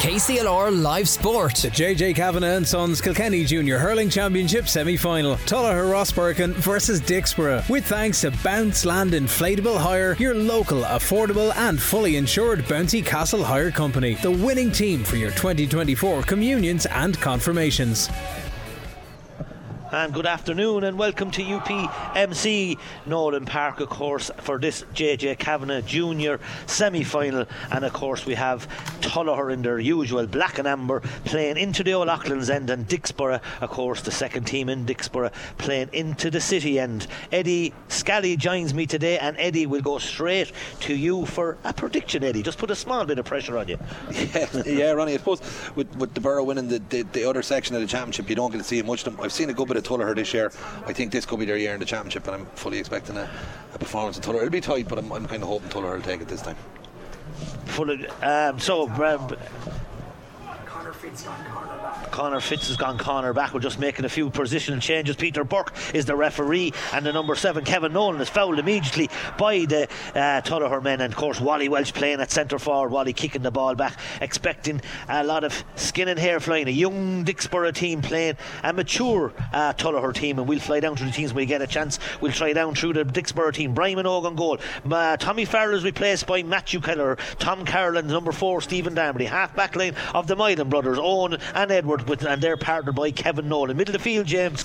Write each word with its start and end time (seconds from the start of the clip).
KCLR 0.00 0.82
Live 0.82 1.08
Sport. 1.08 1.54
The 1.54 1.70
JJ 1.70 2.14
Kavanagh 2.16 2.58
and 2.58 2.68
Sons 2.68 3.00
Kilkenny 3.00 3.44
Junior 3.46 3.78
Hurling 3.78 4.10
Championship 4.10 4.68
semi 4.68 4.96
final. 4.96 5.36
Tullogher 5.36 5.90
Rosbercon 5.90 6.52
versus 6.52 7.00
Dicksboro. 7.00 7.66
With 7.70 7.86
thanks 7.86 8.20
to 8.20 8.30
Bounce 8.44 8.84
Land 8.84 9.12
Inflatable 9.12 9.78
Hire, 9.78 10.14
your 10.18 10.34
local, 10.34 10.82
affordable, 10.82 11.50
and 11.56 11.80
fully 11.80 12.16
insured 12.16 12.60
Bouncy 12.64 13.04
Castle 13.04 13.42
Hire 13.42 13.70
Company. 13.70 14.16
The 14.16 14.30
winning 14.30 14.70
team 14.70 15.02
for 15.02 15.16
your 15.16 15.30
2024 15.30 16.22
communions 16.22 16.84
and 16.86 17.18
confirmations. 17.18 18.10
And 19.92 20.12
good 20.12 20.26
afternoon 20.26 20.82
and 20.82 20.98
welcome 20.98 21.30
to 21.30 21.42
UPMC 21.44 22.76
Nowlan 23.06 23.46
Park, 23.46 23.78
of 23.78 23.88
course, 23.88 24.32
for 24.38 24.58
this 24.58 24.82
JJ 24.94 25.38
Kavanagh 25.38 25.82
Junior 25.82 26.40
semi 26.66 27.04
final. 27.04 27.46
And 27.70 27.84
of 27.84 27.92
course, 27.92 28.26
we 28.26 28.34
have 28.34 28.66
Tullogher 29.00 29.52
in 29.52 29.62
their 29.62 29.78
usual 29.78 30.26
black 30.26 30.58
and 30.58 30.66
amber 30.66 31.02
playing 31.24 31.56
into 31.56 31.84
the 31.84 31.94
O'Loughlin's 31.94 32.50
end, 32.50 32.68
and 32.68 32.88
Dicksboro, 32.88 33.40
of 33.60 33.70
course, 33.70 34.02
the 34.02 34.10
second 34.10 34.44
team 34.44 34.68
in 34.68 34.86
Dicksboro, 34.86 35.30
playing 35.58 35.90
into 35.92 36.32
the 36.32 36.40
city 36.40 36.80
end. 36.80 37.06
Eddie 37.30 37.72
Scally 37.86 38.36
joins 38.36 38.74
me 38.74 38.86
today, 38.86 39.18
and 39.20 39.36
Eddie 39.38 39.66
will 39.66 39.82
go 39.82 39.98
straight 39.98 40.50
to 40.80 40.96
you 40.96 41.26
for 41.26 41.58
a 41.62 41.72
prediction, 41.72 42.24
Eddie. 42.24 42.42
Just 42.42 42.58
put 42.58 42.72
a 42.72 42.76
small 42.76 43.04
bit 43.04 43.20
of 43.20 43.24
pressure 43.24 43.56
on 43.56 43.68
you. 43.68 43.78
Yeah, 44.16 44.62
yeah 44.66 44.90
Ronnie, 44.90 45.14
I 45.14 45.18
suppose 45.18 45.40
with, 45.76 45.94
with 45.96 46.14
the 46.14 46.20
Borough 46.20 46.42
winning 46.42 46.68
the, 46.68 46.82
the, 46.88 47.02
the 47.02 47.28
other 47.28 47.42
section 47.42 47.76
of 47.76 47.82
the 47.82 47.86
championship, 47.86 48.28
you 48.28 48.34
don't 48.34 48.50
get 48.50 48.58
to 48.58 48.64
see 48.64 48.82
much 48.82 49.06
of 49.06 49.16
them. 49.16 49.24
I've 49.24 49.32
seen 49.32 49.48
a 49.50 49.52
good 49.52 49.68
bit 49.68 49.76
of 49.76 49.84
Tullogher 49.86 50.14
this 50.14 50.34
year. 50.34 50.50
I 50.86 50.92
think 50.92 51.12
this 51.12 51.24
could 51.26 51.38
be 51.38 51.44
their 51.44 51.56
year 51.56 51.74
in 51.74 51.80
the 51.80 51.86
championship, 51.86 52.26
and 52.26 52.36
I'm 52.36 52.46
fully 52.54 52.78
expecting 52.78 53.16
a, 53.16 53.30
a 53.74 53.78
performance 53.78 54.16
in 54.16 54.22
Tullogher. 54.22 54.38
It'll 54.38 54.50
be 54.50 54.60
tight, 54.60 54.88
but 54.88 54.98
I'm, 54.98 55.12
I'm 55.12 55.26
kind 55.26 55.42
of 55.42 55.48
hoping 55.48 55.68
Tullogher 55.68 55.96
will 55.96 56.02
take 56.02 56.20
it 56.20 56.28
this 56.28 56.42
time. 56.42 56.56
Full 57.66 57.90
of, 57.90 58.00
um, 58.22 58.58
so, 58.60 58.88
um, 58.88 59.36
Connor 62.10 62.40
Fitz 62.40 62.68
has 62.68 62.76
gone 62.76 62.98
Connor 62.98 63.32
back. 63.32 63.52
We're 63.52 63.60
just 63.60 63.78
making 63.78 64.04
a 64.04 64.08
few 64.08 64.30
positional 64.30 64.80
changes. 64.80 65.16
Peter 65.16 65.44
Burke 65.44 65.74
is 65.94 66.06
the 66.06 66.16
referee, 66.16 66.72
and 66.92 67.04
the 67.04 67.12
number 67.12 67.34
seven, 67.34 67.64
Kevin 67.64 67.92
Nolan, 67.92 68.20
is 68.20 68.28
fouled 68.28 68.58
immediately 68.58 69.10
by 69.38 69.66
the 69.66 69.88
uh, 70.14 70.80
men. 70.80 71.00
And 71.00 71.12
of 71.12 71.18
course, 71.18 71.40
Wally 71.40 71.68
Walsh 71.68 71.92
playing 71.92 72.20
at 72.20 72.30
centre 72.30 72.58
forward, 72.58 72.90
Wally 72.90 73.12
kicking 73.12 73.42
the 73.42 73.50
ball 73.50 73.74
back, 73.74 73.98
expecting 74.20 74.80
a 75.08 75.24
lot 75.24 75.44
of 75.44 75.64
skin 75.74 76.08
and 76.08 76.18
hair 76.18 76.40
flying. 76.40 76.68
A 76.68 76.70
young 76.70 77.24
Dicksboro 77.24 77.72
team 77.74 78.02
playing 78.02 78.36
a 78.62 78.72
mature 78.72 79.32
uh, 79.52 79.72
team, 80.12 80.38
and 80.38 80.48
we'll 80.48 80.58
fly 80.60 80.80
down 80.80 80.96
through 80.96 81.08
the 81.08 81.12
teams 81.12 81.32
when 81.32 81.42
we 81.42 81.46
get 81.46 81.62
a 81.62 81.66
chance. 81.66 81.98
We'll 82.20 82.32
try 82.32 82.52
down 82.52 82.74
through 82.74 82.94
the 82.94 83.04
Dicksboro 83.04 83.52
team. 83.52 83.74
Brian 83.74 84.06
on 84.06 84.36
goal. 84.36 84.58
Uh, 84.90 85.16
Tommy 85.16 85.44
Farrell 85.44 85.76
is 85.76 85.84
replaced 85.84 86.26
by 86.26 86.42
Matthew 86.42 86.80
Keller. 86.80 87.16
Tom 87.38 87.64
Carroll 87.64 88.02
number 88.02 88.32
four, 88.32 88.60
Stephen 88.60 88.94
Darmody. 88.94 89.26
Half 89.26 89.54
back 89.56 89.76
line 89.76 89.94
of 90.14 90.26
the 90.26 90.36
Milan 90.36 90.68
brothers, 90.68 90.95
Owen 90.98 91.38
and 91.54 91.70
Edward, 91.70 92.08
with, 92.08 92.24
and 92.24 92.42
they're 92.42 92.56
partnered 92.56 92.94
by 92.94 93.10
Kevin 93.10 93.48
Nolan. 93.48 93.76
Middle 93.76 93.94
of 93.94 94.02
the 94.02 94.04
field, 94.04 94.26
James 94.26 94.64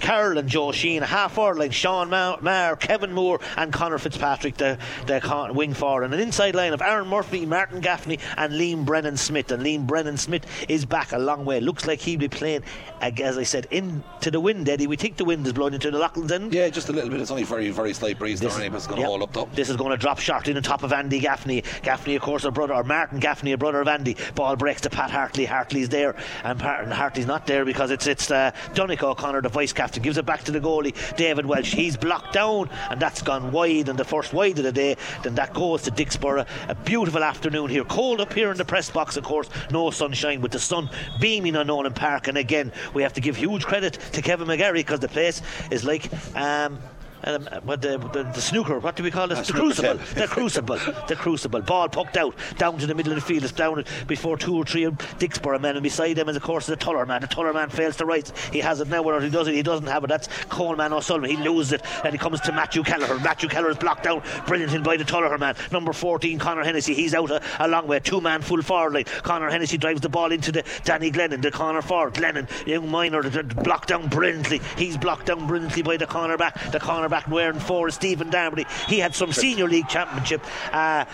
Carroll 0.00 0.38
and 0.38 0.48
Joe 0.48 0.72
Sheen. 0.72 1.02
Half 1.02 1.34
forward 1.34 1.58
line, 1.58 1.70
Sean 1.70 2.10
Maher, 2.10 2.76
Kevin 2.76 3.12
Moore, 3.12 3.40
and 3.56 3.72
Connor 3.72 3.98
Fitzpatrick, 3.98 4.56
the, 4.56 4.78
the 5.06 5.52
wing 5.54 5.74
forward. 5.74 6.04
And 6.04 6.14
an 6.14 6.20
inside 6.20 6.54
line 6.54 6.72
of 6.72 6.82
Aaron 6.82 7.08
Murphy, 7.08 7.46
Martin 7.46 7.80
Gaffney, 7.80 8.18
and 8.36 8.52
Liam 8.52 8.84
Brennan 8.84 9.16
Smith. 9.16 9.50
And 9.50 9.62
Liam 9.62 9.86
Brennan 9.86 10.16
Smith 10.16 10.46
is 10.68 10.84
back 10.84 11.12
a 11.12 11.18
long 11.18 11.44
way. 11.44 11.60
Looks 11.60 11.86
like 11.86 12.00
he'll 12.00 12.18
be 12.18 12.28
playing, 12.28 12.62
as 13.00 13.38
I 13.38 13.42
said, 13.42 13.66
into 13.70 14.30
the 14.30 14.40
wind, 14.40 14.68
Eddie. 14.68 14.86
We 14.86 14.96
think 14.96 15.16
the 15.16 15.24
wind 15.24 15.46
is 15.46 15.52
blowing 15.52 15.74
into 15.74 15.90
the 15.90 15.98
Loughlin's 15.98 16.32
end. 16.32 16.54
Yeah, 16.54 16.68
just 16.68 16.88
a 16.88 16.92
little 16.92 17.10
bit. 17.10 17.20
It's 17.20 17.30
only 17.30 17.44
very, 17.44 17.70
very 17.70 17.92
slight 17.92 18.18
breeze 18.18 18.40
This- 18.40 18.56
there, 18.56 18.74
it's 18.74 18.86
going 18.86 18.96
to 18.96 19.00
yep. 19.02 19.08
hold 19.08 19.22
up 19.22 19.32
though. 19.32 19.48
This 19.54 19.68
is 19.68 19.76
going 19.76 19.90
to 19.90 19.96
drop 19.96 20.18
short 20.18 20.48
in 20.48 20.56
on 20.56 20.62
top 20.62 20.82
of 20.82 20.92
Andy 20.92 21.18
Gaffney. 21.18 21.62
Gaffney, 21.82 22.14
of 22.14 22.22
course, 22.22 22.44
a 22.44 22.50
brother, 22.50 22.74
or 22.74 22.84
Martin 22.84 23.18
Gaffney, 23.18 23.52
a 23.52 23.58
brother 23.58 23.80
of 23.80 23.88
Andy. 23.88 24.16
Ball 24.34 24.56
breaks 24.56 24.80
to 24.82 24.90
Pat 24.90 25.10
Hartley. 25.10 25.44
Hartley. 25.44 25.65
Hartley's 25.66 25.88
there, 25.88 26.14
and 26.44 26.60
Hartley's 26.60 27.26
not 27.26 27.46
there 27.46 27.64
because 27.64 27.90
it's 27.90 28.06
it's 28.06 28.30
uh, 28.30 28.52
Donnick 28.74 29.02
O'Connor, 29.02 29.42
the 29.42 29.48
vice 29.48 29.72
captain, 29.72 30.02
gives 30.02 30.16
it 30.16 30.24
back 30.24 30.44
to 30.44 30.52
the 30.52 30.60
goalie, 30.60 30.94
David 31.16 31.44
Welsh. 31.44 31.74
He's 31.74 31.96
blocked 31.96 32.32
down, 32.32 32.70
and 32.88 33.00
that's 33.00 33.20
gone 33.20 33.50
wide, 33.50 33.88
and 33.88 33.98
the 33.98 34.04
first 34.04 34.32
wide 34.32 34.58
of 34.58 34.64
the 34.64 34.72
day. 34.72 34.96
Then 35.24 35.34
that 35.34 35.54
goes 35.54 35.82
to 35.82 35.90
Dicksboro. 35.90 36.46
A 36.68 36.74
beautiful 36.74 37.24
afternoon 37.24 37.68
here. 37.68 37.84
Cold 37.84 38.20
up 38.20 38.32
here 38.32 38.52
in 38.52 38.56
the 38.56 38.64
press 38.64 38.90
box, 38.90 39.16
of 39.16 39.24
course. 39.24 39.48
No 39.72 39.90
sunshine, 39.90 40.40
with 40.40 40.52
the 40.52 40.60
sun 40.60 40.88
beaming 41.20 41.56
on 41.56 41.66
Nowlan 41.66 41.94
Park. 41.94 42.28
And 42.28 42.38
again, 42.38 42.72
we 42.94 43.02
have 43.02 43.14
to 43.14 43.20
give 43.20 43.36
huge 43.36 43.64
credit 43.64 43.94
to 44.12 44.22
Kevin 44.22 44.46
McGarry 44.46 44.74
because 44.74 45.00
the 45.00 45.08
place 45.08 45.42
is 45.70 45.84
like. 45.84 46.08
Um, 46.36 46.78
um, 47.24 47.44
the, 47.44 47.98
the, 48.12 48.30
the 48.34 48.40
snooker, 48.40 48.78
what 48.78 48.96
do 48.96 49.02
we 49.02 49.10
call 49.10 49.28
this? 49.28 49.38
Ah, 49.38 49.42
the 49.42 49.52
crucible. 49.52 49.94
the 50.14 50.26
crucible. 50.26 50.78
The 51.08 51.16
crucible. 51.16 51.62
Ball 51.62 51.88
poked 51.88 52.16
out 52.16 52.34
down 52.58 52.78
to 52.78 52.86
the 52.86 52.94
middle 52.94 53.12
of 53.12 53.16
the 53.16 53.24
field. 53.24 53.44
It's 53.44 53.52
down 53.52 53.84
before 54.06 54.36
two 54.36 54.56
or 54.56 54.64
three 54.64 54.84
of 54.84 54.94
Dicksboro 55.18 55.60
men, 55.60 55.76
and 55.76 55.82
beside 55.82 56.14
them 56.14 56.28
is, 56.28 56.36
of 56.36 56.42
course, 56.42 56.66
the 56.66 56.76
Tuller 56.76 57.06
man. 57.06 57.20
The 57.20 57.26
Tuller 57.26 57.52
man 57.52 57.68
fails 57.68 57.96
to 57.96 58.06
rise. 58.06 58.32
He 58.52 58.60
has 58.60 58.80
it 58.80 58.88
now, 58.88 59.02
or 59.02 59.20
he 59.20 59.30
does 59.30 59.48
it. 59.48 59.54
He 59.54 59.62
doesn't 59.62 59.86
have 59.86 60.04
it. 60.04 60.08
That's 60.08 60.28
Coleman 60.48 60.92
O'Sullivan. 60.92 61.30
He 61.30 61.36
loses 61.36 61.74
it, 61.74 61.82
and 62.04 62.12
he 62.12 62.18
comes 62.18 62.40
to 62.42 62.52
Matthew 62.52 62.82
Kelleher. 62.82 63.18
Matthew 63.20 63.48
Kelleher 63.48 63.70
is 63.70 63.76
blocked 63.76 64.04
down 64.04 64.22
brilliantly 64.46 64.78
by 64.80 64.96
the 64.96 65.04
Tuller 65.04 65.36
man. 65.38 65.54
Number 65.72 65.92
14, 65.92 66.38
Connor 66.38 66.64
Hennessy. 66.64 66.94
He's 66.94 67.14
out 67.14 67.30
a, 67.30 67.42
a 67.58 67.68
long 67.68 67.86
way. 67.86 68.00
Two 68.00 68.20
man 68.20 68.42
full 68.42 68.62
forward 68.62 68.94
line. 68.94 69.04
Connor 69.22 69.50
Hennessy 69.50 69.78
drives 69.78 70.00
the 70.00 70.08
ball 70.08 70.32
into 70.32 70.52
the 70.52 70.64
Danny 70.84 71.10
Glennon, 71.10 71.42
the 71.42 71.50
corner 71.50 71.82
forward. 71.82 72.14
Glennon, 72.14 72.48
young 72.66 72.90
minor, 72.90 73.22
blocked 73.22 73.88
down 73.88 74.08
brilliantly. 74.08 74.60
He's 74.76 74.96
blocked 74.96 75.26
down 75.26 75.46
brilliantly 75.46 75.82
by 75.82 75.96
the 75.96 76.06
cornerback. 76.06 76.70
The 76.72 76.78
cornerback 77.06 77.28
wearing 77.28 77.58
four 77.58 77.88
is 77.88 77.94
Stephen 77.94 78.30
Darmody. 78.30 78.66
He 78.88 78.98
had 78.98 79.14
some 79.14 79.32
senior 79.32 79.68
league 79.68 79.88
championship. 79.88 80.44
Uh, 80.72 81.04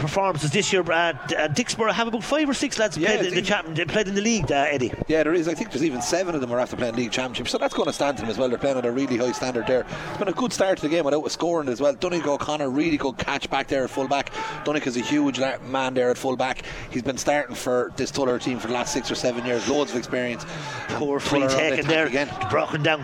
Performances 0.00 0.50
this 0.50 0.72
year, 0.72 0.82
uh, 0.92 1.12
D- 1.26 1.34
uh, 1.36 1.48
Dicksboro 1.48 1.90
have 1.92 2.06
about 2.08 2.22
five 2.22 2.48
or 2.48 2.54
six 2.54 2.78
lads 2.78 2.96
Yeah, 2.98 3.16
played 3.16 3.26
in 3.28 3.34
the 3.34 3.42
champ- 3.42 3.74
played 3.88 4.08
in 4.08 4.14
the 4.14 4.20
league, 4.20 4.52
uh, 4.52 4.66
Eddie. 4.68 4.92
Yeah, 5.08 5.22
there 5.22 5.32
is. 5.34 5.48
I 5.48 5.54
think 5.54 5.70
there's 5.72 5.82
even 5.84 6.02
seven 6.02 6.34
of 6.34 6.40
them 6.40 6.52
are 6.52 6.60
after 6.60 6.76
playing 6.76 6.94
league 6.96 7.10
championship, 7.12 7.48
so 7.48 7.58
that's 7.58 7.74
going 7.74 7.86
to 7.86 7.92
stand 7.92 8.16
to 8.18 8.22
them 8.22 8.30
as 8.30 8.38
well. 8.38 8.48
They're 8.48 8.58
playing 8.58 8.76
at 8.78 8.84
a 8.86 8.90
really 8.90 9.16
high 9.16 9.32
standard 9.32 9.66
there. 9.66 9.86
It's 10.10 10.18
been 10.18 10.28
a 10.28 10.32
good 10.32 10.52
start 10.52 10.76
to 10.78 10.82
the 10.82 10.88
game 10.88 11.04
without 11.04 11.26
a 11.26 11.30
scoring 11.30 11.68
as 11.68 11.80
well. 11.80 11.94
Donegal 11.94 12.34
O'Connor 12.34 12.70
really 12.70 12.96
good 12.98 13.16
catch 13.18 13.48
back 13.50 13.68
there 13.68 13.84
at 13.84 13.90
full 13.90 14.06
back. 14.06 14.30
Donegal 14.64 14.88
is 14.88 14.96
a 14.96 15.00
huge 15.00 15.40
man 15.68 15.94
there 15.94 16.10
at 16.10 16.18
full 16.18 16.36
back. 16.36 16.62
He's 16.90 17.02
been 17.02 17.18
starting 17.18 17.56
for 17.56 17.90
this 17.96 18.10
Tuller 18.10 18.38
team 18.38 18.58
for 18.58 18.68
the 18.68 18.74
last 18.74 18.92
six 18.92 19.10
or 19.10 19.14
seven 19.14 19.44
years. 19.46 19.66
Loads 19.68 19.90
of 19.92 19.96
experience. 19.96 20.44
Poor 20.90 21.18
free 21.20 21.40
Tuller 21.40 21.50
on 21.52 21.56
the 21.56 21.70
taken 21.76 21.86
there, 21.88 22.06
again. 22.06 22.28
broken 22.50 22.82
down. 22.82 23.00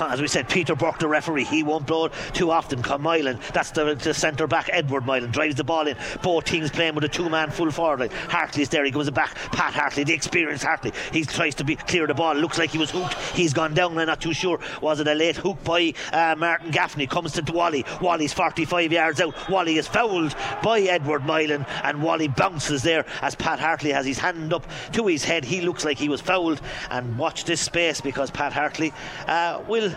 As 0.00 0.20
we 0.20 0.28
said, 0.28 0.48
Peter 0.48 0.74
Burke, 0.74 0.98
the 1.00 1.08
referee, 1.08 1.44
he 1.44 1.62
won't 1.62 1.86
blow 1.86 2.06
it 2.06 2.12
too 2.32 2.50
often. 2.50 2.82
Come 2.82 3.02
Mylan, 3.02 3.40
that's 3.52 3.72
the, 3.72 3.94
the 3.94 4.14
centre 4.14 4.46
back. 4.46 4.70
Edward 4.72 5.04
Mylan 5.04 5.32
drives 5.32 5.56
the 5.56 5.64
ball 5.64 5.86
in. 5.86 5.96
Both 6.36 6.44
teams 6.44 6.70
playing 6.70 6.94
with 6.94 7.02
a 7.02 7.08
two 7.08 7.30
man 7.30 7.50
full 7.50 7.70
forward 7.70 8.00
line. 8.00 8.10
Hartley's 8.28 8.68
there, 8.68 8.84
he 8.84 8.90
goes 8.90 9.08
back. 9.08 9.34
Pat 9.52 9.72
Hartley, 9.72 10.04
the 10.04 10.12
experienced 10.12 10.64
Hartley, 10.64 10.92
he 11.10 11.24
tries 11.24 11.54
to 11.54 11.64
be 11.64 11.76
clear 11.76 12.02
of 12.02 12.08
the 12.08 12.14
ball. 12.14 12.34
Looks 12.34 12.58
like 12.58 12.68
he 12.68 12.76
was 12.76 12.90
hooked. 12.90 13.14
He's 13.34 13.54
gone 13.54 13.72
down. 13.72 13.96
I'm 13.96 14.06
not 14.06 14.20
too 14.20 14.34
sure. 14.34 14.60
Was 14.82 15.00
it 15.00 15.08
a 15.08 15.14
late 15.14 15.36
hook 15.36 15.64
by 15.64 15.94
uh, 16.12 16.34
Martin 16.36 16.72
Gaffney? 16.72 17.06
Comes 17.06 17.32
to 17.32 17.52
Wally. 17.52 17.86
Wally's 18.02 18.34
45 18.34 18.92
yards 18.92 19.18
out. 19.18 19.48
Wally 19.48 19.78
is 19.78 19.88
fouled 19.88 20.34
by 20.62 20.80
Edward 20.80 21.22
Mylan, 21.22 21.66
and 21.82 22.02
Wally 22.02 22.28
bounces 22.28 22.82
there 22.82 23.06
as 23.22 23.34
Pat 23.34 23.58
Hartley 23.58 23.92
has 23.92 24.04
his 24.04 24.18
hand 24.18 24.52
up 24.52 24.66
to 24.92 25.06
his 25.06 25.24
head. 25.24 25.42
He 25.42 25.62
looks 25.62 25.86
like 25.86 25.96
he 25.96 26.10
was 26.10 26.20
fouled. 26.20 26.60
And 26.90 27.16
watch 27.16 27.44
this 27.44 27.62
space 27.62 28.02
because 28.02 28.30
Pat 28.30 28.52
Hartley 28.52 28.92
uh, 29.26 29.62
will. 29.66 29.90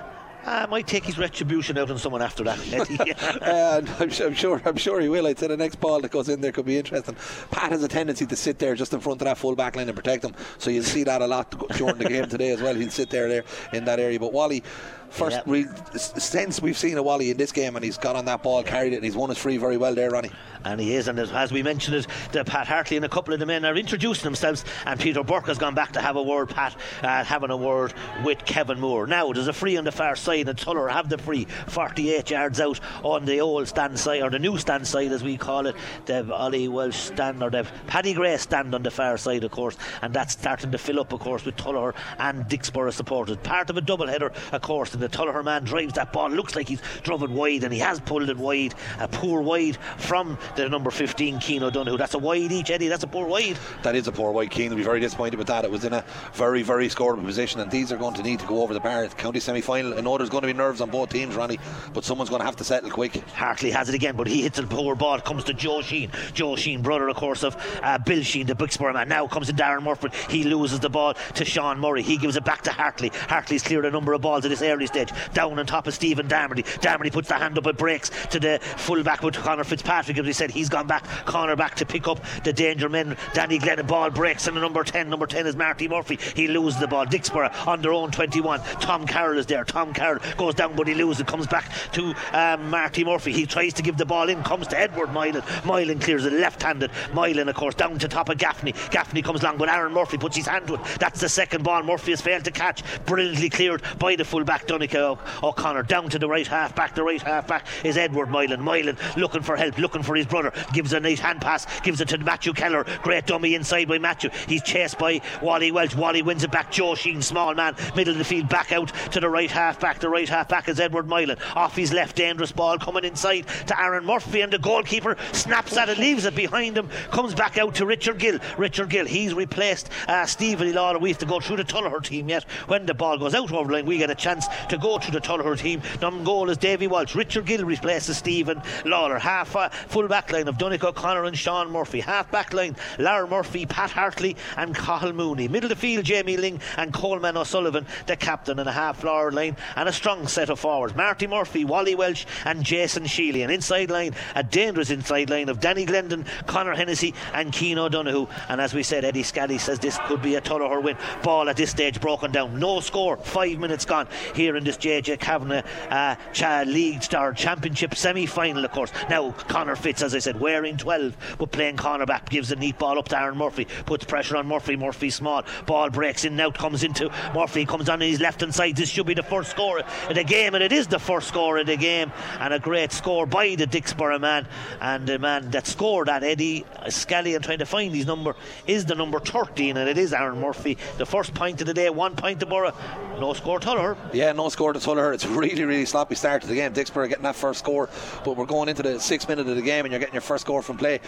Uh, 0.49 0.65
might 0.67 0.87
take 0.87 1.03
his 1.05 1.19
retribution 1.19 1.77
out 1.77 1.91
on 1.91 1.99
someone 1.99 2.23
after 2.23 2.43
that. 2.43 2.57
Uh, 3.39 3.81
I'm, 3.99 4.09
I'm 4.09 4.33
sure. 4.33 4.61
I'm 4.65 4.77
sure 4.77 4.99
he 4.99 5.09
will. 5.09 5.27
I'd 5.27 5.37
say 5.37 5.47
the 5.47 5.57
next 5.57 5.79
ball 5.79 6.01
that 6.01 6.11
goes 6.11 6.27
in 6.29 6.41
there 6.41 6.51
could 6.51 6.65
be 6.65 6.77
interesting. 6.77 7.15
Pat 7.51 7.71
has 7.71 7.83
a 7.83 7.87
tendency 7.87 8.25
to 8.25 8.35
sit 8.35 8.57
there 8.57 8.75
just 8.75 8.93
in 8.93 8.99
front 8.99 9.21
of 9.21 9.25
that 9.25 9.37
full 9.37 9.55
back 9.55 9.75
line 9.75 9.87
and 9.87 9.95
protect 9.95 10.23
him. 10.23 10.33
So 10.57 10.69
you'll 10.69 10.83
see 10.83 11.03
that 11.03 11.21
a 11.21 11.27
lot 11.27 11.51
during 11.77 11.97
the 11.97 12.05
game 12.05 12.27
today 12.27 12.49
as 12.49 12.61
well. 12.61 12.73
He'll 12.73 12.89
sit 12.89 13.09
there 13.09 13.27
there 13.27 13.43
in 13.73 13.85
that 13.85 13.99
area. 13.99 14.19
But 14.19 14.33
Wally, 14.33 14.63
first 15.09 15.38
Yeah. 15.38 15.42
real 15.46 15.68
sense 15.96 16.62
we've 16.62 16.78
seen 16.78 16.97
a 16.97 17.03
Wally 17.03 17.31
in 17.31 17.38
this 17.38 17.52
game, 17.52 17.75
and 17.75 17.84
he's 17.84 17.97
got 17.97 18.16
on 18.16 18.25
that 18.25 18.44
ball, 18.44 18.64
carried 18.64 18.94
it, 18.94 18.97
and 18.97 19.06
he's 19.06 19.16
won 19.16 19.30
his 19.30 19.38
free 19.38 19.58
very 19.58 19.78
well 19.78 19.94
there, 19.96 20.09
Ronnie. 20.09 20.31
And 20.66 20.80
he 20.81 20.96
is, 20.96 21.08
and 21.08 21.18
as- 21.20 21.52
we 21.53 21.64
mentioned 21.64 21.96
it, 21.96 22.08
the 22.34 22.44
Pat 22.44 22.68
Hartley 22.68 22.97
and 22.97 23.06
a 23.06 23.09
couple 23.09 23.34
of 23.34 23.40
the 23.40 23.46
men 23.46 23.64
are 23.64 23.75
introducing 23.75 24.25
themselves, 24.25 24.66
and 24.85 25.00
Peter 25.00 25.23
Burke 25.23 25.47
has 25.47 25.58
gone 25.58 25.73
back 25.73 25.94
to 25.94 26.02
have 26.02 26.17
a 26.17 26.22
word, 26.22 26.50
Pat, 26.50 26.76
uh, 27.02 27.23
having 27.23 27.50
a 27.50 27.56
word 27.56 27.94
with 28.26 28.44
Kevin 28.46 28.78
Moore. 28.79 29.08
Now, 29.08 29.32
there's 29.32 29.47
a 29.47 29.53
free 29.53 29.78
on 29.78 29.85
the 29.85 29.91
far 29.91 30.17
side, 30.17 30.50
and 30.50 30.58
Tuller 30.58 30.90
have 30.90 31.08
the 31.08 31.17
free, 31.17 31.46
48 31.67 32.29
yards 32.29 32.59
out 32.59 32.79
on 33.03 33.23
the 33.26 33.40
old 33.40 33.70
stand 33.70 33.97
side, 33.97 34.22
or 34.22 34.29
the 34.29 34.40
new 34.40 34.58
stand 34.58 34.85
side 34.85 35.14
as 35.14 35.23
we 35.23 35.38
call 35.38 35.66
it, 35.66 35.76
the 36.05 36.29
Ollie 36.34 36.67
Walsh 36.67 36.97
stand, 36.97 37.41
or 37.41 37.50
the 37.50 37.66
Paddy 37.88 38.14
Grace 38.14 38.41
stand 38.41 38.76
on 38.76 38.84
the 38.84 38.91
far 38.91 39.17
side, 39.17 39.46
of 39.46 39.52
course, 39.52 39.78
and 40.02 40.14
that's 40.14 40.34
starting 40.34 40.72
to 40.72 40.78
fill 40.78 41.00
up, 41.00 41.14
of 41.14 41.22
course, 41.22 41.46
with 41.46 41.55
Tuller 41.55 41.96
and 42.17 42.44
Dicksboro 42.50 42.91
supporters. 42.91 43.38
Part 43.44 43.70
of 43.70 43.78
a 43.78 43.82
double 43.82 44.08
header, 44.08 44.34
of 44.52 44.62
course, 44.62 44.90
and 45.01 45.11
the 45.11 45.17
Tullogher 45.17 45.43
man 45.43 45.63
drives 45.63 45.93
that 45.93 46.11
ball. 46.11 46.29
Looks 46.29 46.55
like 46.55 46.67
he's 46.67 46.81
driven 47.03 47.34
wide, 47.34 47.63
and 47.63 47.73
he 47.73 47.79
has 47.79 47.99
pulled 47.99 48.29
it 48.29 48.37
wide. 48.37 48.75
A 48.99 49.07
poor 49.07 49.41
wide 49.41 49.78
from 49.97 50.37
the 50.55 50.67
number 50.67 50.91
15, 50.91 51.40
Keane 51.40 51.63
O'Donoghue. 51.63 51.97
That's 51.97 52.13
a 52.13 52.19
wide 52.19 52.51
each, 52.51 52.69
Eddie. 52.69 52.87
That's 52.87 53.03
a 53.03 53.07
poor 53.07 53.28
wide. 53.28 53.57
That 53.84 53.96
is 53.96 54.07
a 54.07 54.11
poor 54.11 54.31
wide. 54.31 54.51
Keane 54.51 54.69
will 54.69 54.78
be 54.78 54.84
very 54.84 54.99
disappointed 54.99 55.37
with 55.37 55.47
that. 55.47 55.63
It 55.63 55.72
was 55.72 55.85
in 55.85 55.93
a 55.93 56.03
very, 56.34 56.63
very 56.63 56.87
scoreable 56.90 57.25
position, 57.25 57.61
and 57.61 57.72
these 57.72 57.91
are 57.91 57.97
going 57.97 58.16
to 58.16 58.23
need 58.23 58.40
to 58.40 58.46
go 58.46 58.61
over 58.61 58.73
the 58.73 58.79
bar. 58.79 59.07
County 59.07 59.40
semi 59.40 59.61
final. 59.61 59.97
I 59.97 60.01
know 60.01 60.17
there's 60.17 60.29
going 60.29 60.41
to 60.41 60.47
be 60.47 60.53
nerves 60.53 60.81
on 60.81 60.90
both 60.90 61.09
teams, 61.09 61.35
Ronnie, 61.35 61.59
but 61.93 62.03
someone's 62.03 62.29
going 62.29 62.41
to 62.41 62.45
have 62.45 62.57
to 62.57 62.63
settle 62.63 62.90
quick. 62.90 63.16
Hartley 63.29 63.72
has 63.72 63.90
it 63.90 63.95
again, 63.95 64.16
but 64.16 64.28
he 64.28 64.41
hits 64.41 64.59
a 64.59 64.63
poor 64.63 64.95
ball. 64.95 65.16
It 65.16 65.25
comes 65.25 65.43
to 65.45 65.53
Joe 65.53 65.81
Sheen. 65.81 66.11
Joe 66.34 66.55
Sheen, 66.55 66.81
brother, 66.81 67.07
of 67.07 67.16
course, 67.16 67.43
of 67.43 67.55
uh, 67.81 67.97
Bill 67.99 68.22
Sheen, 68.23 68.47
the 68.47 68.55
Dicksboro 68.55 68.93
man. 68.93 69.07
Now 69.07 69.28
comes 69.28 69.47
to 69.47 69.53
Darren 69.53 69.84
Murphy. 69.84 70.09
He 70.29 70.43
loses 70.43 70.79
the 70.79 70.90
ball 70.90 71.13
to 71.35 71.45
Sean 71.45 71.79
Murray. 71.79 72.02
He 72.02 72.17
gives 72.17 72.35
it 72.35 72.43
back 72.43 72.61
to 72.63 72.72
Hartley. 72.72 73.11
Hartley's 73.29 73.63
cleared 73.63 73.85
a 73.85 73.91
number 73.91 74.13
of 74.13 74.22
balls 74.22 74.45
at 74.45 74.49
this 74.49 74.61
early 74.61 74.87
stage. 74.90 75.12
Down 75.34 75.58
on 75.58 75.66
top 75.66 75.88
of 75.88 75.94
Stephen 75.94 76.28
Darmody. 76.28 76.64
Darmody 76.82 77.12
puts 77.12 77.30
the 77.30 77.36
hand 77.36 77.58
up 77.58 77.66
and 77.66 77.78
breaks 77.78 78.09
to 78.28 78.40
the 78.40 78.59
full 78.62 79.03
back 79.03 79.24
with 79.24 79.36
Conor 79.36 79.64
Fitzpatrick. 79.64 80.18
As 80.18 80.26
he 80.26 80.34
said, 80.34 80.52
he's 80.52 80.70
gone 80.70 80.88
back, 80.88 81.03
Conor 81.26 81.56
back 81.56 81.76
to 81.76 81.86
pick 81.86 82.08
up 82.08 82.24
the 82.44 82.52
danger 82.52 82.90
men. 82.90 83.16
Danny 83.34 83.58
Glenn, 83.58 83.86
ball 83.86 84.09
breaks, 84.09 84.47
and 84.47 84.58
the 84.58 84.62
number 84.62 84.84
10. 84.84 85.09
Number 85.09 85.26
10 85.26 85.47
is 85.47 85.56
Marty 85.56 85.88
Murphy. 85.88 86.18
He 86.36 86.47
loses 86.47 86.80
the 86.80 86.88
ball. 86.88 87.06
Dixborough 87.06 87.68
on 87.68 87.82
their 87.82 87.94
own 87.94 88.12
21. 88.12 88.59
Tom 88.82 89.06
Carroll 89.06 89.38
is 89.38 89.46
there. 89.46 89.64
Tom 89.64 89.94
Carroll 89.94 90.22
goes 90.38 90.56
down, 90.56 90.76
but 90.76 90.88
he 90.88 90.94
loses. 90.94 91.22
It 91.22 91.28
comes 91.28 91.47
back 91.47 91.72
to 91.94 92.14
um, 92.34 92.70
Marty 92.70 93.03
Murphy. 93.03 93.32
He 93.32 93.46
tries 93.46 93.74
to 93.74 93.82
give 93.82 93.97
the 93.97 94.06
ball 94.06 94.30
in, 94.30 94.44
comes 94.44 94.68
to 94.68 94.80
Edward 94.80 95.12
Moylan. 95.14 95.44
Moylan 95.66 96.00
clears 96.00 96.26
it 96.26 96.34
left 96.34 96.64
handed. 96.64 96.91
Moylan, 97.14 97.50
of 97.50 97.56
course, 97.56 97.76
down 97.76 97.97
to 98.00 98.08
top 98.08 98.30
of 98.30 98.38
Gaffney. 98.38 98.74
Gaffney 98.91 99.22
comes 99.22 99.44
along, 99.44 99.58
but 99.58 99.70
Aaron 99.70 99.94
Murphy 99.94 100.18
puts 100.18 100.36
his 100.36 100.47
hand 100.47 100.68
to 100.68 100.76
it. 100.76 100.82
That's 101.00 101.20
the 101.20 101.30
second 101.30 101.64
ball. 101.64 101.84
Murphy 101.84 102.12
has 102.12 102.22
failed 102.22 102.46
to 102.46 102.52
catch. 102.52 102.84
Brilliantly 103.06 103.50
cleared 103.50 103.84
by 103.97 104.16
the 104.16 104.26
full 104.26 104.44
back, 104.44 104.68
Donica 104.79 105.20
O'Connor. 105.43 105.84
Down 105.84 106.09
to 106.09 106.17
the 106.17 106.29
right 106.29 106.47
half 106.47 106.73
back. 106.73 106.96
The 106.96 107.03
right 107.03 107.22
half 107.22 107.47
back 107.47 107.66
is 107.84 107.97
Edward 107.97 108.29
Moylan. 108.29 108.61
Moylan 108.61 108.97
looking 109.17 109.41
for 109.41 109.58
help, 109.58 109.78
looking 109.78 110.03
for 110.03 110.16
his 110.16 110.26
brother. 110.26 110.53
Gives 110.72 110.93
a 110.93 111.02
nice 111.02 111.20
hand 111.20 111.41
pass, 111.41 111.67
gives 111.81 111.99
it 111.99 112.08
to 112.09 112.17
Matthew 112.17 112.53
Keller. 112.53 112.85
Great 113.03 113.26
dummy 113.26 113.55
inside 113.55 113.90
by 113.90 113.97
Matthew. 113.97 114.29
He's 114.47 114.64
chased 114.64 114.97
by 114.97 115.20
Wally 115.41 115.73
Walsh. 115.73 115.96
Wally 115.96 116.22
wins 116.22 116.46
it 116.46 116.52
back. 116.52 116.72
Joe 116.72 116.96
Sheen, 116.96 117.22
small 117.22 117.53
man, 117.55 117.76
middle 117.93 118.14
of 118.14 118.20
the 118.20 118.23
field, 118.23 118.47
back 118.47 118.72
out 118.72 118.93
to 119.11 119.20
the 119.20 119.28
right 119.28 119.52
half 119.52 119.81
back. 119.81 119.99
The 119.99 120.08
right 120.08 120.29
half 120.29 120.47
back 120.47 120.70
is 120.70 120.79
Edward 120.79 121.09
Moylan. 121.09 121.40
Off 121.55 121.76
his 121.76 121.91
left, 121.91 122.16
dangerous 122.16 122.53
ball 122.53 122.78
coming 122.78 123.03
inside 123.03 123.47
to 123.67 123.81
Aaron 123.81 124.05
Murphy, 124.05 124.40
and 124.41 124.53
the 124.53 124.59
goalkeeper 124.59 125.17
snaps 125.34 125.76
at 125.76 125.90
it, 125.90 125.97
leaves 125.97 126.23
it 126.23 126.35
behind 126.35 126.78
him, 126.78 126.90
comes 127.11 127.35
back 127.35 127.58
out 127.58 127.76
to 127.76 127.85
Richard 127.85 128.17
Gill. 128.17 128.40
Richard 128.58 128.90
Gill, 128.90 129.05
he's 129.05 129.34
replaced 129.34 129.90
uh, 130.08 130.26
Stephen. 130.26 130.70
We 130.70 131.09
have 131.09 131.17
to 131.17 131.26
go 131.26 131.41
through 131.41 131.58
the 131.58 131.64
Tullogher 131.64 132.02
team 132.02 132.29
yet. 132.29 132.43
When 132.67 132.85
the 132.85 132.93
ball 132.93 133.17
goes 133.17 133.34
out 133.34 133.52
over 133.52 133.67
the 133.67 133.73
line, 133.73 133.85
we 133.85 133.97
get 133.97 134.09
a 134.09 134.16
chance 134.16 134.47
to 134.69 134.77
go 134.77 134.97
to 134.97 135.11
the 135.11 135.21
Tullogher 135.21 135.57
team. 135.57 135.81
Number 136.01 136.23
goal 136.23 136.49
is 136.49 136.57
Davy 136.57 136.87
Walsh. 136.87 137.16
Richard 137.16 137.45
Gill 137.45 137.66
replaces 137.66 138.17
Stephen 138.17 138.61
Lawler. 138.85 139.19
Half 139.19 139.55
uh, 139.55 139.69
full 139.69 140.07
back 140.07 140.31
line 140.31 140.47
of 140.47 140.57
Donegal 140.57 140.89
O'Connor 140.89 141.25
and 141.25 141.37
Sean 141.37 141.71
Murphy. 141.71 141.99
Half 141.99 142.31
back 142.31 142.51
line, 142.51 142.75
Lara 142.97 143.27
Murphy, 143.27 143.66
Pat 143.67 143.91
Hartley, 143.91 144.35
and 144.57 144.75
Cahill 144.75 145.13
Mooney. 145.13 145.47
Middle 145.47 145.71
of 145.71 145.77
the 145.77 145.81
field, 145.81 146.03
Jamie 146.03 146.35
Ling 146.35 146.59
and 146.77 146.91
Coleman 146.91 147.37
O'Sullivan, 147.37 147.85
the 148.07 148.16
captain, 148.16 148.57
and 148.57 148.67
a 148.67 148.71
half 148.71 149.01
forward 149.01 149.35
line 149.35 149.55
and 149.75 149.87
a 149.87 149.93
strong 149.93 150.27
set 150.27 150.49
of 150.49 150.59
forwards. 150.59 150.95
Marty 150.95 151.27
Murphy, 151.27 151.63
Wally 151.63 151.93
Walsh, 151.93 152.25
and 152.45 152.63
Jason 152.63 153.03
Sheely. 153.03 153.43
An 153.43 153.51
inside 153.51 153.91
line, 153.91 154.16
a 154.35 154.43
dangerous 154.43 154.89
inside 154.89 155.29
line 155.29 155.47
of 155.47 155.59
Danny 155.59 155.85
Glendon, 155.85 156.25
Connor 156.47 156.73
Hennessy, 156.73 157.13
and 157.33 157.53
Keane 157.53 157.77
O'Donoghue. 157.77 158.27
And 158.49 158.59
as 158.59 158.73
we 158.73 158.81
said, 158.81 159.05
Eddie 159.05 159.23
Scally 159.23 159.59
says 159.59 159.77
this 159.77 159.99
could 160.05 160.23
be 160.23 160.35
a 160.35 160.41
Tullogher 160.41 160.81
win. 160.81 160.97
Ball 161.21 161.49
at 161.49 161.57
this 161.57 161.69
stage 161.69 162.01
broken 162.01 162.31
down. 162.31 162.59
No 162.59 162.79
score. 162.79 163.17
Five 163.17 163.59
minutes 163.59 163.85
gone 163.85 164.07
here 164.33 164.55
in 164.59 164.66
this 164.66 164.78
JJ 164.78 165.20
Kavanagh 165.20 165.64
uh, 165.90 166.64
League 166.67 167.02
Star 167.02 167.34
Championship 167.34 167.96
semi 167.96 168.26
final, 168.26 168.64
of 168.64 168.72
course. 168.72 168.91
Now, 169.09 169.32
Connor 169.32 169.76
Fitz, 169.76 170.03
as 170.03 170.14
I 170.14 170.20
said, 170.20 170.40
wearing 170.40 170.78
12, 170.78 171.35
but 171.40 171.52
playing 171.52 171.78
corner 171.78 172.06
back, 172.06 172.29
gives 172.29 172.52
a 172.52 172.56
neat 172.56 172.78
ball 172.78 173.00
up 173.00 173.08
to 173.09 173.20
Aaron 173.20 173.38
Murphy, 173.38 173.66
puts 173.85 174.06
pressure 174.06 174.38
on 174.38 174.47
Murphy. 174.47 174.76
Murphy 174.76 175.09
small. 175.09 175.44
Ball 175.66 175.90
breaks 175.90 176.26
in, 176.26 176.35
now 176.35 176.52
comes 176.52 176.84
into 176.84 177.09
Murphy, 177.34 177.66
comes 177.66 177.90
on 177.90 178.02
his 178.02 178.20
left 178.20 178.41
hand 178.41 178.53
side. 178.53 178.76
This 178.76 178.90
should 178.90 179.08
be 179.08 179.14
the 179.14 179.23
first 179.23 179.52
score 179.52 179.79
of 179.79 180.16
the 180.16 180.23
game, 180.23 180.53
and 180.53 180.64
it 180.64 180.72
is 180.72 180.88
the 180.88 181.00
first 181.00 181.28
score 181.28 181.58
of 181.58 181.66
the 181.66 181.78
game. 181.78 182.12
And 182.40 182.53
a 182.53 182.59
great 182.59 182.91
score 182.91 183.26
by 183.26 183.55
the 183.55 183.66
Dicksboro 183.66 184.20
man. 184.20 184.47
And 184.82 185.08
the 185.08 185.17
man 185.20 185.50
that 185.52 185.66
scored 185.67 186.08
that, 186.08 186.23
Eddie 186.23 186.66
Scallion, 186.85 187.41
trying 187.41 187.59
to 187.59 187.66
find 187.66 187.96
his 187.96 188.05
number, 188.05 188.35
is 188.67 188.85
the 188.85 188.96
number 188.96 189.20
13, 189.20 189.78
and 189.78 189.90
it 189.90 189.97
is 189.97 190.14
Aaron 190.14 190.40
Murphy. 190.40 190.78
The 190.97 191.05
first 191.05 191.34
point 191.34 191.62
of 191.62 191.67
the 191.67 191.73
day, 191.73 191.90
one 191.90 192.16
point 192.16 192.40
to 192.41 192.46
Borough, 192.46 192.73
no 193.20 193.34
score 193.34 193.59
Tuller. 193.59 193.97
Yeah, 194.14 194.32
no 194.32 194.39
score 194.47 194.72
to 194.72 194.80
Tullogher. 194.80 195.14
It's 195.14 195.26
a 195.26 195.30
really, 195.30 195.66
really 195.66 195.86
sloppy 195.86 196.16
start 196.16 196.41
to 196.44 196.47
the 196.47 196.56
game. 196.56 196.72
Dicksboro 196.74 197.09
getting 197.09 197.24
that 197.24 197.36
first 197.36 197.59
score, 197.59 197.90
but 198.24 198.38
we're 198.38 198.46
going 198.46 198.70
into 198.70 198.82
the 198.82 198.97
sixth 199.00 199.28
minute 199.28 199.47
of 199.50 199.58
the 199.58 199.62
game 199.62 199.84
and 199.84 199.91
you're 199.91 200.00
getting 200.00 200.14
your 200.14 200.22
first 200.22 200.46
score 200.46 200.62
from 200.62 200.78
play. 200.78 201.02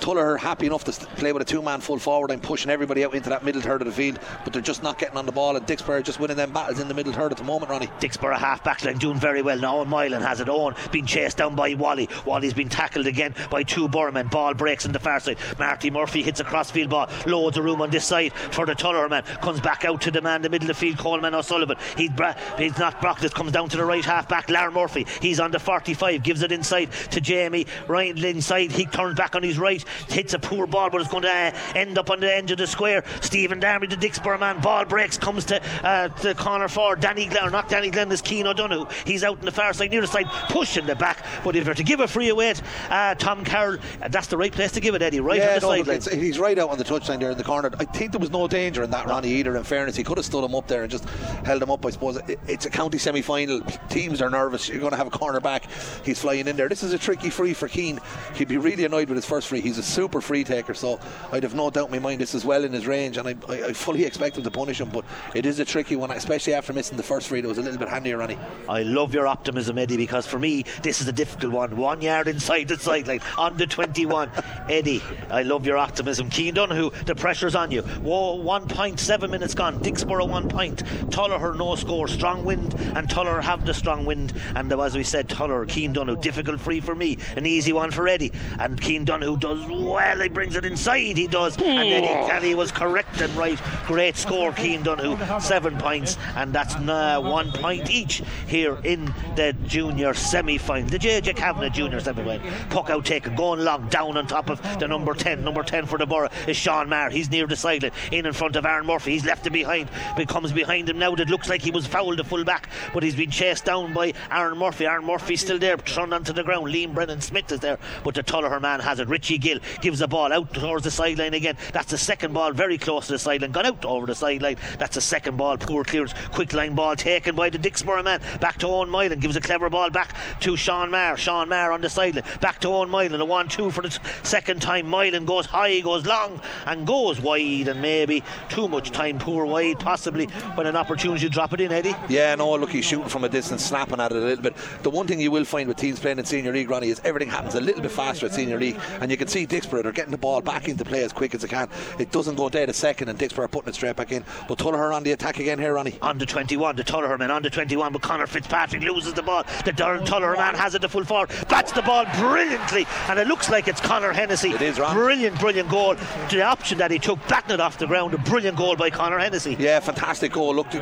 Tullogher 0.00 0.38
happy 0.38 0.66
enough 0.66 0.84
to 0.84 0.92
play 1.16 1.32
with 1.32 1.40
a 1.40 1.44
two 1.46 1.62
man 1.62 1.80
full 1.80 1.98
forward 1.98 2.30
and 2.30 2.42
pushing 2.42 2.70
everybody 2.70 3.04
out 3.04 3.14
into 3.14 3.30
that 3.30 3.44
middle 3.44 3.62
third 3.62 3.80
of 3.80 3.86
the 3.86 3.92
field, 3.92 4.18
but 4.42 4.52
they're 4.52 4.60
just 4.60 4.82
not 4.82 4.98
getting 4.98 5.16
on 5.16 5.24
the 5.24 5.32
ball. 5.32 5.56
And 5.56 5.66
Dicksboro 5.66 6.02
just 6.02 6.20
winning 6.20 6.36
them 6.36 6.52
battles 6.52 6.80
in 6.80 6.88
the 6.88 6.94
middle 6.94 7.12
third 7.12 7.32
at 7.32 7.38
the 7.38 7.44
moment, 7.44 7.70
Ronnie. 7.70 7.86
Dixborough 8.00 8.36
half 8.36 8.62
back 8.62 8.84
line 8.84 8.98
doing 8.98 9.18
very 9.18 9.40
well 9.40 9.58
now. 9.58 9.82
Moylan 9.84 10.22
has 10.22 10.40
it 10.40 10.48
on, 10.48 10.74
being 10.90 11.06
chased 11.06 11.38
down 11.38 11.54
by 11.54 11.72
Wally. 11.74 12.08
Wally's 12.26 12.52
been 12.54 12.68
tackled 12.68 13.06
again 13.06 13.34
by 13.50 13.62
two 13.62 13.88
Burman. 13.88 14.28
Ball 14.28 14.52
breaks 14.54 14.84
on 14.84 14.92
the 14.92 14.98
far 14.98 15.20
side. 15.20 15.38
Marty 15.58 15.90
Murphy 15.90 16.22
hits 16.22 16.40
a 16.40 16.44
crossfield 16.44 16.90
ball. 16.90 17.08
Loads 17.26 17.56
of 17.56 17.64
room 17.64 17.80
on 17.80 17.90
this 17.90 18.04
side 18.04 18.32
for 18.32 18.66
the 18.66 18.74
Tuller 18.74 19.08
man. 19.08 19.22
Comes 19.42 19.60
back 19.60 19.84
out 19.84 20.00
to 20.02 20.10
the 20.10 20.20
man 20.20 20.36
in 20.36 20.42
the 20.42 20.50
middle 20.50 20.70
of 20.70 20.76
the 20.76 20.80
field, 20.80 20.98
Coleman 20.98 21.34
O'Sullivan. 21.34 21.76
He's, 21.96 22.10
bra- 22.10 22.34
he's 22.58 22.73
not 22.78 23.00
Brockles, 23.00 23.32
comes 23.32 23.52
down 23.52 23.68
to 23.70 23.76
the 23.76 23.84
right 23.84 24.04
half 24.04 24.28
back. 24.28 24.48
Lar 24.50 24.70
Murphy. 24.70 25.06
He's 25.20 25.40
on 25.40 25.50
the 25.50 25.58
45, 25.58 26.22
gives 26.22 26.42
it 26.42 26.52
inside 26.52 26.90
to 27.10 27.20
Jamie. 27.20 27.66
Ryan 27.88 28.22
inside. 28.24 28.72
He 28.72 28.86
turns 28.86 29.16
back 29.16 29.34
on 29.34 29.42
his 29.42 29.58
right, 29.58 29.82
hits 30.08 30.34
a 30.34 30.38
poor 30.38 30.66
ball, 30.66 30.90
but 30.90 31.00
it's 31.00 31.10
going 31.10 31.22
to 31.24 31.28
uh, 31.28 31.52
end 31.74 31.98
up 31.98 32.10
on 32.10 32.20
the 32.20 32.32
edge 32.34 32.50
of 32.50 32.58
the 32.58 32.66
square. 32.66 33.04
Stephen 33.20 33.60
Darby, 33.60 33.86
the 33.86 33.96
Dicksboro 33.96 34.38
man. 34.40 34.60
Ball 34.60 34.84
breaks, 34.84 35.16
comes 35.18 35.44
to 35.46 35.60
uh, 35.84 36.08
the 36.22 36.34
corner 36.34 36.68
for 36.68 36.96
Danny 36.96 37.26
Glenn, 37.26 37.44
or 37.44 37.50
not 37.50 37.68
Danny 37.68 37.90
Glenn, 37.90 38.10
is 38.12 38.22
Keane 38.22 38.46
O'Donoghue. 38.46 38.86
He's 39.04 39.24
out 39.24 39.38
in 39.38 39.44
the 39.44 39.52
far 39.52 39.72
side, 39.72 39.90
near 39.90 40.00
the 40.00 40.06
side, 40.06 40.26
pushing 40.48 40.86
the 40.86 40.94
back. 40.94 41.24
But 41.42 41.56
if 41.56 41.64
you're 41.66 41.74
to 41.74 41.82
give 41.84 42.00
a 42.00 42.08
free 42.08 42.28
away, 42.28 42.54
uh, 42.90 43.14
Tom 43.16 43.44
Carroll, 43.44 43.78
that's 44.10 44.26
the 44.28 44.36
right 44.36 44.52
place 44.52 44.72
to 44.72 44.80
give 44.80 44.94
it, 44.94 45.02
Eddie, 45.02 45.20
right 45.20 45.38
yeah, 45.38 45.54
on 45.54 45.60
the 45.60 45.60
no, 45.82 45.84
sideline. 45.84 46.20
he's 46.20 46.38
right 46.38 46.58
out 46.58 46.70
on 46.70 46.78
the 46.78 46.84
touchline 46.84 47.20
there 47.20 47.30
in 47.30 47.38
the 47.38 47.44
corner. 47.44 47.70
I 47.78 47.84
think 47.84 48.12
there 48.12 48.20
was 48.20 48.30
no 48.30 48.46
danger 48.48 48.82
in 48.82 48.90
that, 48.90 49.06
Ronnie, 49.06 49.30
either. 49.32 49.56
In 49.56 49.64
fairness, 49.64 49.96
he 49.96 50.04
could 50.04 50.18
have 50.18 50.26
stood 50.26 50.44
him 50.44 50.54
up 50.54 50.66
there 50.68 50.82
and 50.82 50.90
just 50.90 51.08
held 51.44 51.62
him 51.62 51.70
up. 51.70 51.84
I 51.84 51.90
suppose 51.90 52.16
It- 52.28 52.38
it's 52.46 52.63
a 52.66 52.70
county 52.70 52.98
semi-final. 52.98 53.60
Teams 53.88 54.20
are 54.22 54.30
nervous. 54.30 54.68
You're 54.68 54.80
going 54.80 54.92
to 54.92 54.96
have 54.96 55.06
a 55.06 55.10
cornerback. 55.10 55.64
He's 56.04 56.20
flying 56.20 56.46
in 56.48 56.56
there. 56.56 56.68
This 56.68 56.82
is 56.82 56.92
a 56.92 56.98
tricky 56.98 57.30
free 57.30 57.54
for 57.54 57.68
Keane. 57.68 58.00
He'd 58.34 58.48
be 58.48 58.56
really 58.56 58.84
annoyed 58.84 59.08
with 59.08 59.16
his 59.16 59.26
first 59.26 59.48
free. 59.48 59.60
He's 59.60 59.78
a 59.78 59.82
super 59.82 60.20
free 60.20 60.44
taker, 60.44 60.74
so 60.74 60.98
I'd 61.32 61.42
have 61.42 61.54
no 61.54 61.70
doubt 61.70 61.86
in 61.86 61.92
my 61.92 61.98
mind 61.98 62.20
this 62.20 62.34
is 62.34 62.44
well 62.44 62.64
in 62.64 62.72
his 62.72 62.86
range, 62.86 63.16
and 63.16 63.28
I, 63.28 63.34
I, 63.48 63.64
I 63.66 63.72
fully 63.72 64.04
expect 64.04 64.36
him 64.36 64.44
to 64.44 64.50
punish 64.50 64.80
him. 64.80 64.90
But 64.90 65.04
it 65.34 65.46
is 65.46 65.58
a 65.58 65.64
tricky 65.64 65.96
one, 65.96 66.10
especially 66.10 66.54
after 66.54 66.72
missing 66.72 66.96
the 66.96 67.02
first 67.02 67.28
free. 67.28 67.40
It 67.40 67.46
was 67.46 67.58
a 67.58 67.62
little 67.62 67.78
bit 67.78 67.88
handier, 67.88 68.18
Ronnie. 68.18 68.38
I 68.68 68.82
love 68.82 69.14
your 69.14 69.26
optimism, 69.26 69.78
Eddie, 69.78 69.96
because 69.96 70.26
for 70.26 70.38
me, 70.38 70.64
this 70.82 71.00
is 71.00 71.08
a 71.08 71.12
difficult 71.12 71.52
one. 71.52 71.76
One 71.76 72.00
yard 72.00 72.28
inside 72.28 72.68
the 72.68 72.78
sideline, 72.78 73.20
under 73.38 73.66
21. 73.66 74.30
Eddie, 74.68 75.02
I 75.30 75.42
love 75.42 75.66
your 75.66 75.76
optimism. 75.76 76.30
Keane 76.30 76.54
Donoghue, 76.54 76.90
the 77.06 77.14
pressure's 77.14 77.54
on 77.54 77.70
you. 77.70 77.82
Whoa, 77.82 78.34
one 78.36 78.66
point, 78.68 79.00
seven 79.00 79.30
minutes 79.30 79.54
gone. 79.54 79.80
Dicksboro, 79.80 80.28
one 80.28 80.48
point. 80.48 80.84
Tullogher, 81.10 81.56
no 81.56 81.74
score. 81.74 82.08
Strong 82.08 82.44
wind, 82.56 82.74
and 82.96 83.08
Tullogher 83.08 83.42
have 83.42 83.66
the 83.66 83.74
strong 83.74 84.04
wind. 84.04 84.32
And 84.54 84.72
as 84.72 84.96
we 84.96 85.02
said, 85.02 85.28
Tullogher, 85.28 85.68
Keane 85.68 85.92
Donoghue, 85.92 86.20
difficult 86.20 86.60
free 86.60 86.80
for 86.80 86.94
me. 86.94 87.18
An 87.36 87.46
easy 87.46 87.72
one 87.72 87.90
for 87.90 88.06
Eddie. 88.08 88.32
And 88.58 88.80
Keane 88.80 89.04
Donoghue 89.04 89.38
does 89.38 89.66
well. 89.66 90.20
He 90.20 90.28
brings 90.28 90.56
it 90.56 90.64
inside, 90.64 91.16
he 91.16 91.26
does. 91.26 91.56
And 91.56 91.88
Eddie 91.88 92.28
Kelly 92.28 92.54
was 92.54 92.70
correct 92.70 93.20
and 93.20 93.34
right. 93.36 93.60
Great 93.86 94.16
score, 94.16 94.52
Keane 94.52 94.82
Donoghue. 94.82 95.40
Seven 95.40 95.76
points, 95.78 96.16
and 96.36 96.52
that's 96.52 96.74
uh, 96.74 97.20
one 97.20 97.50
point 97.52 97.90
each 97.90 98.22
here 98.46 98.78
in 98.84 99.06
the 99.36 99.54
junior 99.66 100.14
semi 100.14 100.58
final. 100.58 100.88
The 100.88 100.98
JJ 100.98 101.36
Kavanagh 101.36 101.70
junior 101.70 102.00
semi 102.00 102.22
final. 102.22 102.52
Puck 102.70 102.90
out 102.90 103.04
taken, 103.04 103.34
going 103.34 103.60
long, 103.60 103.88
down 103.88 104.16
on 104.16 104.26
top 104.26 104.50
of 104.50 104.60
the 104.78 104.86
number 104.86 105.14
10. 105.14 105.44
Number 105.44 105.62
10 105.62 105.86
for 105.86 105.98
the 105.98 106.06
borough 106.06 106.30
is 106.46 106.56
Sean 106.56 106.88
Marr. 106.88 107.10
He's 107.10 107.30
near 107.30 107.46
the 107.46 107.56
sideline, 107.56 107.92
in 108.12 108.26
in 108.26 108.32
front 108.32 108.56
of 108.56 108.64
Aaron 108.64 108.86
Murphy. 108.86 109.12
He's 109.12 109.24
left 109.24 109.46
it 109.46 109.52
behind, 109.52 109.88
but 110.16 110.28
comes 110.28 110.52
behind 110.52 110.88
him 110.88 110.98
now. 110.98 111.14
That 111.14 111.28
looks 111.28 111.48
like 111.48 111.62
he 111.62 111.70
was 111.70 111.86
fouled, 111.86 112.20
a 112.20 112.24
full 112.24 112.43
back, 112.44 112.68
but 112.92 113.02
he's 113.02 113.16
been 113.16 113.30
chased 113.30 113.64
down 113.64 113.92
by 113.92 114.12
Aaron 114.30 114.58
Murphy. 114.58 114.86
Aaron 114.86 115.04
Murphy's 115.04 115.40
still 115.40 115.58
there, 115.58 115.76
thrown 115.76 116.12
onto 116.12 116.32
the 116.32 116.42
ground. 116.42 116.66
Liam 116.66 116.94
Brennan 116.94 117.20
Smith 117.20 117.50
is 117.52 117.60
there, 117.60 117.78
but 118.02 118.14
the 118.14 118.22
Tullogher 118.22 118.60
man 118.60 118.80
has 118.80 119.00
it. 119.00 119.08
Richie 119.08 119.38
Gill 119.38 119.58
gives 119.80 119.98
the 119.98 120.08
ball 120.08 120.32
out 120.32 120.52
towards 120.54 120.84
the 120.84 120.90
sideline 120.90 121.34
again. 121.34 121.56
That's 121.72 121.90
the 121.90 121.98
second 121.98 122.34
ball, 122.34 122.52
very 122.52 122.78
close 122.78 123.06
to 123.06 123.12
the 123.12 123.18
sideline, 123.18 123.52
gone 123.52 123.66
out 123.66 123.84
over 123.84 124.06
the 124.06 124.14
sideline. 124.14 124.56
That's 124.78 124.94
the 124.94 125.00
second 125.00 125.36
ball, 125.36 125.56
poor 125.56 125.84
clearance, 125.84 126.14
quick 126.32 126.52
line 126.52 126.74
ball 126.74 126.96
taken 126.96 127.34
by 127.34 127.50
the 127.50 127.58
Dicksboro 127.58 128.04
man. 128.04 128.20
Back 128.40 128.58
to 128.58 128.66
Owen 128.66 128.90
Moylan, 128.90 129.20
gives 129.20 129.36
a 129.36 129.40
clever 129.40 129.70
ball 129.70 129.90
back 129.90 130.14
to 130.40 130.56
Sean 130.56 130.90
Marr. 130.90 131.16
Sean 131.16 131.48
Marr 131.48 131.72
on 131.72 131.80
the 131.80 131.90
sideline, 131.90 132.24
back 132.40 132.60
to 132.60 132.68
Owen 132.68 132.90
Moylan. 132.90 133.20
A 133.20 133.24
one-two 133.24 133.70
for 133.70 133.82
the 133.82 133.98
second 134.22 134.60
time. 134.60 134.86
Moylan 134.86 135.24
goes 135.24 135.46
high, 135.46 135.80
goes 135.80 136.04
long, 136.04 136.40
and 136.66 136.86
goes 136.86 137.20
wide, 137.20 137.68
and 137.68 137.80
maybe 137.80 138.22
too 138.48 138.68
much 138.68 138.90
time, 138.90 139.18
poor 139.18 139.46
wide, 139.46 139.78
possibly 139.78 140.26
when 140.54 140.66
an 140.66 140.76
opportunity 140.76 141.20
to 141.20 141.28
drop 141.28 141.52
it 141.52 141.60
in, 141.60 141.72
Eddie. 141.72 141.94
Yeah, 142.08 142.33
Yeah, 142.34 142.42
oh, 142.42 142.56
no, 142.56 142.60
look, 142.60 142.70
he's 142.70 142.84
shooting 142.84 143.08
from 143.08 143.22
a 143.22 143.28
distance, 143.28 143.64
snapping 143.64 144.00
at 144.00 144.10
it 144.10 144.16
a 144.16 144.20
little 144.20 144.42
bit. 144.42 144.56
The 144.82 144.90
one 144.90 145.06
thing 145.06 145.20
you 145.20 145.30
will 145.30 145.44
find 145.44 145.68
with 145.68 145.76
teams 145.76 146.00
playing 146.00 146.18
in 146.18 146.24
Senior 146.24 146.52
League, 146.52 146.68
Ronnie, 146.68 146.88
is 146.88 147.00
everything 147.04 147.30
happens 147.30 147.54
a 147.54 147.60
little 147.60 147.80
bit 147.80 147.92
faster 147.92 148.26
at 148.26 148.34
Senior 148.34 148.58
League, 148.58 148.76
and 149.00 149.08
you 149.08 149.16
can 149.16 149.28
see 149.28 149.46
Dicksboro, 149.46 149.84
they're 149.84 149.92
getting 149.92 150.10
the 150.10 150.18
ball 150.18 150.40
back 150.40 150.68
into 150.68 150.84
play 150.84 151.04
as 151.04 151.12
quick 151.12 151.32
as 151.36 151.42
they 151.42 151.48
can. 151.48 151.68
It 152.00 152.10
doesn't 152.10 152.34
go 152.34 152.48
dead 152.48 152.68
a 152.68 152.72
second, 152.72 153.08
and 153.08 153.16
Dicksboro 153.16 153.44
are 153.44 153.48
putting 153.48 153.68
it 153.68 153.76
straight 153.76 153.94
back 153.94 154.10
in. 154.10 154.24
But 154.48 154.58
Tullogher 154.58 154.92
on 154.92 155.04
the 155.04 155.12
attack 155.12 155.38
again 155.38 155.60
here, 155.60 155.74
Ronnie. 155.74 155.96
On 156.02 156.18
to 156.18 156.26
21, 156.26 156.74
the 156.74 156.82
Tullogher 156.82 157.16
man 157.16 157.30
on 157.30 157.44
to 157.44 157.50
21, 157.50 157.92
but 157.92 158.02
Connor 158.02 158.26
Fitzpatrick 158.26 158.82
loses 158.82 159.14
the 159.14 159.22
ball. 159.22 159.44
The 159.64 159.70
Tullogher 159.72 160.36
man 160.36 160.56
has 160.56 160.74
it 160.74 160.80
to 160.80 160.88
full 160.88 161.04
forward, 161.04 161.30
bats 161.48 161.70
the 161.70 161.82
ball 161.82 162.04
brilliantly, 162.16 162.84
and 163.08 163.20
it 163.20 163.28
looks 163.28 163.48
like 163.48 163.68
it's 163.68 163.80
Connor 163.80 164.12
Hennessy. 164.12 164.50
It 164.50 164.62
is, 164.62 164.80
Ron. 164.80 164.96
Brilliant, 164.96 165.38
brilliant 165.38 165.68
goal. 165.68 165.94
The 166.30 166.42
option 166.42 166.78
that 166.78 166.90
he 166.90 166.98
took, 166.98 167.24
batting 167.28 167.54
it 167.54 167.60
off 167.60 167.78
the 167.78 167.86
ground, 167.86 168.12
a 168.12 168.18
brilliant 168.18 168.56
goal 168.56 168.74
by 168.74 168.90
Connor 168.90 169.20
Hennessy. 169.20 169.56
Yeah, 169.56 169.78
fantastic 169.78 170.32
goal. 170.32 170.52
Look, 170.52 170.72
the 170.72 170.80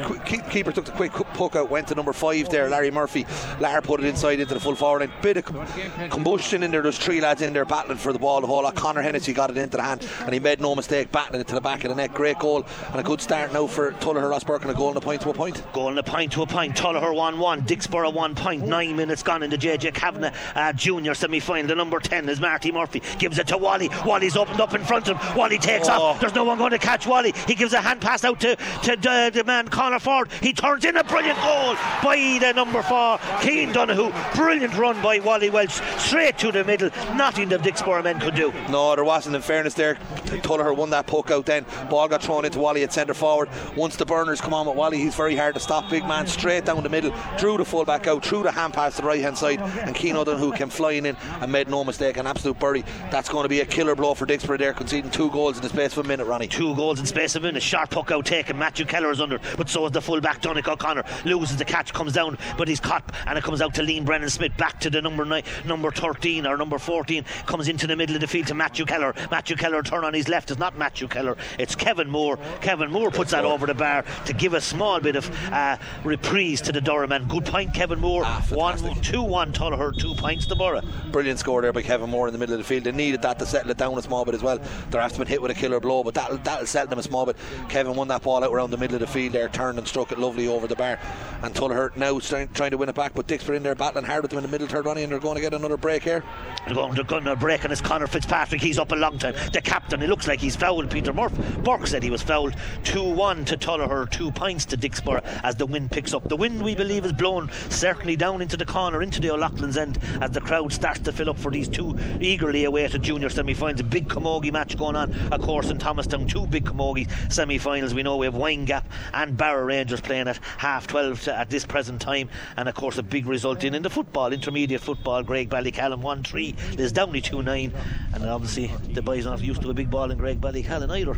keeper 0.50 0.72
took 0.72 0.86
the 0.86 0.92
quick 0.92 1.12
poke 1.42 1.56
out, 1.56 1.68
went 1.70 1.88
to 1.88 1.94
number 1.96 2.12
five 2.12 2.48
there, 2.50 2.68
Larry 2.68 2.92
Murphy. 2.92 3.26
Lar 3.58 3.82
put 3.82 3.98
it 3.98 4.06
inside 4.06 4.38
into 4.38 4.54
the 4.54 4.60
full 4.60 4.76
forward 4.76 5.00
line. 5.00 5.12
Bit 5.22 5.38
of 5.38 5.44
com- 5.44 5.66
combustion 6.08 6.62
in 6.62 6.70
there. 6.70 6.82
There's 6.82 6.98
three 6.98 7.20
lads 7.20 7.42
in 7.42 7.52
there 7.52 7.64
battling 7.64 7.98
for 7.98 8.12
the 8.12 8.18
ball. 8.20 8.40
The 8.40 8.46
whole 8.46 8.62
lot. 8.62 8.76
Connor 8.76 9.02
Hennessy 9.02 9.32
got 9.32 9.50
it 9.50 9.56
into 9.56 9.76
the 9.76 9.82
hand, 9.82 10.06
and 10.20 10.32
he 10.32 10.38
made 10.38 10.60
no 10.60 10.76
mistake 10.76 11.10
battling 11.10 11.40
it 11.40 11.48
to 11.48 11.54
the 11.56 11.60
back 11.60 11.82
of 11.82 11.88
the 11.88 11.96
net. 11.96 12.14
Great 12.14 12.38
goal 12.38 12.64
and 12.92 13.00
a 13.00 13.02
good 13.02 13.20
start 13.20 13.52
now 13.52 13.66
for 13.66 13.90
Tullogher 13.92 14.30
Rosbercon 14.30 14.62
and 14.62 14.70
a 14.70 14.74
goal 14.74 14.88
and 14.88 14.96
a 14.96 15.00
point 15.00 15.20
to 15.22 15.30
a 15.30 15.34
point. 15.34 15.60
Goal 15.72 15.88
and 15.88 15.98
a 15.98 16.02
point 16.04 16.30
to 16.32 16.42
a 16.42 16.46
point. 16.46 16.76
Tullogher 16.76 17.12
1 17.14 17.38
1. 17.40 17.62
Dicksboro 17.62 18.12
1 18.14 18.34
point. 18.36 18.64
Nine 18.64 18.94
minutes 18.96 19.24
gone 19.24 19.42
in 19.42 19.50
the 19.50 19.58
JJ 19.58 19.94
Kavanagh 19.94 20.32
uh, 20.54 20.72
Junior 20.74 21.14
semi 21.14 21.40
final. 21.40 21.66
The 21.66 21.74
number 21.74 21.98
10 21.98 22.28
is 22.28 22.40
Marty 22.40 22.70
Murphy. 22.70 23.02
Gives 23.18 23.38
it 23.38 23.48
to 23.48 23.58
Wally. 23.58 23.90
Wally's 24.06 24.36
opened 24.36 24.60
up 24.60 24.74
in 24.74 24.84
front 24.84 25.08
of 25.08 25.16
him. 25.20 25.36
Wally 25.36 25.58
takes 25.58 25.88
Oh. 25.88 26.02
off. 26.02 26.20
There's 26.20 26.34
no 26.36 26.44
one 26.44 26.58
going 26.58 26.70
to 26.70 26.78
catch 26.78 27.04
Wally. 27.06 27.34
He 27.48 27.54
gives 27.56 27.72
a 27.72 27.80
hand 27.80 28.00
pass 28.00 28.24
out 28.24 28.38
to, 28.40 28.54
to 28.84 28.96
the, 28.96 29.30
the 29.34 29.42
man 29.44 29.66
Connor 29.68 29.98
Ford. 29.98 30.28
He 30.40 30.52
turns 30.52 30.84
in 30.84 30.96
a 30.96 31.04
brilliant 31.04 31.31
goal 31.34 31.74
by 32.02 32.38
the 32.40 32.52
number 32.54 32.82
4, 32.82 33.18
Keane 33.42 33.72
Donoghue. 33.72 34.12
Brilliant 34.34 34.76
run 34.76 35.00
by 35.02 35.18
Wally 35.18 35.50
Walsh. 35.50 35.80
Straight 35.98 36.38
to 36.38 36.52
the 36.52 36.64
middle. 36.64 36.90
Nothing 37.14 37.48
the 37.48 37.58
Dicksboro 37.58 38.02
men 38.02 38.20
could 38.20 38.34
do. 38.34 38.52
No, 38.68 38.94
there 38.94 39.04
wasn't. 39.04 39.36
In 39.36 39.42
fairness, 39.42 39.74
there, 39.74 39.94
Tullogher 40.42 40.76
won 40.76 40.90
that 40.90 41.06
poke 41.06 41.30
out. 41.30 41.46
Then 41.46 41.64
ball 41.88 42.08
got 42.08 42.22
thrown 42.22 42.44
into 42.44 42.58
Wally 42.58 42.82
at 42.82 42.92
centre 42.92 43.14
forward. 43.14 43.48
Once 43.76 43.96
the 43.96 44.06
burners 44.06 44.40
come 44.40 44.54
on 44.54 44.66
with 44.66 44.76
Wally, 44.76 44.98
he's 44.98 45.14
very 45.14 45.36
hard 45.36 45.54
to 45.54 45.60
stop. 45.60 45.88
Big 45.90 46.06
man 46.06 46.26
straight 46.26 46.64
down 46.64 46.82
the 46.82 46.88
middle, 46.88 47.12
drew 47.38 47.56
the 47.56 47.64
full 47.64 47.84
back 47.84 48.06
out, 48.06 48.24
threw 48.24 48.42
the 48.42 48.52
hand 48.52 48.72
pass 48.72 48.96
to 48.96 49.02
the 49.02 49.08
right 49.08 49.20
hand 49.20 49.36
side, 49.38 49.60
and 49.60 49.94
Keane 49.94 50.16
O'Donoghue 50.16 50.52
came 50.52 50.68
flying 50.70 51.06
in 51.06 51.16
and 51.40 51.52
made 51.52 51.68
no 51.68 51.84
mistake. 51.84 52.16
An 52.16 52.26
absolute 52.26 52.58
bury. 52.58 52.84
That's 53.10 53.28
going 53.28 53.44
to 53.44 53.48
be 53.48 53.60
a 53.60 53.66
killer 53.66 53.94
blow 53.94 54.14
for 54.14 54.26
Dicksboro 54.26 54.58
there, 54.58 54.72
conceding 54.72 55.10
two 55.10 55.30
goals 55.30 55.56
in 55.56 55.62
the 55.62 55.68
space 55.68 55.96
of 55.96 56.04
a 56.04 56.08
minute, 56.08 56.26
Ronnie. 56.26 56.48
Two 56.48 56.74
goals 56.74 57.00
in 57.00 57.06
space 57.06 57.34
of 57.34 57.44
a 57.44 57.46
minute. 57.46 57.62
Sharp 57.62 57.90
puck 57.90 58.10
out 58.10 58.26
taken. 58.26 58.58
Matthew 58.58 58.84
Keller 58.84 59.10
is 59.10 59.20
under, 59.20 59.38
but 59.56 59.68
so 59.68 59.86
is 59.86 59.92
the 59.92 60.00
fullback 60.00 60.40
Donick 60.42 60.68
O'Connor. 60.68 61.04
Loses 61.24 61.56
the 61.56 61.64
catch, 61.64 61.92
comes 61.92 62.12
down, 62.12 62.36
but 62.58 62.68
he's 62.68 62.80
caught, 62.80 63.12
and 63.26 63.38
it 63.38 63.44
comes 63.44 63.60
out 63.60 63.74
to 63.74 63.82
Liam 63.82 64.04
Brennan 64.04 64.28
Smith. 64.28 64.56
Back 64.56 64.80
to 64.80 64.90
the 64.90 65.00
number 65.00 65.24
nine, 65.24 65.44
number 65.64 65.90
13 65.90 66.46
or 66.46 66.56
number 66.56 66.78
14. 66.78 67.24
Comes 67.46 67.68
into 67.68 67.86
the 67.86 67.96
middle 67.96 68.14
of 68.16 68.20
the 68.20 68.26
field 68.26 68.48
to 68.48 68.54
Matthew 68.54 68.84
Keller. 68.84 69.14
Matthew 69.30 69.56
Keller 69.56 69.82
turn 69.82 70.04
on 70.04 70.14
his 70.14 70.28
left. 70.28 70.50
It's 70.50 70.60
not 70.60 70.76
Matthew 70.76 71.08
Keller. 71.08 71.36
It's 71.58 71.74
Kevin 71.74 72.10
Moore. 72.10 72.38
Kevin 72.60 72.90
Moore 72.90 73.10
puts 73.10 73.30
that 73.30 73.44
over 73.44 73.66
the 73.66 73.74
bar 73.74 74.04
to 74.26 74.32
give 74.32 74.54
a 74.54 74.60
small 74.60 75.00
bit 75.00 75.16
of 75.16 75.30
uh, 75.52 75.76
reprise 76.04 76.60
to 76.62 76.72
the 76.72 76.80
Durham 76.80 77.10
man. 77.10 77.28
Good 77.28 77.44
point, 77.44 77.74
Kevin 77.74 78.00
Moore. 78.00 78.22
Ah, 78.24 78.44
one, 78.50 78.78
two, 79.02 79.22
one. 79.22 79.52
Tullogher, 79.52 79.96
two 79.96 80.14
points 80.14 80.46
to 80.46 80.54
Borough. 80.54 80.82
Brilliant 81.10 81.38
score 81.38 81.60
there 81.62 81.72
by 81.72 81.82
Kevin 81.82 82.10
Moore 82.10 82.26
in 82.28 82.32
the 82.32 82.38
middle 82.38 82.54
of 82.54 82.60
the 82.60 82.64
field. 82.64 82.84
They 82.84 82.92
needed 82.92 83.22
that 83.22 83.38
to 83.38 83.46
settle 83.46 83.70
it 83.70 83.76
down 83.76 83.96
a 83.98 84.02
small 84.02 84.24
bit 84.24 84.34
as 84.34 84.42
well. 84.42 84.58
They're 84.90 85.00
after 85.00 85.18
been 85.18 85.28
hit 85.28 85.42
with 85.42 85.50
a 85.50 85.54
killer 85.54 85.78
blow, 85.78 86.02
but 86.02 86.14
that'll, 86.14 86.38
that'll 86.38 86.66
settle 86.66 86.88
them 86.88 86.98
a 86.98 87.02
small 87.02 87.26
bit. 87.26 87.36
Kevin 87.68 87.94
won 87.94 88.08
that 88.08 88.22
ball 88.22 88.42
out 88.42 88.52
around 88.52 88.70
the 88.70 88.76
middle 88.76 88.96
of 88.96 89.00
the 89.00 89.06
field 89.06 89.32
there, 89.32 89.48
turned 89.48 89.78
and 89.78 89.86
struck 89.86 90.10
it 90.10 90.18
lovely 90.18 90.48
over 90.48 90.66
the 90.66 90.76
bar. 90.76 90.98
And 91.42 91.52
Tullogher 91.52 91.96
now 91.96 92.20
trying, 92.20 92.70
to 92.70 92.78
win 92.78 92.88
it 92.88 92.94
back, 92.94 93.14
but 93.14 93.26
Dixper 93.26 93.56
in 93.56 93.64
there 93.64 93.74
battling 93.74 94.04
hard 94.04 94.22
with 94.22 94.30
them 94.30 94.38
in 94.38 94.44
the 94.44 94.48
middle 94.48 94.68
third, 94.68 94.86
Ronnie, 94.86 95.02
and 95.02 95.10
they're 95.10 95.18
going 95.18 95.34
to 95.34 95.40
get 95.40 95.52
another 95.52 95.76
break 95.76 96.04
here. 96.04 96.22
They're 96.66 96.74
going 96.74 96.94
to 96.94 97.02
get 97.02 97.26
a 97.26 97.34
break 97.34 97.64
and 97.64 97.72
it's 97.72 97.80
Connor 97.80 98.06
Fitzpatrick. 98.06 98.60
He's 98.60 98.78
up 98.78 98.92
a 98.92 98.94
long 98.94 99.18
time. 99.18 99.34
The 99.52 99.60
captain, 99.60 100.02
it 100.02 100.08
looks 100.08 100.28
like 100.28 100.38
he's 100.38 100.54
fouled. 100.54 100.88
Peter 100.88 101.12
Murph. 101.12 101.32
Burke 101.64 101.88
said 101.88 102.04
he 102.04 102.10
was 102.10 102.22
fouled. 102.22 102.54
2 102.84 103.02
1 103.02 103.44
to 103.46 103.56
Tullogher, 103.56 104.08
two 104.08 104.30
points 104.30 104.64
to 104.66 104.76
Dicksboro 104.76 105.24
as 105.42 105.56
the 105.56 105.66
wind 105.66 105.90
picks 105.90 106.14
up. 106.14 106.28
The 106.28 106.36
wind, 106.36 106.62
we 106.62 106.76
believe, 106.76 107.04
is 107.04 107.12
blown 107.12 107.50
certainly 107.70 108.14
down 108.14 108.40
into 108.40 108.56
the 108.56 108.64
corner, 108.64 109.02
into 109.02 109.20
the 109.20 109.30
O'Loughlin's 109.32 109.76
end 109.76 109.98
as 110.20 110.30
the 110.30 110.40
crowd 110.40 110.72
starts 110.72 111.00
to 111.00 111.12
fill 111.12 111.30
up 111.30 111.38
for 111.38 111.50
these 111.50 111.68
two 111.68 111.98
eagerly 112.20 112.64
awaited 112.64 113.02
junior 113.02 113.28
semi 113.28 113.54
finals. 113.54 113.80
A 113.80 113.84
big 113.84 114.08
camogie 114.08 114.52
match 114.52 114.78
going 114.78 114.94
on, 114.94 115.12
of 115.32 115.40
course, 115.42 115.70
in 115.70 115.78
Thomastown. 115.78 116.28
Two 116.28 116.46
big 116.46 116.64
camogie 116.64 117.10
semi 117.32 117.58
finals. 117.58 117.94
We 117.94 118.04
know 118.04 118.16
we 118.16 118.26
have 118.26 118.34
Windgap 118.34 118.84
and 119.12 119.36
Barrow 119.36 119.64
Rangers 119.64 120.00
playing 120.00 120.28
at 120.28 120.38
half 120.58 120.86
12 120.92 121.22
to, 121.22 121.38
at 121.38 121.48
this 121.48 121.64
present 121.64 122.02
time, 122.02 122.28
and 122.58 122.68
of 122.68 122.74
course, 122.74 122.98
a 122.98 123.02
big 123.02 123.24
result 123.26 123.64
in, 123.64 123.74
in 123.74 123.82
the 123.82 123.88
football, 123.88 124.30
intermediate 124.30 124.82
football. 124.82 125.22
Graigue 125.24 125.48
Ballycallan 125.48 126.00
1 126.00 126.22
3, 126.22 126.52
Lisdowney 126.52 127.24
2 127.24 127.42
9, 127.42 127.72
and 128.12 128.24
obviously 128.26 128.66
the 128.92 129.00
boys 129.00 129.24
aren't 129.24 129.40
used 129.40 129.62
to 129.62 129.70
a 129.70 129.74
big 129.74 129.88
ball 129.88 130.10
in 130.10 130.18
Graigue 130.18 130.40
Ballycallan 130.40 130.90
either. 130.90 131.14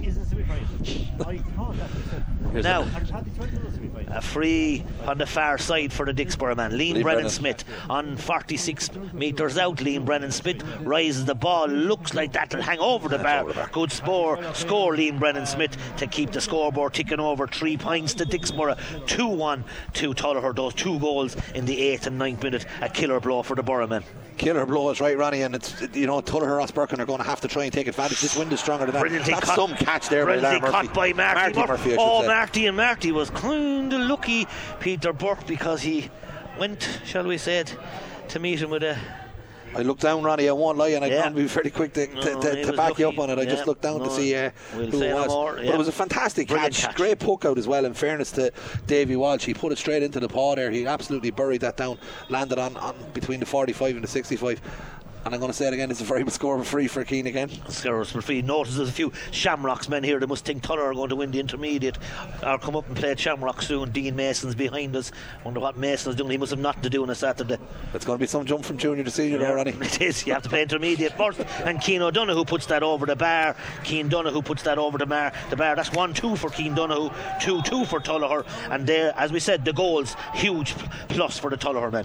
Now, 2.62 2.86
a 4.08 4.20
free 4.20 4.84
on 5.06 5.18
the 5.18 5.26
far 5.26 5.58
side 5.58 5.92
for 5.92 6.06
the 6.06 6.12
Dicksboro 6.12 6.56
man. 6.56 6.70
Liam 6.70 7.02
Brennan, 7.02 7.02
Brennan. 7.02 7.30
Smith 7.30 7.64
on 7.90 8.16
46 8.16 8.90
metres 9.12 9.58
out. 9.58 9.78
Liam 9.78 10.04
Brennan 10.04 10.30
Smith 10.30 10.62
rises 10.82 11.24
the 11.24 11.34
ball. 11.34 11.66
Looks 11.66 12.14
like 12.14 12.32
that'll 12.32 12.62
hang 12.62 12.78
over 12.78 13.08
the 13.08 13.18
bar. 13.18 13.68
Good 13.72 13.90
score. 13.90 14.38
Score 14.54 14.94
Liam 14.94 15.18
Brennan 15.18 15.46
Smith 15.46 15.76
to 15.96 16.06
keep 16.06 16.30
the 16.30 16.40
scoreboard 16.40 16.94
ticking 16.94 17.18
over. 17.18 17.48
Three 17.48 17.76
points 17.76 18.14
to 18.14 18.24
Dicksboro. 18.24 18.78
2 19.06 19.26
1 19.26 19.63
to 19.94 20.14
Tullogher. 20.14 20.54
Those 20.54 20.74
two 20.74 20.98
goals 20.98 21.36
in 21.54 21.64
the 21.66 21.76
8th 21.76 22.06
and 22.06 22.18
ninth 22.18 22.42
minute. 22.42 22.66
A 22.80 22.88
killer 22.88 23.20
blow 23.20 23.42
for 23.42 23.54
the 23.54 23.62
Borough 23.62 23.86
men. 23.86 24.04
Killer 24.36 24.66
blow 24.66 24.90
is 24.90 25.00
right, 25.00 25.16
Ronnie, 25.16 25.42
and 25.42 25.54
it's 25.54 25.80
you 25.94 26.06
know 26.06 26.20
Tullogher 26.20 26.58
Rosbercon 26.58 26.98
are 26.98 27.06
going 27.06 27.18
to 27.18 27.24
have 27.24 27.40
to 27.42 27.48
try 27.48 27.64
and 27.64 27.72
take 27.72 27.86
advantage. 27.86 28.20
This 28.20 28.36
wind 28.36 28.52
is 28.52 28.60
stronger 28.60 28.86
than 28.86 28.94
that. 28.94 29.00
Brilliantly 29.00 29.32
That's 29.32 29.46
caught, 29.46 29.56
some 29.56 29.76
catch 29.76 30.08
there 30.08 30.24
by 30.26 30.32
brilliantly 30.32 30.60
Larry 30.60 30.72
Murphy. 30.72 30.86
caught 30.86 30.94
by 30.94 31.12
Marty, 31.12 31.40
Marty 31.40 31.72
Murphy. 31.72 31.90
Murphy, 31.90 31.96
oh, 31.98 32.22
say. 32.22 32.26
Marty 32.28 32.66
and 32.66 32.76
Marty 32.76 33.12
was 33.12 33.30
kind 33.30 33.92
of 33.92 34.00
lucky, 34.00 34.46
Peter 34.80 35.12
Burke, 35.12 35.46
because 35.46 35.82
he 35.82 36.10
went, 36.58 37.00
shall 37.04 37.24
we 37.24 37.38
say 37.38 37.58
it, 37.58 37.76
to 38.28 38.38
meet 38.40 38.60
him 38.60 38.70
with 38.70 38.82
a 38.82 38.98
I 39.76 39.82
looked 39.82 40.02
down, 40.02 40.22
Ronnie. 40.22 40.48
I 40.48 40.52
won't 40.52 40.78
lie, 40.78 40.88
and 40.90 41.04
I'm 41.04 41.10
Yeah. 41.10 41.28
be 41.30 41.44
very 41.44 41.70
quick 41.70 41.92
to, 41.94 42.06
to, 42.06 42.14
No, 42.34 42.40
to, 42.40 42.64
to 42.66 42.72
back 42.74 42.98
you 42.98 43.08
up 43.08 43.18
on 43.18 43.30
it. 43.30 43.38
I 43.38 43.42
Yeah. 43.42 43.50
just 43.50 43.66
looked 43.66 43.82
down 43.82 44.00
to 44.00 44.10
see 44.10 44.34
uh, 44.34 44.50
we'll 44.76 44.86
who 44.90 45.02
it 45.02 45.08
no 45.10 45.16
was. 45.16 45.28
more, 45.28 45.54
But 45.56 45.64
it 45.66 45.78
was 45.78 45.88
a 45.88 45.92
fantastic 45.92 46.48
catch. 46.48 46.82
catch. 46.82 46.94
Great 46.96 47.18
poke 47.18 47.44
out 47.44 47.58
as 47.58 47.66
well. 47.66 47.84
In 47.84 47.94
fairness 47.94 48.30
to 48.32 48.52
Davy 48.86 49.16
Walsh, 49.16 49.44
he 49.44 49.54
put 49.54 49.72
it 49.72 49.78
straight 49.78 50.02
into 50.02 50.20
the 50.20 50.28
paw 50.28 50.54
there. 50.54 50.70
He 50.70 50.86
absolutely 50.86 51.30
buried 51.30 51.60
that 51.62 51.76
down, 51.76 51.98
landed 52.28 52.58
on, 52.58 52.76
on 52.76 52.94
between 53.12 53.40
the 53.40 53.46
45 53.46 53.96
and 53.96 54.04
the 54.04 54.08
65. 54.08 54.60
And 55.24 55.32
I'm 55.32 55.40
going 55.40 55.50
to 55.50 55.56
say 55.56 55.66
it 55.66 55.72
again, 55.72 55.90
it's 55.90 56.02
a 56.02 56.04
very 56.04 56.22
good 56.22 56.34
score 56.34 56.58
of 56.58 56.66
free 56.66 56.86
for 56.86 57.02
Keane 57.02 57.26
again. 57.26 57.48
For 57.48 58.04
free. 58.04 58.42
Notice 58.42 58.76
there's 58.76 58.90
a 58.90 58.92
few 58.92 59.10
Shamrocks 59.30 59.88
men 59.88 60.04
here. 60.04 60.20
They 60.20 60.26
must 60.26 60.44
think 60.44 60.62
Tuller 60.62 60.82
are 60.82 60.92
going 60.92 61.08
to 61.08 61.16
win 61.16 61.30
the 61.30 61.40
intermediate 61.40 61.96
or 62.42 62.58
come 62.58 62.76
up 62.76 62.86
and 62.88 62.96
play 62.96 63.12
at 63.12 63.18
Shamrock 63.18 63.62
soon. 63.62 63.90
Dean 63.90 64.16
Mason's 64.16 64.54
behind 64.54 64.94
us. 64.94 65.12
Wonder 65.42 65.60
what 65.60 65.78
Mason's 65.78 66.16
doing. 66.16 66.30
He 66.30 66.36
must 66.36 66.50
have 66.50 66.58
nothing 66.58 66.82
to 66.82 66.90
do 66.90 67.02
on 67.02 67.08
a 67.08 67.14
Saturday. 67.14 67.56
It's 67.94 68.04
going 68.04 68.18
to 68.18 68.22
be 68.22 68.26
some 68.26 68.44
jump 68.44 68.66
from 68.66 68.76
junior 68.76 69.02
to 69.02 69.10
senior 69.10 69.38
there, 69.38 69.56
Ronnie. 69.56 69.74
It 69.80 70.02
is. 70.02 70.26
You 70.26 70.34
have 70.34 70.42
to 70.42 70.50
play 70.50 70.60
intermediate 70.60 71.12
first. 71.12 71.40
And 71.64 71.80
Keane 71.80 72.02
O'Donoghue 72.02 72.44
puts 72.44 72.66
that 72.66 72.82
over 72.82 73.06
the 73.06 73.16
bar. 73.16 73.56
Keane 73.82 74.10
Donoghue 74.10 74.42
puts 74.42 74.62
that 74.64 74.76
over 74.76 74.98
the 74.98 75.06
bar. 75.06 75.32
The 75.48 75.56
bar. 75.56 75.74
That's 75.74 75.92
one 75.92 76.12
two 76.12 76.36
for 76.36 76.50
Keane 76.50 76.74
Donoghue, 76.74 77.08
two 77.40 77.62
two 77.62 77.86
for 77.86 77.98
Tullogher. 77.98 78.44
And 78.70 78.86
there, 78.86 79.14
as 79.16 79.32
we 79.32 79.40
said, 79.40 79.64
the 79.64 79.72
goals 79.72 80.16
huge 80.34 80.74
plus 81.08 81.38
for 81.38 81.48
the 81.48 81.56
Tullogher 81.56 81.90
men. 81.90 82.04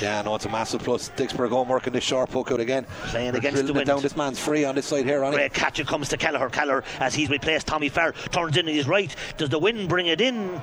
Yeah, 0.00 0.22
no, 0.22 0.34
it's 0.34 0.44
a 0.46 0.48
massive 0.48 0.82
plus. 0.82 1.10
Dicksboro 1.16 1.48
going 1.50 1.68
working 1.68 1.92
this 1.92 2.04
sharp 2.04 2.30
poke 2.30 2.50
out 2.52 2.60
again. 2.60 2.86
Playing 3.06 3.34
against 3.34 3.66
the 3.66 3.72
wind. 3.72 3.86
down. 3.86 4.02
This 4.02 4.16
man's 4.16 4.38
free 4.38 4.64
on 4.64 4.74
this 4.74 4.86
side 4.86 5.04
here, 5.04 5.20
Ronnie. 5.20 5.36
Great 5.36 5.54
catch. 5.54 5.78
It 5.78 5.86
comes 5.86 6.08
to 6.10 6.16
Kelleher. 6.16 6.48
Kelleher, 6.50 6.84
as 7.00 7.14
he's 7.14 7.28
replaced 7.30 7.66
Tommy 7.66 7.88
Farr, 7.88 8.12
turns 8.30 8.56
in 8.56 8.66
his 8.66 8.86
right. 8.86 9.14
Does 9.36 9.48
the 9.50 9.58
wind 9.58 9.88
bring 9.88 10.06
it 10.06 10.20
in? 10.20 10.60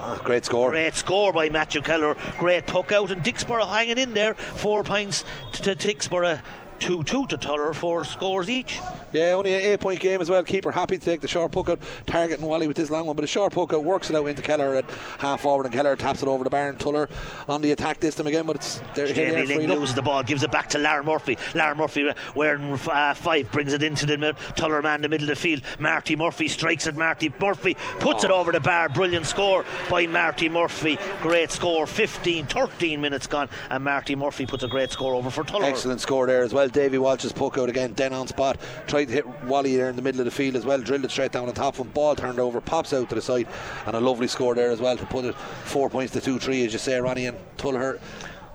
Ah, 0.00 0.18
great 0.22 0.44
score. 0.44 0.70
Great 0.70 0.94
score 0.94 1.32
by 1.32 1.48
Matthew 1.48 1.82
Keller. 1.82 2.16
Great 2.38 2.66
puck 2.66 2.92
out, 2.92 3.10
and 3.10 3.22
Dicksboro 3.22 3.66
hanging 3.68 3.98
in 3.98 4.14
there. 4.14 4.34
Four 4.34 4.84
points 4.84 5.24
to, 5.52 5.74
to 5.74 5.74
Dicksboro. 5.74 6.40
2 6.80 7.02
2 7.04 7.26
to 7.26 7.36
Tuller, 7.36 7.72
four 7.74 8.04
scores 8.04 8.48
each. 8.48 8.80
Yeah, 9.12 9.32
only 9.32 9.54
an 9.54 9.60
eight 9.62 9.80
point 9.80 10.00
game 10.00 10.20
as 10.20 10.28
well. 10.28 10.42
Keeper 10.42 10.70
happy 10.70 10.98
to 10.98 11.04
take 11.04 11.20
the 11.20 11.28
short 11.28 11.50
poke 11.50 11.70
out, 11.70 11.80
targeting 12.06 12.44
Wally 12.44 12.68
with 12.68 12.76
this 12.76 12.90
long 12.90 13.06
one. 13.06 13.16
But 13.16 13.22
the 13.22 13.26
short 13.28 13.52
poke 13.52 13.72
out 13.72 13.82
works 13.82 14.10
it 14.10 14.16
out 14.16 14.26
into 14.26 14.42
Keller 14.42 14.76
at 14.76 14.84
half 15.18 15.40
forward, 15.40 15.64
and 15.66 15.74
Keller 15.74 15.96
taps 15.96 16.22
it 16.22 16.28
over 16.28 16.44
the 16.44 16.50
bar. 16.50 16.68
And 16.68 16.78
Tuller 16.78 17.08
on 17.48 17.62
the 17.62 17.72
attack 17.72 18.00
this 18.00 18.16
time 18.16 18.26
again, 18.26 18.46
but 18.46 18.56
it's 18.56 18.80
they're 18.94 19.06
here 19.06 19.30
Jamie 19.44 19.66
Ling 19.66 19.68
loses 19.68 19.94
the 19.94 20.02
ball, 20.02 20.22
gives 20.22 20.42
it 20.42 20.50
back 20.50 20.68
to 20.70 20.78
Lar 20.78 21.02
Murphy. 21.02 21.38
Lar 21.54 21.74
Murphy 21.74 22.08
uh, 22.08 22.14
wearing 22.34 22.72
uh, 22.72 23.14
five 23.14 23.50
brings 23.50 23.72
it 23.72 23.82
into 23.82 24.04
the 24.06 24.18
mid- 24.18 24.36
Tuller 24.56 24.82
man 24.82 24.96
in 24.96 25.02
the 25.02 25.08
middle 25.08 25.28
of 25.30 25.36
the 25.36 25.40
field. 25.40 25.62
Marty 25.78 26.14
Murphy 26.16 26.48
strikes 26.48 26.86
at 26.86 26.96
Marty 26.96 27.32
Murphy, 27.40 27.76
puts 28.00 28.24
it 28.24 28.30
over 28.30 28.52
the 28.52 28.60
bar. 28.60 28.88
Brilliant 28.88 29.26
score 29.26 29.64
by 29.88 30.06
Marty 30.06 30.48
Murphy. 30.48 30.98
Great 31.22 31.50
score. 31.50 31.86
15, 31.86 32.46
13 32.46 33.00
minutes 33.00 33.26
gone, 33.26 33.48
and 33.70 33.84
Marty 33.84 34.14
Murphy 34.14 34.44
puts 34.46 34.62
a 34.64 34.68
great 34.68 34.90
score 34.90 35.14
over 35.14 35.30
for 35.30 35.44
Tuller. 35.44 35.64
Excellent 35.64 36.00
score 36.00 36.26
there 36.26 36.42
as 36.42 36.52
well. 36.52 36.67
Well. 36.68 36.84
Davy 36.84 36.98
Walsh's 36.98 37.32
puck 37.32 37.58
out 37.58 37.68
again, 37.68 37.92
Den 37.92 38.12
on 38.12 38.26
spot. 38.28 38.58
Tried 38.86 39.06
to 39.06 39.12
hit 39.12 39.44
Wally 39.44 39.76
there 39.76 39.88
in 39.88 39.96
the 39.96 40.02
middle 40.02 40.20
of 40.20 40.24
the 40.24 40.30
field 40.30 40.56
as 40.56 40.64
well. 40.64 40.80
Drilled 40.80 41.04
it 41.04 41.10
straight 41.10 41.32
down 41.32 41.48
on 41.48 41.54
top 41.54 41.76
him. 41.76 41.88
Ball 41.88 42.14
turned 42.14 42.38
over, 42.38 42.60
pops 42.60 42.92
out 42.92 43.08
to 43.08 43.14
the 43.14 43.22
side, 43.22 43.48
and 43.86 43.96
a 43.96 44.00
lovely 44.00 44.28
score 44.28 44.54
there 44.54 44.70
as 44.70 44.80
well 44.80 44.96
to 44.96 45.06
put 45.06 45.24
it 45.24 45.34
four 45.34 45.88
points 45.90 46.12
to 46.12 46.20
two 46.20 46.38
three, 46.38 46.64
as 46.64 46.72
you 46.72 46.78
say, 46.78 47.00
Ronnie 47.00 47.26
and 47.26 47.38
Tullher 47.56 48.00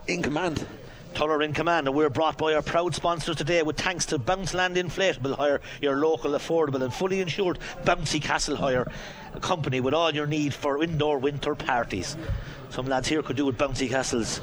in 0.08 0.22
command. 0.22 0.66
Tuller 1.14 1.44
in 1.44 1.54
command, 1.54 1.88
and 1.88 1.96
we're 1.96 2.10
brought 2.10 2.40
by 2.40 2.56
our 2.56 2.64
proud 2.64 2.96
sponsors 2.96 3.36
today 3.36 3.62
with 3.62 3.78
thanks 3.78 4.08
to 4.08 4.18
Bounce 4.18 4.56
Land 4.56 4.78
Inflatable 4.78 5.38
Hire, 5.38 5.62
your 5.80 5.98
local, 5.98 6.32
affordable, 6.32 6.82
and 6.82 6.92
fully 6.92 7.22
insured 7.22 7.60
Bouncy 7.84 8.20
Castle 8.20 8.56
Hire 8.56 8.92
company 9.40 9.80
with 9.80 9.94
all 9.94 10.14
your 10.14 10.26
need 10.26 10.56
for 10.56 10.84
indoor 10.84 11.20
winter 11.20 11.54
parties. 11.54 12.18
Some 12.72 12.88
lads 12.88 13.08
here 13.08 13.22
could 13.22 13.36
do 13.36 13.46
with 13.46 13.60
bouncy 13.60 13.90
castles. 13.90 14.42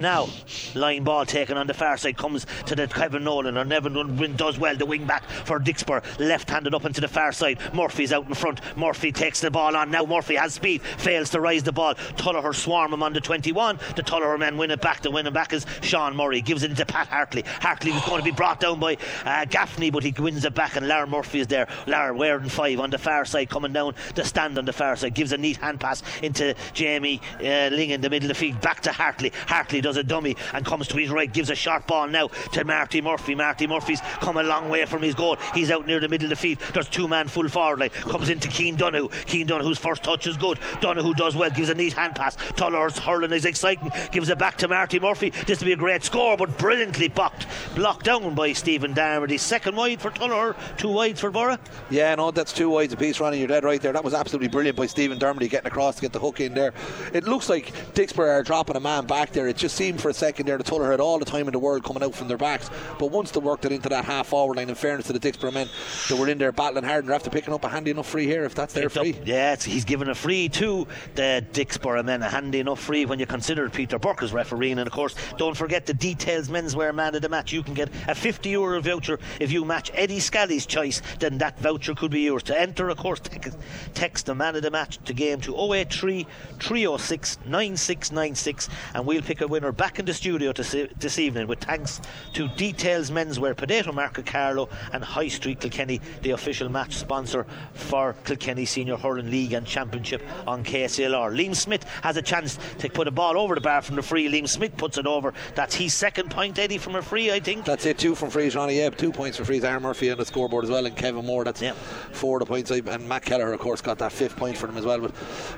Now, 0.00 0.28
line 0.74 1.04
ball 1.04 1.26
taken 1.26 1.58
on 1.58 1.66
the 1.66 1.74
far 1.74 1.98
side 1.98 2.16
comes 2.16 2.46
to 2.64 2.74
the 2.74 2.86
Kevin 2.86 3.22
Nolan, 3.22 3.58
or 3.58 3.66
Nevin 3.66 4.34
does 4.34 4.58
well, 4.58 4.74
the 4.74 4.86
wing 4.86 5.04
back 5.04 5.24
for 5.24 5.60
Dicksboro, 5.60 6.02
left 6.18 6.48
handed 6.48 6.74
up 6.74 6.86
into 6.86 7.02
the 7.02 7.08
far 7.08 7.32
side. 7.32 7.58
Murphy's 7.74 8.10
out 8.10 8.26
in 8.26 8.32
front. 8.32 8.60
Murphy 8.78 9.12
takes 9.12 9.40
the 9.40 9.50
ball 9.50 9.76
on. 9.76 9.90
Now 9.90 10.06
Murphy 10.06 10.36
has 10.36 10.54
speed, 10.54 10.80
fails 10.80 11.28
to 11.30 11.40
rise 11.40 11.62
the 11.62 11.72
ball. 11.72 11.94
Tullogher 11.94 12.54
swarm 12.54 12.94
him 12.94 13.02
on 13.02 13.12
the 13.12 13.20
21. 13.20 13.78
The 13.94 14.02
Tullogher 14.02 14.38
men 14.38 14.56
win 14.56 14.70
it 14.70 14.80
back. 14.80 15.02
The 15.02 15.10
winning 15.10 15.34
back 15.34 15.52
is 15.52 15.66
Sean 15.82 16.16
Murray, 16.16 16.40
gives 16.40 16.62
it 16.62 16.70
into 16.70 16.86
Pat 16.86 17.08
Hartley. 17.08 17.42
Hartley 17.60 17.92
was 17.92 18.04
going 18.06 18.20
to 18.20 18.24
be 18.24 18.30
brought 18.30 18.60
down 18.60 18.80
by 18.80 18.96
uh, 19.26 19.44
Gaffney, 19.44 19.90
but 19.90 20.02
he 20.02 20.14
wins 20.18 20.46
it 20.46 20.54
back, 20.54 20.76
and 20.76 20.88
Lara 20.88 21.06
Murphy 21.06 21.40
is 21.40 21.46
there. 21.46 21.68
Lara 21.86 22.16
wearing 22.16 22.48
five 22.48 22.80
on 22.80 22.88
the 22.88 22.98
far 22.98 23.26
side, 23.26 23.50
coming 23.50 23.74
down 23.74 23.94
the 24.14 24.24
stand 24.24 24.56
on 24.56 24.64
the 24.64 24.72
far 24.72 24.96
side, 24.96 25.12
gives 25.12 25.32
a 25.32 25.38
neat 25.38 25.58
hand 25.58 25.78
pass 25.78 26.02
into 26.22 26.54
Jamie 26.72 27.20
uh, 27.40 27.68
Ling 27.70 27.90
in 27.90 28.00
the 28.00 28.08
middle 28.08 28.30
of 28.30 28.36
the 28.36 28.40
field, 28.40 28.62
back 28.62 28.80
to 28.80 28.92
Hartley. 28.92 29.32
Hartley 29.46 29.82
does 29.82 29.89
a 29.96 30.02
dummy 30.02 30.36
and 30.52 30.64
comes 30.64 30.88
to 30.88 30.96
his 30.96 31.10
right, 31.10 31.32
gives 31.32 31.50
a 31.50 31.54
sharp 31.54 31.86
ball 31.86 32.08
now 32.08 32.28
to 32.52 32.64
Marty 32.64 33.00
Murphy. 33.00 33.34
Marty 33.34 33.66
Murphy's 33.66 34.00
come 34.20 34.36
a 34.36 34.42
long 34.42 34.68
way 34.68 34.84
from 34.84 35.02
his 35.02 35.14
goal. 35.14 35.36
He's 35.54 35.70
out 35.70 35.86
near 35.86 36.00
the 36.00 36.08
middle 36.08 36.26
of 36.26 36.30
the 36.30 36.36
field. 36.36 36.58
There's 36.74 36.88
two 36.88 37.08
man 37.08 37.28
full 37.28 37.48
forward 37.48 37.80
line. 37.80 37.90
Comes 37.90 38.28
into 38.28 38.48
Keane 38.48 38.76
Donoghue. 38.76 39.08
Keane 39.26 39.46
Donoghue's 39.46 39.78
first 39.78 40.02
touch 40.02 40.26
is 40.26 40.36
good. 40.36 40.58
Donoghue 40.80 41.14
does 41.14 41.36
well, 41.36 41.50
gives 41.50 41.68
a 41.68 41.74
neat 41.74 41.92
hand 41.92 42.14
pass. 42.14 42.36
Tuller's 42.56 42.98
hurling 42.98 43.32
is 43.32 43.44
exciting. 43.44 43.90
Gives 44.12 44.28
it 44.28 44.38
back 44.38 44.56
to 44.58 44.68
Marty 44.68 45.00
Murphy. 45.00 45.30
This 45.46 45.60
will 45.60 45.66
be 45.66 45.72
a 45.72 45.76
great 45.76 46.04
score, 46.04 46.36
but 46.36 46.56
brilliantly 46.58 47.08
blocked, 47.08 47.46
blocked 47.74 48.04
down 48.04 48.34
by 48.34 48.52
Stephen 48.52 48.94
Darmody. 48.94 49.38
Second 49.38 49.76
wide 49.76 50.00
for 50.00 50.10
Tuller, 50.10 50.56
two 50.76 50.88
wide 50.88 51.18
for 51.18 51.30
Borough. 51.30 51.58
Yeah, 51.90 52.14
no, 52.14 52.30
that's 52.30 52.52
two 52.52 52.70
wides 52.70 52.92
apiece, 52.92 53.20
Ronnie. 53.20 53.38
You're 53.38 53.48
dead 53.48 53.64
right 53.64 53.80
there. 53.80 53.92
That 53.92 54.04
was 54.04 54.14
absolutely 54.14 54.48
brilliant 54.48 54.76
by 54.76 54.86
Stephen 54.86 55.18
Darmody 55.18 55.48
getting 55.48 55.66
across 55.66 55.96
to 55.96 56.02
get 56.02 56.12
the 56.12 56.18
hook 56.18 56.40
in 56.40 56.54
there. 56.54 56.72
It 57.12 57.24
looks 57.24 57.48
like 57.48 57.72
Dicksboro 57.94 58.28
are 58.28 58.42
dropping 58.42 58.76
a 58.76 58.80
man 58.80 59.06
back 59.06 59.32
there. 59.32 59.48
It 59.48 59.56
just 59.56 59.76
seemed 59.80 59.98
for 59.98 60.10
a 60.10 60.14
second 60.14 60.44
there 60.44 60.58
the 60.58 60.62
Tuller 60.62 60.90
had 60.90 61.00
all 61.00 61.18
the 61.18 61.24
time 61.24 61.46
in 61.48 61.52
the 61.52 61.58
world 61.58 61.82
coming 61.82 62.02
out 62.02 62.14
from 62.14 62.28
their 62.28 62.36
backs. 62.36 62.68
But 62.98 63.06
once 63.06 63.30
they 63.30 63.40
worked 63.40 63.64
it 63.64 63.72
into 63.72 63.88
that 63.88 64.04
half 64.04 64.26
forward 64.26 64.58
line, 64.58 64.68
in 64.68 64.74
fairness 64.74 65.06
to 65.06 65.14
the 65.14 65.18
Dicksboro 65.18 65.54
men, 65.54 65.70
they 66.06 66.20
were 66.20 66.28
in 66.28 66.36
there 66.36 66.52
battling 66.52 66.84
hard 66.84 67.04
and 67.04 67.08
they're 67.08 67.16
after 67.16 67.30
picking 67.30 67.54
up 67.54 67.64
a 67.64 67.68
handy 67.70 67.90
enough 67.90 68.06
free 68.06 68.26
here 68.26 68.44
if 68.44 68.54
that's 68.54 68.74
their 68.74 68.90
free. 68.90 69.14
Up, 69.14 69.26
yeah, 69.26 69.56
he's 69.56 69.86
given 69.86 70.10
a 70.10 70.14
free 70.14 70.50
to 70.50 70.86
the 71.14 71.42
Dicksboro 71.54 72.04
men, 72.04 72.22
a 72.22 72.28
handy 72.28 72.60
enough 72.60 72.78
free 72.78 73.06
when 73.06 73.18
you 73.18 73.24
consider 73.24 73.70
Peter 73.70 73.98
Burke 73.98 74.22
is 74.22 74.34
refereeing. 74.34 74.78
And 74.78 74.86
of 74.86 74.92
course, 74.92 75.14
don't 75.38 75.56
forget 75.56 75.86
the 75.86 75.94
details 75.94 76.50
menswear 76.50 76.94
man 76.94 77.14
of 77.14 77.22
the 77.22 77.30
match. 77.30 77.50
You 77.50 77.62
can 77.62 77.72
get 77.72 77.88
a 78.06 78.14
50 78.14 78.50
euro 78.50 78.82
voucher 78.82 79.18
if 79.40 79.50
you 79.50 79.64
match 79.64 79.90
Eddie 79.94 80.20
Scally's 80.20 80.66
choice, 80.66 81.00
then 81.20 81.38
that 81.38 81.58
voucher 81.58 81.94
could 81.94 82.10
be 82.10 82.20
yours. 82.20 82.42
To 82.42 82.60
enter, 82.60 82.90
of 82.90 82.98
course, 82.98 83.20
text, 83.20 83.56
text 83.94 84.26
the 84.26 84.34
man 84.34 84.56
of 84.56 84.62
the 84.62 84.70
match 84.70 85.02
to 85.06 85.14
game 85.14 85.40
to 85.40 85.56
083 85.56 86.26
306 86.58 87.38
9696 87.46 88.68
and 88.94 89.06
we'll 89.06 89.22
pick 89.22 89.40
a 89.40 89.48
winner 89.48 89.69
back 89.72 89.98
in 89.98 90.04
the 90.04 90.14
studio 90.14 90.52
to 90.52 90.64
see, 90.64 90.88
this 90.98 91.18
evening 91.18 91.46
with 91.46 91.60
thanks 91.60 92.00
to 92.32 92.48
Details 92.48 93.10
Menswear, 93.10 93.56
Potato 93.56 93.92
Market 93.92 94.26
Carlow 94.26 94.68
and 94.92 95.02
High 95.02 95.28
Street 95.28 95.60
Kilkenny, 95.60 96.00
the 96.22 96.30
official 96.30 96.68
match 96.68 96.96
sponsor 96.96 97.46
for 97.74 98.14
Kilkenny 98.24 98.64
Senior 98.64 98.96
Hurling 98.96 99.30
League 99.30 99.52
and 99.52 99.66
Championship 99.66 100.22
on 100.46 100.64
KCLR. 100.64 101.36
Liam 101.36 101.54
Smith 101.54 101.84
has 102.02 102.16
a 102.16 102.22
chance 102.22 102.58
to 102.78 102.88
put 102.88 103.08
a 103.08 103.10
ball 103.10 103.38
over 103.38 103.54
the 103.54 103.60
bar 103.60 103.82
from 103.82 103.96
the 103.96 104.02
free. 104.02 104.28
Liam 104.28 104.48
Smith 104.48 104.76
puts 104.76 104.98
it 104.98 105.06
over. 105.06 105.34
That's 105.54 105.74
his 105.74 105.94
second 105.94 106.30
point, 106.30 106.58
Eddie, 106.58 106.78
from 106.78 106.96
a 106.96 107.02
free, 107.02 107.30
I 107.30 107.40
think. 107.40 107.64
That's 107.64 107.86
it, 107.86 107.98
two 107.98 108.14
from 108.14 108.30
frees, 108.30 108.56
Ronnie. 108.56 108.78
Yeah, 108.78 108.90
two 108.90 109.12
points 109.12 109.36
for 109.36 109.44
frees. 109.44 109.64
Aaron 109.64 109.82
Murphy 109.82 110.10
on 110.10 110.18
the 110.18 110.26
scoreboard 110.26 110.64
as 110.64 110.70
well, 110.70 110.86
and 110.86 110.96
Kevin 110.96 111.24
Moore. 111.24 111.44
That's 111.44 111.62
yeah. 111.62 111.72
four 112.12 112.36
of 112.36 112.40
the 112.40 112.46
points. 112.46 112.70
And 112.70 113.08
Matt 113.08 113.24
Keller, 113.24 113.52
of 113.52 113.60
course, 113.60 113.80
got 113.80 113.98
that 113.98 114.12
fifth 114.12 114.36
point 114.36 114.56
for 114.56 114.66
them 114.66 114.76
as 114.76 114.84
well. 114.84 115.00
But 115.00 115.14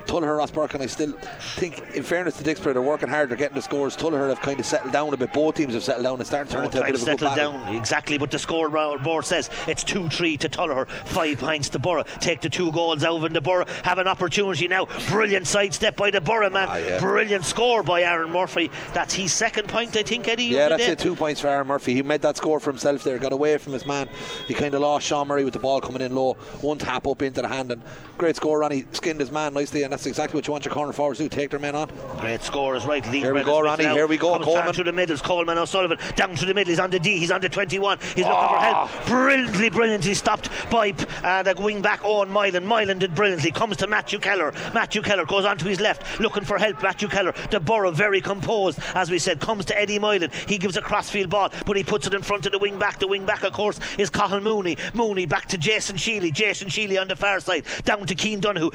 Tullher, 0.06 0.38
Rosbercon, 0.38 0.74
and 0.74 0.82
I 0.82 0.86
still 0.86 1.12
think, 1.56 1.82
in 1.94 2.02
fairness 2.02 2.36
to 2.38 2.44
Dicksboro, 2.44 2.72
they're 2.72 2.82
working 2.82 3.08
hard. 3.08 3.28
They're 3.28 3.36
getting 3.36 3.56
the 3.56 3.62
scores. 3.62 3.91
Tullher 3.96 4.28
have 4.28 4.40
kind 4.40 4.58
of 4.58 4.66
settled 4.66 4.92
down 4.92 5.12
a 5.12 5.16
bit. 5.16 5.32
Both 5.32 5.56
teams 5.56 5.74
have 5.74 5.84
settled 5.84 6.04
down 6.04 6.18
and 6.18 6.26
started 6.26 6.50
turning 6.50 6.66
into 6.66 6.82
a 6.82 6.86
bit 6.86 6.94
of 6.94 7.02
a 7.02 7.16
good 7.16 7.36
down 7.36 7.74
exactly. 7.74 8.18
But 8.18 8.30
the 8.30 8.38
scoreboard 8.38 9.24
says 9.24 9.50
it's 9.66 9.84
two 9.84 10.08
three 10.08 10.36
to 10.38 10.48
Tullher, 10.48 10.88
five 10.88 11.38
points 11.38 11.68
to 11.70 11.78
Borough. 11.78 12.04
Take 12.20 12.40
the 12.40 12.48
two 12.48 12.72
goals 12.72 13.04
over 13.04 13.26
in 13.26 13.32
the 13.32 13.40
Borough. 13.40 13.66
Have 13.84 13.98
an 13.98 14.08
opportunity 14.08 14.68
now. 14.68 14.86
Brilliant 15.08 15.46
sidestep 15.46 15.96
by 15.96 16.10
the 16.10 16.20
Borough 16.20 16.50
man. 16.50 16.68
Ah, 16.70 16.76
yeah. 16.76 17.00
Brilliant 17.00 17.44
score 17.44 17.82
by 17.82 18.02
Aaron 18.02 18.30
Murphy. 18.30 18.70
That's 18.92 19.14
his 19.14 19.32
second 19.32 19.68
point, 19.68 19.96
I 19.96 20.02
think, 20.02 20.28
Eddie. 20.28 20.44
Yeah, 20.44 20.68
that's 20.68 20.82
it. 20.82 20.98
Two 20.98 21.16
points 21.16 21.40
for 21.40 21.48
Aaron 21.48 21.66
Murphy. 21.66 21.94
He 21.94 22.02
made 22.02 22.22
that 22.22 22.36
score 22.36 22.60
for 22.60 22.70
himself 22.70 23.04
there. 23.04 23.18
Got 23.18 23.32
away 23.32 23.58
from 23.58 23.72
his 23.72 23.86
man. 23.86 24.08
He 24.46 24.54
kind 24.54 24.74
of 24.74 24.80
lost 24.80 25.06
Sean 25.06 25.28
Murray 25.28 25.44
with 25.44 25.54
the 25.54 25.60
ball 25.60 25.80
coming 25.80 26.02
in 26.02 26.14
low. 26.14 26.34
One 26.60 26.78
tap 26.78 27.06
up 27.06 27.22
into 27.22 27.42
the 27.42 27.48
hand 27.48 27.72
and 27.72 27.82
great 28.18 28.36
score. 28.36 28.60
Ronnie 28.60 28.84
skinned 28.92 29.20
his 29.20 29.32
man 29.32 29.54
nicely, 29.54 29.82
and 29.82 29.92
that's 29.92 30.06
exactly 30.06 30.38
what 30.38 30.46
you 30.46 30.52
want 30.52 30.64
your 30.64 30.74
corner 30.74 30.92
forwards 30.92 31.18
to 31.18 31.24
do. 31.24 31.28
Take 31.28 31.50
their 31.50 31.58
men 31.58 31.74
on. 31.74 31.90
Great 32.18 32.42
score 32.42 32.76
is 32.76 32.84
right. 32.84 33.04
Here 33.04 33.34
we 33.34 33.42
go, 33.42 33.60
Ronnie. 33.60 33.81
Here 33.90 34.06
we 34.06 34.16
go. 34.16 34.38
Coleman 34.38 34.72
to 34.74 34.84
the 34.84 34.92
middles. 34.92 35.22
Coleman 35.22 35.58
O'Sullivan 35.58 35.98
down 36.16 36.34
to 36.36 36.46
the 36.46 36.54
middle. 36.54 36.70
He's 36.70 36.78
on 36.78 36.90
the 36.90 37.00
D. 37.00 37.18
He's 37.18 37.30
on 37.30 37.40
the 37.40 37.48
21. 37.48 37.98
He's 37.98 38.24
looking 38.24 38.30
oh. 38.30 38.48
for 38.48 38.60
help. 38.60 38.76
Ah. 38.76 39.04
Brilliantly, 39.06 39.70
brilliantly 39.70 40.14
stopped 40.14 40.50
by 40.70 40.94
uh, 41.22 41.42
the 41.42 41.54
wing 41.60 41.82
back 41.82 42.04
Owen 42.04 42.28
Mylan. 42.28 42.64
Mylan 42.66 42.98
did 42.98 43.14
brilliantly. 43.14 43.50
Comes 43.50 43.76
to 43.78 43.86
Matthew 43.86 44.18
Keller. 44.18 44.52
Matthew 44.74 45.02
Keller 45.02 45.24
goes 45.24 45.44
on 45.44 45.58
to 45.58 45.66
his 45.66 45.80
left, 45.80 46.20
looking 46.20 46.44
for 46.44 46.58
help. 46.58 46.82
Matthew 46.82 47.08
Keller, 47.08 47.34
the 47.50 47.60
Borough, 47.60 47.90
very 47.90 48.20
composed, 48.20 48.78
as 48.94 49.10
we 49.10 49.18
said, 49.18 49.40
comes 49.40 49.64
to 49.66 49.78
Eddie 49.78 49.98
Mylan. 49.98 50.32
He 50.48 50.58
gives 50.58 50.76
a 50.76 50.82
crossfield 50.82 51.30
ball, 51.30 51.50
but 51.66 51.76
he 51.76 51.84
puts 51.84 52.06
it 52.06 52.14
in 52.14 52.22
front 52.22 52.46
of 52.46 52.52
the 52.52 52.58
wing 52.58 52.78
back. 52.78 52.98
The 52.98 53.08
wing 53.08 53.26
back, 53.26 53.42
of 53.44 53.52
course, 53.52 53.78
is 53.98 54.10
Cahill 54.10 54.40
Mooney. 54.40 54.76
Mooney 54.94 55.26
back 55.26 55.46
to 55.48 55.58
Jason 55.58 55.96
Sheely. 55.96 56.32
Jason 56.32 56.68
Sheely 56.68 57.00
on 57.00 57.08
the 57.08 57.16
far 57.16 57.40
side, 57.40 57.64
down 57.84 58.06
to 58.06 58.14
Keane 58.14 58.40
Donoghue. 58.40 58.70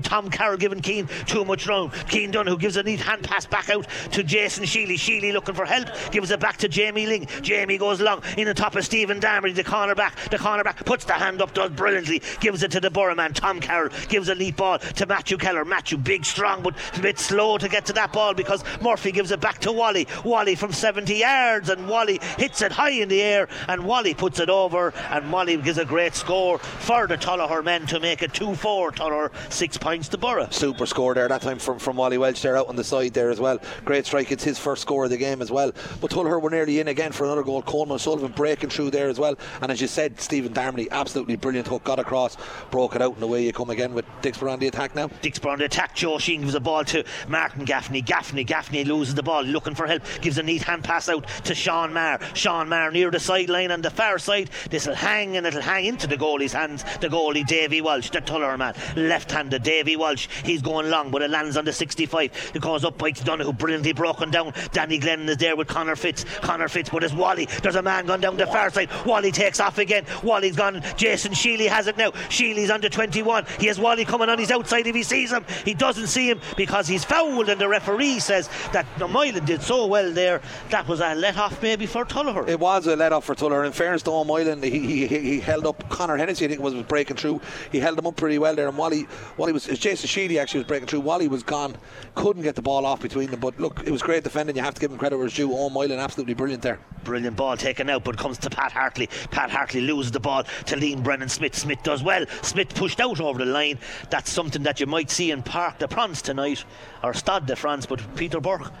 Tom 0.00 0.30
Carroll 0.30 0.56
giving 0.56 0.80
Keane 0.80 1.08
too 1.26 1.44
much 1.44 1.66
round. 1.66 1.92
Keane 2.08 2.30
Donoghue 2.30 2.58
gives 2.58 2.76
a 2.76 2.82
neat 2.82 3.00
hand 3.00 3.24
pass 3.24 3.46
back 3.46 3.70
out 3.70 3.86
to 4.12 4.22
Jason 4.26 4.64
Sheely. 4.64 4.94
Sheely 4.94 5.32
looking 5.32 5.54
for 5.54 5.64
help, 5.64 5.88
gives 6.10 6.30
it 6.30 6.40
back 6.40 6.56
to 6.58 6.68
Jamie 6.68 7.06
Ling. 7.06 7.26
Jamie 7.42 7.78
goes 7.78 8.00
long 8.00 8.22
in 8.36 8.46
the 8.46 8.54
top 8.54 8.76
of 8.76 8.84
Stephen 8.84 9.20
Darmody, 9.20 9.54
the 9.54 9.64
corner 9.64 9.94
back. 9.94 10.16
The 10.30 10.38
corner 10.38 10.64
back 10.64 10.84
puts 10.84 11.04
the 11.04 11.14
hand 11.14 11.40
up, 11.40 11.54
does 11.54 11.70
brilliantly, 11.70 12.22
gives 12.40 12.62
it 12.62 12.70
to 12.72 12.80
the 12.80 12.90
Borough 12.90 13.14
man. 13.14 13.32
Tom 13.32 13.60
Carroll 13.60 13.90
gives 14.08 14.28
a 14.28 14.34
neat 14.34 14.56
ball 14.56 14.78
to 14.78 15.06
Matthew 15.06 15.36
Keller. 15.36 15.64
Matthew, 15.64 15.98
big, 15.98 16.24
strong, 16.24 16.62
but 16.62 16.74
a 16.96 17.00
bit 17.00 17.18
slow 17.18 17.58
to 17.58 17.68
get 17.68 17.86
to 17.86 17.92
that 17.94 18.12
ball 18.12 18.34
because 18.34 18.64
Murphy 18.80 19.12
gives 19.12 19.30
it 19.30 19.40
back 19.40 19.58
to 19.60 19.72
Wally. 19.72 20.06
Wally 20.24 20.54
from 20.54 20.72
70 20.72 21.14
yards, 21.14 21.68
and 21.68 21.88
Wally 21.88 22.20
hits 22.38 22.62
it 22.62 22.72
high 22.72 22.90
in 22.90 23.08
the 23.08 23.22
air, 23.22 23.48
and 23.68 23.84
Wally 23.84 24.14
puts 24.14 24.40
it 24.40 24.48
over, 24.48 24.92
and 25.10 25.30
Wally 25.30 25.56
gives 25.56 25.78
a 25.78 25.84
great 25.84 26.14
score 26.14 26.58
for 26.58 27.06
the 27.06 27.16
Tullogher 27.16 27.62
men 27.64 27.86
to 27.86 28.00
make 28.00 28.22
it 28.22 28.32
2 28.32 28.54
4. 28.54 28.92
Tullogher, 28.92 29.30
six 29.52 29.76
points 29.76 30.08
to 30.08 30.18
Borough. 30.18 30.48
Super 30.50 30.86
score 30.86 31.14
there 31.14 31.28
that 31.28 31.42
time 31.42 31.58
from, 31.58 31.78
from 31.78 31.96
Wally 31.96 32.18
Walsh 32.18 32.42
there 32.42 32.56
out 32.56 32.68
on 32.68 32.76
the 32.76 32.84
side 32.84 33.12
there 33.14 33.30
as 33.30 33.40
well. 33.40 33.58
Great 33.84 34.06
strike, 34.06 34.15
it's 34.18 34.44
his 34.44 34.58
first 34.58 34.82
score 34.82 35.04
of 35.04 35.10
the 35.10 35.16
game 35.16 35.42
as 35.42 35.50
well. 35.50 35.72
But 36.00 36.10
Tullogher 36.10 36.40
were 36.40 36.50
nearly 36.50 36.80
in 36.80 36.88
again 36.88 37.12
for 37.12 37.24
another 37.24 37.42
goal. 37.42 37.62
Coleman 37.62 37.98
Sullivan 37.98 38.32
breaking 38.32 38.70
through 38.70 38.90
there 38.90 39.08
as 39.08 39.18
well. 39.18 39.36
And 39.60 39.70
as 39.70 39.80
you 39.80 39.86
said, 39.86 40.20
Stephen 40.20 40.52
Darmody, 40.52 40.88
absolutely 40.90 41.36
brilliant 41.36 41.68
hook, 41.68 41.84
got 41.84 41.98
across, 41.98 42.36
broke 42.70 42.94
it 42.94 43.02
out, 43.02 43.14
and 43.14 43.22
away 43.22 43.44
you 43.44 43.52
come 43.52 43.70
again 43.70 43.94
with 43.94 44.04
Dicksboro 44.22 44.52
on 44.52 44.58
the 44.58 44.68
attack 44.68 44.94
now. 44.94 45.08
Dicksboro 45.08 45.52
on 45.52 45.58
the 45.58 45.64
attack. 45.64 45.94
Joe 45.94 46.18
Sheen 46.18 46.40
gives 46.40 46.52
the 46.52 46.60
ball 46.60 46.84
to 46.84 47.04
Martin 47.28 47.64
Gaffney. 47.64 48.02
Gaffney, 48.02 48.44
Gaffney 48.44 48.84
loses 48.84 49.14
the 49.14 49.22
ball, 49.22 49.42
looking 49.42 49.74
for 49.74 49.86
help, 49.86 50.02
gives 50.20 50.38
a 50.38 50.42
neat 50.42 50.62
hand 50.62 50.84
pass 50.84 51.08
out 51.08 51.26
to 51.44 51.54
Sean 51.54 51.92
Marr. 51.92 52.20
Sean 52.34 52.68
Marr 52.68 52.90
near 52.90 53.10
the 53.10 53.20
sideline 53.20 53.70
on 53.70 53.82
the 53.82 53.90
far 53.90 54.18
side. 54.18 54.50
This 54.70 54.86
will 54.86 54.94
hang 54.94 55.36
and 55.36 55.46
it'll 55.46 55.60
hang 55.60 55.86
into 55.86 56.06
the 56.06 56.16
goalie's 56.16 56.52
hands. 56.52 56.84
The 57.00 57.08
goalie, 57.08 57.46
Davy 57.46 57.80
Walsh, 57.80 58.10
the 58.10 58.20
Tuller 58.20 58.56
man, 58.56 58.74
left 58.96 59.30
handed 59.30 59.62
Davy 59.62 59.96
Walsh. 59.96 60.28
He's 60.44 60.62
going 60.62 60.90
long, 60.90 61.10
but 61.10 61.22
it 61.22 61.30
lands 61.30 61.56
on 61.56 61.64
the 61.64 61.72
65. 61.72 62.52
It 62.54 62.62
goes 62.62 62.84
up 62.84 62.98
by 62.98 63.10
Donoghue, 63.10 63.52
brilliantly 63.52 63.92
broken 64.06 64.30
down. 64.30 64.52
Danny 64.70 65.00
Glennon 65.00 65.28
is 65.28 65.36
there 65.38 65.56
with 65.56 65.66
Connor 65.66 65.96
Fitz. 65.96 66.24
Connor 66.40 66.68
Fitz, 66.68 66.90
but 66.90 67.02
it's 67.02 67.12
Wally. 67.12 67.46
There's 67.62 67.74
a 67.74 67.82
man 67.82 68.06
gone 68.06 68.20
down 68.20 68.36
the 68.36 68.46
far 68.46 68.70
side. 68.70 68.88
Wally 69.04 69.32
takes 69.32 69.58
off 69.58 69.78
again. 69.78 70.04
Wally's 70.22 70.54
gone. 70.54 70.80
Jason 70.96 71.32
Sheely 71.32 71.66
has 71.66 71.88
it 71.88 71.96
now. 71.96 72.12
Sheely's 72.30 72.70
under 72.70 72.88
21. 72.88 73.46
He 73.58 73.66
has 73.66 73.80
Wally 73.80 74.04
coming 74.04 74.28
on 74.28 74.38
his 74.38 74.52
outside 74.52 74.86
if 74.86 74.94
he 74.94 75.02
sees 75.02 75.32
him. 75.32 75.44
He 75.64 75.74
doesn't 75.74 76.06
see 76.06 76.30
him 76.30 76.40
because 76.56 76.86
he's 76.86 77.04
fouled, 77.04 77.48
and 77.48 77.60
the 77.60 77.68
referee 77.68 78.20
says 78.20 78.48
that 78.72 78.86
Moylan 79.10 79.44
did 79.44 79.60
so 79.60 79.86
well 79.86 80.12
there. 80.12 80.40
That 80.70 80.86
was 80.86 81.00
a 81.00 81.16
let 81.16 81.36
off 81.36 81.60
maybe 81.60 81.86
for 81.86 82.04
Tuller. 82.04 82.48
It 82.48 82.60
was 82.60 82.86
a 82.86 82.94
let 82.94 83.12
off 83.12 83.24
for 83.24 83.34
Tuller. 83.34 83.64
In 83.64 83.72
fairness 83.72 84.02
to 84.04 84.10
Moylan, 84.24 84.62
he, 84.62 85.06
he, 85.06 85.06
he 85.08 85.40
held 85.40 85.66
up 85.66 85.88
Connor 85.88 86.16
Hennessy, 86.16 86.44
I 86.44 86.48
think 86.48 86.60
was 86.60 86.74
breaking 86.84 87.16
through. 87.16 87.40
He 87.72 87.80
held 87.80 87.98
him 87.98 88.06
up 88.06 88.14
pretty 88.14 88.38
well 88.38 88.54
there. 88.54 88.68
And 88.68 88.78
Wally, 88.78 89.08
Wally 89.36 89.52
was, 89.52 89.66
Jason 89.66 90.08
Sheely 90.08 90.40
actually 90.40 90.60
was 90.60 90.68
breaking 90.68 90.86
through. 90.86 91.00
Wally 91.00 91.26
was 91.26 91.42
gone, 91.42 91.76
couldn't 92.14 92.42
get 92.42 92.54
the 92.54 92.62
ball 92.62 92.86
off 92.86 93.02
between 93.02 93.32
them. 93.32 93.40
But 93.40 93.58
look, 93.58 93.82
it 93.84 93.90
was 93.90 93.95
great 94.02 94.24
defending. 94.24 94.56
You 94.56 94.62
have 94.62 94.74
to 94.74 94.80
give 94.80 94.90
him 94.90 94.98
credit 94.98 95.16
where 95.16 95.26
it's 95.26 95.36
due. 95.36 95.52
Oh, 95.52 95.70
Moylan, 95.70 95.98
absolutely 95.98 96.34
brilliant 96.34 96.62
there. 96.62 96.78
Brilliant 97.04 97.36
ball 97.36 97.56
taken 97.56 97.88
out, 97.88 98.04
but 98.04 98.16
comes 98.16 98.38
to 98.38 98.50
Pat 98.50 98.72
Hartley. 98.72 99.08
Pat 99.30 99.50
Hartley 99.50 99.80
loses 99.80 100.12
the 100.12 100.20
ball 100.20 100.44
to 100.44 100.76
Liam 100.76 101.02
Brennan 101.02 101.28
Smith. 101.28 101.54
Smith 101.54 101.82
does 101.82 102.02
well. 102.02 102.26
Smith 102.42 102.74
pushed 102.74 103.00
out 103.00 103.20
over 103.20 103.38
the 103.38 103.50
line. 103.50 103.78
That's 104.10 104.30
something 104.30 104.62
that 104.64 104.80
you 104.80 104.86
might 104.86 105.10
see 105.10 105.30
in 105.30 105.42
Parc 105.42 105.78
de 105.78 105.88
France 105.88 106.22
tonight, 106.22 106.64
or 107.02 107.14
Stade 107.14 107.46
de 107.46 107.56
France, 107.56 107.86
but 107.86 108.02
Peter 108.16 108.40
Burke 108.40 108.72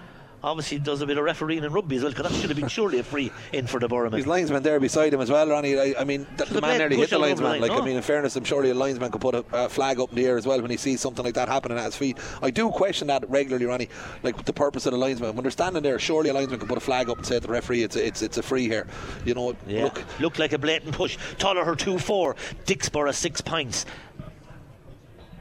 obviously 0.46 0.78
does 0.78 1.02
a 1.02 1.06
bit 1.06 1.18
of 1.18 1.24
refereeing 1.24 1.64
in 1.64 1.72
rugby 1.72 1.96
as 1.96 2.02
well, 2.02 2.12
because 2.12 2.30
that 2.30 2.40
should 2.40 2.48
have 2.48 2.58
been 2.58 2.68
surely 2.68 3.00
a 3.00 3.02
free 3.02 3.32
in 3.52 3.66
for 3.66 3.80
the 3.80 3.88
Borough. 3.88 4.10
His 4.10 4.26
linesman 4.26 4.62
there 4.62 4.78
beside 4.78 5.12
him 5.12 5.20
as 5.20 5.30
well, 5.30 5.48
Ronnie. 5.48 5.78
I, 5.78 5.94
I 5.98 6.04
mean, 6.04 6.26
the, 6.36 6.44
the 6.44 6.60
man 6.60 6.78
nearly 6.78 6.96
hit 6.96 7.10
the 7.10 7.18
linesman. 7.18 7.50
Line, 7.50 7.60
like, 7.60 7.72
no. 7.72 7.80
I 7.80 7.84
mean, 7.84 7.96
in 7.96 8.02
fairness, 8.02 8.36
I'm 8.36 8.44
sure 8.44 8.64
a 8.64 8.72
linesman 8.72 9.10
could 9.10 9.20
put 9.20 9.34
a, 9.34 9.68
flag 9.68 9.98
up 9.98 10.10
in 10.10 10.16
the 10.16 10.24
air 10.24 10.38
as 10.38 10.46
well 10.46 10.62
when 10.62 10.70
he 10.70 10.76
sees 10.76 11.00
something 11.00 11.24
like 11.24 11.34
that 11.34 11.48
happening 11.48 11.76
at 11.76 11.84
his 11.84 11.96
feet. 11.96 12.18
I 12.40 12.50
do 12.50 12.70
question 12.70 13.08
that 13.08 13.28
regularly, 13.28 13.66
Ronnie. 13.66 13.88
Like 14.22 14.44
the 14.44 14.52
purpose 14.52 14.86
of 14.86 14.92
the 14.92 14.98
linesman 14.98 15.34
when 15.34 15.42
they're 15.42 15.50
standing 15.50 15.82
there, 15.82 15.98
surely 15.98 16.30
a 16.30 16.34
linesman 16.34 16.60
could 16.60 16.68
put 16.68 16.78
a 16.78 16.80
flag 16.80 17.10
up 17.10 17.18
and 17.18 17.26
say 17.26 17.40
to 17.40 17.46
the 17.46 17.52
referee, 17.52 17.82
"It's 17.82 17.96
a, 17.96 18.06
it's 18.06 18.22
it's 18.22 18.38
a 18.38 18.42
free 18.42 18.68
here." 18.68 18.86
You 19.24 19.34
know, 19.34 19.56
yeah. 19.66 19.84
look, 19.84 20.20
looked 20.20 20.38
like 20.38 20.52
a 20.52 20.58
blatant 20.58 20.94
push. 20.94 21.18
Tullogher 21.38 21.76
two 21.76 21.98
four, 21.98 22.36
Dicksboro 22.66 23.12
six 23.12 23.40
points. 23.40 23.84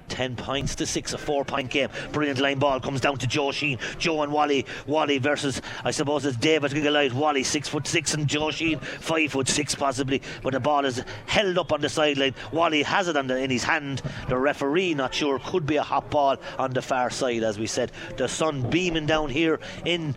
10 0.10 0.36
points 0.36 0.76
to 0.76 0.86
6, 0.86 1.14
a 1.14 1.18
4 1.18 1.46
point 1.46 1.70
game. 1.70 1.90
Brilliant 2.12 2.40
line 2.40 2.60
ball 2.60 2.80
comes 2.80 3.02
down 3.02 3.18
to 3.18 3.28
Joe 3.28 3.52
Sheen. 3.52 3.80
Joe 3.98 4.22
and 4.22 4.32
Wally. 4.32 4.66
Wally 4.88 5.18
versus, 5.18 5.62
I 5.84 5.92
suppose, 5.92 6.26
it's 6.26 6.38
David 6.38 6.72
Gigglite. 6.72 7.14
Wally 7.14 7.44
6 7.44 7.70
foot 7.70 7.88
6 7.88 8.14
and 8.14 8.28
Joe 8.28 8.52
Sheen 8.52 8.80
5 8.80 9.32
foot 9.32 9.48
6 9.48 9.76
possibly. 9.76 10.22
But 10.42 10.54
the 10.54 10.60
ball 10.60 10.86
is 10.86 11.04
held 11.26 11.58
up 11.58 11.72
on 11.72 11.82
the 11.82 11.90
sideline. 11.90 12.36
Wally 12.52 12.84
has 12.84 13.08
it 13.08 13.14
the, 13.14 13.38
in 13.38 13.50
his 13.50 13.64
hand. 13.64 14.02
The 14.30 14.38
referee, 14.38 14.94
not 14.94 15.14
sure, 15.14 15.40
could 15.40 15.66
be 15.66 15.78
a 15.78 15.84
hot 15.84 16.10
ball 16.10 16.38
on 16.58 16.74
the 16.74 16.82
far 16.82 17.10
side, 17.10 17.44
as 17.44 17.58
we 17.58 17.68
said. 17.68 17.92
The 18.18 18.28
sun 18.28 18.70
beaming 18.70 19.06
down 19.06 19.30
here 19.30 19.60
in 19.86 20.16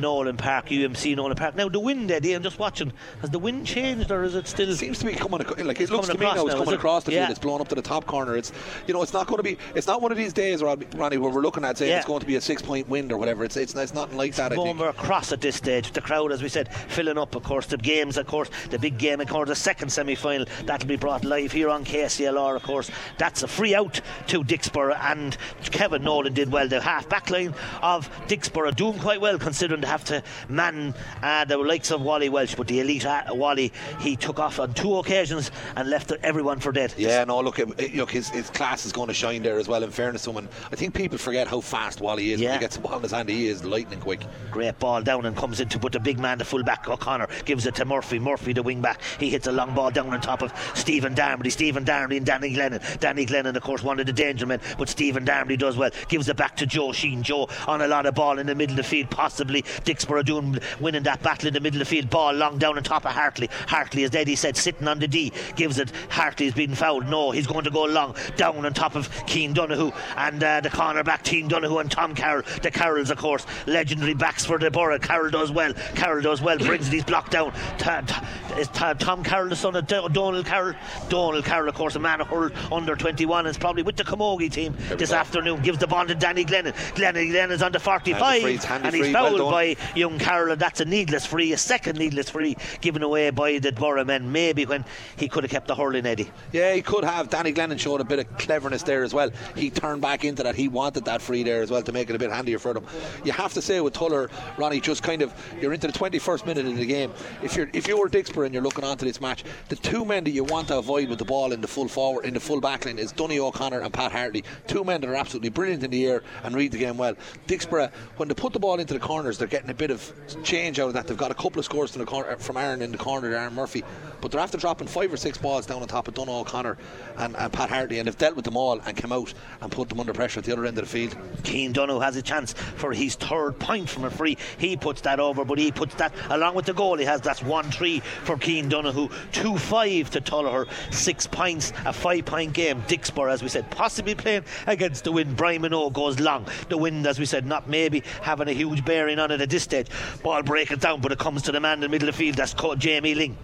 Nowlan 0.00 0.36
Park, 0.36 0.66
UMC 0.66 1.16
Nowlan 1.16 1.36
Park. 1.36 1.56
Now 1.56 1.68
the 1.68 1.80
wind, 1.80 2.10
Eddie, 2.10 2.34
I'm 2.34 2.42
just 2.42 2.58
watching. 2.58 2.92
Has 3.20 3.30
the 3.30 3.38
wind 3.38 3.66
changed, 3.66 4.10
or 4.10 4.24
is 4.24 4.34
it 4.34 4.46
still? 4.46 4.68
It 4.68 4.76
seems 4.76 4.98
to 5.00 5.06
be 5.06 5.12
coming. 5.12 5.40
Like 5.40 5.80
it 5.80 5.90
looks 5.90 6.08
to 6.08 6.14
me 6.14 6.20
now, 6.20 6.46
it's 6.46 6.54
coming 6.54 6.74
across 6.74 7.04
the 7.04 7.12
field. 7.12 7.30
It's 7.30 7.38
blown 7.38 7.60
up 7.60 7.68
to 7.68 7.74
the 7.74 7.82
top 7.82 8.06
corner. 8.06 8.36
It's 8.36 8.52
you 8.86 8.94
know, 8.94 9.02
it's 9.02 9.12
not 9.12 9.26
going 9.26 9.38
to 9.38 9.42
be. 9.42 9.58
It's 9.74 9.86
not 9.86 10.02
one 10.02 10.12
of 10.12 10.18
these 10.18 10.32
days, 10.32 10.62
Ronnie, 10.62 11.16
where 11.18 11.30
we're 11.30 11.40
looking 11.40 11.64
at 11.64 11.78
saying 11.78 11.90
yeah. 11.90 11.98
it's 11.98 12.06
going 12.06 12.20
to 12.20 12.26
be 12.26 12.36
a 12.36 12.40
six-point 12.40 12.88
wind 12.88 13.12
or 13.12 13.18
whatever. 13.18 13.44
It's 13.44 13.56
it's, 13.56 13.74
it's 13.74 13.94
nothing 13.94 14.16
like 14.16 14.34
that. 14.34 14.52
It's 14.52 14.60
I 14.60 14.64
think. 14.64 14.80
across 14.80 15.32
at 15.32 15.40
this 15.40 15.56
stage. 15.56 15.92
The 15.92 16.00
crowd, 16.00 16.32
as 16.32 16.42
we 16.42 16.48
said, 16.48 16.72
filling 16.74 17.18
up. 17.18 17.34
Of 17.34 17.42
course, 17.42 17.66
the 17.66 17.76
games. 17.76 18.16
Of 18.16 18.26
course, 18.26 18.50
the 18.70 18.78
big 18.78 18.98
game. 18.98 19.20
Of 19.20 19.28
course, 19.28 19.48
the 19.48 19.54
second 19.54 19.90
semi-final 19.90 20.46
that'll 20.64 20.88
be 20.88 20.96
brought 20.96 21.24
live 21.24 21.52
here 21.52 21.70
on 21.70 21.84
KCLR. 21.84 22.56
Of 22.56 22.62
course, 22.62 22.90
that's 23.18 23.42
a 23.42 23.48
free 23.48 23.74
out 23.74 24.00
to 24.28 24.42
Dicksboro, 24.42 24.96
and 25.00 25.36
Kevin 25.70 26.02
Nolan 26.02 26.34
did 26.34 26.50
well. 26.52 26.68
The 26.68 26.80
half 26.80 27.08
back 27.08 27.30
line 27.30 27.54
of 27.82 28.10
Dicksboro 28.26 28.74
doing 28.74 28.98
quite 28.98 29.20
well 29.20 29.38
considering 29.38 29.82
have 29.86 30.04
to 30.04 30.22
man 30.48 30.94
uh, 31.22 31.44
the 31.44 31.56
likes 31.56 31.90
of 31.90 32.02
Wally 32.02 32.28
Walsh, 32.28 32.54
but 32.54 32.66
the 32.66 32.80
elite 32.80 33.06
uh, 33.06 33.22
Wally 33.30 33.72
he 34.00 34.16
took 34.16 34.38
off 34.38 34.60
on 34.60 34.74
two 34.74 34.96
occasions 34.98 35.50
and 35.76 35.88
left 35.88 36.12
everyone 36.22 36.60
for 36.60 36.72
dead. 36.72 36.94
Yeah, 36.96 37.24
no, 37.24 37.40
look, 37.40 37.58
look, 37.58 38.10
his, 38.10 38.28
his 38.28 38.50
class 38.50 38.84
is 38.84 38.92
going 38.92 39.08
to 39.08 39.14
shine 39.14 39.42
there 39.42 39.58
as 39.58 39.68
well. 39.68 39.82
In 39.82 39.90
fairness 39.90 40.24
to 40.24 40.30
him, 40.30 40.38
and 40.38 40.48
I 40.72 40.76
think 40.76 40.94
people 40.94 41.18
forget 41.18 41.46
how 41.48 41.60
fast 41.60 42.00
Wally 42.00 42.32
is. 42.32 42.40
Yeah. 42.40 42.50
When 42.50 42.58
he 42.58 42.64
gets 42.64 42.76
the 42.76 42.82
ball 42.82 42.96
in 42.96 43.02
his 43.02 43.12
hand, 43.12 43.28
he 43.28 43.48
is 43.48 43.64
lightning 43.64 44.00
quick. 44.00 44.22
Great 44.50 44.78
ball 44.78 45.02
down 45.02 45.26
and 45.26 45.36
comes 45.36 45.60
into, 45.60 45.78
but 45.78 45.92
the 45.92 46.00
big 46.00 46.18
man, 46.18 46.38
the 46.38 46.44
fullback 46.44 46.88
O'Connor, 46.88 47.28
gives 47.44 47.66
it 47.66 47.74
to 47.76 47.84
Murphy. 47.84 48.18
Murphy, 48.18 48.52
the 48.52 48.62
wing 48.62 48.80
back, 48.80 49.00
he 49.18 49.30
hits 49.30 49.46
a 49.46 49.52
long 49.52 49.74
ball 49.74 49.90
down 49.90 50.12
on 50.12 50.20
top 50.20 50.42
of 50.42 50.52
Stephen 50.74 51.14
Darmody. 51.14 51.50
Stephen 51.50 51.84
Darmody 51.84 52.16
and 52.16 52.26
Danny 52.26 52.54
Glennon. 52.54 52.98
Danny 53.00 53.26
Glennon, 53.26 53.56
of 53.56 53.62
course, 53.62 53.82
one 53.82 54.00
of 54.00 54.06
the 54.06 54.12
danger 54.12 54.46
men, 54.46 54.60
but 54.78 54.88
Stephen 54.88 55.24
Darmody 55.24 55.58
does 55.58 55.76
well. 55.76 55.90
Gives 56.08 56.28
it 56.28 56.36
back 56.36 56.56
to 56.56 56.66
Joe 56.66 56.92
Sheen. 56.92 57.22
Joe 57.22 57.48
on 57.66 57.82
a 57.82 57.88
lot 57.88 58.06
of 58.06 58.14
ball 58.14 58.38
in 58.38 58.46
the 58.46 58.54
middle 58.54 58.72
of 58.72 58.76
the 58.76 58.82
field, 58.82 59.10
possibly 59.10 59.64
Dicksboro 59.84 60.24
doing 60.24 60.58
winning 60.80 61.02
that 61.04 61.22
battle 61.22 61.48
in 61.48 61.54
the 61.54 61.60
middle 61.60 61.80
of 61.80 61.88
the 61.88 61.90
field. 61.96 62.10
Ball 62.10 62.32
long 62.32 62.58
down 62.58 62.76
on 62.76 62.82
top 62.82 63.04
of 63.04 63.12
Hartley. 63.12 63.48
Hartley, 63.68 64.04
as 64.04 64.14
Eddie 64.14 64.36
said, 64.36 64.56
sitting 64.56 64.86
on 64.88 64.98
the 64.98 65.08
D, 65.08 65.32
gives 65.56 65.78
it. 65.78 65.90
Hartley's 66.10 66.54
been 66.54 66.74
fouled. 66.74 67.08
No, 67.08 67.30
he's 67.30 67.46
going 67.46 67.64
to 67.64 67.70
go 67.70 67.84
long 67.84 68.14
down 68.36 68.64
on 68.64 68.72
top 68.74 68.94
of 68.94 69.10
Keane 69.26 69.52
Donoghue 69.52 69.92
and 70.16 70.42
uh, 70.42 70.60
the 70.60 70.70
cornerback 70.70 71.22
Team 71.22 71.48
Donoghue 71.48 71.78
and 71.78 71.90
Tom 71.90 72.14
Carroll. 72.14 72.42
The 72.62 72.70
Carrolls, 72.70 73.10
of 73.10 73.18
course, 73.18 73.46
legendary 73.66 74.14
backs 74.14 74.44
for 74.44 74.58
the 74.58 74.70
borough. 74.70 74.98
Carroll 74.98 75.30
does 75.30 75.50
well. 75.50 75.72
Carroll 75.94 76.22
does 76.22 76.40
well. 76.40 76.58
Brings 76.58 76.88
these 76.90 77.04
block 77.04 77.30
down. 77.30 77.52
Ta- 77.78 78.02
ta- 78.06 78.26
is 78.58 78.68
ta- 78.68 78.94
Tom 78.94 79.22
Carroll 79.22 79.48
the 79.48 79.56
son 79.56 79.76
of 79.76 79.86
D- 79.86 80.00
Donald 80.12 80.46
Carroll? 80.46 80.74
Donald 81.08 81.44
Carroll, 81.44 81.68
of 81.68 81.74
course, 81.74 81.96
a 81.96 81.98
man 81.98 82.20
hurled 82.20 82.52
under 82.72 82.96
21 82.96 83.46
is 83.46 83.58
probably 83.58 83.82
with 83.82 83.96
the 83.96 84.04
Camogie 84.04 84.50
team 84.50 84.74
this 84.96 85.12
afternoon. 85.12 85.60
Gives 85.62 85.78
the 85.78 85.86
ball 85.86 86.06
to 86.06 86.14
Danny 86.14 86.44
Glennon. 86.44 86.72
Glennon, 86.94 87.30
Glennon's 87.30 87.62
on 87.62 87.72
the 87.72 87.78
45 87.80 88.42
and 88.84 88.94
he's 88.94 89.06
fouled 89.12 89.32
well 89.40 89.50
by 89.56 89.74
young 89.94 90.18
Carroll 90.18 90.52
and 90.52 90.60
that's 90.60 90.82
a 90.82 90.84
needless 90.84 91.24
free, 91.24 91.50
a 91.54 91.56
second 91.56 91.98
needless 91.98 92.28
free 92.28 92.58
given 92.82 93.02
away 93.02 93.30
by 93.30 93.58
the 93.58 93.72
Borough 93.72 94.04
men, 94.04 94.30
maybe 94.30 94.66
when 94.66 94.84
he 95.16 95.28
could 95.28 95.44
have 95.44 95.50
kept 95.50 95.66
the 95.66 95.74
hurling, 95.74 96.04
Eddie. 96.04 96.30
Yeah, 96.52 96.74
he 96.74 96.82
could 96.82 97.04
have. 97.04 97.30
Danny 97.30 97.54
Glennon 97.54 97.78
showed 97.78 98.02
a 98.02 98.04
bit 98.04 98.18
of 98.18 98.36
cleverness 98.36 98.82
there 98.82 99.02
as 99.02 99.14
well. 99.14 99.30
He 99.54 99.70
turned 99.70 100.02
back 100.02 100.26
into 100.26 100.42
that. 100.42 100.56
He 100.56 100.68
wanted 100.68 101.06
that 101.06 101.22
free 101.22 101.42
there 101.42 101.62
as 101.62 101.70
well 101.70 101.80
to 101.80 101.90
make 101.90 102.10
it 102.10 102.16
a 102.16 102.18
bit 102.18 102.30
handier 102.30 102.58
for 102.58 102.74
them. 102.74 102.84
You 103.24 103.32
have 103.32 103.54
to 103.54 103.62
say 103.62 103.80
with 103.80 103.94
Tuller, 103.94 104.28
Ronnie, 104.58 104.78
just 104.78 105.02
kind 105.02 105.22
of 105.22 105.32
you're 105.58 105.72
into 105.72 105.86
the 105.86 105.92
21st 105.94 106.44
minute 106.44 106.66
of 106.66 106.76
the 106.76 106.84
game. 106.84 107.14
If 107.42 107.56
you're 107.56 107.70
if 107.72 107.88
you're 107.88 108.10
Dicksboro 108.10 108.44
and 108.44 108.52
you're 108.52 108.62
looking 108.62 108.84
onto 108.84 109.06
this 109.06 109.22
match, 109.22 109.42
the 109.70 109.76
two 109.76 110.04
men 110.04 110.24
that 110.24 110.32
you 110.32 110.44
want 110.44 110.68
to 110.68 110.76
avoid 110.76 111.08
with 111.08 111.18
the 111.18 111.24
ball 111.24 111.52
in 111.52 111.62
the 111.62 111.68
full 111.68 111.88
forward 111.88 112.26
in 112.26 112.34
the 112.34 112.40
full 112.40 112.60
backline 112.60 112.98
is 112.98 113.10
Dunny 113.10 113.38
O'Connor 113.38 113.80
and 113.80 113.90
Pat 113.90 114.12
Hartley. 114.12 114.44
Two 114.66 114.84
men 114.84 115.00
that 115.00 115.08
are 115.08 115.14
absolutely 115.14 115.48
brilliant 115.48 115.82
in 115.82 115.90
the 115.90 116.06
air 116.06 116.22
and 116.44 116.54
read 116.54 116.72
the 116.72 116.78
game 116.78 116.98
well. 116.98 117.14
Dicksboro, 117.46 117.90
when 118.18 118.28
they 118.28 118.34
put 118.34 118.52
the 118.52 118.58
ball 118.58 118.78
into 118.78 118.92
the 118.92 119.00
corners, 119.00 119.38
they're 119.46 119.60
getting 119.60 119.70
a 119.70 119.74
bit 119.74 119.92
of 119.92 120.12
change 120.42 120.80
out 120.80 120.88
of 120.88 120.94
that. 120.94 121.06
They've 121.06 121.16
got 121.16 121.30
a 121.30 121.34
couple 121.34 121.60
of 121.60 121.64
scores 121.64 121.96
corner, 121.96 122.30
uh, 122.30 122.36
from 122.36 122.56
Aaron 122.56 122.82
in 122.82 122.90
the 122.90 122.98
corner, 122.98 123.32
Aaron 123.32 123.54
Murphy, 123.54 123.84
but 124.20 124.32
they're 124.32 124.40
after 124.40 124.58
dropping 124.58 124.88
five 124.88 125.12
or 125.12 125.16
six 125.16 125.38
balls 125.38 125.66
down 125.66 125.82
on 125.82 125.88
top 125.88 126.08
of 126.08 126.14
Donald 126.14 126.48
O'Connor 126.48 126.76
and, 127.18 127.36
and 127.36 127.52
Pat 127.52 127.70
Hartley, 127.70 128.00
and 128.00 128.08
they've 128.08 128.18
dealt 128.18 128.34
with 128.34 128.44
them 128.44 128.56
all 128.56 128.80
and 128.80 128.96
come 128.96 129.12
out 129.12 129.32
and 129.60 129.70
put 129.70 129.88
them 129.88 130.00
under 130.00 130.12
pressure 130.12 130.40
at 130.40 130.44
the 130.44 130.52
other 130.52 130.66
end 130.66 130.78
of 130.78 130.84
the 130.84 130.90
field. 130.90 131.16
Keane 131.44 131.72
Donoghue 131.72 132.00
has 132.00 132.16
a 132.16 132.22
chance 132.22 132.54
for 132.54 132.92
his 132.92 133.14
third 133.14 133.58
point 133.60 133.88
from 133.88 134.04
a 134.04 134.10
free. 134.10 134.36
He 134.58 134.76
puts 134.76 135.02
that 135.02 135.20
over, 135.20 135.44
but 135.44 135.58
he 135.58 135.70
puts 135.70 135.94
that 135.96 136.12
along 136.30 136.56
with 136.56 136.64
the 136.64 136.74
goal. 136.74 136.96
He 136.96 137.04
has 137.04 137.20
that's 137.20 137.42
one 137.42 137.70
three 137.70 138.00
for 138.00 138.36
Keane 138.36 138.68
Donoghue, 138.68 139.08
two 139.30 139.56
five 139.56 140.10
to 140.10 140.20
Tullogher, 140.20 140.66
six 140.92 141.28
points, 141.28 141.72
a 141.84 141.92
five 141.92 142.24
point 142.24 142.52
game. 142.52 142.82
Dicksboro, 142.88 143.32
as 143.32 143.44
we 143.44 143.48
said, 143.48 143.70
possibly 143.70 144.16
playing 144.16 144.42
against 144.66 145.04
the 145.04 145.12
wind. 145.12 145.36
Brian 145.36 145.62
Minogue 145.62 145.92
goes 145.92 146.18
long. 146.18 146.46
The 146.68 146.78
wind, 146.78 147.06
as 147.06 147.20
we 147.20 147.26
said, 147.26 147.46
not 147.46 147.68
maybe 147.68 148.02
having 148.22 148.48
a 148.48 148.52
huge 148.52 148.84
bearing 148.84 149.18
on 149.20 149.30
it 149.30 149.35
at 149.40 149.50
this 149.50 149.62
stage. 149.62 149.88
Ball 150.22 150.42
breaking 150.42 150.78
down, 150.78 151.00
but 151.00 151.12
it 151.12 151.18
comes 151.18 151.42
to 151.42 151.52
the 151.52 151.60
man 151.60 151.74
in 151.74 151.80
the 151.80 151.88
middle 151.88 152.08
of 152.08 152.14
the 152.14 152.18
field. 152.18 152.36
That's 152.36 152.54
called 152.54 152.78
Jamie 152.80 153.14
Ling. 153.14 153.36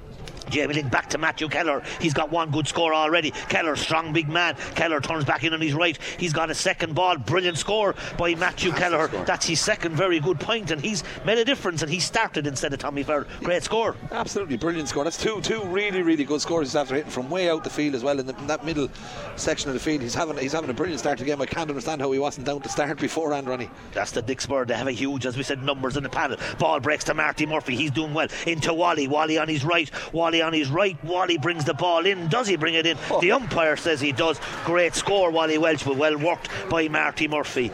Jamie 0.44 0.74
Ling 0.74 0.88
back 0.88 1.09
to 1.11 1.18
Matthew 1.18 1.48
Keller. 1.48 1.83
He's 2.00 2.14
got 2.14 2.31
one 2.31 2.50
good 2.50 2.68
score 2.68 2.94
already. 2.94 3.31
Keller, 3.48 3.76
strong 3.76 4.12
big 4.12 4.28
man. 4.28 4.57
Keller 4.74 5.00
turns 5.00 5.24
back 5.24 5.44
in 5.44 5.52
on 5.55 5.61
his 5.61 5.74
right. 5.74 5.98
He's 6.18 6.33
got 6.33 6.50
a 6.50 6.55
second 6.55 6.94
ball. 6.94 7.18
Brilliant 7.18 7.59
score 7.59 7.94
by 8.16 8.35
Matthew 8.35 8.72
Keller. 8.72 9.09
That's 9.09 9.46
his 9.46 9.61
second 9.61 9.96
very 9.96 10.20
good 10.20 10.40
point, 10.40 10.70
and 10.70 10.81
he's 10.81 11.05
made 11.24 11.38
a 11.38 11.44
difference. 11.44 11.83
And 11.83 11.90
he 11.90 12.00
started 12.00 12.46
instead 12.46 12.72
of 12.72 12.78
Tommy 12.78 13.02
Farrell. 13.02 13.26
Great 13.42 13.62
score. 13.62 13.96
Absolutely 14.11 14.57
brilliant 14.57 14.88
score. 14.88 15.05
That's 15.05 15.20
two 15.20 15.40
two 15.40 15.62
really 15.64 16.02
really 16.02 16.24
good 16.24 16.40
scores 16.40 16.68
he's 16.68 16.76
after 16.76 16.94
hitting 16.94 17.11
from 17.11 17.31
way 17.31 17.50
out 17.50 17.64
the 17.64 17.70
field 17.70 17.94
as 17.94 18.02
well 18.02 18.18
in, 18.18 18.26
the, 18.26 18.37
in, 18.38 18.46
that 18.46 18.64
middle 18.64 18.88
section 19.37 19.68
of 19.68 19.74
the 19.74 19.81
field. 19.81 20.02
He's 20.02 20.14
having 20.14 20.37
he's 20.38 20.52
having 20.52 20.70
a 20.70 20.74
brilliant 20.74 21.00
start 21.00 21.18
to 21.18 21.24
the 21.24 21.31
game. 21.31 21.40
I 21.40 21.46
can't 21.46 21.68
understand 21.68 22.00
how 22.00 22.11
he 22.12 22.18
wasn't 22.18 22.46
down 22.46 22.61
to 22.62 22.68
start 22.68 22.98
beforehand, 22.98 23.48
Ronnie. 23.48 23.70
That's 23.92 24.12
the 24.12 24.22
Dicksboro. 24.22 24.66
They 24.66 24.74
have 24.74 24.87
a 24.87 24.92
huge, 24.92 25.26
as 25.26 25.37
we 25.37 25.42
said, 25.42 25.62
numbers 25.62 25.96
in 25.96 26.02
the 26.02 26.09
panel. 26.09 26.37
Ball 26.59 26.81
breaks 26.81 27.05
to 27.05 27.14
Marty 27.14 27.46
Murphy. 27.46 27.76
He's 27.76 27.90
doing 27.90 28.14
well 28.14 28.28
into 28.46 28.72
Wally. 28.74 29.09
Wally 29.09 29.38
on 29.38 29.48
his 29.48 29.64
right. 29.64 29.90
Wally 30.12 30.32
on 30.40 30.53
his 30.53 30.71
right. 30.71 30.97
Wally 31.05 31.37
brings 31.37 31.64
the 31.64 31.75
ball 31.75 32.07
in. 32.07 32.29
Does 32.29 32.47
he 32.47 32.57
bring 32.57 32.75
it 32.75 32.87
in? 32.87 32.97
Oh. 33.11 33.21
The 33.21 33.33
umpire 33.33 33.77
says 33.77 34.01
he 34.01 34.12
does. 34.12 34.40
Great 34.64 34.95
score, 34.95 35.31
Wally 35.31 35.59
Walsh, 35.59 35.83
but 35.83 35.97
well 35.97 36.16
worked 36.16 36.49
by 36.71 36.88
Marty 36.88 37.29
Murphy. 37.29 37.71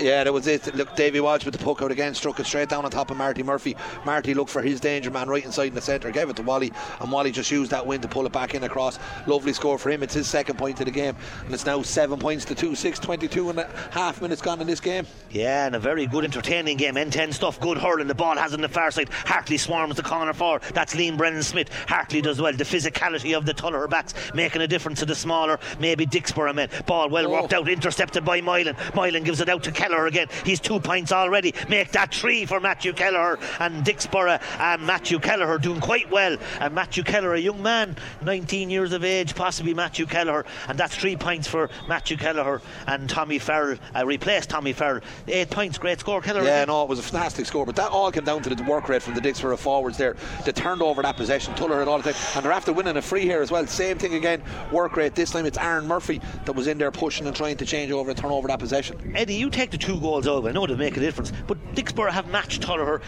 Yeah, 0.00 0.22
that 0.22 0.32
was 0.32 0.46
it. 0.46 0.74
Look, 0.76 0.94
Davy 0.94 1.18
Walsh 1.18 1.44
with 1.44 1.56
the 1.56 1.64
puck 1.64 1.82
out 1.82 1.90
again, 1.90 2.14
struck 2.14 2.38
it 2.38 2.46
straight 2.46 2.68
down 2.68 2.84
on 2.84 2.90
top 2.90 3.10
of 3.10 3.16
Marty 3.16 3.42
Murphy. 3.42 3.76
Marty 4.04 4.32
looked 4.32 4.50
for 4.50 4.62
his 4.62 4.78
danger 4.78 5.10
man 5.10 5.28
right 5.28 5.44
inside 5.44 5.68
in 5.68 5.74
the 5.74 5.80
centre, 5.80 6.10
gave 6.12 6.30
it 6.30 6.36
to 6.36 6.42
Wally, 6.42 6.72
and 7.00 7.10
Wally 7.10 7.32
just 7.32 7.50
used 7.50 7.72
that 7.72 7.84
wind 7.84 8.02
to 8.02 8.08
pull 8.08 8.24
it 8.24 8.32
back 8.32 8.54
in 8.54 8.62
across. 8.62 8.98
Lovely 9.26 9.52
score 9.52 9.76
for 9.76 9.90
him. 9.90 10.04
It's 10.04 10.14
his 10.14 10.28
second 10.28 10.56
point 10.56 10.78
of 10.78 10.86
the 10.86 10.92
game, 10.92 11.16
and 11.44 11.52
it's 11.52 11.66
now 11.66 11.82
seven 11.82 12.18
points 12.18 12.44
to 12.46 12.54
two, 12.54 12.76
six, 12.76 13.00
22 13.00 13.50
and 13.50 13.58
a 13.58 13.68
half 13.90 14.22
minutes 14.22 14.40
gone 14.40 14.60
in 14.60 14.68
this 14.68 14.80
game. 14.80 15.04
Yeah, 15.30 15.66
and 15.66 15.74
a 15.74 15.80
very 15.80 16.06
good, 16.06 16.24
entertaining 16.24 16.76
game. 16.76 16.94
N10 16.94 17.34
stuff, 17.34 17.58
good 17.60 17.78
hurling. 17.78 18.06
The 18.06 18.14
ball 18.14 18.36
has 18.36 18.54
on 18.54 18.60
the 18.60 18.68
far 18.68 18.92
side. 18.92 19.08
Hartley 19.10 19.58
swarms 19.58 19.96
the 19.96 20.02
corner 20.02 20.32
forward. 20.32 20.62
That's 20.74 20.94
Liam 20.94 21.16
Brennan 21.16 21.42
Smith. 21.42 21.70
Hartley 21.88 22.20
does 22.20 22.40
well. 22.40 22.52
The 22.52 22.64
physicality 22.64 23.36
of 23.36 23.46
the 23.46 23.54
Tullogher 23.54 23.90
backs 23.90 24.14
making 24.32 24.62
a 24.62 24.68
difference 24.68 25.00
to 25.00 25.06
the 25.06 25.14
smaller, 25.14 25.58
maybe 25.80 26.06
Dicksboro 26.06 26.54
men. 26.54 26.68
Ball 26.86 27.08
well 27.08 27.26
oh. 27.26 27.30
worked 27.32 27.52
out, 27.52 27.68
intercepted 27.68 28.24
by 28.24 28.40
Moylan. 28.40 28.76
Moylan 28.94 29.24
gives 29.24 29.40
it 29.40 29.48
out 29.48 29.64
to 29.64 29.72
Keller. 29.72 29.87
Kelleher 29.88 30.06
again. 30.06 30.28
He's 30.44 30.60
two 30.60 30.80
points 30.80 31.12
already. 31.12 31.54
Make 31.68 31.92
that 31.92 32.14
three 32.14 32.44
for 32.44 32.60
Matthew 32.60 32.92
Kelleher 32.92 33.38
and 33.58 33.84
Dicksboro 33.84 34.40
and 34.58 34.86
Matthew 34.86 35.18
Kelleher 35.18 35.58
doing 35.58 35.80
quite 35.80 36.10
well. 36.10 36.36
And 36.60 36.74
Matthew 36.74 37.02
Kelleher, 37.02 37.34
a 37.34 37.40
young 37.40 37.62
man, 37.62 37.96
19 38.22 38.68
years 38.68 38.92
of 38.92 39.02
age, 39.04 39.34
possibly 39.34 39.72
Matthew 39.72 40.04
Kelleher, 40.06 40.44
and 40.68 40.78
that's 40.78 40.94
three 40.94 41.16
points 41.16 41.48
for 41.48 41.70
Matthew 41.88 42.16
Kelleher 42.16 42.60
and 42.86 43.08
Tommy 43.08 43.38
Farrell 43.38 43.78
uh, 43.96 44.04
replaced 44.04 44.50
Tommy 44.50 44.72
Farrell. 44.72 45.00
Eight 45.26 45.50
points, 45.50 45.78
great 45.78 46.00
score, 46.00 46.20
Kelleher. 46.20 46.44
Yeah, 46.44 46.64
no, 46.66 46.82
it 46.82 46.88
was 46.88 46.98
a 46.98 47.02
fantastic 47.02 47.46
score, 47.46 47.64
but 47.64 47.76
that 47.76 47.90
all 47.90 48.12
came 48.12 48.24
down 48.24 48.42
to 48.42 48.54
the 48.54 48.62
work 48.64 48.88
rate 48.88 49.02
from 49.02 49.14
the 49.14 49.20
Dicksboro 49.20 49.56
forwards 49.56 49.96
there. 49.96 50.16
They 50.44 50.52
turned 50.52 50.82
over 50.82 51.00
that 51.02 51.16
possession, 51.16 51.54
Tuller 51.54 51.78
had 51.78 51.88
all 51.88 51.98
the 51.98 52.12
time, 52.12 52.22
and 52.36 52.44
they're 52.44 52.52
after 52.52 52.72
winning 52.72 52.96
a 52.96 53.02
free 53.02 53.22
here 53.22 53.40
as 53.40 53.50
well. 53.50 53.66
Same 53.66 53.96
thing 53.96 54.14
again, 54.14 54.42
work 54.70 54.96
rate. 54.96 55.14
This 55.14 55.30
time 55.30 55.46
it's 55.46 55.58
Aaron 55.58 55.86
Murphy 55.86 56.20
that 56.44 56.52
was 56.52 56.66
in 56.66 56.76
there 56.76 56.90
pushing 56.90 57.26
and 57.26 57.34
trying 57.34 57.56
to 57.56 57.64
change 57.64 57.90
over 57.90 58.10
and 58.10 58.18
turn 58.18 58.30
over 58.30 58.48
that 58.48 58.58
possession. 58.58 58.98
Eddie, 59.16 59.34
you 59.34 59.48
take 59.48 59.70
the 59.70 59.77
two 59.78 60.00
goals 60.00 60.26
over. 60.26 60.48
I 60.48 60.52
know 60.52 60.66
they 60.66 60.74
make 60.74 60.96
a 60.96 61.00
difference, 61.00 61.32
but 61.46 61.74
Dicksboro 61.74 62.10
have 62.10 62.28
matched 62.28 62.62
Tuller 62.62 63.00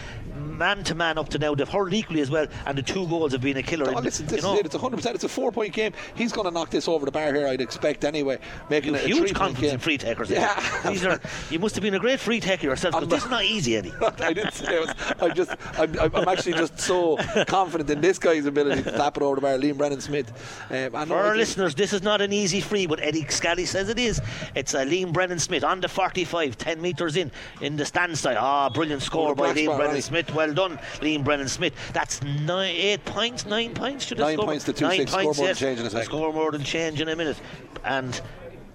man 0.60 0.84
to 0.84 0.94
man 0.94 1.18
up 1.18 1.28
to 1.30 1.38
now. 1.38 1.54
They've 1.54 1.68
hurled 1.68 1.92
equally 1.92 2.20
as 2.20 2.30
well, 2.30 2.46
and 2.66 2.78
the 2.78 2.82
two 2.82 3.08
goals 3.08 3.32
have 3.32 3.40
been 3.40 3.56
a 3.56 3.62
killer. 3.62 3.92
Oh, 3.96 4.00
listen, 4.00 4.26
this 4.26 4.36
you 4.36 4.42
know, 4.42 4.54
is 4.54 4.60
it. 4.60 4.66
It's 4.66 4.76
100%. 4.76 5.14
It's 5.14 5.24
a 5.24 5.28
four 5.28 5.50
point 5.50 5.72
game. 5.72 5.92
He's 6.14 6.32
going 6.32 6.46
to 6.46 6.52
knock 6.52 6.70
this 6.70 6.86
over 6.86 7.04
the 7.06 7.10
bar 7.10 7.32
here, 7.34 7.48
I'd 7.48 7.62
expect 7.62 8.04
anyway. 8.04 8.38
Making 8.68 8.94
a 8.94 8.98
huge 8.98 9.34
confidence 9.34 9.72
in 9.72 9.78
free 9.80 9.98
takers. 9.98 10.30
Yeah. 10.30 10.54
These 10.86 11.04
are, 11.04 11.18
you 11.50 11.58
must 11.58 11.74
have 11.74 11.82
been 11.82 11.94
a 11.94 11.98
great 11.98 12.20
free 12.20 12.40
taker 12.40 12.66
yourself, 12.66 12.94
because 12.94 13.08
this 13.08 13.24
is 13.24 13.30
not 13.30 13.44
easy, 13.44 13.76
Eddie. 13.76 13.92
I 14.20 14.32
didn't 14.32 14.52
say 14.52 14.76
it 14.76 14.80
was, 14.80 14.94
I'm 15.20 15.34
just, 15.34 15.50
I'm, 15.78 16.14
I'm, 16.14 16.28
actually 16.28 16.52
just 16.52 16.78
so 16.78 17.16
confident 17.46 17.88
in 17.90 18.00
this 18.00 18.18
guy's 18.18 18.44
ability 18.44 18.82
to 18.82 18.92
tap 18.92 19.16
it 19.16 19.22
over 19.22 19.36
the 19.36 19.40
bar. 19.40 19.56
Liam 19.56 19.78
Brennan 19.78 20.00
Smith. 20.00 20.30
Um, 20.70 21.06
For 21.06 21.16
our 21.16 21.36
listeners, 21.36 21.74
this 21.74 21.92
is 21.92 22.02
not 22.02 22.20
an 22.20 22.32
easy 22.32 22.60
free, 22.60 22.86
but 22.86 23.00
Eddie 23.00 23.26
Scally 23.28 23.64
says 23.64 23.88
it 23.88 23.98
is. 23.98 24.20
It's 24.54 24.74
a 24.74 24.84
Liam 24.84 25.12
Brennan 25.12 25.38
Smith 25.38 25.64
on 25.64 25.80
the 25.80 25.88
45, 25.88 26.58
10 26.58 26.80
metres 26.80 27.16
in, 27.16 27.32
in 27.62 27.76
the 27.76 27.86
stand 27.86 28.18
side. 28.18 28.36
Ah, 28.38 28.68
brilliant 28.68 29.02
score 29.02 29.34
by 29.34 29.54
Liam 29.54 29.76
Brennan 29.76 29.94
right. 29.94 30.04
Smith. 30.04 30.34
Well 30.34 30.49
done, 30.54 30.78
Liam 31.00 31.24
Brennan 31.24 31.48
Smith. 31.48 31.74
That's 31.92 32.22
nine, 32.22 32.74
eight 32.74 33.04
points, 33.04 33.46
nine 33.46 33.74
points. 33.74 34.06
Should 34.06 34.18
nine 34.18 34.38
points 34.38 34.64
to 34.64 34.72
two 34.72 34.86
nine 34.86 34.98
six. 34.98 35.12
Points, 35.12 35.36
score 35.36 35.44
more 35.44 35.48
yes. 35.48 35.58
than 35.58 35.68
change 35.68 35.80
in 35.80 35.86
a 35.86 35.90
second. 35.90 36.06
Score 36.06 36.32
more 36.32 36.50
than 36.50 36.64
change 36.64 37.00
in 37.00 37.08
a 37.08 37.16
minute. 37.16 37.36
And 37.84 38.20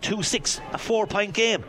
two 0.01 0.23
six, 0.23 0.61
a 0.71 0.77
four 0.77 1.07
point 1.07 1.33
game. 1.33 1.63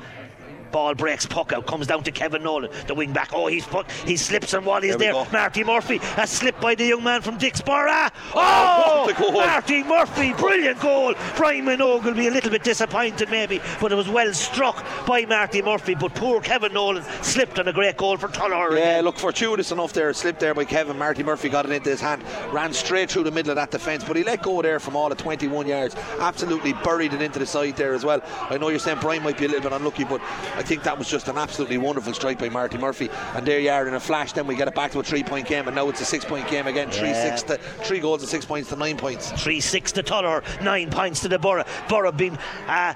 Ball 0.73 0.95
breaks, 0.95 1.27
puck 1.27 1.53
out, 1.53 1.67
comes 1.67 1.87
down 1.87 2.03
to 2.05 2.11
Kevin 2.11 2.43
Nolan, 2.43 2.71
the 2.87 2.95
wing 2.95 3.13
back. 3.13 3.31
Oh, 3.33 3.47
he's 3.47 3.67
put, 3.67 3.91
he 3.91 4.17
slips 4.17 4.55
and 4.55 4.65
while 4.65 4.83
he's 4.83 4.97
there, 4.97 5.13
there 5.13 5.27
Marty 5.33 5.65
Murphy, 5.65 6.01
a 6.17 6.27
slip 6.27 6.61
by 6.61 6.75
the 6.75 6.87
young 6.87 7.05
man 7.05 7.23
from 7.23 7.39
Dicksboro. 7.39 8.11
Oh, 8.35 9.13
oh 9.19 9.33
Marty 9.33 9.83
Murphy, 9.83 10.33
brilliant 10.35 10.81
goal. 10.81 11.15
Brian 11.37 11.65
Minogue 11.65 12.05
will 12.05 12.15
be 12.15 12.29
a 12.29 12.31
little 12.31 12.51
bit 12.51 12.65
disappointed 12.65 13.31
maybe, 13.31 13.61
but 13.81 13.93
it 13.93 13.95
was 13.95 14.09
well 14.09 14.33
struck 14.33 14.85
by 15.07 15.25
Marty 15.25 15.63
Murphy. 15.63 15.95
But 15.95 16.15
poor 16.15 16.41
Kevin 16.41 16.73
Nolan 16.73 17.05
slipped 17.23 17.59
on 17.59 17.69
a 17.69 17.73
great 17.73 17.97
goal 17.97 18.17
for 18.17 18.29
Tuller. 18.29 18.77
Yeah, 18.77 19.01
look, 19.03 19.19
fortuitous 19.19 19.73
enough 19.73 19.93
there, 19.93 20.13
slipped 20.13 20.41
there 20.41 20.55
by 20.55 20.65
Kevin. 20.65 20.99
Marty 20.99 21.23
Murphy 21.23 21.49
got 21.49 21.65
it 21.65 21.73
into 21.73 21.91
his 21.91 22.01
hand, 22.01 22.23
ran 22.53 22.73
straight 22.73 23.11
through 23.11 23.25
the 23.25 23.31
middle 23.31 23.51
of 23.51 23.57
that 23.57 23.71
defence, 23.71 24.05
but 24.05 24.17
he 24.17 24.25
let 24.25 24.43
go 24.43 24.63
there 24.63 24.81
from 24.81 24.97
all 24.97 25.11
of 25.11 25.19
21 25.19 25.67
yards. 25.67 25.95
Absolutely 26.21 26.73
buried 26.73 27.13
it 27.13 27.23
into 27.23 27.39
the 27.39 27.47
side 27.47 27.77
there 27.77 27.95
as 27.95 28.05
well. 28.05 28.23
I 28.51 28.59
know 28.59 28.69
you're 28.69 28.79
saying 28.79 28.99
Brian 29.01 29.23
might 29.23 29.39
be 29.39 29.45
a 29.45 29.49
little 29.49 29.63
bit 29.63 29.73
unlucky, 29.73 30.05
but 30.05 30.21
I 30.57 30.63
think 30.63 30.83
that 30.85 30.99
was 30.99 31.09
just 31.09 31.29
an 31.29 31.37
absolutely 31.37 31.79
wonderful 31.79 32.15
strike 32.15 32.39
by 32.39 32.49
Marty 32.49 32.79
Murphy. 32.79 33.11
And 33.35 33.47
there 33.47 33.61
you 33.61 33.71
are 33.71 33.87
in 33.87 33.95
a 33.95 34.01
flash. 34.01 34.33
Then 34.33 34.47
we 34.47 34.57
get 34.57 34.69
it 34.69 34.75
back 34.75 34.93
to 34.93 35.01
a 35.01 35.03
three 35.03 35.23
point 35.23 35.47
game, 35.47 35.67
and 35.67 35.77
now 35.77 35.89
it's 35.89 36.01
a 36.01 36.05
six 36.05 36.25
point 36.25 36.49
game 36.49 36.67
again. 36.67 36.91
Three 36.91 37.09
yeah. 37.09 37.37
six 37.37 37.43
to 37.45 37.59
three 37.85 38.01
goals 38.01 38.23
and 38.23 38.29
six 38.29 38.45
points 38.45 38.71
to 38.71 38.77
nine 38.77 38.97
points. 38.97 39.31
Three 39.43 39.61
six 39.61 39.93
to 39.93 40.03
Tuller, 40.03 40.43
nine 40.63 40.91
points 40.91 41.21
to 41.21 41.29
the 41.29 41.39
Borough. 41.39 41.65
Borough 41.89 42.13
being. 42.13 42.39
Uh, 42.67 42.95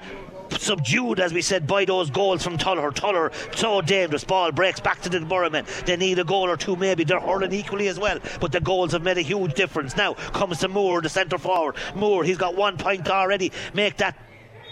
subdued, 0.57 1.19
as 1.19 1.33
we 1.33 1.41
said, 1.41 1.65
by 1.65 1.85
those 1.85 2.09
goals 2.09 2.43
from 2.43 2.57
Tuller. 2.57 2.91
Tuller, 2.91 3.31
so 3.55 3.81
dangerous. 3.81 4.23
Ball 4.23 4.51
breaks 4.51 4.79
back 4.79 5.01
to 5.01 5.09
the 5.09 5.21
Borough 5.21 5.49
men. 5.49 5.65
They 5.85 5.95
need 5.95 6.19
a 6.19 6.23
goal 6.23 6.49
or 6.49 6.57
two, 6.57 6.75
maybe. 6.75 7.03
They're 7.03 7.19
hurling 7.19 7.53
equally 7.53 7.87
as 7.87 7.99
well. 7.99 8.19
But 8.39 8.51
the 8.51 8.59
goals 8.59 8.91
have 8.91 9.01
made 9.01 9.17
a 9.17 9.21
huge 9.21 9.53
difference. 9.53 9.95
Now 9.95 10.13
comes 10.13 10.59
to 10.59 10.67
Moore, 10.67 11.01
the 11.01 11.09
centre 11.09 11.37
forward. 11.37 11.75
Moore, 11.95 12.23
he's 12.23 12.37
got 12.37 12.55
one 12.55 12.77
point 12.77 13.09
already. 13.09 13.51
Make 13.73 13.97
that 13.97 14.17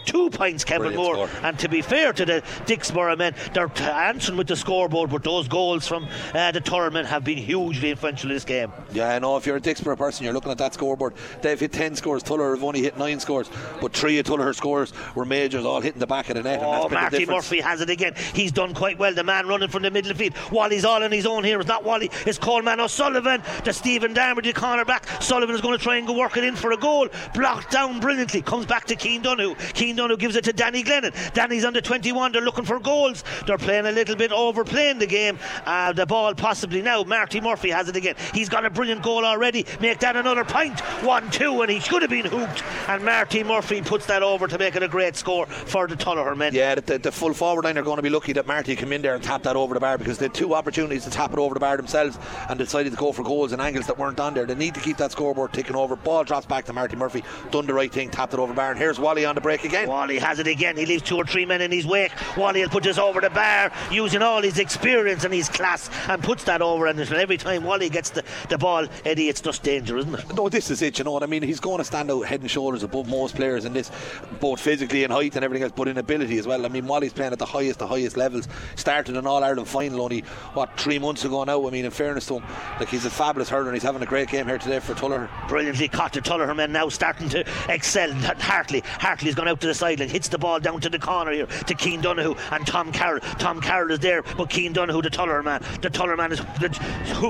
two 0.10 0.30
points, 0.32 0.64
Kevin 0.64 0.94
Brilliant 0.94 1.18
Moore. 1.18 1.28
Score. 1.28 1.46
And 1.46 1.60
to 1.60 1.70
be 1.70 1.82
fair 1.82 2.12
to 2.14 2.26
the 2.26 2.42
Dicksboro 2.66 3.18
men, 3.18 3.36
they're 3.54 3.70
answering 3.82 4.38
with 4.38 4.48
the 4.48 4.56
scoreboard, 4.56 5.12
but 5.12 5.24
those 5.24 5.48
goals 5.48 5.88
from 5.88 6.08
uh, 6.34 6.52
the 6.52 6.62
tournament 6.62 7.08
have 7.08 7.24
been 7.24 7.38
hugely 7.38 7.92
influential 7.92 8.30
in 8.32 8.36
this 8.36 8.44
game. 8.44 8.72
Yeah, 8.92 9.10
I 9.10 9.20
know. 9.20 9.38
If 9.38 9.46
you're 9.46 9.58
a 9.58 9.62
Dicksboro 9.62 9.98
person, 9.98 10.24
you're 10.24 10.34
looking 10.34 10.52
at 10.52 10.58
that 10.58 10.74
scoreboard. 10.74 11.14
They've 11.42 11.60
hit 11.60 11.72
10 11.72 11.96
scores. 11.96 12.24
Tuller 12.24 12.56
have 12.56 12.64
only 12.64 12.82
hit 12.82 12.98
9 12.98 13.20
scores, 13.20 13.50
but 13.80 13.94
three 13.94 14.18
of 14.18 14.26
Tuller's 14.26 14.58
scores 14.58 14.94
were 15.14 15.26
majors, 15.26 15.64
all 15.64 15.80
hitting 15.80 16.00
the 16.00 16.08
back 16.08 16.30
of 16.30 16.36
the 16.36 16.44
net. 16.44 16.60
Oh, 16.62 16.90
Marty 16.90 17.26
Murphy 17.26 17.62
has 17.62 17.82
it 17.82 17.90
again. 17.90 18.16
He's 18.34 18.52
done 18.52 18.74
quite 18.74 18.98
well. 18.98 19.14
The 19.14 19.24
man 19.24 19.48
running 19.48 19.70
from 19.70 19.84
the 19.84 19.92
middle 19.92 20.12
of 20.12 20.18
the 20.18 20.24
field. 20.24 20.52
Wally's 20.52 20.86
all 20.86 21.04
on 21.04 21.12
his 21.12 21.26
own 21.28 21.44
here. 21.44 21.60
It's 21.60 21.68
not 21.68 21.84
Wally, 21.84 22.10
it's 22.26 22.40
Coleman 22.40 22.80
O'Sullivan. 22.80 23.44
The 23.64 23.74
Stephen 23.74 24.14
Darmody 24.14 24.56
corner 24.56 24.86
back. 24.86 25.06
Sullivan 25.22 25.54
is 25.54 25.62
going 25.62 25.78
to 25.78 25.84
try 25.84 25.98
and 25.98 26.08
go 26.08 26.18
work 26.18 26.36
it 26.38 26.44
in 26.44 26.56
for 26.56 26.72
a 26.72 26.78
goal. 26.78 27.08
Blocked 27.36 27.72
down 27.72 28.00
brilliantly. 28.00 28.42
Comes 28.42 28.66
back 28.66 28.86
to 28.86 28.96
Keane 28.96 29.22
Donoghue. 29.22 29.56
Keane 29.74 29.96
Donoghue 30.00 30.16
gives 30.16 30.38
it 30.38 30.46
to 30.46 30.54
Danny 30.54 30.82
Glennon. 30.82 31.34
Danny's 31.34 31.66
under 31.66 31.82
21. 31.82 32.32
They're 32.32 32.42
looking 32.42 32.64
for 32.64 32.80
goals. 32.80 33.26
They're 33.46 33.58
playing 33.58 33.86
a 33.86 33.92
little 33.92 34.16
bit 34.16 34.32
overplaying 34.32 35.00
the 35.00 35.08
game. 35.08 35.38
Uh, 35.66 35.92
the 35.92 36.06
ball 36.06 36.34
possibly 36.36 36.82
now. 36.82 37.04
Marty 37.04 37.42
Murphy 37.42 37.70
has 37.70 37.90
it 37.90 37.98
again. 37.98 38.16
He's 38.34 38.48
got 38.48 38.64
a 38.66 38.70
brilliant 38.70 39.04
goal 39.04 39.26
already. 39.26 39.66
Make 39.82 40.00
that 40.00 40.16
another 40.16 40.46
point. 40.46 40.80
1 40.80 41.32
2, 41.32 41.62
and 41.64 41.72
he 41.72 41.82
should 41.82 42.02
have 42.02 42.12
been 42.12 42.26
hooked. 42.26 42.64
And 42.88 43.04
Marty 43.04 43.44
Murphy 43.44 43.82
puts 43.82 44.06
that 44.06 44.24
over 44.24 44.48
to 44.48 44.58
make 44.58 44.78
it 44.78 44.84
a 44.84 44.88
great 44.88 45.18
score 45.18 45.48
for 45.48 45.86
the 45.88 45.96
Tullogher 45.96 46.38
men. 46.38 46.54
Yeah, 46.54 46.76
the, 46.76 46.98
the, 46.98 47.12
full 47.12 47.34
forward 47.34 47.66
line 47.66 47.78
are 47.78 47.84
going 47.84 47.98
to 47.98 48.02
be 48.02 48.10
lucky 48.10 48.32
that 48.34 48.48
Marty 48.48 48.78
came 48.78 48.94
in 48.94 49.02
there 49.02 49.16
and 49.16 49.24
tapped 49.24 49.44
that 49.44 49.56
over 49.58 49.74
the 49.74 49.80
bar 49.80 49.98
because 49.98 50.18
they 50.18 50.26
had 50.26 50.34
two 50.34 50.54
opportunities 50.54 51.04
to 51.04 51.10
tap 51.10 51.34
it 51.34 51.40
over 51.40 51.54
the 51.54 51.60
bar 51.60 51.76
themselves 51.76 52.18
and 52.48 52.58
decided 52.58 52.92
to 52.92 52.98
go 52.98 53.12
for 53.12 53.24
goals 53.24 53.52
and 53.52 53.62
angles 53.62 53.88
that 53.88 53.98
weren't 53.98 54.20
on 54.20 54.34
there. 54.34 54.46
They 54.46 54.56
need 54.56 54.76
to 54.76 54.82
keep 54.82 54.98
that 54.98 55.12
scoreboard 55.12 55.52
ticking 55.52 55.76
over. 55.76 55.96
Ball 55.96 56.24
drops 56.24 56.46
back 56.46 56.66
to 56.66 56.74
Marty 56.74 56.96
Murphy. 56.96 57.24
Done 57.52 57.66
the 57.66 57.74
right 57.74 57.92
thing, 57.92 58.10
tapped 58.10 58.34
it 58.34 58.40
over 58.40 58.54
the 58.54 58.56
bar. 58.56 58.72
And 58.72 58.80
here's 58.80 59.00
Wally 59.00 59.26
on 59.26 59.36
the 59.36 59.42
break 59.42 59.66
again. 59.66 59.79
Wally 59.88 60.20
has 60.20 60.40
it 60.40 60.48
again. 60.48 60.78
He 60.78 60.86
leaves 60.86 61.04
two 61.04 61.18
or 61.18 61.26
three 61.26 61.46
men 61.46 61.62
in 61.62 61.72
his 61.72 61.86
wake. 61.86 62.12
Wally 62.38 62.62
will 62.62 62.70
put 62.70 62.84
this 62.84 62.98
over 62.98 63.22
the 63.22 63.30
bar 63.30 63.72
using 63.92 64.22
all 64.22 64.42
his 64.42 64.60
experience 64.60 65.24
and 65.24 65.34
his 65.34 65.50
class 65.50 65.90
and 66.08 66.24
puts 66.24 66.44
that 66.46 66.62
over. 66.62 66.88
And 66.88 67.00
every 67.00 67.38
time 67.38 67.64
Wally 67.64 67.90
gets 67.90 68.10
the, 68.10 68.24
the 68.50 68.58
ball, 68.58 68.88
Eddie, 69.06 69.30
it's 69.30 69.42
just 69.42 69.64
danger, 69.64 69.98
isn't 69.98 70.14
it? 70.14 70.34
No, 70.34 70.50
this 70.50 70.70
is 70.72 70.82
it. 70.82 70.98
You 70.98 71.06
know 71.06 71.12
what 71.12 71.24
I 71.24 71.28
mean? 71.28 71.44
He's 71.44 71.60
going 71.60 71.78
to 71.78 71.84
stand 71.84 72.12
out 72.12 72.22
head 72.26 72.42
and 72.42 72.50
shoulders 72.52 72.84
above 72.84 73.08
most 73.08 73.36
players 73.36 73.66
in 73.66 73.74
this, 73.74 73.92
both 74.40 74.60
physically 74.60 75.04
and 75.04 75.14
height 75.14 75.36
and 75.36 75.46
everything 75.46 75.64
else, 75.64 75.74
but 75.76 75.88
in 75.88 75.98
ability 75.98 76.38
as 76.38 76.48
well. 76.48 76.66
I 76.66 76.70
mean, 76.70 76.88
Wally's 76.88 77.14
playing 77.14 77.34
at 77.34 77.40
the 77.40 77.46
highest, 77.46 77.80
the 77.80 77.88
highest 77.88 78.18
levels. 78.18 78.48
Started 78.76 79.18
an 79.18 79.28
All 79.28 79.44
Ireland 79.44 79.68
final 79.68 80.02
only 80.02 80.22
what 80.54 80.78
three 80.78 81.00
months 81.00 81.26
ago 81.26 81.44
now. 81.44 81.68
I 81.68 81.72
mean, 81.72 81.86
in 81.86 81.92
fairness 81.92 82.26
to 82.28 82.36
him, 82.36 82.44
like 82.80 82.90
he's 82.90 83.06
a 83.06 83.10
fabulous 83.10 83.50
hurler 83.50 83.68
and 83.68 83.76
he's 83.76 83.84
having 83.84 84.02
a 84.02 84.06
great 84.06 84.30
game 84.30 84.46
here 84.48 84.58
today 84.58 84.80
for 84.80 84.94
Tuller. 84.94 85.30
Brilliantly 85.48 85.88
caught 85.88 86.14
the 86.14 86.22
Tuller 86.22 86.54
men 86.54 86.72
now 86.72 86.90
starting 86.90 87.30
to 87.30 87.46
excel. 87.70 88.12
Hartley, 88.14 88.82
Hartley's 89.00 89.36
gone 89.36 89.48
out 89.48 89.62
to 89.62 89.68
the 89.70 89.76
sideline, 89.76 90.10
hits 90.10 90.28
the 90.28 90.38
ball 90.38 90.60
down 90.60 90.82
to 90.82 90.90
the 90.90 91.00
corner 91.00 91.32
here 91.32 91.46
to 91.46 91.74
Keane 91.74 92.02
Donoghue 92.02 92.36
and 92.52 92.66
Tom 92.66 92.92
Carroll. 92.92 93.22
Tom 93.38 93.62
Carroll 93.62 93.92
is 93.92 94.00
there, 94.00 94.24
but 94.36 94.50
Keane 94.50 94.74
Donoghue, 94.74 95.02
the 95.02 95.10
taller 95.10 95.42
man, 95.44 95.64
the 95.82 95.90
taller 95.90 96.18
man 96.18 96.32
is 96.32 96.42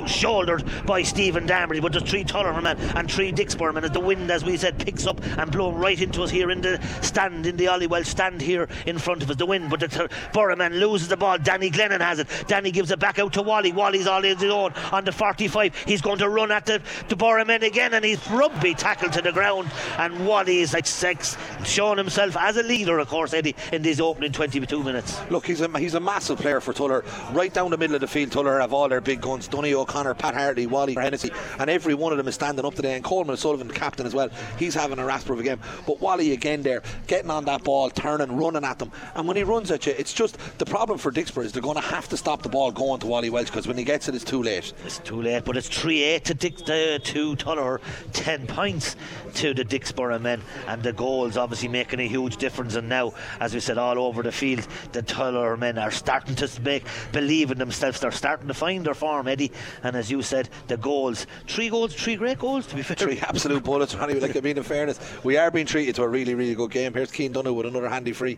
shouldered 0.07 0.63
by 0.85 1.03
Stephen 1.03 1.45
Darmody. 1.47 1.81
But 1.81 1.91
there's 1.91 2.09
three 2.09 2.23
taller 2.23 2.59
men 2.61 2.77
and 2.95 3.11
three 3.11 3.31
Dicksboro 3.31 3.73
men 3.73 3.83
as 3.83 3.91
the 3.91 3.99
wind, 3.99 4.31
as 4.31 4.43
we 4.43 4.57
said, 4.57 4.79
picks 4.79 5.05
up 5.05 5.21
and 5.37 5.51
blows 5.51 5.75
right 5.75 5.99
into 6.01 6.23
us 6.23 6.29
here 6.29 6.49
in 6.49 6.61
the 6.61 6.81
stand, 7.01 7.45
in 7.45 7.57
the 7.57 7.65
Ollywell 7.65 8.05
stand 8.05 8.41
here 8.41 8.67
in 8.85 8.97
front 8.97 9.21
of 9.21 9.29
us. 9.29 9.35
The 9.35 9.45
wind, 9.45 9.69
but 9.69 9.81
the 9.81 9.87
t- 9.87 10.07
Borough 10.33 10.55
man 10.55 10.75
loses 10.75 11.07
the 11.07 11.17
ball. 11.17 11.37
Danny 11.37 11.69
Glennon 11.69 11.99
has 11.99 12.19
it. 12.19 12.27
Danny 12.47 12.71
gives 12.71 12.91
it 12.91 12.99
back 12.99 13.19
out 13.19 13.33
to 13.33 13.41
Wally. 13.41 13.71
Wally's 13.71 14.07
all 14.07 14.21
his 14.21 14.41
own 14.43 14.73
on 14.91 15.05
the 15.05 15.11
45. 15.11 15.75
He's 15.85 16.01
going 16.01 16.19
to 16.19 16.29
run 16.29 16.51
at 16.51 16.65
the, 16.65 16.81
the 17.09 17.15
Borough 17.15 17.45
men 17.45 17.63
again, 17.63 17.93
and 17.93 18.03
he's 18.05 18.25
rugby 18.29 18.73
tackled 18.73 19.13
to 19.13 19.21
the 19.21 19.31
ground. 19.31 19.69
And 19.97 20.25
Wally 20.25 20.59
is 20.59 20.73
like 20.73 20.87
sex, 20.87 21.37
showing 21.63 21.97
himself 21.97 22.28
as 22.35 22.57
a 22.57 22.63
leader, 22.63 22.99
of 22.99 23.07
course, 23.07 23.33
Eddie, 23.33 23.55
in 23.71 23.81
these 23.81 23.99
opening 23.99 24.31
22 24.31 24.83
minutes. 24.83 25.19
Look, 25.29 25.45
he's 25.45 25.61
a 25.61 25.79
he's 25.79 25.93
a 25.93 25.99
massive 25.99 26.39
player 26.39 26.59
for 26.59 26.73
Tuller. 26.73 27.03
Right 27.31 27.53
down 27.53 27.71
the 27.71 27.77
middle 27.77 27.95
of 27.95 28.01
the 28.01 28.07
field, 28.07 28.31
Tuller 28.31 28.59
have 28.59 28.73
all 28.73 28.89
their 28.89 29.01
big 29.01 29.21
guns. 29.21 29.47
Donny 29.47 29.73
O'Connor, 29.73 30.13
Pat 30.15 30.33
Hartley, 30.33 30.67
Wally 30.67 30.93
Hennessy, 30.93 31.31
and 31.59 31.69
every 31.69 31.93
one 31.93 32.11
of 32.11 32.17
them 32.17 32.27
is 32.27 32.35
standing 32.35 32.65
up 32.65 32.75
today. 32.75 32.95
And 32.95 33.03
Coleman 33.03 33.37
Sullivan, 33.37 33.67
the 33.67 33.73
captain 33.73 34.05
as 34.05 34.13
well, 34.13 34.29
he's 34.57 34.73
having 34.73 34.99
a 34.99 35.05
rasper 35.05 35.33
of 35.33 35.39
a 35.39 35.43
game. 35.43 35.59
But 35.85 36.01
Wally 36.01 36.31
again 36.33 36.61
there, 36.61 36.83
getting 37.07 37.31
on 37.31 37.45
that 37.45 37.63
ball, 37.63 37.89
turning, 37.89 38.37
running 38.37 38.63
at 38.63 38.79
them. 38.79 38.91
And 39.15 39.27
when 39.27 39.37
he 39.37 39.43
runs 39.43 39.71
at 39.71 39.85
you, 39.85 39.93
it's 39.97 40.13
just 40.13 40.37
the 40.57 40.65
problem 40.65 40.97
for 40.97 41.11
Dicksboro 41.11 41.43
is 41.43 41.51
they're 41.51 41.61
going 41.61 41.75
to 41.75 41.81
have 41.81 42.07
to 42.09 42.17
stop 42.17 42.41
the 42.41 42.49
ball 42.49 42.71
going 42.71 42.99
to 43.01 43.07
Wally 43.07 43.29
Walsh 43.29 43.45
because 43.45 43.67
when 43.67 43.77
he 43.77 43.83
gets 43.83 44.07
it, 44.07 44.15
it's 44.15 44.23
too 44.23 44.43
late. 44.43 44.73
It's 44.85 44.99
too 44.99 45.21
late, 45.21 45.45
but 45.45 45.57
it's 45.57 45.67
3 45.67 46.03
8 46.03 46.25
to, 46.25 46.33
Dick, 46.33 46.61
uh, 46.63 46.99
to 47.03 47.35
Tuller, 47.35 47.81
10 48.13 48.47
points 48.47 48.95
to 49.35 49.53
the 49.53 49.63
Dicksboro 49.63 50.19
men. 50.21 50.41
And 50.67 50.83
the 50.83 50.93
goals 50.93 51.37
obviously 51.37 51.67
making 51.67 51.99
a 51.99 52.07
huge 52.07 52.18
huge 52.19 52.37
difference. 52.37 52.75
And 52.75 52.89
now, 52.89 53.13
as 53.39 53.53
we 53.53 53.59
said, 53.59 53.77
all 53.77 53.97
over 53.99 54.23
the 54.23 54.31
field, 54.31 54.67
the 54.91 55.01
Tuller 55.01 55.57
men 55.57 55.77
are 55.77 55.91
starting 55.91 56.35
to 56.35 56.61
make 56.61 56.85
believe 57.11 57.51
in 57.51 57.57
themselves. 57.57 57.99
They're 57.99 58.11
starting 58.11 58.47
to 58.47 58.53
find 58.53 58.85
their 58.85 58.93
form, 58.93 59.27
Eddie. 59.27 59.51
And 59.83 59.95
as 59.95 60.11
you 60.11 60.21
said, 60.21 60.49
the 60.67 60.77
goals, 60.77 61.25
three 61.47 61.69
goals, 61.69 61.93
three 61.93 62.15
great 62.15 62.39
goals 62.39 62.67
to 62.67 62.75
be 62.75 62.81
fair. 62.81 62.95
Three 62.95 63.19
absolute 63.19 63.63
bullets, 63.63 63.95
Ronnie. 63.95 64.15
Like 64.15 64.35
I 64.35 64.41
mean, 64.41 64.57
in 64.57 64.63
fairness, 64.63 64.99
we 65.23 65.37
are 65.37 65.51
being 65.51 65.65
treated 65.65 65.95
to 65.95 66.03
a 66.03 66.07
really, 66.07 66.35
really 66.35 66.55
good 66.55 66.71
game. 66.71 66.93
Here's 66.93 67.11
Keane 67.11 67.31
Donoghue 67.31 67.53
with 67.53 67.65
another 67.65 67.89
handy 67.89 68.13
free. 68.13 68.37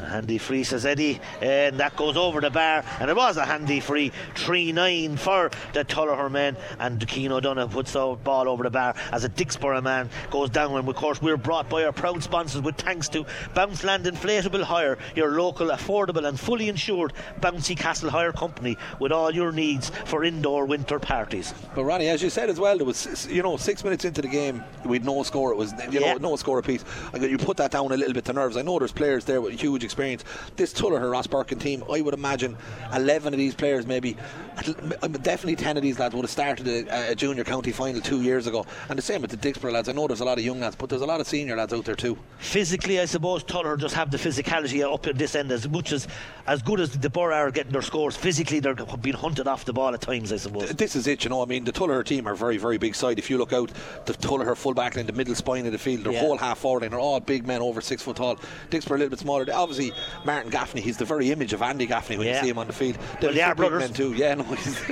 A 0.00 0.06
handy 0.06 0.38
free, 0.38 0.64
says 0.64 0.86
Eddie, 0.86 1.20
and 1.40 1.78
that 1.78 1.96
goes 1.96 2.16
over 2.16 2.40
the 2.40 2.50
bar. 2.50 2.84
And 3.00 3.10
it 3.10 3.16
was 3.16 3.36
a 3.36 3.44
handy 3.44 3.80
free, 3.80 4.12
3 4.34 4.72
9 4.72 5.16
for 5.16 5.50
the 5.72 5.84
Tullogher 5.84 6.30
men. 6.30 6.56
And 6.78 7.06
Keane 7.06 7.32
O'Donoghue 7.32 7.72
puts 7.72 7.92
the 7.92 8.16
ball 8.22 8.48
over 8.48 8.64
the 8.64 8.70
bar 8.70 8.94
as 9.12 9.24
a 9.24 9.28
Dicksboro 9.28 9.82
man 9.82 10.08
goes 10.30 10.50
down. 10.50 10.76
And 10.76 10.88
of 10.88 10.96
course, 10.96 11.20
we're 11.20 11.36
brought 11.36 11.68
by 11.68 11.84
our 11.84 11.92
proud 11.92 12.22
sponsors 12.22 12.62
with 12.62 12.76
thanks 12.76 13.01
to 13.10 13.26
Bounce 13.54 13.84
Land 13.84 14.04
Inflatable 14.04 14.62
Hire, 14.62 14.98
your 15.14 15.32
local, 15.32 15.68
affordable, 15.68 16.26
and 16.26 16.38
fully 16.38 16.68
insured 16.68 17.12
Bouncy 17.40 17.76
Castle 17.76 18.10
Hire 18.10 18.32
company 18.32 18.76
with 19.00 19.12
all 19.12 19.32
your 19.34 19.52
needs 19.52 19.90
for 20.04 20.24
indoor 20.24 20.66
winter 20.66 20.98
parties. 20.98 21.54
But 21.74 21.84
Ronnie, 21.84 22.08
as 22.08 22.22
you 22.22 22.30
said 22.30 22.50
as 22.50 22.58
well, 22.60 22.76
there 22.76 22.86
was 22.86 23.26
you 23.30 23.42
know 23.42 23.56
six 23.56 23.82
minutes 23.84 24.04
into 24.04 24.22
the 24.22 24.28
game, 24.28 24.62
we'd 24.84 25.04
no 25.04 25.22
score. 25.22 25.52
It 25.52 25.56
was 25.56 25.72
you 25.90 26.00
Yeah. 26.00 26.14
know 26.14 26.30
no 26.30 26.36
score 26.36 26.58
apiece. 26.58 26.84
I 27.12 27.18
you 27.18 27.38
put 27.38 27.56
that 27.58 27.70
down 27.70 27.92
a 27.92 27.96
little 27.96 28.14
bit 28.14 28.24
to 28.26 28.32
nerves. 28.32 28.56
I 28.56 28.62
know 28.62 28.78
there's 28.78 28.92
players 28.92 29.24
there 29.24 29.40
with 29.40 29.60
huge 29.60 29.84
experience. 29.84 30.24
This 30.56 30.72
Tullogher 30.72 31.10
Rosbercon 31.10 31.60
team, 31.60 31.84
I 31.92 32.00
would 32.00 32.14
imagine, 32.14 32.56
eleven 32.94 33.32
of 33.34 33.38
these 33.38 33.54
players, 33.54 33.86
maybe, 33.86 34.16
definitely 35.22 35.56
ten 35.56 35.76
of 35.76 35.82
these 35.82 35.98
lads 35.98 36.14
would 36.14 36.22
have 36.22 36.30
started 36.30 36.66
a, 36.68 37.12
a 37.12 37.14
junior 37.14 37.44
county 37.44 37.72
final 37.72 38.00
two 38.00 38.22
years 38.22 38.46
ago. 38.46 38.66
And 38.88 38.98
the 38.98 39.02
same 39.02 39.22
with 39.22 39.30
the 39.30 39.36
Dicksboro 39.36 39.72
lads. 39.72 39.88
I 39.88 39.92
know 39.92 40.06
there's 40.06 40.20
a 40.20 40.24
lot 40.24 40.38
of 40.38 40.44
young 40.44 40.60
lads, 40.60 40.76
but 40.76 40.88
there's 40.90 41.02
a 41.02 41.06
lot 41.06 41.20
of 41.20 41.26
senior 41.26 41.56
lads 41.56 41.72
out 41.72 41.84
there 41.84 41.94
too. 41.94 42.18
Physically, 42.38 42.91
I 43.00 43.04
suppose 43.04 43.42
Tuller 43.44 43.76
just 43.76 43.94
have 43.94 44.10
the 44.10 44.16
physicality 44.18 44.82
up 44.82 45.06
at 45.06 45.16
this 45.18 45.34
end 45.34 45.50
as 45.52 45.68
much 45.68 45.92
as 45.92 46.06
as 46.46 46.60
good 46.62 46.80
as 46.80 46.90
the 46.90 47.08
Borough 47.08 47.34
are 47.36 47.50
getting 47.50 47.72
their 47.72 47.82
scores. 47.82 48.16
Physically, 48.16 48.58
they're 48.60 48.74
being 48.74 49.14
hunted 49.16 49.46
off 49.46 49.64
the 49.64 49.72
ball 49.72 49.94
at 49.94 50.00
times, 50.00 50.32
I 50.32 50.36
suppose. 50.36 50.70
This 50.74 50.96
is 50.96 51.06
it, 51.06 51.22
you 51.24 51.30
know. 51.30 51.42
I 51.42 51.46
mean, 51.46 51.64
the 51.64 51.72
Tullogher 51.72 52.04
team 52.04 52.26
are 52.26 52.34
very, 52.34 52.56
very 52.56 52.78
big 52.78 52.94
side. 52.96 53.18
If 53.18 53.30
you 53.30 53.38
look 53.38 53.52
out, 53.52 53.70
the 54.06 54.12
Tullogher 54.14 54.56
full 54.56 54.74
back 54.74 54.96
line, 54.96 55.06
the 55.06 55.12
middle 55.12 55.34
spine 55.36 55.66
of 55.66 55.72
the 55.72 55.78
field, 55.78 56.04
their 56.04 56.12
Yeah. 56.14 56.20
whole 56.20 56.36
half 56.36 56.58
forward 56.58 56.82
line, 56.82 56.90
they're 56.90 56.98
all 57.00 57.20
big 57.20 57.46
men 57.46 57.60
over 57.62 57.80
six 57.80 58.02
foot 58.02 58.16
tall. 58.16 58.36
Dicksboro 58.70 58.90
a 58.90 58.98
little 58.98 59.08
bit 59.10 59.18
smaller. 59.20 59.46
Obviously, 59.52 59.92
Martin 60.24 60.50
Gaffney, 60.50 60.80
he's 60.80 60.96
the 60.96 61.04
very 61.04 61.30
image 61.30 61.52
of 61.52 61.62
Andy 61.62 61.86
Gaffney 61.86 62.18
when 62.18 62.26
Yeah. 62.26 62.36
you 62.38 62.42
see 62.42 62.48
him 62.50 62.58
on 62.58 62.66
the 62.66 62.72
field. 62.72 62.98
Well, 63.20 63.32
they 63.32 63.40
are 63.42 63.54
big 63.54 63.56
brothers. 63.58 63.80
men 63.82 63.92
too. 63.92 64.14
Yeah, 64.14 64.34
no. 64.34 64.42
he's- 64.44 64.82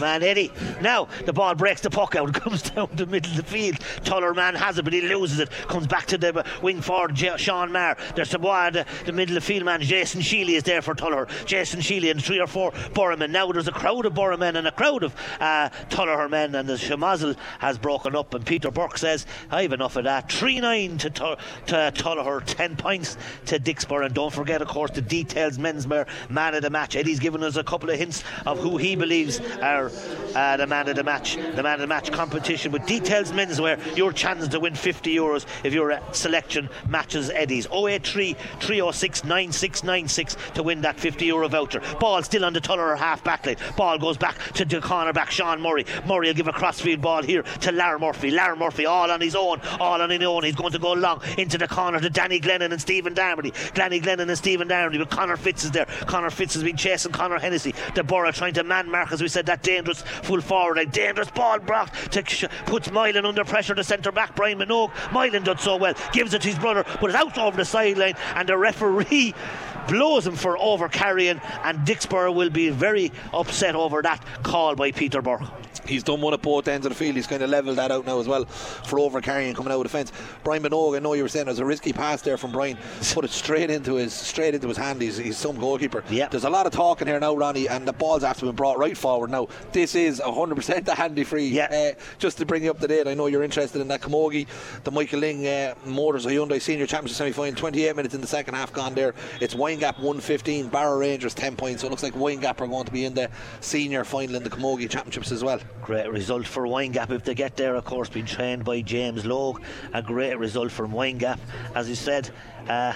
Man, 0.00 0.22
Eddie. 0.22 0.52
Now 0.80 1.08
the 1.24 1.32
ball 1.32 1.54
breaks 1.54 1.80
the 1.80 1.90
puck 1.90 2.14
out, 2.16 2.32
comes 2.40 2.62
down 2.62 2.88
the 2.94 3.06
middle 3.06 3.30
of 3.30 3.36
the 3.38 3.42
field. 3.42 3.78
Tuller 4.04 4.34
man 4.34 4.54
has 4.54 4.78
it, 4.78 4.82
but 4.84 4.92
he 4.92 5.00
loses 5.02 5.40
it. 5.40 5.48
Comes 5.68 5.86
back 5.86 6.06
to 6.06 6.18
the 6.18 6.44
wing 6.62 6.80
forward, 6.80 7.14
J- 7.14 7.36
Sean 7.36 7.72
Marr. 7.72 7.96
There's 8.14 8.30
some 8.30 8.40
boy, 8.42 8.70
the, 8.72 8.86
the 9.04 9.12
middle 9.12 9.36
of 9.36 9.44
field 9.44 9.64
man, 9.64 9.80
Jason 9.82 10.20
Sheely 10.20 10.50
is 10.50 10.62
there 10.62 10.82
for 10.82 10.94
Tuller. 10.94 11.26
Jason 11.44 11.80
Sheely 11.80 12.10
and 12.10 12.22
three 12.22 12.40
or 12.40 12.46
four 12.46 12.72
Borough 12.94 13.16
men. 13.16 13.32
Now 13.32 13.50
there's 13.52 13.68
a 13.68 13.72
crowd 13.72 14.06
of 14.06 14.14
Borough 14.14 14.36
men 14.36 14.56
and 14.56 14.66
a 14.66 14.72
crowd 14.72 15.02
of 15.02 15.14
uh, 15.40 15.68
Tuller 15.90 16.28
men, 16.28 16.54
and 16.54 16.68
the 16.68 16.74
Shamazel 16.74 17.36
has 17.58 17.78
broken 17.78 18.14
up. 18.16 18.32
And 18.34 18.44
Peter 18.46 18.70
Burke 18.70 18.98
says, 18.98 19.26
I've 19.50 19.72
enough 19.72 19.96
of 19.96 20.04
that. 20.04 20.30
3 20.30 20.60
9 20.60 20.98
to, 20.98 21.10
Tu- 21.10 21.36
to 21.66 21.92
Tuller, 21.94 22.40
10 22.40 22.76
points 22.76 23.16
to 23.46 23.58
Dicksboro. 23.58 24.06
And 24.06 24.14
don't 24.14 24.32
forget, 24.32 24.62
of 24.62 24.68
course, 24.68 24.90
the 24.92 25.02
details 25.02 25.58
men's 25.58 25.86
mer- 25.86 26.06
man 26.28 26.54
of 26.54 26.62
the 26.62 26.70
match. 26.70 26.96
Eddie's 26.96 27.20
given 27.20 27.42
us 27.42 27.56
a 27.56 27.64
couple 27.64 27.90
of 27.90 27.98
hints 27.98 28.22
of 28.46 28.58
who 28.58 28.76
he 28.76 28.96
believes 28.96 29.40
are 29.62 29.90
uh, 30.34 30.56
the 30.56 30.66
man 30.66 30.88
of 30.88 30.96
the 30.96 31.04
match, 31.04 31.36
the 31.36 31.62
man 31.62 31.74
of 31.74 31.80
the 31.80 31.86
match 31.86 32.12
competition 32.12 32.72
with 32.72 32.84
details 32.86 33.32
menswear. 33.32 33.78
Your 33.96 34.12
chance 34.12 34.48
to 34.48 34.60
win 34.60 34.74
50 34.74 35.14
euros 35.14 35.46
if 35.64 35.72
your 35.72 35.92
uh, 35.92 36.12
selection 36.12 36.68
matches 36.88 37.30
Eddie's. 37.30 37.66
083 37.66 38.34
306 38.60 39.24
9696 39.24 40.36
to 40.54 40.62
win 40.62 40.80
that 40.82 40.98
50 40.98 41.24
euro 41.26 41.48
voucher. 41.48 41.80
Ball 42.00 42.22
still 42.22 42.44
on 42.44 42.52
the 42.52 42.60
Tuller 42.60 42.96
half 42.96 43.22
back 43.24 43.46
line. 43.46 43.56
Ball 43.76 43.98
goes 43.98 44.16
back 44.16 44.38
to 44.54 44.64
the 44.64 44.78
cornerback 44.78 45.30
Sean 45.30 45.60
Murray. 45.60 45.84
Murray 46.06 46.28
will 46.28 46.34
give 46.34 46.48
a 46.48 46.52
crossfield 46.52 47.00
ball 47.00 47.22
here 47.22 47.42
to 47.42 47.72
Lar 47.72 47.98
Murphy. 47.98 48.30
Lar 48.30 48.56
Murphy 48.56 48.86
all 48.86 49.10
on 49.10 49.20
his 49.20 49.36
own, 49.36 49.60
all 49.80 50.00
on 50.00 50.10
his 50.10 50.22
own. 50.22 50.44
He's 50.44 50.54
going 50.54 50.72
to 50.72 50.78
go 50.78 50.92
long 50.92 51.22
into 51.38 51.58
the 51.58 51.68
corner 51.68 52.00
to 52.00 52.10
Danny 52.10 52.40
Glennon 52.40 52.72
and 52.72 52.80
Stephen 52.80 53.14
Darmody. 53.14 53.52
Danny 53.74 54.00
Glennon 54.00 54.28
and 54.28 54.38
Stephen 54.38 54.68
Darmody, 54.68 54.98
but 54.98 55.10
Connor 55.10 55.36
Fitz 55.36 55.64
is 55.64 55.70
there. 55.70 55.86
Connor 56.06 56.30
Fitz 56.30 56.54
has 56.54 56.62
been 56.62 56.76
chasing 56.76 57.12
Connor 57.12 57.38
Hennessy. 57.38 57.74
The 57.94 58.04
Borough 58.04 58.32
trying 58.32 58.54
to 58.54 58.64
man 58.64 58.90
mark, 58.90 59.12
as 59.12 59.22
we 59.22 59.28
said, 59.28 59.46
that 59.46 59.62
dangerous 59.62 60.02
full 60.02 60.40
forward, 60.40 60.78
a 60.78 60.86
dangerous 60.86 61.30
ball 61.30 61.58
brought 61.58 61.92
to 62.12 62.48
puts 62.66 62.88
Mylan 62.88 63.24
under 63.24 63.44
pressure. 63.44 63.74
The 63.74 63.84
centre 63.84 64.12
back 64.12 64.34
Brian 64.34 64.58
Minogue. 64.58 64.90
Mylan 65.10 65.35
done 65.44 65.58
so 65.58 65.76
well, 65.76 65.94
gives 66.12 66.34
it 66.34 66.42
to 66.42 66.48
his 66.48 66.58
brother, 66.58 66.84
but 67.00 67.10
it's 67.10 67.14
out 67.14 67.38
over 67.38 67.56
the 67.56 67.64
sideline, 67.64 68.14
and 68.34 68.48
the 68.48 68.56
referee 68.56 69.34
blows 69.88 70.26
him 70.26 70.36
for 70.36 70.58
over 70.58 70.88
carrying, 70.88 71.40
and 71.64 71.78
Dicksboro 71.86 72.34
will 72.34 72.50
be 72.50 72.70
very 72.70 73.12
upset 73.32 73.74
over 73.74 74.02
that 74.02 74.24
call 74.42 74.74
by 74.74 74.90
Peter 74.92 75.22
Burke. 75.22 75.42
He's 75.88 76.02
done 76.02 76.20
one 76.20 76.34
at 76.34 76.42
both 76.42 76.68
ends 76.68 76.86
of 76.86 76.90
the 76.90 76.96
field. 76.96 77.16
He's 77.16 77.26
kind 77.26 77.42
of 77.42 77.50
levelled 77.50 77.78
that 77.78 77.90
out 77.90 78.06
now 78.06 78.18
as 78.18 78.26
well 78.26 78.44
for 78.44 78.98
over 78.98 79.20
carrying 79.20 79.54
coming 79.54 79.72
out 79.72 79.76
of 79.76 79.82
the 79.84 79.88
fence. 79.88 80.12
Brian 80.42 80.62
Minogue, 80.62 80.96
I 80.96 80.98
know 81.00 81.12
you 81.12 81.22
were 81.22 81.28
saying 81.28 81.46
there's 81.46 81.58
a 81.58 81.64
risky 81.64 81.92
pass 81.92 82.22
there 82.22 82.36
from 82.36 82.52
Brian. 82.52 82.76
Put 83.12 83.24
it 83.24 83.30
straight 83.30 83.70
into 83.70 83.94
his 83.94 84.12
straight 84.12 84.54
into 84.54 84.68
his 84.68 84.76
hand. 84.76 85.00
He's, 85.00 85.16
he's 85.16 85.36
some 85.36 85.56
goalkeeper. 85.56 86.02
Yep. 86.10 86.30
There's 86.30 86.44
a 86.44 86.50
lot 86.50 86.66
of 86.66 86.72
talking 86.72 87.06
here 87.06 87.20
now, 87.20 87.34
Ronnie, 87.34 87.68
and 87.68 87.86
the 87.86 87.92
ball's 87.92 88.24
after 88.24 88.46
been 88.46 88.54
brought 88.54 88.78
right 88.78 88.96
forward 88.96 89.30
now. 89.30 89.48
This 89.72 89.94
is 89.94 90.20
100% 90.20 90.88
a 90.88 90.94
handy 90.94 91.24
free. 91.24 91.46
Yeah. 91.48 91.92
Uh, 91.94 92.00
just 92.18 92.38
to 92.38 92.46
bring 92.46 92.64
you 92.64 92.70
up 92.70 92.80
to 92.80 92.88
date, 92.88 93.06
I 93.06 93.14
know 93.14 93.26
you're 93.26 93.42
interested 93.42 93.80
in 93.80 93.88
that 93.88 94.00
Camogie, 94.00 94.46
the 94.84 94.90
Michael 94.90 95.20
Lyng 95.26 95.46
uh, 95.46 95.74
Motors 95.84 96.24
Hyundai 96.24 96.60
Senior 96.60 96.86
Championship 96.86 97.16
semi 97.16 97.32
final. 97.32 97.54
28 97.54 97.96
minutes 97.96 98.14
in 98.14 98.20
the 98.20 98.26
second 98.26 98.54
half 98.54 98.72
gone 98.72 98.94
there. 98.94 99.14
It's 99.40 99.54
Windgap 99.54 99.96
115, 99.98 100.68
Barrow 100.68 100.98
Rangers 100.98 101.34
10 101.34 101.56
points. 101.56 101.82
So 101.82 101.88
it 101.88 101.90
looks 101.90 102.02
like 102.02 102.14
Windgap 102.14 102.60
are 102.60 102.66
going 102.66 102.84
to 102.84 102.92
be 102.92 103.04
in 103.04 103.14
the 103.14 103.28
senior 103.60 104.04
final 104.04 104.36
in 104.36 104.42
the 104.42 104.50
Camogie 104.50 104.88
Championships 104.88 105.32
as 105.32 105.42
well. 105.42 105.58
Great 105.82 106.10
result 106.10 106.46
for 106.46 106.64
Windgap 106.64 107.10
if 107.10 107.24
they 107.24 107.34
get 107.34 107.56
there, 107.56 107.74
of 107.74 107.84
course, 107.84 108.08
being 108.08 108.26
trained 108.26 108.64
by 108.64 108.80
James 108.80 109.26
Logue. 109.26 109.62
A 109.92 110.02
great 110.02 110.38
result 110.38 110.70
from 110.70 110.92
Windgap. 110.92 111.38
As 111.74 111.88
you 111.88 111.94
said, 111.94 112.30
uh, 112.68 112.94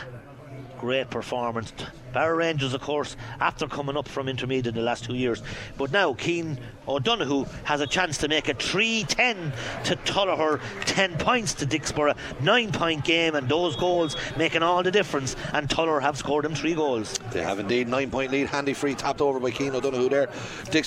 great 0.78 1.10
performance. 1.10 1.72
Barrow 2.12 2.36
Rangers, 2.36 2.74
of 2.74 2.80
course, 2.80 3.16
after 3.40 3.66
coming 3.66 3.96
up 3.96 4.08
from 4.08 4.28
intermediate 4.28 4.66
in 4.68 4.74
the 4.74 4.82
last 4.82 5.04
two 5.04 5.14
years. 5.14 5.42
But 5.78 5.92
now 5.92 6.14
Keane 6.14 6.58
O'Donoghue 6.88 7.44
has 7.64 7.80
a 7.80 7.86
chance 7.86 8.18
to 8.18 8.28
make 8.28 8.48
a 8.48 8.54
3 8.54 9.04
10 9.04 9.52
to 9.84 9.96
Tullogher, 9.96 10.60
10 10.86 11.18
points 11.18 11.54
to 11.54 11.66
Dicksboro, 11.66 12.16
9 12.40 12.72
point 12.72 13.04
game, 13.04 13.34
and 13.34 13.48
those 13.48 13.76
goals 13.76 14.16
making 14.36 14.62
all 14.62 14.82
the 14.82 14.90
difference. 14.90 15.36
And 15.52 15.68
Tullogher 15.68 16.02
have 16.02 16.16
scored 16.16 16.44
them 16.44 16.54
three 16.54 16.74
goals. 16.74 17.19
They 17.30 17.42
have 17.42 17.58
indeed 17.58 17.88
nine 17.88 18.10
point 18.10 18.32
lead, 18.32 18.48
handy 18.48 18.74
free, 18.74 18.94
tapped 18.94 19.20
over 19.20 19.38
by 19.38 19.50
Keane 19.50 19.74
O'Donoghue 19.74 20.08
there. 20.08 20.28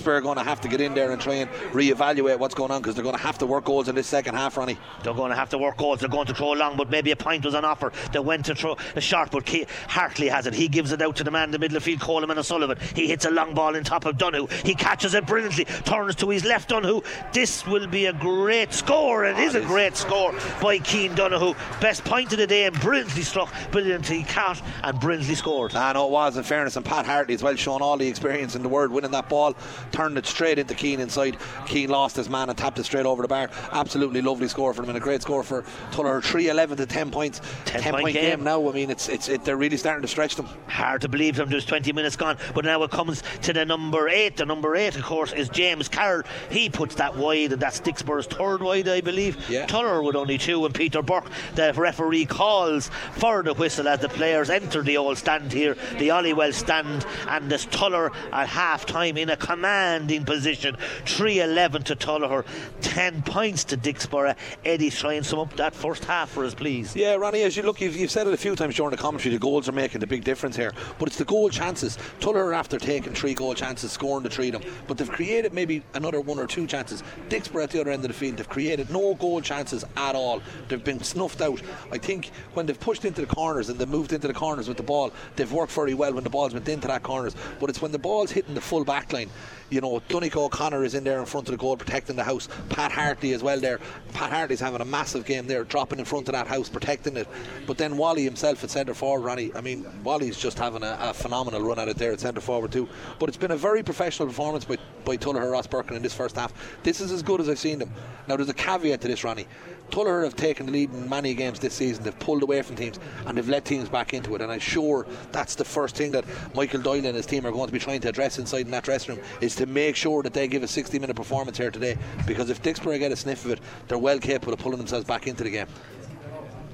Are 0.06 0.21
going 0.21 0.38
to 0.38 0.43
have 0.43 0.60
to 0.62 0.67
get 0.67 0.82
in 0.82 0.93
there 0.93 1.12
and 1.12 1.21
try 1.21 1.36
and 1.36 1.49
re-evaluate 1.73 2.38
what's 2.38 2.53
going 2.53 2.71
on 2.71 2.82
because 2.82 2.95
they're 2.95 3.03
going 3.03 3.15
to 3.15 3.21
have 3.21 3.38
to 3.38 3.45
work 3.45 3.63
goals 3.63 3.88
in 3.88 3.95
this 3.95 4.08
second 4.08 4.36
half, 4.36 4.58
Ronnie. 4.58 4.77
They're 5.03 5.13
going 5.13 5.29
to 5.29 5.36
have 5.36 5.49
to 5.51 5.58
work 5.58 5.77
goals. 5.77 6.01
They're 6.01 6.10
going 6.10 6.27
to 6.27 6.34
throw 6.34 6.51
long, 6.51 6.75
but 6.75 6.89
maybe 6.89 7.12
a 7.12 7.15
point 7.15 7.45
was 7.45 7.56
on 7.56 7.63
offer. 7.63 7.91
They 8.12 8.19
went 8.19 8.45
to 8.45 8.56
throw 8.56 8.75
a 8.95 9.01
short, 9.01 9.32
but 9.32 9.45
Ke- 9.45 9.69
Hartley 9.88 10.27
has 10.27 10.45
it. 10.45 10.53
He 10.53 10.67
gives 10.67 10.91
it 10.91 11.01
out 11.01 11.15
to 11.17 11.23
the 11.23 11.32
man 11.32 11.45
in 11.45 11.51
the 11.51 11.60
middle 11.60 11.77
of 11.77 11.84
the 11.84 11.91
field, 11.91 12.01
Coleman 12.01 12.38
O'Sullivan. 12.38 12.77
He 12.95 13.08
hits 13.08 13.25
a 13.25 13.32
long 13.32 13.53
ball 13.53 13.75
in 13.75 13.84
top 13.84 14.06
of 14.06 14.17
Donoghue. 14.17 14.47
He 14.65 14.75
catches 14.75 15.13
it 15.13 15.25
brilliantly, 15.25 15.65
turns 15.86 16.15
to 16.15 16.29
his 16.29 16.43
left 16.43 16.69
Donoghue. 16.69 17.01
This 17.32 17.65
will 17.65 17.88
be 17.88 18.08
a 18.08 18.13
great 18.13 18.73
score. 18.73 19.25
It 19.25 19.38
is 19.38 19.56
a 19.56 19.62
great 19.62 19.95
score 19.95 20.34
by 20.62 20.79
Keane 20.79 21.15
Donoghue. 21.15 21.53
Best 21.79 22.03
point 22.03 22.32
of 22.34 22.39
the 22.39 22.47
day 22.47 22.65
and 22.65 22.79
brilliantly 22.82 23.23
struck, 23.23 23.53
brilliantly 23.71 24.23
caught, 24.23 24.62
and 24.84 24.99
brilliantly 24.99 25.36
scored. 25.36 25.75
I 25.75 25.93
know 25.93 26.08
it 26.08 26.12
was, 26.12 26.33
in 26.38 26.43
fairness, 26.43 26.76
and 26.76 26.86
Pat 26.86 27.06
Hartley 27.06 27.34
as 27.34 27.43
well, 27.43 27.56
showing 27.56 27.82
all 27.82 27.98
the 27.98 28.08
experience 28.08 28.56
in 28.56 28.63
the 28.63 28.69
world, 28.69 28.91
winning 28.91 29.12
that 29.12 29.30
ball, 29.30 29.56
turned 29.91 30.17
it 30.17 30.26
straight 30.26 30.60
into 30.60 30.74
Keane 30.74 31.00
inside. 31.00 31.38
Keane 31.65 31.89
lost 31.89 32.15
his 32.15 32.30
man 32.30 32.50
and 32.50 32.58
tapped 32.58 32.80
it 32.80 32.84
straight 32.84 33.06
over 33.06 33.22
the 33.22 33.28
bar. 33.28 33.50
Absolutely 33.72 34.22
lovely 34.22 34.48
score 34.48 34.74
for 34.74 34.84
him 34.84 34.89
and 34.89 34.98
a 34.98 35.02
great 35.02 35.22
score 35.22 35.43
for 35.43 35.63
Tuller. 35.91 36.22
3 36.22 36.50
11 36.50 36.78
to 36.78 36.86
10 36.86 37.12
points. 37.12 37.41
10 37.65 37.82
point, 37.84 37.96
point 38.02 38.13
game. 38.13 38.38
game. 38.38 38.43
now. 38.43 38.69
I 38.69 38.72
mean, 38.72 38.89
it's 38.89 39.10
it's 39.10 39.30
it, 39.30 39.43
they're 39.43 39.58
really 39.58 39.78
starting 39.78 40.02
to 40.02 40.08
stretch 40.08 40.36
them. 40.36 40.48
Hard 40.67 41.02
to 41.02 41.10
believe 41.10 41.36
them. 41.36 41.50
There's 41.50 41.65
20 41.65 41.91
minutes 41.93 42.15
gone, 42.15 42.38
but 42.54 42.65
now 42.65 42.82
it 42.84 42.91
comes 42.91 43.24
to 43.43 43.54
the 43.54 43.65
number 43.65 44.08
eight. 44.10 44.38
The 44.38 44.46
number 44.46 44.76
eight, 44.76 44.96
of 44.96 45.04
course, 45.04 45.34
is 45.34 45.50
James 45.50 45.88
Carroll. 45.88 46.24
He 46.50 46.69
puts 46.69 46.96
that 46.96 47.15
wide, 47.15 47.54
and 47.54 47.62
that's 47.62 47.80
Dicksboro's 47.80 48.28
third 48.28 48.62
wide, 48.62 48.88
I 48.88 49.02
believe. 49.02 49.38
Yeah. 49.50 49.65
Tuller 49.65 50.02
with 50.02 50.15
only 50.15 50.38
two, 50.38 50.65
and 50.65 50.74
Peter 50.74 51.02
Burke, 51.02 51.30
the 51.56 51.74
referee, 51.74 52.26
calls 52.26 52.89
for 53.13 53.43
the 53.43 53.54
whistle 53.54 53.88
as 53.88 54.00
the 54.00 54.10
players 54.10 54.50
enter 54.50 54.82
the 54.82 54.98
old 54.98 55.17
stand 55.17 55.52
here. 55.52 55.76
The 55.98 56.12
Ollie 56.23 56.31
Walsh 56.31 56.55
stand, 56.55 57.05
and 57.27 57.51
there's 57.51 57.65
Tuller 57.65 58.09
at 58.31 58.47
half 58.47 58.86
time 58.86 59.17
in 59.17 59.29
a 59.29 59.36
commanding 59.36 60.23
position. 60.23 60.77
3 61.05 61.41
11 61.41 61.83
to 61.83 61.95
Tuller, 61.97 62.45
10 62.79 63.23
points 63.23 63.65
to 63.65 63.75
Dicksboro. 63.75 64.33
Eddie 64.63 64.89
trying 64.89 65.23
some 65.23 65.39
up 65.39 65.53
that 65.57 65.75
first 65.75 66.05
half 66.05 66.29
for 66.29 66.45
us, 66.45 66.55
please. 66.55 66.95
Yeah, 66.95 67.15
Ronnie, 67.15 67.41
as 67.41 67.57
you 67.57 67.63
look, 67.63 67.81
you've, 67.81 67.97
you've 67.97 68.09
said 68.09 68.25
it 68.25 68.33
a 68.33 68.38
few 68.38 68.55
times 68.55 68.75
during 68.75 68.91
the 68.91 68.97
commentary, 68.97 69.33
the 69.33 69.39
goals 69.39 69.67
are 69.67 69.73
making 69.73 69.99
the 69.99 70.07
big 70.07 70.23
difference 70.23 70.55
here. 70.55 70.71
But 70.97 71.09
it's 71.09 71.17
the 71.17 71.25
goal 71.25 71.49
chances. 71.49 71.97
Tuller, 72.21 72.53
after 72.53 72.79
taking 72.79 73.13
three 73.13 73.33
goal 73.33 73.53
chances, 73.53 73.91
scoring 73.91 74.23
the 74.23 74.29
three 74.29 74.47
of 74.47 74.62
them, 74.62 74.71
but 74.88 74.97
they've 74.97 75.12
created 75.12 75.51
maybe 75.51 75.83
another 75.93 76.21
one 76.21 76.39
or 76.39 76.47
two 76.47 76.67
chances. 76.67 77.03
Dicksboro 77.27 77.63
at 77.63 77.71
the 77.71 77.81
other 77.81 77.91
end 77.91 78.05
of 78.05 78.07
the 78.07 78.13
field, 78.13 78.38
they've 78.38 78.47
created 78.47 78.89
no 78.89 79.13
goal 79.15 79.41
chances 79.41 79.83
at 79.97 80.15
all. 80.15 80.41
They've 80.69 80.81
been 80.81 81.03
snuffed 81.03 81.41
out. 81.41 81.62
I 81.91 81.97
think 81.97 82.31
when 82.53 82.65
they've 82.65 82.79
pushed 82.79 83.03
into 83.03 83.19
the 83.19 83.27
corners 83.27 83.67
and 83.67 83.77
they've 83.77 83.89
moved 83.89 84.13
into 84.13 84.29
the 84.29 84.33
corners 84.33 84.69
with 84.69 84.77
the 84.77 84.83
ball, 84.83 85.12
they've 85.36 85.51
worked 85.51 85.73
very 85.73 85.93
well 85.93 86.12
when 86.13 86.23
the 86.23 86.30
ball's 86.30 86.54
went 86.54 86.67
into 86.67 86.88
that 86.88 87.04
corners. 87.04 87.36
But 87.60 87.69
it's 87.69 87.82
when 87.82 87.91
the 87.91 87.99
ball's 87.99 88.32
hitting 88.32 88.56
the 88.56 88.62
full 88.62 88.84
back 88.84 89.12
line 89.13 89.30
you 89.73 89.82
know, 89.82 89.99
Donico 90.08 90.45
O'Connor 90.45 90.84
is 90.84 90.93
in 90.93 91.04
there 91.04 91.19
in 91.19 91.26
front 91.26 91.47
of 91.47 91.52
the 91.52 91.58
goal 91.58 91.76
protecting 91.76 92.15
the 92.15 92.23
house. 92.23 92.47
Pat 92.69 92.91
Hartley 92.91 93.34
as 93.34 93.41
well 93.41 93.60
there. 93.60 93.80
Pat 94.13 94.32
Hartley's 94.32 94.60
having 94.60 94.82
a 94.82 94.86
massive 94.86 95.26
game 95.26 95.47
there, 95.47 95.63
dropping 95.63 95.97
in 95.97 96.06
front 96.06 96.28
of 96.28 96.34
that 96.34 96.45
house, 96.45 96.69
protecting 96.69 97.17
it. 97.17 97.28
But 97.65 97.80
then 97.80 97.97
Wally 97.97 98.23
himself 98.23 98.63
at 98.63 98.69
centre 98.69 98.93
forward, 98.93 99.26
Ronnie. 99.26 99.52
I 99.56 99.62
mean, 99.62 99.86
Wally's 100.04 100.38
just 100.38 100.60
having 100.60 100.84
a, 100.84 100.95
a 100.99 101.13
phenomenal 101.13 101.62
run 101.62 101.80
at 101.80 101.88
it 101.88 101.97
there 101.97 102.12
at 102.12 102.19
centre 102.19 102.39
forward 102.39 102.71
too. 102.71 102.88
But 103.17 103.30
it's 103.30 103.38
been 103.38 103.52
a 103.52 103.58
very 103.58 103.82
professional 103.82 104.28
performance 104.28 104.63
by, 104.63 104.78
by 105.06 105.18
Tullogher 105.18 105.51
Rosbercon 105.51 105.95
in 105.95 106.03
this 106.03 106.14
first 106.14 106.36
half. 106.36 106.53
This 106.84 107.01
is 107.01 107.11
as 107.11 107.24
good 107.24 107.41
as 107.41 107.49
I've 107.49 107.57
seen 107.57 107.80
them. 107.80 107.91
Now 108.28 108.36
there's 108.36 108.49
a 108.49 108.53
caveat 108.53 109.01
to 109.01 109.07
this, 109.07 109.24
Ronnie. 109.24 109.47
Tuller 109.94 110.24
have 110.24 110.36
taken 110.36 110.66
the 110.66 110.72
lead 110.72 110.91
in 110.91 111.08
many 111.08 111.36
games 111.36 111.60
this 111.60 111.76
season. 111.76 112.04
They've 112.04 112.18
pulled 112.18 112.41
away 112.41 112.64
from 112.64 112.76
teams 112.76 113.00
and 113.28 113.38
they've 113.38 113.48
let 113.48 113.64
teams 113.64 113.89
back 113.89 114.16
into 114.16 114.34
it. 114.34 114.41
And 114.41 114.52
I'm 114.52 114.60
sure 114.60 115.06
that's 115.32 115.54
the 115.54 115.64
first 115.64 115.96
thing 115.96 116.10
that 116.14 116.26
Michael 116.56 116.82
Doyle 116.82 117.06
and 117.06 117.16
his 117.16 117.28
team 117.28 117.46
are 117.46 117.52
going 117.52 117.68
to 117.68 117.72
be 117.72 117.78
trying 117.78 118.02
to 118.02 118.10
address 118.10 118.39
inside 118.39 118.66
in 118.66 118.72
that 118.72 118.84
dressing 118.84 119.16
room 119.16 119.26
is 119.39 119.54
to 119.58 119.68
make 119.68 119.96
sure 119.96 120.24
that 120.24 120.34
they 120.34 120.48
give 120.48 120.64
a 120.64 120.68
60 120.68 120.98
minute 120.98 121.16
performance 121.16 121.60
here 121.60 121.70
today. 121.70 121.96
Because 122.26 122.50
if 122.50 122.60
Dicksboro 122.64 122.98
get 122.98 123.12
a 123.12 123.16
sniff 123.16 123.46
of 123.46 123.52
it, 123.52 123.60
they're 123.88 124.00
well 124.00 124.18
capable 124.18 124.54
of 124.54 124.60
pulling 124.60 124.80
themselves 124.80 125.06
back 125.06 125.28
into 125.28 125.44
the 125.44 125.52
game. 125.52 125.68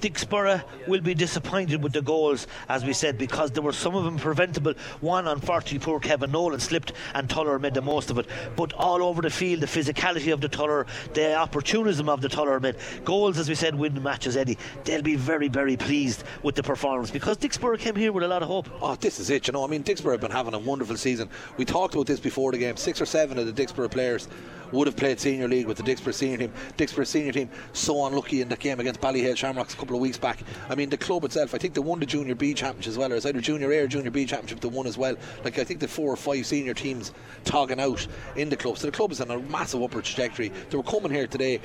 Dicksboro 0.02 0.64
will 0.88 1.02
be 1.02 1.14
disappointed 1.14 1.84
with 1.84 1.93
the 1.93 2.02
goals, 2.02 2.47
as 2.70 2.86
we 2.86 2.93
said, 2.93 3.18
because 3.18 3.52
there 3.52 3.64
were 3.64 3.74
some 3.74 3.95
of 3.95 4.04
them 4.06 4.18
preventable. 4.18 4.74
One, 5.02 5.28
unfortunately, 5.28 5.80
poor 5.80 6.00
Kevin 6.00 6.32
Nolan 6.32 6.60
slipped 6.60 6.93
and 7.14 7.30
Tuller 7.30 7.60
made 7.60 7.74
the 7.74 7.82
most 7.82 8.10
of 8.10 8.18
it. 8.18 8.28
But 8.56 8.74
all 8.74 9.04
over 9.04 9.22
the 9.22 9.30
field, 9.30 9.62
the 9.62 9.68
physicality 9.68 10.32
of 10.32 10.41
the 10.41 10.47
Tuller, 10.47 10.86
the 11.14 11.36
opportunism 11.36 12.08
of 12.10 12.22
the 12.22 12.30
Tuller 12.30 12.60
made 12.60 12.76
goals, 13.04 13.38
as 13.38 13.50
we 13.50 13.56
said, 13.56 13.76
win 13.76 13.93
the 13.93 14.02
matches, 14.02 14.38
Eddie. 14.38 14.58
They'll 14.86 15.02
be 15.02 15.16
very, 15.16 15.47
very 15.47 15.76
pleased 15.76 16.24
with 16.43 16.56
the 16.56 16.64
performance 16.64 17.12
because 17.12 17.38
Dicksboro 17.38 17.78
came 17.78 17.95
here 17.95 18.12
with 18.12 18.24
a 18.24 18.28
lot 18.28 18.41
of 18.41 18.47
hope. 18.47 18.70
Oh, 18.82 18.95
this 18.95 19.20
is 19.20 19.30
it, 19.30 19.47
you 19.47 19.54
know. 19.54 19.64
I 19.64 19.68
mean, 19.68 19.84
Dicksboro 19.84 20.14
have 20.14 20.22
been 20.22 20.32
having 20.32 20.54
a 20.54 20.60
wonderful 20.60 20.97
season. 20.97 21.30
We 21.58 21.66
talked 21.66 21.93
about 21.95 22.08
this 22.08 22.20
before 22.20 22.52
the 22.52 22.58
game. 22.58 22.78
Six 22.78 23.02
or 23.02 23.06
seven 23.06 23.38
of 23.38 23.54
the 23.54 23.66
Dicksboro 23.66 23.91
players 23.91 24.28
would 24.72 24.88
have 24.88 24.95
played 24.95 25.20
senior 25.20 25.47
league 25.47 25.68
with 25.68 25.78
the 25.78 25.84
Dicksboro 25.84 26.14
senior 26.14 26.38
team. 26.38 26.54
Dicksboro 26.78 27.06
senior 27.06 27.32
team 27.32 27.50
so 27.74 28.06
unlucky 28.06 28.41
in 28.41 28.50
the 28.50 28.56
game 28.56 28.80
against 28.80 29.02
Ballyhale 29.02 29.36
Shamrocks 29.36 29.74
a 29.74 29.78
couple 29.78 29.89
of 29.96 30.02
weeks 30.02 30.18
back. 30.18 30.40
I 30.70 30.76
mean, 30.76 30.90
the 30.90 30.98
club 30.98 31.24
itself, 31.26 31.54
I 31.54 31.58
think 31.58 31.74
they 31.74 31.82
won 31.82 32.00
the 32.00 32.06
junior 32.06 32.36
B 32.36 32.54
championship 32.54 32.92
as 32.92 32.98
well, 32.98 33.12
or 33.12 33.16
it's 33.16 33.26
either 33.26 33.42
junior 33.42 33.72
A 33.72 33.80
or 33.80 33.88
junior 33.88 34.12
B 34.12 34.26
championship 34.26 34.60
they 34.60 34.70
won 34.70 34.88
as 34.88 34.98
well. 34.98 35.16
Like 35.44 35.60
I 35.60 35.64
think 35.64 35.80
the 35.80 35.88
four 35.88 36.12
or 36.12 36.18
five 36.18 36.46
senior 36.46 36.74
teams 36.74 37.12
togging 37.44 37.80
out 37.80 38.06
in 38.36 38.50
the 38.50 38.58
club. 38.58 38.78
So 38.78 38.88
the 38.88 38.92
club 38.96 39.12
is 39.12 39.22
on 39.22 39.32
a 39.32 39.40
massive 39.40 39.82
upward 39.82 40.06
trajectory. 40.06 40.52
They 40.70 40.78
were 40.78 40.84
coming 40.84 41.12
here 41.12 41.28
today. 41.28 41.60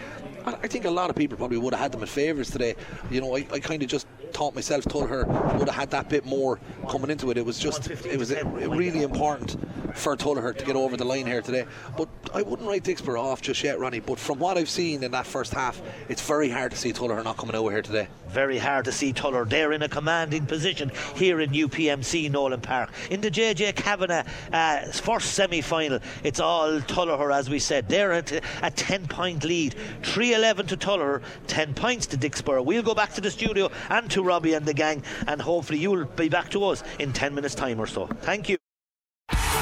I 0.47 0.68
think 0.68 0.85
a 0.85 0.91
lot 0.91 1.11
of 1.11 1.16
people 1.16 1.37
probably 1.37 1.59
would 1.59 1.75
have 1.75 1.81
had 1.81 1.93
them 1.93 2.03
at 2.03 2.09
favourites 2.09 2.51
today. 2.51 2.75
You 3.11 3.20
know, 3.20 3.37
I, 3.37 3.47
I 3.53 3.61
kind 3.61 3.83
of 3.83 3.89
just 3.89 4.07
thought 4.35 4.55
myself, 4.55 4.85
Tuller 4.85 5.24
would 5.24 5.68
have 5.68 5.74
had 5.74 5.91
that 5.91 6.09
bit 6.09 6.26
more 6.26 6.61
coming 6.91 7.11
into 7.11 7.30
it. 7.30 7.39
It 7.39 7.47
was 7.47 7.59
just, 7.59 7.89
it 7.91 8.18
was 8.18 8.35
really 8.53 9.03
important 9.03 9.57
for 9.95 10.16
Tullogher 10.16 10.57
to 10.57 10.64
get 10.64 10.76
over 10.76 10.97
the 10.97 11.05
line 11.05 11.26
here 11.26 11.41
today. 11.41 11.66
But 11.97 12.09
I 12.35 12.43
wouldn't 12.43 12.68
write 12.68 12.82
Dicksboro 12.82 13.20
off 13.20 13.41
just 13.41 13.62
yet, 13.62 13.78
Ronnie. 13.78 14.01
But 14.01 14.18
from 14.18 14.41
what 14.41 14.59
I've 14.59 14.68
seen 14.68 15.05
in 15.05 15.12
that 15.12 15.26
first 15.26 15.55
half, 15.55 15.80
it's 16.09 16.20
very 16.20 16.51
hard 16.51 16.72
to 16.72 16.76
see 16.76 16.93
Tullogher 16.93 17.22
not 17.22 17.37
coming 17.37 17.55
over 17.55 17.70
here 17.70 17.82
today. 17.82 18.09
Very 18.35 18.59
hard 18.59 18.87
to 18.87 18.93
see 18.93 19.12
Tuller. 19.12 19.45
They're 19.45 19.72
in 19.72 19.82
a 19.82 19.89
commanding 19.89 20.47
position 20.47 20.91
here 21.14 21.41
in 21.41 21.51
UPMC 21.51 22.28
Nowlan 22.32 22.62
Park. 22.62 22.91
In 23.09 23.20
the 23.20 23.30
JJ 23.30 23.76
Kavanagh 23.76 24.24
uh, 24.53 24.87
first 24.91 25.35
semi 25.35 25.61
final, 25.61 26.01
it's 26.24 26.41
all 26.41 26.80
Tuller, 26.80 27.30
as 27.30 27.49
we 27.49 27.61
said. 27.61 27.89
They're 27.89 28.12
at 28.12 28.32
a 28.62 28.72
10 28.72 29.07
point 29.07 29.45
lead. 29.45 29.76
3 30.03 30.35
11 30.35 30.66
to 30.66 30.76
Tuller, 30.76 31.22
10 31.47 31.74
points 31.74 32.07
to 32.07 32.16
Dicksboro. 32.16 32.64
We'll 32.64 32.82
go 32.82 32.95
back 32.95 33.12
to 33.14 33.20
the 33.20 33.30
studio 33.30 33.70
and 33.89 34.11
to 34.11 34.24
Robbie 34.25 34.55
and 34.55 34.66
the 34.66 34.75
gang, 34.75 35.03
and 35.27 35.41
hopefully 35.41 35.79
you'll 35.79 36.05
be 36.05 36.29
back 36.29 36.51
to 36.51 36.64
us 36.64 36.83
in 36.99 37.12
10 37.12 37.35
minutes' 37.35 37.55
time 37.55 37.81
or 37.81 37.87
so. 37.87 38.07
Thank 38.07 38.49
you. 38.49 38.57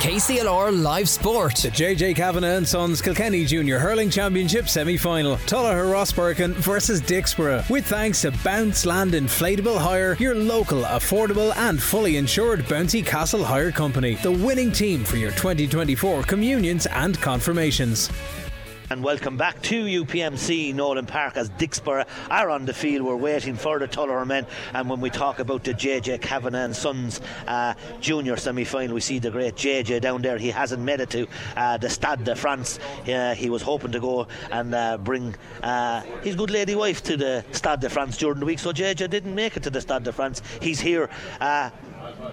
KCLR 0.03 0.83
Live 0.83 1.09
Sport. 1.09 1.55
The 1.55 1.69
JJ 1.71 2.17
Kavanagh 2.17 2.57
and 2.57 2.67
Sons 2.67 3.01
Kilkenny 3.01 3.45
Junior 3.45 3.79
Hurling 3.79 4.11
Championship 4.11 4.69
semi 4.69 4.97
final. 4.97 5.37
Tullogher 5.37 5.93
Rosbercon 5.93 6.55
versus 6.55 7.01
Dicksboro. 7.01 7.71
With 7.71 7.87
thanks 7.87 8.23
to 8.23 8.33
Bounce 8.43 8.85
Land 8.85 9.13
Inflatable 9.13 9.79
Hire, 9.79 10.17
your 10.19 10.35
local, 10.35 10.83
affordable, 10.83 11.55
and 11.57 11.81
fully 11.81 12.17
insured 12.17 12.65
Bouncy 12.65 13.07
Castle 13.07 13.45
Hire 13.45 13.71
Company. 13.71 14.17
The 14.17 14.33
winning 14.33 14.73
team 14.73 15.05
for 15.05 15.19
your 15.19 15.31
2024 15.31 16.25
communions 16.25 16.87
and 16.87 17.17
confirmations 17.21 18.11
and 18.93 19.03
welcome 19.03 19.39
back 19.39 19.59
to 19.63 19.87
UPMC 19.87 20.75
Nowlan 20.75 21.07
Park 21.07 21.39
as 21.39 21.49
Dicksboro 21.49 22.07
are 22.29 22.51
on 22.51 22.67
the 22.67 22.75
field. 22.75 23.07
We're 23.07 23.17
waiting 23.17 23.55
for 23.55 23.79
the 23.79 23.87
Tuller 23.87 24.23
men, 24.27 24.47
and 24.75 24.91
when 24.91 25.01
we 25.01 25.09
talk 25.09 25.39
about 25.39 25.65
the 25.65 25.73
JJ 25.73 26.21
Kavanagh 26.21 26.67
and 26.67 26.77
Sons 26.77 27.23
uh, 27.47 27.73
junior 28.03 28.37
semi 28.37 28.65
final, 28.65 28.95
we 28.95 29.01
see 29.01 29.19
the 29.19 29.31
great 29.31 29.55
JJ 29.55 30.03
down 30.03 30.21
there. 30.21 30.37
He 30.37 30.51
hasn't 30.51 30.83
made 30.83 31.01
it 31.01 31.09
to 31.09 31.27
uh, 31.57 31.79
the 31.79 31.89
Stade 31.89 32.25
de 32.25 32.37
France. 32.37 32.79
Uh, 33.09 33.35
he 33.35 33.49
was 33.49 33.63
hoping 33.63 33.93
to 33.93 34.01
go 34.01 34.27
and 34.51 34.75
uh, 34.75 34.99
bring 34.99 35.35
uh, 35.63 36.03
his 36.23 36.37
good 36.37 36.51
lady 36.51 36.75
wife 36.75 37.03
to 37.05 37.17
the 37.17 37.47
Stade 37.53 37.81
de 37.81 37.89
France 37.89 38.19
during 38.19 38.41
the 38.41 38.47
week, 38.47 38.59
so 38.59 38.75
JJ 38.75 39.09
didn't 39.09 39.35
make 39.35 39.57
it 39.57 39.63
to 39.63 39.71
the 39.71 39.81
Stade 39.81 40.03
de 40.03 40.13
France. 40.13 40.43
He's 40.61 40.81
here 40.81 41.09
uh, 41.41 41.71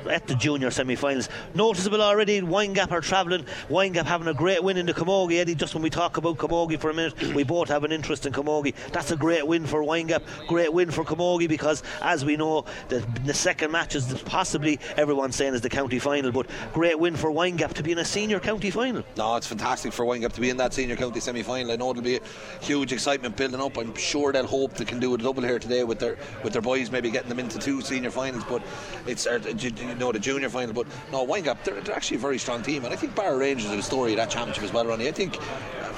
at 0.09 0.27
the 0.27 0.35
junior 0.35 0.71
semi-finals. 0.71 1.29
Noticeable 1.53 2.01
already. 2.01 2.41
Windgap 2.41 2.91
are 2.91 3.01
travelling. 3.01 3.45
Windgap 3.69 4.05
having 4.05 4.27
a 4.27 4.33
great 4.33 4.63
win 4.63 4.77
in 4.77 4.85
the 4.85 4.93
Camogie. 4.93 5.39
Eddie, 5.39 5.55
just 5.55 5.73
when 5.73 5.83
we 5.83 5.89
talk 5.89 6.17
about 6.17 6.37
Camogie 6.37 6.79
for 6.79 6.89
a 6.89 6.93
minute, 6.93 7.21
we 7.33 7.43
both 7.43 7.67
have 7.67 7.83
an 7.83 7.91
interest 7.91 8.25
in 8.25 8.33
Camogie. 8.33 8.73
That's 8.91 9.11
a 9.11 9.15
great 9.15 9.45
win 9.45 9.65
for 9.65 9.81
Windgap. 9.83 10.23
Great 10.47 10.71
win 10.73 10.91
for 10.91 11.03
Camogie 11.03 11.47
because, 11.47 11.83
as 12.01 12.25
we 12.25 12.37
know, 12.37 12.65
the, 12.87 13.05
the 13.25 13.33
second 13.33 13.71
match 13.71 13.95
is 13.95 14.21
possibly 14.23 14.79
everyone's 14.97 15.35
saying 15.35 15.53
is 15.53 15.61
the 15.61 15.69
county 15.69 15.99
final, 15.99 16.31
but 16.31 16.47
great 16.73 16.99
win 16.99 17.15
for 17.15 17.31
Windgap 17.31 17.73
to 17.73 17.83
be 17.83 17.91
in 17.91 17.99
a 17.99 18.05
senior 18.05 18.39
county 18.39 18.71
final. 18.71 19.03
No, 19.17 19.35
it's 19.35 19.47
fantastic 19.47 19.93
for 19.93 20.05
Windgap 20.05 20.33
to 20.33 20.41
be 20.41 20.49
in 20.49 20.57
that 20.57 20.73
senior 20.73 20.95
county 20.95 21.19
semi-final. 21.19 21.71
I 21.71 21.75
know 21.75 21.91
it'll 21.91 22.03
be 22.03 22.19
huge 22.61 22.93
excitement 22.93 23.35
building 23.35 23.61
up. 23.61 23.77
I'm 23.77 23.95
sure 23.95 24.31
they'll 24.31 24.47
hope 24.47 24.73
they 24.73 24.85
can 24.85 24.99
do 24.99 25.13
a 25.13 25.17
double 25.17 25.43
here 25.43 25.59
today 25.59 25.83
with 25.83 25.99
their 25.99 26.17
with 26.43 26.53
their 26.53 26.61
boys, 26.61 26.91
maybe 26.91 27.09
getting 27.09 27.29
them 27.29 27.39
into 27.39 27.59
two 27.59 27.81
senior 27.81 28.11
finals. 28.11 28.43
But 28.47 28.61
it's 29.07 29.27
uh, 29.27 29.39
you 29.63 29.95
know 29.95 30.11
the 30.11 30.19
junior 30.19 30.49
final. 30.49 30.73
But 30.73 30.87
no, 31.11 31.25
Windgap, 31.25 31.63
they're, 31.63 31.79
they're, 31.81 31.95
actually 31.95 32.17
a 32.17 32.21
very 32.21 32.37
strong 32.37 32.61
team, 32.61 32.85
and 32.85 32.93
I 32.93 32.97
think 32.97 33.15
Barrow 33.15 33.37
Rangers 33.37 33.71
are 33.71 33.75
the 33.75 33.83
story 33.83 34.11
of 34.11 34.17
that 34.17 34.29
championship 34.29 34.63
as 34.63 34.73
well, 34.73 34.85
Ronnie. 34.85 35.07
I 35.07 35.11
think 35.11 35.39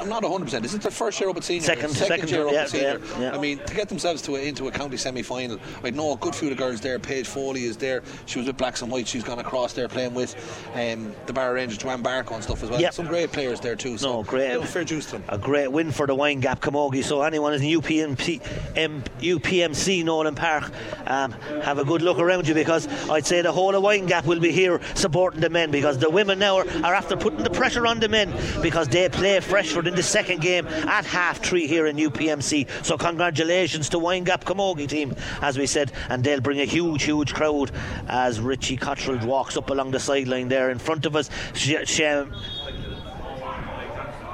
I'm 0.01 0.09
not 0.09 0.23
100. 0.23 0.45
percent 0.45 0.63
This 0.63 0.73
is 0.73 0.79
their 0.79 0.91
first 0.91 1.19
year 1.19 1.29
up 1.29 1.37
at 1.37 1.43
senior. 1.43 1.61
Second, 1.61 1.91
second, 1.91 2.07
second 2.07 2.29
year 2.31 2.47
up 2.47 2.53
yeah, 2.53 2.61
at 2.61 2.69
senior. 2.69 2.99
Yeah, 2.99 3.19
yeah. 3.19 3.35
I 3.35 3.37
mean, 3.37 3.59
to 3.59 3.75
get 3.75 3.87
themselves 3.87 4.23
to 4.23 4.35
a, 4.35 4.39
into 4.39 4.67
a 4.67 4.71
county 4.71 4.97
semi-final, 4.97 5.59
I 5.83 5.91
know 5.91 6.13
a 6.13 6.17
good 6.17 6.33
few 6.33 6.49
of 6.49 6.57
the 6.57 6.61
girls 6.61 6.81
there. 6.81 6.97
Paige 6.97 7.27
Foley 7.27 7.65
is 7.65 7.77
there. 7.77 8.01
She 8.25 8.39
was 8.39 8.47
with 8.47 8.57
Blacks 8.57 8.81
and 8.81 8.91
White. 8.91 9.07
She's 9.07 9.23
gone 9.23 9.37
across 9.37 9.73
there 9.73 9.87
playing 9.87 10.15
with 10.15 10.35
um, 10.73 11.13
the 11.27 11.33
Barrow 11.33 11.53
Rangers, 11.53 11.77
Joanne 11.77 12.01
Barco 12.01 12.33
and 12.33 12.43
stuff 12.43 12.63
as 12.63 12.71
well. 12.71 12.81
Yep. 12.81 12.93
Some 12.95 13.05
great 13.05 13.31
players 13.31 13.59
there 13.59 13.75
too. 13.75 13.99
So 13.99 14.11
no, 14.11 14.23
great. 14.23 14.59
Fair 14.67 14.83
juice 14.83 15.05
to 15.07 15.11
them. 15.13 15.23
A 15.29 15.37
great 15.37 15.71
win 15.71 15.91
for 15.91 16.07
the 16.07 16.15
Windgap 16.15 16.61
Camogie. 16.61 17.03
So 17.03 17.21
anyone 17.21 17.53
in 17.53 17.61
UPMC, 17.61 18.41
M, 18.75 19.03
UPMC 19.19 20.03
Nowlan 20.03 20.33
Park, 20.33 20.71
um, 21.05 21.31
have 21.61 21.77
a 21.77 21.85
good 21.85 22.01
look 22.01 22.17
around 22.17 22.47
you 22.47 22.55
because 22.55 22.87
I'd 23.07 23.27
say 23.27 23.43
the 23.43 23.50
whole 23.51 23.75
of 23.75 23.83
Windgap 23.83 24.25
will 24.25 24.39
be 24.39 24.51
here 24.51 24.79
supporting 24.95 25.41
the 25.41 25.49
men 25.49 25.71
because 25.71 25.97
the 25.97 26.09
women 26.09 26.39
now 26.39 26.57
are, 26.57 26.67
are 26.83 26.93
after 26.93 27.15
putting 27.15 27.43
the 27.43 27.49
pressure 27.49 27.85
on 27.87 27.99
the 27.99 28.09
men 28.09 28.33
because 28.61 28.87
they 28.87 29.07
play 29.09 29.39
Freshford 29.39 29.87
in 29.87 29.95
the 29.95 30.03
second 30.03 30.41
game 30.41 30.67
at 30.67 31.05
half 31.05 31.39
three 31.39 31.67
here 31.67 31.87
in 31.87 31.97
UPMC. 31.97 32.67
So 32.85 32.97
congratulations 32.97 33.89
to 33.89 33.97
Windgap 33.97 34.43
Camogie 34.43 34.87
team, 34.87 35.15
as 35.41 35.57
we 35.57 35.67
said, 35.67 35.91
and 36.09 36.23
they'll 36.23 36.41
bring 36.41 36.61
a 36.61 36.65
huge, 36.65 37.03
huge 37.03 37.33
crowd 37.33 37.71
as 38.07 38.39
Richie 38.39 38.77
Cottrell 38.77 39.25
walks 39.25 39.57
up 39.57 39.69
along 39.69 39.91
the 39.91 39.99
sideline 39.99 40.47
there 40.47 40.69
in 40.69 40.79
front 40.79 41.05
of 41.05 41.15
us. 41.15 41.29
She, 41.53 41.77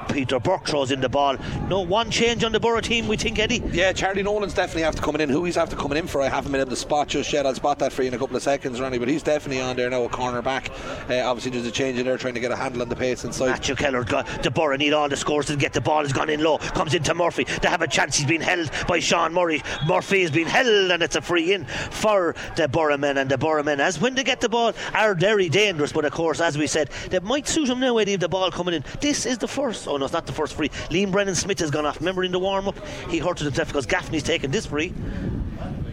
Peter 0.08 0.40
Burke 0.40 0.66
throws 0.66 0.90
in 0.90 1.00
the 1.00 1.08
ball. 1.08 1.36
No 1.68 1.80
one 1.80 2.10
change 2.10 2.44
on 2.44 2.52
the 2.52 2.60
Borough 2.60 2.80
team, 2.80 3.06
we 3.08 3.16
think, 3.16 3.38
Eddie. 3.38 3.62
Yeah, 3.72 3.92
Charlie 3.92 4.22
Nolan's 4.22 4.54
definitely 4.54 4.84
after 4.84 5.02
coming 5.02 5.20
in. 5.20 5.28
Who 5.28 5.44
he's 5.44 5.56
after 5.56 5.76
coming 5.76 5.98
in 5.98 6.06
for, 6.06 6.20
I 6.22 6.28
haven't 6.28 6.50
been 6.52 6.60
able 6.60 6.70
to 6.70 6.76
spot 6.76 7.08
just 7.08 7.32
yet. 7.32 7.46
I'll 7.46 7.54
spot 7.54 7.78
that 7.80 7.92
for 7.92 8.02
you 8.02 8.08
in 8.08 8.14
a 8.14 8.18
couple 8.18 8.36
of 8.36 8.42
seconds, 8.42 8.80
Ronnie. 8.80 8.98
But 8.98 9.08
he's 9.08 9.22
definitely 9.22 9.62
on 9.62 9.76
there 9.76 9.90
now, 9.90 10.02
a 10.02 10.08
corner 10.08 10.42
back. 10.42 10.70
Uh, 11.08 11.20
obviously, 11.24 11.52
there's 11.52 11.66
a 11.66 11.70
change 11.70 11.98
in 11.98 12.06
there, 12.06 12.16
trying 12.16 12.34
to 12.34 12.40
get 12.40 12.50
a 12.50 12.56
handle 12.56 12.82
on 12.82 12.88
the 12.88 12.96
pace 12.96 13.24
inside. 13.24 13.48
Matthew 13.48 13.74
Keller 13.74 14.04
got 14.04 14.26
the 14.42 14.50
Borough 14.50 14.76
need 14.76 14.92
all 14.92 15.08
the 15.08 15.16
scores 15.16 15.46
to 15.46 15.56
get 15.56 15.72
the 15.72 15.80
ball. 15.80 16.02
Has 16.02 16.12
gone 16.12 16.30
in 16.30 16.42
low, 16.42 16.58
comes 16.58 16.94
into 16.94 17.14
Murphy. 17.14 17.44
They 17.44 17.68
have 17.68 17.82
a 17.82 17.88
chance. 17.88 18.16
He's 18.16 18.26
been 18.26 18.40
held 18.40 18.70
by 18.86 19.00
Sean 19.00 19.32
Murray. 19.34 19.62
Murphy 19.86 20.22
has 20.22 20.30
been 20.30 20.46
held, 20.46 20.90
and 20.90 21.02
it's 21.02 21.16
a 21.16 21.20
free 21.20 21.52
in 21.52 21.64
for 21.64 22.34
the 22.56 22.68
Borough 22.68 22.96
men. 22.96 23.18
And 23.18 23.30
the 23.30 23.38
Borough 23.38 23.62
men, 23.62 23.80
as 23.80 24.00
when 24.00 24.14
they 24.14 24.24
get 24.24 24.40
the 24.40 24.48
ball, 24.48 24.72
are 24.94 25.14
very 25.14 25.48
dangerous. 25.48 25.92
But 25.92 26.04
of 26.04 26.12
course, 26.12 26.40
as 26.40 26.56
we 26.56 26.66
said, 26.66 26.90
they 27.10 27.18
might 27.20 27.46
suit 27.46 27.68
him 27.68 27.80
now, 27.80 27.98
Eddie, 27.98 28.14
if 28.14 28.20
the 28.20 28.28
ball 28.28 28.50
coming 28.50 28.74
in. 28.74 28.84
This 29.00 29.26
is 29.26 29.38
the 29.38 29.48
first. 29.48 29.86
No, 29.98 30.04
it's 30.04 30.12
not 30.14 30.26
the 30.26 30.32
first 30.32 30.54
free. 30.54 30.68
Liam 30.90 31.10
Brennan 31.10 31.34
Smith 31.34 31.58
has 31.60 31.70
gone 31.70 31.86
off. 31.86 31.98
Remember 31.98 32.24
in 32.24 32.32
the 32.32 32.38
warm 32.38 32.68
up, 32.68 32.76
he 33.08 33.18
hurted 33.18 33.44
himself 33.46 33.68
because 33.68 33.86
Gaffney's 33.86 34.22
taken 34.22 34.50
this 34.50 34.66
free. 34.66 34.92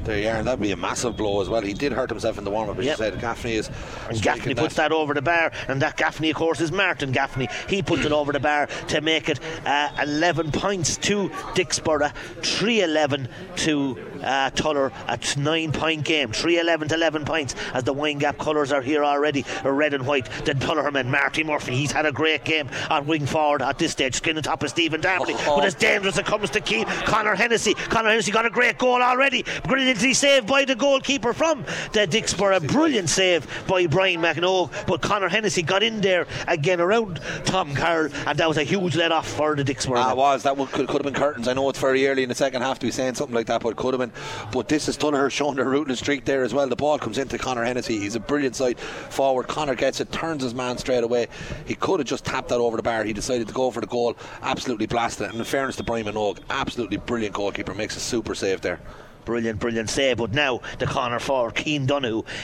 There 0.04 0.20
you 0.20 0.28
are, 0.28 0.36
and 0.36 0.48
that'd 0.48 0.62
be 0.62 0.72
a 0.72 0.78
massive 0.78 1.18
blow 1.18 1.42
as 1.42 1.50
well. 1.50 1.64
He 1.64 1.74
did 1.74 1.92
hurt 1.92 2.12
himself 2.12 2.38
in 2.38 2.44
the 2.44 2.52
warm 2.52 2.70
up, 2.70 2.78
as 2.78 2.86
Yep. 2.86 2.98
you 3.00 3.04
said. 3.06 3.20
Gaffney 3.20 3.56
is. 3.56 3.72
And 4.08 4.22
Gaffney 4.22 4.54
puts 4.54 4.76
that 4.76 4.92
over 4.92 5.16
the 5.16 5.22
bar, 5.24 5.52
and 5.68 5.82
that 5.82 5.98
Gaffney, 5.98 6.30
of 6.30 6.36
course, 6.36 6.62
is 6.62 6.72
Martin 6.72 7.12
Gaffney. 7.12 7.48
He 7.68 7.82
puts 7.82 8.06
it 8.06 8.12
over 8.12 8.32
the 8.32 8.40
bar 8.40 8.68
to 8.90 9.02
make 9.02 9.30
it 9.30 9.40
uh, 9.66 9.90
11 10.04 10.52
points 10.52 10.98
to 10.98 11.30
Dicksboro, 11.56 12.14
3 12.44 12.82
11 12.84 13.28
to 13.58 13.98
uh, 14.26 14.50
Tuller, 14.50 14.92
a 15.08 15.20
9 15.38 15.72
point 15.72 16.04
game. 16.04 16.32
3 16.32 16.60
11 16.60 16.90
to 16.90 16.96
11 16.96 17.26
points 17.26 17.56
as 17.74 17.84
the 17.84 17.94
Windgap 17.94 18.38
colours 18.38 18.72
are 18.72 18.82
here 18.82 19.04
already, 19.04 19.46
red 19.64 19.94
and 19.94 20.06
white. 20.06 20.30
Then 20.44 20.60
Tullerman, 20.60 21.08
Marty 21.08 21.44
Murphy, 21.44 21.76
he's 21.76 21.92
had 21.92 22.06
a 22.06 22.12
great 22.12 22.44
game 22.44 22.70
on 22.90 23.06
wing 23.06 23.26
forward 23.26 23.62
at 23.62 23.78
this 23.78 23.92
stage, 23.92 24.16
skin 24.16 24.38
on 24.38 24.44
top 24.44 24.64
of 24.64 24.70
Stephen 24.70 25.02
Darmody. 25.02 25.36
Oh. 25.46 25.58
But 25.58 25.66
as 25.66 25.76
dangerous, 25.76 26.16
as 26.16 26.20
it 26.20 26.26
comes 26.26 26.50
to 26.52 26.62
Keith. 26.62 26.88
Connor 27.06 27.36
Hennessy. 27.36 27.74
Connor 27.74 28.10
Hennessy 28.10 28.32
got 28.32 28.46
a 28.46 28.50
great 28.50 28.78
goal 28.78 29.02
already. 29.02 29.46
Brilliantly 29.64 30.14
saved 30.14 30.48
by 30.48 30.66
the 30.66 30.76
goalkeeper 30.76 31.34
from 31.34 31.64
the 31.94 32.08
Dicksboro. 32.08 32.58
A 32.58 32.60
brilliant 32.60 33.10
save 33.10 33.48
by 33.68 33.86
Brian 33.88 34.22
Minogue. 34.22 34.72
But 34.88 35.02
Connor 35.02 35.30
Hennessy 35.30 35.62
got 35.62 35.84
in 35.84 36.02
there 36.02 36.26
again 36.48 36.80
around 36.80 37.20
Tom 37.46 37.76
Carroll, 37.76 38.12
and 38.26 38.38
that 38.38 38.48
was 38.48 38.58
a 38.58 38.64
huge 38.64 38.96
let 38.96 39.12
off 39.12 39.28
for 39.28 39.56
the 39.56 39.64
Dicksboro. 39.64 39.98
Ah, 39.98 40.12
it 40.12 40.18
was. 40.18 40.44
That 40.44 40.56
could, 40.58 40.88
could 40.88 40.90
have 40.90 41.04
been 41.04 41.14
curtains. 41.14 41.48
I 41.48 41.54
know 41.54 41.70
it's 41.70 41.80
very 41.80 42.08
early 42.08 42.24
in 42.24 42.30
the 42.30 42.36
second 42.36 42.62
half 42.62 42.80
to 42.80 42.86
be 42.86 42.92
saying 42.92 43.16
something 43.16 43.36
like 43.36 43.48
that, 43.48 43.62
but 43.62 43.70
it 43.70 43.78
could 43.78 43.94
have 43.94 44.00
been. 44.00 44.15
But 44.52 44.68
this 44.68 44.88
is 44.88 44.98
Tuller 44.98 45.30
showing 45.30 45.56
their 45.56 45.66
ruthless 45.66 46.00
streak 46.00 46.26
there 46.26 46.44
as 46.44 46.54
well. 46.54 46.68
The 46.68 46.76
ball 46.76 46.98
comes 47.00 47.18
into 47.18 47.38
Connor 47.38 47.64
Hennessy. 47.64 48.00
He's 48.00 48.16
a 48.16 48.20
brilliant 48.20 48.56
side 48.56 48.80
forward. 48.80 49.48
Connor 49.48 49.76
gets 49.76 50.00
it, 50.00 50.12
turns 50.12 50.44
his 50.44 50.54
man 50.54 50.78
straight 50.78 51.04
away. 51.04 51.28
He 51.66 51.76
could 51.76 52.00
have 52.00 52.08
just 52.08 52.26
tapped 52.26 52.50
that 52.50 52.60
over 52.60 52.78
the 52.78 52.84
bar. 52.84 53.04
He 53.04 53.14
decided 53.14 53.48
to 53.48 53.54
go 53.54 53.72
for 53.72 53.82
the 53.82 53.88
goal. 53.88 54.16
Absolutely 54.42 54.86
blasted 54.88 55.28
it. 55.28 55.32
And 55.32 55.40
in 55.40 55.46
fairness 55.46 55.76
to 55.78 55.84
Brian 55.84 56.06
Minogue, 56.06 56.40
absolutely 56.50 56.98
brilliant 56.98 57.36
goalkeeper. 57.36 57.74
Makes 57.74 57.98
a 57.98 58.02
super 58.02 58.36
save 58.36 58.62
there. 58.62 58.80
Brilliant, 59.26 59.60
brilliant 59.60 59.90
save. 59.90 60.18
But 60.18 60.34
now 60.34 60.62
the 60.80 60.86
corner 60.86 61.20
for 61.20 61.52
Keane 61.52 61.86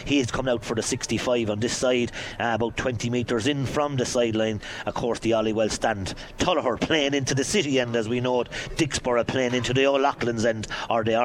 he 0.05 0.19
is 0.19 0.31
coming 0.31 0.51
out 0.51 0.63
for 0.63 0.75
the 0.75 0.81
65 0.81 1.49
on 1.49 1.59
this 1.59 1.75
side, 1.75 2.11
uh, 2.39 2.51
about 2.55 2.77
20 2.77 3.09
metres 3.09 3.47
in 3.47 3.65
from 3.65 3.97
the 3.97 4.05
sideline. 4.05 4.61
Of 4.85 4.93
course, 4.93 5.19
the 5.19 5.33
Ollie 5.33 5.53
Walsh 5.53 5.73
stand. 5.73 6.15
Tullogher 6.37 6.79
playing 6.79 7.13
into 7.13 7.35
the 7.35 7.43
city 7.43 7.79
end, 7.79 7.95
as 7.95 8.09
we 8.09 8.19
know 8.19 8.41
it. 8.41 8.49
Dicksboro 8.75 9.25
playing 9.25 9.53
into 9.53 9.73
the 9.73 9.85
O'Loughlin's 9.85 10.45
end, 10.45 10.67
or 10.89 11.03
the 11.03 11.15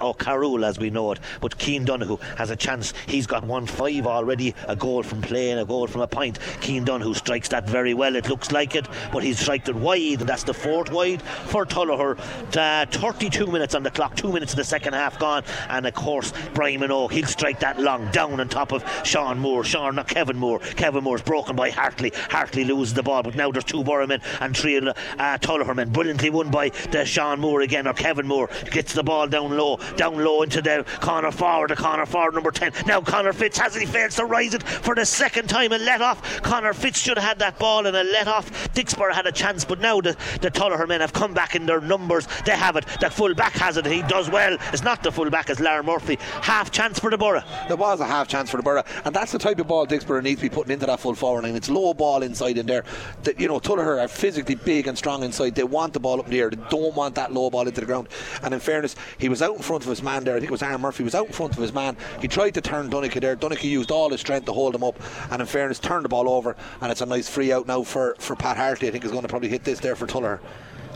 O'Carroll, 0.00 0.64
as 0.64 0.78
we 0.78 0.90
know 0.90 1.12
it. 1.12 1.20
But 1.40 1.58
Keane 1.58 1.84
Donoghue 1.84 2.18
has 2.36 2.50
a 2.50 2.56
chance. 2.56 2.92
He's 3.06 3.26
got 3.26 3.44
1 3.44 3.66
5 3.66 4.06
already, 4.06 4.54
a 4.68 4.76
goal 4.76 5.02
from 5.02 5.20
playing, 5.20 5.58
a 5.58 5.64
goal 5.64 5.86
from 5.86 6.00
a 6.00 6.06
point. 6.06 6.38
Keane 6.60 6.84
Donoghue 6.84 7.14
strikes 7.14 7.48
that 7.48 7.68
very 7.68 7.94
well, 7.94 8.16
it 8.16 8.28
looks 8.28 8.52
like 8.52 8.74
it, 8.74 8.86
but 9.12 9.22
he's 9.22 9.38
striked 9.38 9.68
it 9.68 9.76
wide, 9.76 10.20
and 10.20 10.28
that's 10.28 10.44
the 10.44 10.54
fourth 10.54 10.90
wide 10.90 11.22
for 11.22 11.66
Tullogher. 11.66 12.18
Uh, 12.56 12.86
32 12.86 13.46
minutes 13.46 13.74
on 13.74 13.82
the 13.82 13.90
clock, 13.90 14.16
2 14.16 14.32
minutes 14.32 14.52
of 14.52 14.56
the 14.56 14.64
second 14.64 14.85
half 14.92 15.18
gone, 15.18 15.44
and 15.68 15.86
of 15.86 15.94
course, 15.94 16.32
Brian 16.54 16.80
Minogue, 16.80 17.12
he'll 17.12 17.26
strike 17.26 17.60
that 17.60 17.80
long 17.80 18.10
down 18.10 18.40
on 18.40 18.48
top 18.48 18.72
of 18.72 18.84
Sean 19.04 19.38
Moore. 19.38 19.64
Sean, 19.64 19.94
not 19.94 20.08
Kevin 20.08 20.36
Moore. 20.36 20.58
Kevin 20.58 21.04
Moore's 21.04 21.22
broken 21.22 21.56
by 21.56 21.70
Hartley. 21.70 22.12
Hartley 22.30 22.64
loses 22.64 22.94
the 22.94 23.02
ball, 23.02 23.22
but 23.22 23.34
now 23.34 23.50
there's 23.50 23.64
two 23.64 23.84
Borough 23.84 24.06
men 24.06 24.20
and 24.40 24.56
three 24.56 24.76
uh, 24.76 24.92
Tullogher 25.38 25.74
men. 25.74 25.90
Brilliantly 25.90 26.30
won 26.30 26.50
by 26.50 26.70
the 26.90 27.04
Sean 27.04 27.40
Moore 27.40 27.62
again, 27.62 27.86
or 27.86 27.94
Kevin 27.94 28.26
Moore. 28.26 28.48
Gets 28.70 28.92
the 28.92 29.02
ball 29.02 29.26
down 29.26 29.56
low, 29.56 29.78
down 29.96 30.22
low 30.22 30.42
into 30.42 30.62
the 30.62 30.84
corner 31.00 31.30
forward, 31.30 31.70
the 31.70 31.76
corner 31.76 32.06
forward 32.06 32.34
number 32.34 32.50
10. 32.50 32.72
Now 32.86 33.00
Connor 33.00 33.32
Fitz 33.32 33.58
has 33.58 33.74
he 33.74 33.86
fails 33.86 34.16
to 34.16 34.24
rise 34.24 34.54
it 34.54 34.62
for 34.62 34.94
the 34.94 35.04
second 35.04 35.48
time 35.48 35.72
and 35.72 35.84
let 35.84 36.02
off. 36.02 36.42
Connor 36.42 36.72
Fitz 36.72 37.00
should 37.00 37.18
have 37.18 37.26
had 37.26 37.38
that 37.38 37.58
ball 37.58 37.86
and 37.86 37.96
a 37.96 38.04
let 38.04 38.28
off. 38.28 38.50
Dicksboro 38.74 39.12
had 39.12 39.26
a 39.26 39.32
chance, 39.32 39.64
but 39.64 39.80
now 39.80 40.00
the, 40.00 40.16
the 40.40 40.86
men 40.86 41.00
have 41.00 41.12
come 41.12 41.34
back 41.34 41.54
in 41.54 41.66
their 41.66 41.80
numbers. 41.80 42.26
They 42.44 42.56
have 42.56 42.76
it. 42.76 42.86
The 43.00 43.10
full 43.10 43.34
back 43.34 43.52
has 43.54 43.76
it. 43.76 43.86
He 43.86 44.02
does 44.02 44.30
well. 44.30 44.56
It's 44.76 44.84
not 44.84 45.02
the 45.02 45.10
full 45.10 45.30
back 45.30 45.48
as 45.48 45.58
Lar 45.58 45.82
Murphy. 45.82 46.18
Half 46.42 46.70
chance 46.70 46.98
for 46.98 47.08
the 47.08 47.16
Borough. 47.16 47.42
There 47.66 47.78
was 47.78 48.00
a 48.00 48.04
half 48.04 48.28
chance 48.28 48.50
for 48.50 48.58
the 48.58 48.62
Borough, 48.62 48.84
and 49.06 49.16
that's 49.16 49.32
the 49.32 49.38
type 49.38 49.58
of 49.58 49.66
ball 49.66 49.86
Dicksboro 49.86 50.22
needs 50.22 50.42
to 50.42 50.50
be 50.50 50.54
putting 50.54 50.70
into 50.70 50.84
that 50.84 51.00
full 51.00 51.14
forward 51.14 51.44
line. 51.44 51.56
It's 51.56 51.70
low 51.70 51.94
ball 51.94 52.22
inside 52.22 52.58
in 52.58 52.66
there. 52.66 52.84
That 53.22 53.40
you 53.40 53.48
know, 53.48 53.58
Tullogher 53.58 54.04
are 54.04 54.06
physically 54.06 54.54
big 54.54 54.86
and 54.86 54.98
strong 54.98 55.22
inside. 55.22 55.54
They 55.54 55.64
want 55.64 55.94
the 55.94 56.00
ball 56.00 56.20
up 56.20 56.26
in 56.26 56.32
the 56.32 56.40
air. 56.40 56.50
They 56.50 56.62
don't 56.68 56.94
want 56.94 57.14
that 57.14 57.32
low 57.32 57.48
ball 57.48 57.66
into 57.66 57.80
the 57.80 57.86
ground. 57.86 58.08
And 58.42 58.52
in 58.52 58.60
fairness, 58.60 58.96
he 59.16 59.30
was 59.30 59.40
out 59.40 59.56
in 59.56 59.62
front 59.62 59.84
of 59.84 59.88
his 59.88 60.02
man 60.02 60.24
there. 60.24 60.36
I 60.36 60.40
think 60.40 60.50
it 60.50 60.52
was 60.52 60.62
Aaron 60.62 60.82
Murphy. 60.82 61.04
was 61.04 61.14
out 61.14 61.28
in 61.28 61.32
front 61.32 61.54
of 61.54 61.62
his 61.62 61.72
man. 61.72 61.96
He 62.20 62.28
tried 62.28 62.50
to 62.50 62.60
turn 62.60 62.90
Donica 62.90 63.18
there. 63.18 63.34
Donica 63.34 63.66
used 63.66 63.90
all 63.90 64.10
his 64.10 64.20
strength 64.20 64.44
to 64.44 64.52
hold 64.52 64.74
him 64.74 64.84
up. 64.84 65.00
And 65.30 65.40
in 65.40 65.46
fairness, 65.46 65.78
turned 65.78 66.04
the 66.04 66.10
ball 66.10 66.28
over. 66.28 66.54
And 66.82 66.92
it's 66.92 67.00
a 67.00 67.06
nice 67.06 67.30
free 67.30 67.50
out 67.50 67.66
now 67.66 67.82
for, 67.82 68.14
for 68.18 68.36
Pat 68.36 68.58
Hartley. 68.58 68.88
I 68.88 68.90
think 68.90 69.06
is 69.06 69.10
going 69.10 69.22
to 69.22 69.28
probably 69.28 69.48
hit 69.48 69.64
this 69.64 69.80
there 69.80 69.96
for 69.96 70.06
Tullogher. 70.06 70.40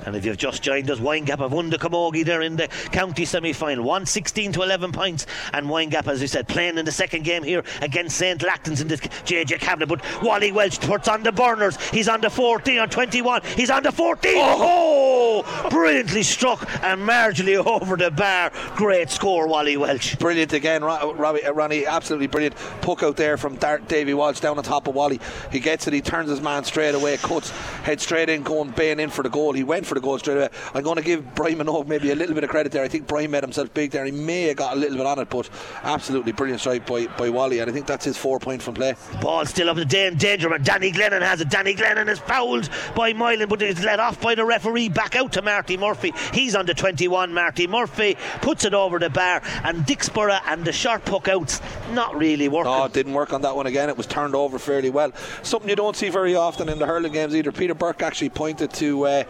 And 0.07 0.17
if 0.17 0.25
you've 0.25 0.37
just 0.37 0.63
joined 0.63 0.91
us, 0.91 0.99
Windgap 0.99 1.39
have 1.39 1.53
won 1.53 1.71
the 1.71 1.79
Camogie 1.79 2.25
there 2.25 2.43
in 2.43 2.57
the 2.57 2.69
county 2.93 3.25
semi 3.25 3.53
final. 3.53 3.85
116 3.85 4.53
to 4.53 4.63
11 4.63 4.93
points. 4.93 5.27
And 5.53 5.67
Windgap, 5.67 6.07
as 6.07 6.21
we 6.21 6.27
said, 6.27 6.49
playing 6.49 6.79
in 6.79 6.85
the 6.85 6.93
second 6.93 7.25
game 7.25 7.43
here 7.43 7.63
against 7.81 8.17
St. 8.17 8.41
Lachtain's 8.41 8.81
in 8.81 8.89
the 8.89 8.97
JJ 8.97 9.61
Kavanagh. 9.61 9.87
But 9.87 10.23
Wally 10.23 10.53
Walsh 10.53 10.79
puts 10.79 11.09
on 11.09 11.23
the 11.23 11.33
burners. 11.33 11.77
He's 11.91 12.09
on 12.09 12.21
the 12.21 12.31
14 12.31 12.79
on 12.79 12.89
21. 12.89 13.43
He's 13.57 13.71
on 13.71 13.83
the 13.83 13.93
14. 13.93 14.33
Oh, 14.37 15.69
brilliantly 15.71 16.23
struck 16.23 16.63
and 16.83 17.01
marginally 17.03 17.57
over 17.67 17.97
the 17.97 18.11
bar. 18.11 18.51
Great 18.77 19.11
score, 19.11 19.47
Wally 19.47 19.77
Walsh. 19.77 20.17
Brilliant 20.17 20.53
again, 20.53 20.83
Robbie, 20.83 21.45
uh, 21.45 21.53
Ronnie. 21.53 21.87
Absolutely 21.87 22.27
brilliant. 22.27 22.57
Puck 22.81 23.03
out 23.03 23.17
there 23.17 23.37
from 23.37 23.57
Dar- 23.57 23.79
Davy 23.79 24.15
Walsh 24.15 24.41
down 24.41 24.59
on 24.59 24.65
top 24.65 24.89
of 24.89 24.95
Wally. 24.95 25.21
He 25.51 25.61
gets 25.61 25.87
it. 25.87 25.93
He 25.93 26.01
turns 26.01 26.31
his 26.31 26.41
man 26.41 26.65
straight 26.65 26.95
away. 26.95 27.17
Cuts 27.17 27.51
head 27.83 28.01
straight 28.01 28.29
in, 28.29 28.43
going 28.43 28.71
baying 28.71 29.01
in 29.01 29.11
for 29.11 29.23
the 29.23 29.31
goal. 29.31 29.53
He 29.53 29.65
went 29.65 29.87
for 29.91 29.97
the 29.97 30.01
goal 30.01 30.19
straight 30.19 30.37
away. 30.37 30.49
I'm 30.73 30.83
going 30.83 30.97
to 30.97 31.03
give 31.03 31.35
Brian 31.35 31.59
Minogue 31.59 31.89
maybe 31.89 32.13
a 32.13 32.15
little 32.15 32.35
bit 32.35 32.45
of 32.45 32.51
credit 32.51 32.71
there. 32.73 32.85
I 32.85 32.89
think 32.89 33.07
Brian 33.07 33.31
made 33.31 33.43
himself 33.43 33.75
big 33.75 33.91
there. 33.91 34.05
He 34.05 34.13
may 34.13 34.45
have 34.45 34.57
got 34.57 34.77
a 34.77 34.81
little 34.81 34.97
bit 34.97 35.07
on 35.07 35.19
it, 35.19 35.29
but 35.29 35.51
absolutely 35.83 36.33
brilliant 36.33 36.61
strike 36.61 36.87
by, 36.87 37.07
by 37.19 37.29
Wally. 37.29 37.59
And 37.59 37.69
I 37.69 37.75
think 37.75 37.87
that's 37.87 38.05
his 38.05 38.17
four 38.17 38.39
point 38.39 38.63
from 38.63 38.75
play. 38.75 38.95
Ball 39.21 39.45
still 39.45 39.69
up 39.69 39.77
in 39.79 39.89
da- 39.89 40.11
danger, 40.11 40.49
but 40.49 40.63
Danny 40.63 40.93
Glennon 40.93 41.23
has 41.23 41.41
it. 41.41 41.51
Danny 41.51 41.75
Glennon 41.75 42.09
is 42.09 42.21
fouled 42.21 42.71
by 42.95 43.13
Moylan, 43.13 43.49
but 43.49 43.61
it's 43.63 43.83
let 43.83 43.99
off 43.99 44.21
by 44.21 44.37
the 44.37 44.45
referee. 44.45 44.89
Back 44.89 45.17
out 45.17 45.33
to 45.33 45.43
Marty 45.43 45.77
Murphy. 45.77 46.15
He's 46.33 46.55
on 46.55 46.67
the 46.67 46.75
21. 46.75 47.35
Marty 47.35 47.67
Murphy 47.67 48.17
puts 48.41 48.65
it 48.65 48.75
over 48.75 49.01
the 49.01 49.11
bar, 49.11 49.43
and 49.65 49.85
Dicksboro 49.85 50.41
and 50.47 50.65
the 50.65 50.73
sharp 50.73 51.05
puck 51.05 51.27
outs 51.27 51.61
not 51.93 52.17
really 52.17 52.49
working. 52.49 52.71
No, 52.71 52.85
it 52.85 52.93
didn't 52.93 53.13
work 53.13 53.33
on 53.33 53.43
that 53.43 53.57
one 53.57 53.67
again. 53.67 53.89
It 53.89 53.97
was 53.97 54.07
turned 54.07 54.37
over 54.37 54.59
fairly 54.61 54.91
well. 54.91 55.13
Something 55.43 55.69
you 55.69 55.77
don't 55.77 55.97
see 55.97 56.09
very 56.11 56.37
often 56.37 56.69
in 56.69 56.79
the 56.79 56.87
hurling 56.87 57.13
games 57.13 57.35
either. 57.35 57.51
Peter 57.51 57.75
Burke 57.75 58.03
actually 58.03 58.29
pointed 58.29 58.73
to 58.75 59.07
uh, 59.07 59.25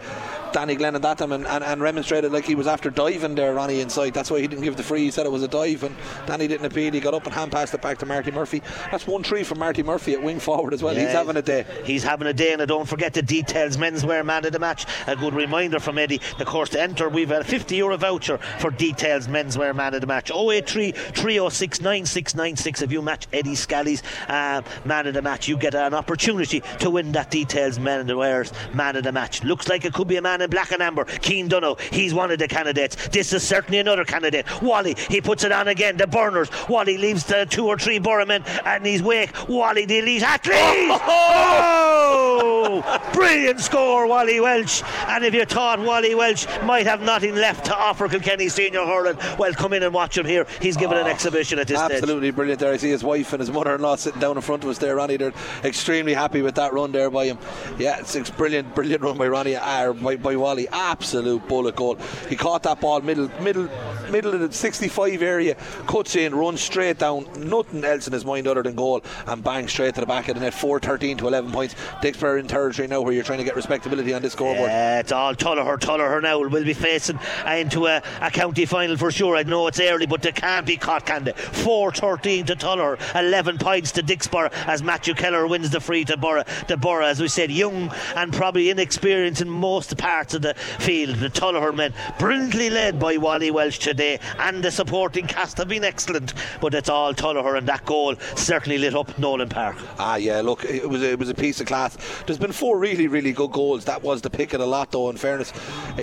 Danny 0.53 0.75
Glennon 0.75 1.01
that 1.01 1.17
time 1.17 1.31
and, 1.31 1.45
and, 1.47 1.63
and 1.63 1.81
remonstrated 1.81 2.31
like 2.31 2.45
he 2.45 2.55
was 2.55 2.67
after 2.67 2.89
diving 2.89 3.35
there, 3.35 3.53
Ronnie, 3.53 3.79
inside. 3.79 4.13
That's 4.13 4.29
why 4.29 4.41
he 4.41 4.47
didn't 4.47 4.63
give 4.63 4.75
the 4.75 4.83
free. 4.83 5.01
He 5.01 5.11
said 5.11 5.25
it 5.25 5.31
was 5.31 5.43
a 5.43 5.47
dive, 5.47 5.83
and 5.83 5.95
Danny 6.25 6.47
didn't 6.47 6.65
appeal. 6.65 6.91
He 6.91 6.99
got 6.99 7.13
up 7.13 7.25
and 7.25 7.33
hand 7.33 7.51
passed 7.51 7.73
it 7.73 7.81
back 7.81 7.97
to 7.99 8.05
Marty 8.05 8.31
Murphy. 8.31 8.61
That's 8.91 9.07
one 9.07 9.23
three 9.23 9.43
from 9.43 9.59
Marty 9.59 9.83
Murphy 9.83 10.13
at 10.13 10.21
wing 10.21 10.39
forward 10.39 10.73
as 10.73 10.83
well. 10.83 10.95
He's 10.95 11.11
having 11.11 11.37
a 11.37 11.41
day. 11.41 11.65
He's 11.85 12.03
having 12.03 12.27
a 12.27 12.33
day, 12.33 12.53
and 12.53 12.61
I 12.61 12.65
don't 12.65 12.87
forget 12.87 13.13
the 13.13 13.21
details. 13.21 13.77
Menswear 13.77 14.25
man 14.25 14.45
of 14.45 14.51
the 14.51 14.59
match. 14.59 14.85
A 15.07 15.15
good 15.15 15.33
reminder 15.33 15.79
from 15.79 15.97
Eddie. 15.97 16.21
Of 16.39 16.45
course, 16.47 16.69
to 16.69 16.81
enter, 16.81 17.09
we've 17.09 17.31
a 17.31 17.43
50 17.43 17.75
euro 17.75 17.97
voucher 17.97 18.37
for 18.59 18.71
details. 18.71 19.27
Menswear 19.27 19.75
man 19.75 19.93
of 19.93 20.01
the 20.01 20.07
match. 20.07 20.31
083 20.31 20.91
306 20.91 21.81
9696. 21.81 22.81
If 22.81 22.91
you 22.91 23.01
match 23.01 23.27
Eddie 23.31 23.55
Scally's 23.55 24.03
uh, 24.27 24.61
man 24.85 25.07
of 25.07 25.13
the 25.13 25.21
match, 25.21 25.47
you 25.47 25.57
get 25.57 25.75
an 25.75 25.93
opportunity 25.93 26.61
to 26.79 26.89
win 26.89 27.11
that 27.13 27.31
details 27.31 27.79
men 27.79 28.01
of 28.01 28.07
the 28.07 28.51
man 28.73 28.95
of 28.95 29.03
the 29.03 29.11
match. 29.11 29.43
Looks 29.43 29.67
like 29.67 29.85
it 29.85 29.93
could 29.93 30.07
be 30.07 30.17
a 30.17 30.21
man 30.21 30.40
man 30.41 30.45
in 30.45 30.49
black 30.49 30.71
and 30.71 30.81
amber, 30.81 31.05
Keane 31.05 31.47
Donoghue. 31.47 31.75
He's 31.91 32.13
one 32.13 32.31
of 32.31 32.39
the 32.39 32.47
candidates. 32.47 33.09
This 33.09 33.33
is 33.33 33.43
certainly 33.43 33.79
another 33.79 34.05
candidate. 34.05 34.45
Wally, 34.61 34.95
he 35.09 35.21
puts 35.21 35.43
it 35.43 35.51
on 35.51 35.67
again. 35.67 35.97
The 35.97 36.07
burners. 36.07 36.49
Wally 36.67 36.97
leaves 36.97 37.25
the 37.25 37.45
two 37.49 37.67
or 37.67 37.77
three 37.77 37.99
Burramen 37.99 38.43
and 38.65 38.85
he's 38.85 39.03
wake. 39.03 39.31
Wally, 39.47 39.85
the 39.85 39.99
elite 39.99 40.23
athlete. 40.23 40.55
Oh! 41.03 42.81
Brilliant 43.13 43.59
score, 43.59 44.07
Wally 44.07 44.39
Walsh. 44.39 44.81
And 45.07 45.23
if 45.23 45.33
you 45.33 45.45
thought 45.45 45.79
Wally 45.79 46.15
Walsh 46.15 46.47
might 46.63 46.87
have 46.87 47.01
nothing 47.01 47.35
left 47.35 47.65
to 47.65 47.75
offer 47.75 48.07
Kilkenny 48.07 48.49
Senior 48.49 48.85
Hurling, 48.85 49.17
well, 49.37 49.53
come 49.53 49.73
in 49.73 49.83
and 49.83 49.93
watch 49.93 50.17
him 50.17 50.25
here. 50.25 50.47
He's 50.61 50.77
given 50.77 50.97
an 50.97 51.05
exhibition 51.07 51.59
at 51.59 51.67
this 51.67 51.77
stage. 51.79 51.97
Absolutely 52.01 52.31
brilliant 52.31 52.59
there. 52.59 52.73
I 52.73 52.77
see 52.77 52.89
his 52.89 53.03
wife 53.03 53.33
and 53.33 53.39
his 53.39 53.51
mother 53.51 53.75
in 53.75 53.81
law 53.81 53.95
sitting 53.95 54.19
down 54.19 54.37
in 54.37 54.41
front 54.41 54.63
of 54.63 54.69
us 54.69 54.77
there, 54.77 54.95
Ronnie. 54.95 55.17
They're 55.17 55.33
extremely 55.63 56.13
happy 56.13 56.41
with 56.41 56.55
that 56.55 56.73
run 56.73 56.91
there 56.91 57.09
by 57.09 57.25
him. 57.25 57.37
Yeah, 57.77 57.99
it's 57.99 58.15
a 58.15 58.23
brilliant, 58.33 58.73
brilliant 58.73 59.03
run 59.03 59.17
by 59.17 59.27
Ronnie, 59.27 59.55
uh, 59.55 59.93
by, 59.93 60.15
by 60.15 60.30
Wally. 60.35 60.67
Absolute 60.69 61.47
bullet 61.47 61.75
goal. 61.75 61.95
He 62.29 62.35
caught 62.35 62.63
that 62.63 62.81
ball 62.81 63.01
middle, 63.01 63.29
middle, 63.41 63.69
middle 64.09 64.33
of 64.33 64.39
the 64.39 64.51
65 64.51 65.21
area, 65.21 65.55
cuts 65.87 66.15
in, 66.15 66.35
runs 66.35 66.61
straight 66.61 66.99
down, 66.99 67.27
nothing 67.37 67.83
else 67.83 68.07
in 68.07 68.13
his 68.13 68.25
mind 68.25 68.47
other 68.47 68.63
than 68.63 68.75
goal, 68.75 69.01
and 69.27 69.43
bang 69.43 69.67
straight 69.67 69.95
to 69.95 70.01
the 70.01 70.07
back 70.07 70.27
of 70.27 70.35
the 70.35 70.41
net. 70.41 70.53
4 70.53 70.79
13 70.79 71.17
to 71.17 71.27
11 71.27 71.51
points. 71.51 71.75
Dicksboro 72.01 72.39
in 72.39 72.47
territory 72.47 72.87
now 72.87 73.01
where 73.01 73.13
you're 73.13 73.23
trying 73.23 73.39
to 73.39 73.43
get 73.43 73.55
respectability 73.55 74.13
on 74.13 74.21
this 74.21 74.33
scoreboard. 74.33 74.69
Yeah, 74.69 74.99
it's 74.99 75.11
all 75.11 75.35
Tullogher. 75.35 75.77
Tullogher 75.77 76.21
now 76.21 76.39
will 76.39 76.49
be 76.49 76.73
facing 76.73 77.19
into 77.47 77.87
a, 77.87 78.01
a 78.21 78.31
county 78.31 78.65
final 78.65 78.97
for 78.97 79.11
sure. 79.11 79.35
I 79.35 79.43
know 79.43 79.67
it's 79.67 79.79
early, 79.79 80.05
but 80.05 80.21
they 80.21 80.31
can't 80.31 80.65
be 80.65 80.77
caught, 80.77 81.05
can 81.05 81.23
they? 81.23 81.33
4 81.33 81.91
13 81.91 82.45
to 82.47 82.55
Tullogher, 82.55 82.99
11 83.15 83.57
points 83.57 83.91
to 83.93 84.03
Dicksboro 84.03 84.51
as 84.67 84.83
Matthew 84.83 85.13
Keller 85.13 85.47
wins 85.47 85.69
the 85.69 85.79
free 85.79 86.05
to 86.05 86.17
Borough. 86.17 86.43
The 86.67 86.77
Borough, 86.77 87.05
as 87.05 87.19
we 87.19 87.27
said, 87.27 87.51
young 87.51 87.91
and 88.15 88.33
probably 88.33 88.69
inexperienced 88.69 89.41
in 89.41 89.49
most 89.49 89.97
parts 89.97 90.20
of 90.33 90.41
the 90.41 90.53
field. 90.79 91.17
The 91.17 91.29
Tullogher 91.29 91.75
men, 91.75 91.93
brilliantly 92.19 92.69
led 92.69 92.99
by 92.99 93.17
Wally 93.17 93.51
Walsh 93.51 93.79
today, 93.79 94.19
and 94.39 94.63
the 94.63 94.71
supporting 94.71 95.27
cast 95.27 95.57
have 95.57 95.67
been 95.67 95.83
excellent. 95.83 96.33
But 96.61 96.73
it's 96.73 96.89
all 96.89 97.13
Tullogher, 97.13 97.57
and 97.57 97.67
that 97.67 97.85
goal 97.85 98.15
certainly 98.35 98.77
lit 98.77 98.95
up 98.95 99.17
Nowlan 99.17 99.49
Park. 99.49 99.77
Ah, 99.97 100.15
yeah, 100.15 100.41
look, 100.41 100.63
it 100.65 100.87
was 100.89 101.01
it 101.01 101.17
was 101.17 101.29
a 101.29 101.33
piece 101.33 101.59
of 101.59 101.67
class. 101.67 101.97
There's 102.25 102.37
been 102.37 102.51
four 102.51 102.77
really, 102.77 103.07
really 103.07 103.31
good 103.31 103.51
goals. 103.51 103.85
That 103.85 104.03
was 104.03 104.21
the 104.21 104.29
pick 104.29 104.53
of 104.53 104.59
the 104.59 104.67
lot, 104.67 104.91
though. 104.91 105.09
In 105.09 105.17
fairness, 105.17 105.51